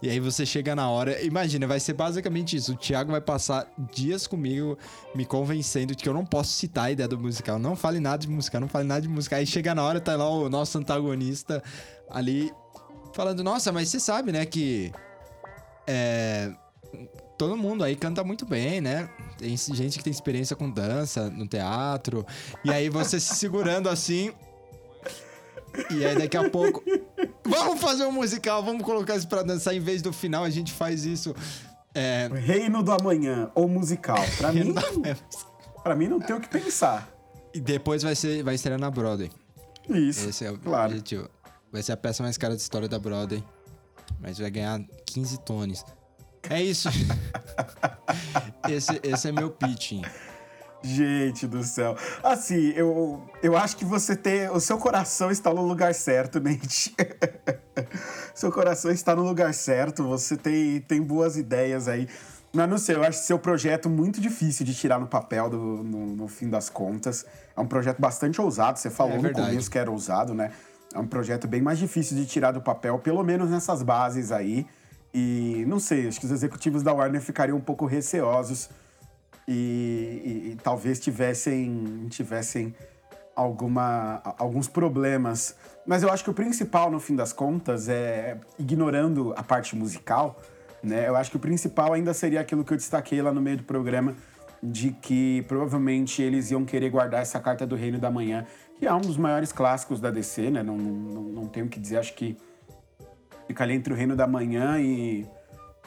E 0.01 0.09
aí 0.09 0.19
você 0.19 0.45
chega 0.45 0.75
na 0.75 0.89
hora. 0.89 1.21
Imagina, 1.23 1.65
vai 1.65 1.79
ser 1.79 1.93
basicamente 1.93 2.55
isso. 2.55 2.73
O 2.73 2.75
Thiago 2.75 3.11
vai 3.11 3.21
passar 3.21 3.71
dias 3.93 4.27
comigo 4.27 4.77
me 5.15 5.25
convencendo 5.25 5.95
de 5.95 6.03
que 6.03 6.09
eu 6.09 6.13
não 6.13 6.25
posso 6.25 6.51
citar 6.51 6.85
a 6.85 6.91
ideia 6.91 7.07
do 7.07 7.17
musical. 7.17 7.57
Não 7.57 7.75
fale 7.75 7.99
nada 7.99 8.17
de 8.17 8.29
musical, 8.29 8.61
não 8.61 8.67
fale 8.67 8.87
nada 8.87 9.01
de 9.01 9.07
musical. 9.07 9.39
Aí 9.39 9.47
chega 9.47 9.73
na 9.73 9.83
hora, 9.83 9.99
tá 9.99 10.15
lá 10.15 10.29
o 10.29 10.49
nosso 10.49 10.77
antagonista 10.77 11.63
ali 12.09 12.51
falando: 13.13 13.43
Nossa, 13.43 13.71
mas 13.71 13.89
você 13.89 13.99
sabe, 13.99 14.31
né, 14.31 14.45
que. 14.45 14.91
É. 15.87 16.51
Todo 17.37 17.55
mundo 17.55 17.83
aí 17.83 17.95
canta 17.95 18.23
muito 18.23 18.45
bem, 18.45 18.81
né? 18.81 19.09
Tem 19.37 19.55
gente 19.55 19.97
que 19.97 20.03
tem 20.03 20.11
experiência 20.11 20.55
com 20.55 20.69
dança 20.69 21.29
no 21.29 21.47
teatro. 21.47 22.25
E 22.63 22.71
aí 22.71 22.89
você 22.89 23.19
se 23.19 23.35
segurando 23.35 23.87
assim. 23.89 24.31
E 25.91 26.03
aí 26.03 26.17
daqui 26.17 26.35
a 26.35 26.49
pouco. 26.49 26.83
Vamos 27.45 27.79
fazer 27.79 28.05
um 28.05 28.11
musical, 28.11 28.63
vamos 28.63 28.83
colocar 28.83 29.15
isso 29.15 29.27
pra 29.27 29.43
dançar. 29.43 29.75
Em 29.75 29.79
vez 29.79 30.01
do 30.01 30.11
final, 30.11 30.43
a 30.43 30.49
gente 30.49 30.73
faz 30.73 31.05
isso. 31.05 31.35
É... 31.93 32.27
Reino 32.33 32.81
do 32.81 32.91
Amanhã, 32.91 33.51
ou 33.53 33.67
musical. 33.67 34.23
Pra 34.37 34.51
mim. 34.51 34.73
pra 35.83 35.95
mim 35.95 36.07
não 36.07 36.19
tem 36.19 36.35
o 36.35 36.39
que 36.39 36.49
pensar. 36.49 37.07
E 37.53 37.59
depois 37.59 38.03
vai 38.03 38.15
ser 38.15 38.43
vai 38.43 38.57
ser 38.57 38.77
na 38.79 38.89
Broadway. 38.89 39.31
Isso. 39.89 40.29
Esse 40.29 40.45
é 40.45 40.51
o 40.51 40.57
claro. 40.57 40.91
objetivo. 40.91 41.29
Vai 41.71 41.83
ser 41.83 41.91
a 41.91 41.97
peça 41.97 42.23
mais 42.23 42.37
cara 42.37 42.53
da 42.53 42.61
história 42.61 42.87
da 42.87 42.99
Broadway. 42.99 43.43
Mas 44.19 44.39
vai 44.39 44.49
ganhar 44.49 44.81
15 45.05 45.39
tones. 45.41 45.85
É 46.49 46.61
isso. 46.61 46.89
esse, 48.69 48.99
esse 49.03 49.27
é 49.27 49.31
meu 49.31 49.49
pitching. 49.49 50.01
Gente 50.81 51.47
do 51.47 51.63
céu. 51.63 51.97
Assim, 52.23 52.69
eu, 52.75 53.21
eu 53.41 53.57
acho 53.57 53.75
que 53.75 53.85
você 53.85 54.15
tem. 54.15 54.49
O 54.49 54.59
seu 54.59 54.77
coração 54.77 55.31
está 55.31 55.53
no 55.53 55.65
lugar 55.65 55.93
certo, 55.93 56.39
Nate. 56.39 56.95
seu 58.33 58.51
coração 58.51 58.91
está 58.91 59.15
no 59.15 59.23
lugar 59.23 59.53
certo, 59.53 60.03
você 60.03 60.37
tem, 60.37 60.79
tem 60.81 61.01
boas 61.01 61.35
ideias 61.35 61.87
aí. 61.87 62.07
Mas 62.53 62.69
não 62.69 62.77
sei, 62.77 62.95
eu 62.95 63.03
acho 63.03 63.19
seu 63.19 63.37
projeto 63.37 63.89
muito 63.89 64.21
difícil 64.21 64.65
de 64.65 64.73
tirar 64.73 64.99
no 64.99 65.07
papel 65.07 65.49
do, 65.49 65.57
no, 65.57 66.15
no 66.15 66.27
fim 66.27 66.49
das 66.49 66.69
contas. 66.69 67.25
É 67.55 67.59
um 67.59 67.67
projeto 67.67 67.99
bastante 67.99 68.39
ousado. 68.39 68.79
Você 68.79 68.89
falou 68.89 69.17
é 69.17 69.21
no 69.21 69.31
começo 69.31 69.69
que 69.69 69.77
era 69.77 69.91
ousado, 69.91 70.33
né? 70.33 70.51
É 70.93 70.99
um 70.99 71.07
projeto 71.07 71.47
bem 71.47 71.61
mais 71.61 71.77
difícil 71.77 72.15
de 72.15 72.25
tirar 72.25 72.51
do 72.51 72.61
papel, 72.61 72.97
pelo 72.99 73.23
menos 73.23 73.49
nessas 73.49 73.83
bases 73.83 74.31
aí. 74.31 74.65
E 75.19 75.65
não 75.65 75.79
sei, 75.79 76.07
acho 76.07 76.19
que 76.19 76.27
os 76.27 76.31
executivos 76.31 76.83
da 76.83 76.93
Warner 76.93 77.19
ficariam 77.19 77.57
um 77.57 77.61
pouco 77.61 77.87
receosos 77.87 78.69
e, 79.47 80.21
e, 80.23 80.51
e 80.51 80.55
talvez 80.61 80.99
tivessem, 80.99 82.05
tivessem 82.07 82.75
alguma, 83.35 84.21
alguns 84.37 84.67
problemas. 84.67 85.55
Mas 85.87 86.03
eu 86.03 86.11
acho 86.11 86.23
que 86.23 86.29
o 86.29 86.35
principal, 86.35 86.91
no 86.91 86.99
fim 86.99 87.15
das 87.15 87.33
contas, 87.33 87.89
é 87.89 88.37
ignorando 88.59 89.33
a 89.35 89.41
parte 89.41 89.75
musical, 89.75 90.39
né? 90.83 91.07
Eu 91.07 91.15
acho 91.15 91.31
que 91.31 91.37
o 91.37 91.39
principal 91.39 91.93
ainda 91.93 92.13
seria 92.13 92.39
aquilo 92.39 92.63
que 92.63 92.73
eu 92.73 92.77
destaquei 92.77 93.19
lá 93.19 93.31
no 93.31 93.41
meio 93.41 93.57
do 93.57 93.63
programa, 93.63 94.15
de 94.61 94.91
que 94.91 95.43
provavelmente 95.47 96.21
eles 96.21 96.51
iam 96.51 96.63
querer 96.63 96.91
guardar 96.91 97.23
essa 97.23 97.39
carta 97.39 97.65
do 97.65 97.75
Reino 97.75 97.97
da 97.97 98.11
Manhã, 98.11 98.45
que 98.77 98.85
é 98.85 98.93
um 98.93 99.01
dos 99.01 99.17
maiores 99.17 99.51
clássicos 99.51 99.99
da 99.99 100.11
DC, 100.11 100.51
né? 100.51 100.61
Não, 100.61 100.77
não, 100.77 101.23
não 101.23 101.47
tenho 101.47 101.65
o 101.65 101.69
que 101.69 101.79
dizer, 101.79 101.97
acho 101.97 102.13
que 102.13 102.37
fica 103.47 103.63
ali 103.63 103.73
entre 103.73 103.93
o 103.93 103.95
Reino 103.95 104.15
da 104.15 104.27
Manhã 104.27 104.79
e 104.79 105.25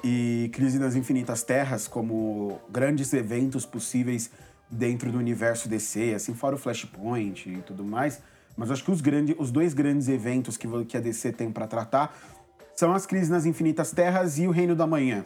e 0.03 0.51
Crise 0.53 0.79
nas 0.79 0.97
Infinitas 0.97 1.43
Terras 1.43 1.87
como 1.87 2.59
grandes 2.71 3.13
eventos 3.13 3.67
possíveis 3.67 4.31
dentro 4.71 5.11
do 5.11 5.19
universo 5.19 5.69
DC, 5.69 6.15
assim, 6.15 6.35
fora 6.35 6.55
o 6.55 6.59
Flashpoint 6.59 7.49
e 7.49 7.59
tudo 7.63 7.85
mais. 7.85 8.21
Mas 8.57 8.71
acho 8.71 8.85
que 8.85 8.91
os, 8.91 9.01
grande, 9.01 9.35
os 9.39 9.51
dois 9.51 9.75
grandes 9.75 10.09
eventos 10.09 10.57
que, 10.57 10.67
que 10.85 10.97
a 10.97 11.01
DC 11.01 11.33
tem 11.33 11.51
para 11.51 11.67
tratar 11.67 12.17
são 12.75 12.93
as 12.93 13.05
Crises 13.05 13.29
nas 13.29 13.45
Infinitas 13.45 13.91
Terras 13.91 14.39
e 14.39 14.47
o 14.47 14.51
Reino 14.51 14.75
da 14.75 14.87
Manhã. 14.87 15.25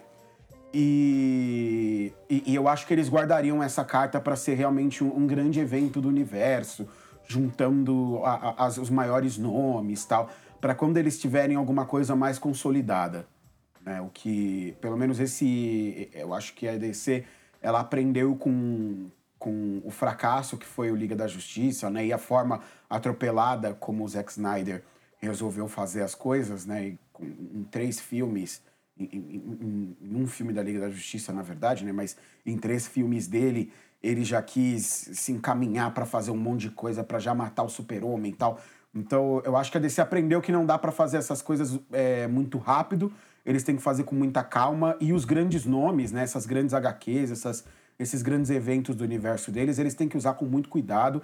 E, 0.72 2.12
e, 2.28 2.42
e 2.46 2.54
eu 2.54 2.66
acho 2.66 2.84
que 2.86 2.92
eles 2.92 3.08
guardariam 3.08 3.62
essa 3.62 3.84
carta 3.84 4.20
para 4.20 4.34
ser 4.34 4.54
realmente 4.54 5.04
um, 5.04 5.18
um, 5.18 5.26
grande 5.26 5.60
evento 5.60 6.00
do 6.00 6.08
universo, 6.08 6.88
juntando 7.28 8.20
a, 8.24 8.32
a, 8.32 8.66
as, 8.66 8.76
os 8.76 8.90
maiores 8.90 9.38
nomes 9.38 10.04
tal, 10.04 10.28
para 10.64 10.74
quando 10.74 10.96
eles 10.96 11.18
tiverem 11.18 11.56
alguma 11.56 11.84
coisa 11.84 12.16
mais 12.16 12.38
consolidada 12.38 13.28
Né? 13.82 14.00
O 14.00 14.08
que, 14.08 14.74
pelo 14.80 14.96
menos 14.96 15.20
esse, 15.20 16.08
eu 16.14 16.32
acho 16.32 16.54
que 16.54 16.66
a 16.66 16.78
DC, 16.78 17.22
ela 17.60 17.80
aprendeu 17.80 18.34
com, 18.34 19.10
com 19.38 19.82
o 19.84 19.90
fracasso 19.90 20.56
que 20.56 20.64
foi 20.64 20.90
o 20.90 20.96
Liga 20.96 21.14
da 21.14 21.26
Justiça, 21.26 21.90
né? 21.90 22.06
E 22.06 22.14
a 22.14 22.16
forma 22.16 22.62
atropelada 22.88 23.74
como 23.74 24.04
o 24.04 24.08
Zack 24.08 24.32
Snyder 24.32 24.82
resolveu 25.18 25.68
fazer 25.68 26.00
as 26.00 26.14
coisas, 26.14 26.64
né? 26.64 26.88
E 26.88 26.98
com, 27.12 27.26
em 27.26 27.64
três 27.70 28.00
filmes, 28.00 28.62
em, 28.98 29.04
em, 29.04 29.96
em, 30.00 30.16
um 30.16 30.26
filme 30.26 30.54
da 30.54 30.62
Liga 30.62 30.80
da 30.80 30.88
Justiça, 30.88 31.30
na 31.30 31.42
verdade, 31.42 31.84
né? 31.84 31.92
Mas 31.92 32.16
em 32.46 32.56
três 32.56 32.86
filmes 32.86 33.26
dele, 33.26 33.70
ele 34.02 34.24
já 34.24 34.40
quis 34.40 35.10
se 35.12 35.30
encaminhar 35.30 35.92
para 35.92 36.06
fazer 36.06 36.30
um 36.30 36.38
monte 36.38 36.62
de 36.62 36.70
coisa 36.70 37.04
para 37.04 37.18
já 37.18 37.34
matar 37.34 37.64
o 37.64 37.68
Super-Homem 37.68 38.32
e 38.32 38.34
tal. 38.34 38.58
Então, 38.94 39.42
eu 39.44 39.56
acho 39.56 39.70
que 39.70 39.76
a 39.76 39.80
DC 39.80 40.00
aprendeu 40.00 40.40
que 40.40 40.52
não 40.52 40.64
dá 40.64 40.78
para 40.78 40.92
fazer 40.92 41.16
essas 41.16 41.42
coisas 41.42 41.78
é, 41.92 42.26
muito 42.28 42.58
rápido 42.58 43.12
eles 43.44 43.62
têm 43.62 43.76
que 43.76 43.82
fazer 43.82 44.04
com 44.04 44.14
muita 44.14 44.42
calma 44.42 44.96
e 45.00 45.12
os 45.12 45.24
grandes 45.24 45.64
nomes, 45.64 46.10
né, 46.12 46.22
essas 46.22 46.46
grandes 46.46 46.72
HQs, 46.72 47.30
essas, 47.30 47.64
esses 47.98 48.22
grandes 48.22 48.50
eventos 48.50 48.96
do 48.96 49.04
universo 49.04 49.50
deles, 49.50 49.78
eles 49.78 49.94
têm 49.94 50.08
que 50.08 50.16
usar 50.16 50.34
com 50.34 50.46
muito 50.46 50.68
cuidado 50.68 51.22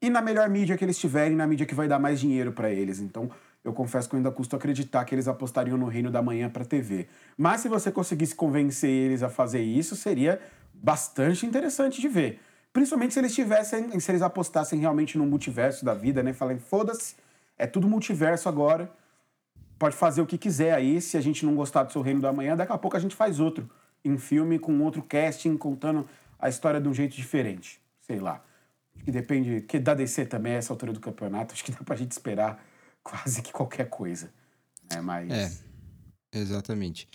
e 0.00 0.08
na 0.08 0.22
melhor 0.22 0.48
mídia 0.48 0.76
que 0.78 0.84
eles 0.84 0.98
tiverem, 0.98 1.36
na 1.36 1.46
mídia 1.46 1.66
que 1.66 1.74
vai 1.74 1.86
dar 1.86 1.98
mais 1.98 2.18
dinheiro 2.18 2.52
para 2.52 2.70
eles. 2.70 3.00
Então, 3.00 3.30
eu 3.62 3.74
confesso 3.74 4.08
que 4.08 4.14
eu 4.14 4.16
ainda 4.16 4.30
custo 4.30 4.56
acreditar 4.56 5.04
que 5.04 5.14
eles 5.14 5.28
apostariam 5.28 5.76
no 5.76 5.86
Reino 5.86 6.10
da 6.10 6.22
Manhã 6.22 6.48
para 6.48 6.64
TV. 6.64 7.06
Mas 7.36 7.60
se 7.60 7.68
você 7.68 7.92
conseguisse 7.92 8.34
convencer 8.34 8.88
eles 8.88 9.22
a 9.22 9.28
fazer 9.28 9.60
isso, 9.60 9.94
seria 9.94 10.40
bastante 10.72 11.44
interessante 11.44 12.00
de 12.00 12.08
ver. 12.08 12.40
Principalmente 12.72 13.14
se 13.14 13.20
eles 13.20 13.34
tivessem, 13.34 13.98
se 13.98 14.10
eles 14.10 14.22
apostassem 14.22 14.78
realmente 14.78 15.18
no 15.18 15.26
multiverso 15.26 15.84
da 15.84 15.94
vida, 15.94 16.22
né? 16.22 16.32
Falem, 16.32 16.58
foda-se, 16.58 17.16
é 17.58 17.66
tudo 17.66 17.88
multiverso 17.88 18.48
agora 18.48 18.90
pode 19.80 19.96
fazer 19.96 20.20
o 20.20 20.26
que 20.26 20.36
quiser 20.36 20.74
aí. 20.74 21.00
Se 21.00 21.16
a 21.16 21.20
gente 21.22 21.44
não 21.44 21.56
gostar 21.56 21.84
do 21.84 21.90
seu 21.90 22.02
Reino 22.02 22.20
da 22.20 22.30
Manhã, 22.30 22.54
daqui 22.54 22.70
a 22.70 22.76
pouco 22.76 22.98
a 22.98 23.00
gente 23.00 23.16
faz 23.16 23.40
outro 23.40 23.68
em 24.04 24.18
filme 24.18 24.58
com 24.58 24.78
outro 24.82 25.02
casting 25.02 25.56
contando 25.56 26.06
a 26.38 26.50
história 26.50 26.78
de 26.78 26.86
um 26.86 26.92
jeito 26.92 27.16
diferente. 27.16 27.80
Sei 28.02 28.20
lá. 28.20 28.44
Acho 28.94 29.04
que 29.06 29.10
depende. 29.10 29.62
Que 29.62 29.78
da 29.78 29.94
DC 29.94 30.26
também, 30.26 30.52
essa 30.52 30.70
altura 30.70 30.92
do 30.92 31.00
campeonato, 31.00 31.54
acho 31.54 31.64
que 31.64 31.72
dá 31.72 31.78
pra 31.82 31.96
gente 31.96 32.12
esperar 32.12 32.62
quase 33.02 33.40
que 33.40 33.50
qualquer 33.50 33.88
coisa. 33.88 34.30
Né? 34.92 35.00
Mas. 35.00 35.30
É. 35.30 36.38
Exatamente. 36.38 37.08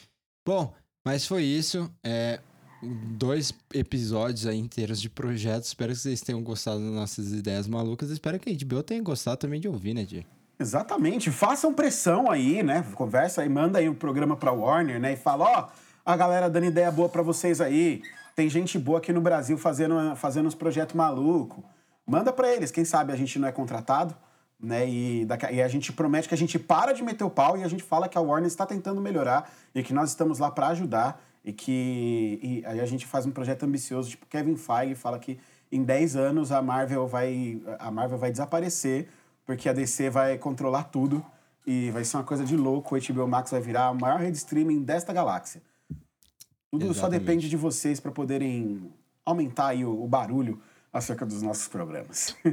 Bom, 0.46 0.74
mas 1.06 1.28
foi 1.28 1.44
isso. 1.44 1.90
É, 2.04 2.42
dois 2.86 3.54
episódios 3.74 4.46
aí 4.48 4.58
inteiros 4.58 5.02
de 5.02 5.10
projetos. 5.10 5.70
Espero 5.70 5.92
que 5.92 6.00
vocês 6.00 6.22
tenham 6.22 6.42
gostado 6.44 6.80
das 6.80 6.94
nossas 6.94 7.32
ideias 7.32 7.68
malucas. 7.68 8.10
Espero 8.10 8.40
que 8.40 8.50
a 8.50 8.54
HBO 8.54 8.84
tenha 8.84 9.02
gostado 9.02 9.38
também 9.38 9.60
de 9.60 9.68
ouvir, 9.68 9.94
né, 9.94 10.04
Di? 10.04 10.26
Exatamente. 10.60 11.32
Façam 11.32 11.74
pressão 11.74 12.30
aí, 12.30 12.64
né? 12.64 12.86
Conversa 12.96 13.42
aí, 13.42 13.50
manda 13.50 13.80
aí 13.80 13.90
o 13.90 13.92
um 13.92 13.96
programa 13.96 14.36
pra 14.36 14.52
Warner, 14.52 15.00
né? 15.00 15.14
E 15.14 15.18
fala, 15.18 15.46
ó, 15.46 15.64
oh, 15.64 15.86
a 16.06 16.16
galera 16.16 16.50
dando 16.50 16.66
ideia 16.66 16.92
boa 16.92 17.10
para 17.10 17.22
vocês 17.22 17.60
aí. 17.60 18.02
Tem 18.36 18.50
gente 18.50 18.78
boa 18.78 19.00
aqui 19.00 19.12
no 19.12 19.22
Brasil 19.22 19.58
fazendo, 19.58 20.16
fazendo 20.16 20.48
uns 20.48 20.56
projetos 20.56 20.96
malucos. 20.96 21.64
Manda 22.06 22.32
para 22.32 22.54
eles, 22.54 22.72
quem 22.72 22.86
sabe 22.86 23.12
a 23.12 23.16
gente 23.16 23.40
não 23.40 23.48
é 23.48 23.52
contratado, 23.52 24.16
né? 24.60 24.88
E, 24.88 25.26
daqui, 25.26 25.48
e 25.54 25.62
a 25.62 25.68
gente 25.68 25.92
promete 25.92 26.28
que 26.28 26.36
a 26.36 26.38
gente 26.38 26.60
para 26.60 26.94
de 26.94 27.04
meter 27.04 27.24
o 27.24 27.30
pau 27.30 27.58
e 27.58 27.64
a 27.64 27.68
gente 27.68 27.84
fala 27.84 28.08
que 28.08 28.18
a 28.18 28.22
Warner 28.22 28.48
está 28.48 28.66
tentando 28.66 29.02
melhorar 29.02 29.52
e 29.74 29.82
que 29.82 29.94
nós 29.94 30.10
estamos 30.10 30.40
lá 30.40 30.52
para 30.52 30.68
ajudar 30.68 31.22
e 31.46 31.54
que 31.54 32.40
e 32.42 32.64
aí 32.66 32.80
a 32.80 32.86
gente 32.86 33.06
faz 33.06 33.26
um 33.26 33.32
projeto 33.32 33.64
ambicioso, 33.64 34.10
tipo 34.10 34.26
Kevin 34.26 34.58
Feige 34.58 34.96
fala 34.96 35.20
que 35.20 35.40
em 35.72 35.84
10 35.84 36.16
anos 36.16 36.52
a 36.52 36.62
Marvel 36.62 37.08
vai 37.08 37.62
a 37.80 37.92
Marvel 37.92 38.18
vai 38.18 38.32
desaparecer 38.32 39.08
porque 39.46 39.70
a 39.70 39.74
DC 39.74 40.10
vai 40.10 40.38
controlar 40.38 40.86
tudo 40.86 41.24
e 41.66 41.92
vai 41.92 42.04
ser 42.04 42.18
uma 42.18 42.24
coisa 42.24 42.44
de 42.44 42.58
louco. 42.58 42.96
O 42.96 43.00
HBO 43.00 43.28
Max 43.28 43.52
vai 43.52 43.62
virar 43.62 43.88
a 43.88 43.94
maior 43.94 44.20
rede 44.20 44.38
streaming 44.38 44.84
desta 44.84 45.14
galáxia. 45.14 45.62
Tudo 46.72 46.86
Exatamente. 46.86 47.00
só 47.00 47.08
depende 47.10 47.50
de 47.50 47.56
vocês 47.56 48.00
para 48.00 48.12
poderem 48.12 48.92
aumentar 49.24 49.68
aí 49.68 49.86
o, 49.86 50.04
o 50.04 50.08
barulho 50.08 50.60
acerca 50.92 51.26
dos 51.26 51.42
nossos 51.42 51.68
programas. 51.68 52.36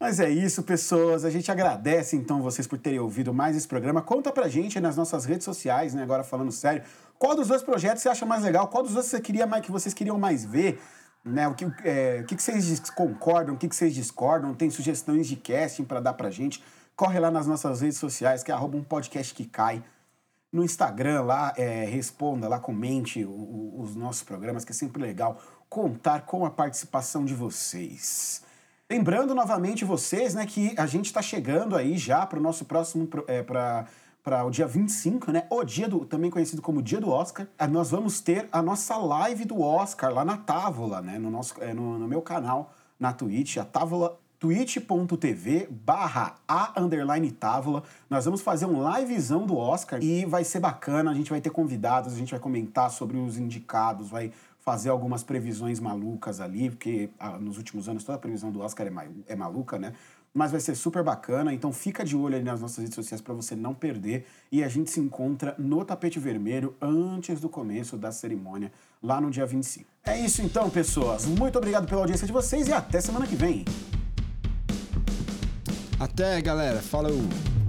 Mas 0.00 0.18
é 0.18 0.28
isso, 0.28 0.64
pessoas. 0.64 1.24
A 1.24 1.30
gente 1.30 1.50
agradece 1.50 2.16
então 2.16 2.42
vocês 2.42 2.66
por 2.66 2.76
terem 2.76 2.98
ouvido 2.98 3.32
mais 3.32 3.56
esse 3.56 3.68
programa. 3.68 4.02
Conta 4.02 4.32
pra 4.32 4.48
gente 4.48 4.80
nas 4.80 4.96
nossas 4.96 5.24
redes 5.24 5.44
sociais, 5.44 5.94
né? 5.94 6.02
Agora 6.02 6.24
falando 6.24 6.50
sério. 6.50 6.82
Qual 7.22 7.36
dos 7.36 7.46
dois 7.46 7.62
projetos 7.62 8.02
você 8.02 8.08
acha 8.08 8.26
mais 8.26 8.42
legal? 8.42 8.66
Qual 8.66 8.82
dos 8.82 8.94
dois 8.94 9.06
você 9.06 9.20
queria 9.20 9.46
mais 9.46 9.64
que 9.64 9.70
vocês 9.70 9.94
queriam 9.94 10.18
mais 10.18 10.44
ver? 10.44 10.82
Né? 11.24 11.46
O, 11.46 11.54
que, 11.54 11.64
é, 11.84 12.18
o 12.20 12.26
que, 12.26 12.34
vocês 12.34 12.80
concordam, 12.90 13.54
o 13.54 13.56
que, 13.56 13.68
vocês 13.68 13.94
discordam, 13.94 14.52
tem 14.52 14.68
sugestões 14.70 15.28
de 15.28 15.36
casting 15.36 15.84
para 15.84 16.00
dar 16.00 16.14
pra 16.14 16.32
gente. 16.32 16.60
Corre 16.96 17.20
lá 17.20 17.30
nas 17.30 17.46
nossas 17.46 17.80
redes 17.80 17.96
sociais, 17.96 18.42
que 18.42 18.50
é 18.50 18.54
arroba 18.54 18.76
um 18.76 18.82
podcast 18.82 19.32
que 19.34 19.44
cai. 19.44 19.84
No 20.52 20.64
Instagram 20.64 21.22
lá, 21.22 21.52
é, 21.56 21.84
responda 21.84 22.48
lá, 22.48 22.58
comente 22.58 23.24
o, 23.24 23.30
o, 23.30 23.82
os 23.82 23.94
nossos 23.94 24.24
programas, 24.24 24.64
que 24.64 24.72
é 24.72 24.74
sempre 24.74 25.00
legal 25.00 25.40
contar 25.68 26.22
com 26.22 26.44
a 26.44 26.50
participação 26.50 27.24
de 27.24 27.34
vocês. 27.34 28.42
Lembrando 28.90 29.32
novamente 29.32 29.84
vocês, 29.84 30.34
né, 30.34 30.44
que 30.44 30.74
a 30.76 30.86
gente 30.86 31.06
está 31.06 31.22
chegando 31.22 31.76
aí 31.76 31.96
já 31.96 32.26
para 32.26 32.40
o 32.40 32.42
nosso 32.42 32.64
próximo, 32.64 33.08
é, 33.28 33.44
para 33.44 33.86
para 34.22 34.44
o 34.44 34.50
dia 34.50 34.66
25, 34.66 35.32
né? 35.32 35.46
O 35.50 35.64
dia 35.64 35.88
do, 35.88 36.04
também 36.04 36.30
conhecido 36.30 36.62
como 36.62 36.80
dia 36.80 37.00
do 37.00 37.10
Oscar, 37.10 37.46
ah, 37.58 37.66
nós 37.66 37.90
vamos 37.90 38.20
ter 38.20 38.48
a 38.52 38.62
nossa 38.62 38.96
live 38.96 39.44
do 39.44 39.60
Oscar 39.60 40.12
lá 40.12 40.24
na 40.24 40.36
Távola, 40.36 41.00
né? 41.00 41.18
No, 41.18 41.30
nosso, 41.30 41.54
é, 41.60 41.74
no, 41.74 41.98
no 41.98 42.06
meu 42.06 42.22
canal 42.22 42.72
na 42.98 43.12
Twitch, 43.12 43.56
a 43.56 43.64
Távola 43.64 44.18
twitch.tv 44.42 45.68
barra 45.70 46.34
a 46.48 46.72
underline 46.76 47.30
távola. 47.30 47.84
Nós 48.10 48.24
vamos 48.24 48.40
fazer 48.40 48.66
um 48.66 48.82
livezão 48.98 49.46
do 49.46 49.56
Oscar 49.56 50.02
e 50.02 50.24
vai 50.24 50.42
ser 50.42 50.58
bacana, 50.58 51.12
a 51.12 51.14
gente 51.14 51.30
vai 51.30 51.40
ter 51.40 51.50
convidados, 51.50 52.12
a 52.12 52.16
gente 52.16 52.32
vai 52.32 52.40
comentar 52.40 52.90
sobre 52.90 53.16
os 53.16 53.38
indicados, 53.38 54.10
vai 54.10 54.32
fazer 54.58 54.90
algumas 54.90 55.22
previsões 55.22 55.78
malucas 55.78 56.40
ali, 56.40 56.70
porque 56.70 57.08
ah, 57.20 57.38
nos 57.38 57.56
últimos 57.56 57.88
anos 57.88 58.02
toda 58.02 58.16
a 58.16 58.20
previsão 58.20 58.50
do 58.50 58.60
Oscar 58.60 58.84
é, 58.86 58.92
é 59.28 59.36
maluca, 59.36 59.78
né? 59.78 59.92
Mas 60.34 60.50
vai 60.50 60.60
ser 60.60 60.74
super 60.74 61.02
bacana. 61.02 61.52
Então 61.52 61.72
fica 61.72 62.04
de 62.04 62.16
olho 62.16 62.36
ali 62.36 62.44
nas 62.44 62.60
nossas 62.60 62.78
redes 62.78 62.94
sociais 62.94 63.20
para 63.20 63.34
você 63.34 63.54
não 63.54 63.74
perder. 63.74 64.26
E 64.50 64.62
a 64.62 64.68
gente 64.68 64.90
se 64.90 65.00
encontra 65.00 65.54
no 65.58 65.84
tapete 65.84 66.18
vermelho 66.18 66.74
antes 66.80 67.40
do 67.40 67.48
começo 67.48 67.96
da 67.96 68.10
cerimônia, 68.10 68.72
lá 69.02 69.20
no 69.20 69.30
dia 69.30 69.46
25. 69.46 69.88
É 70.04 70.18
isso 70.18 70.42
então, 70.42 70.68
pessoas. 70.70 71.26
Muito 71.26 71.58
obrigado 71.58 71.86
pela 71.86 72.00
audiência 72.00 72.26
de 72.26 72.32
vocês 72.32 72.68
e 72.68 72.72
até 72.72 73.00
semana 73.00 73.26
que 73.26 73.36
vem. 73.36 73.64
Até, 75.98 76.40
galera. 76.40 76.80
Falou! 76.80 77.61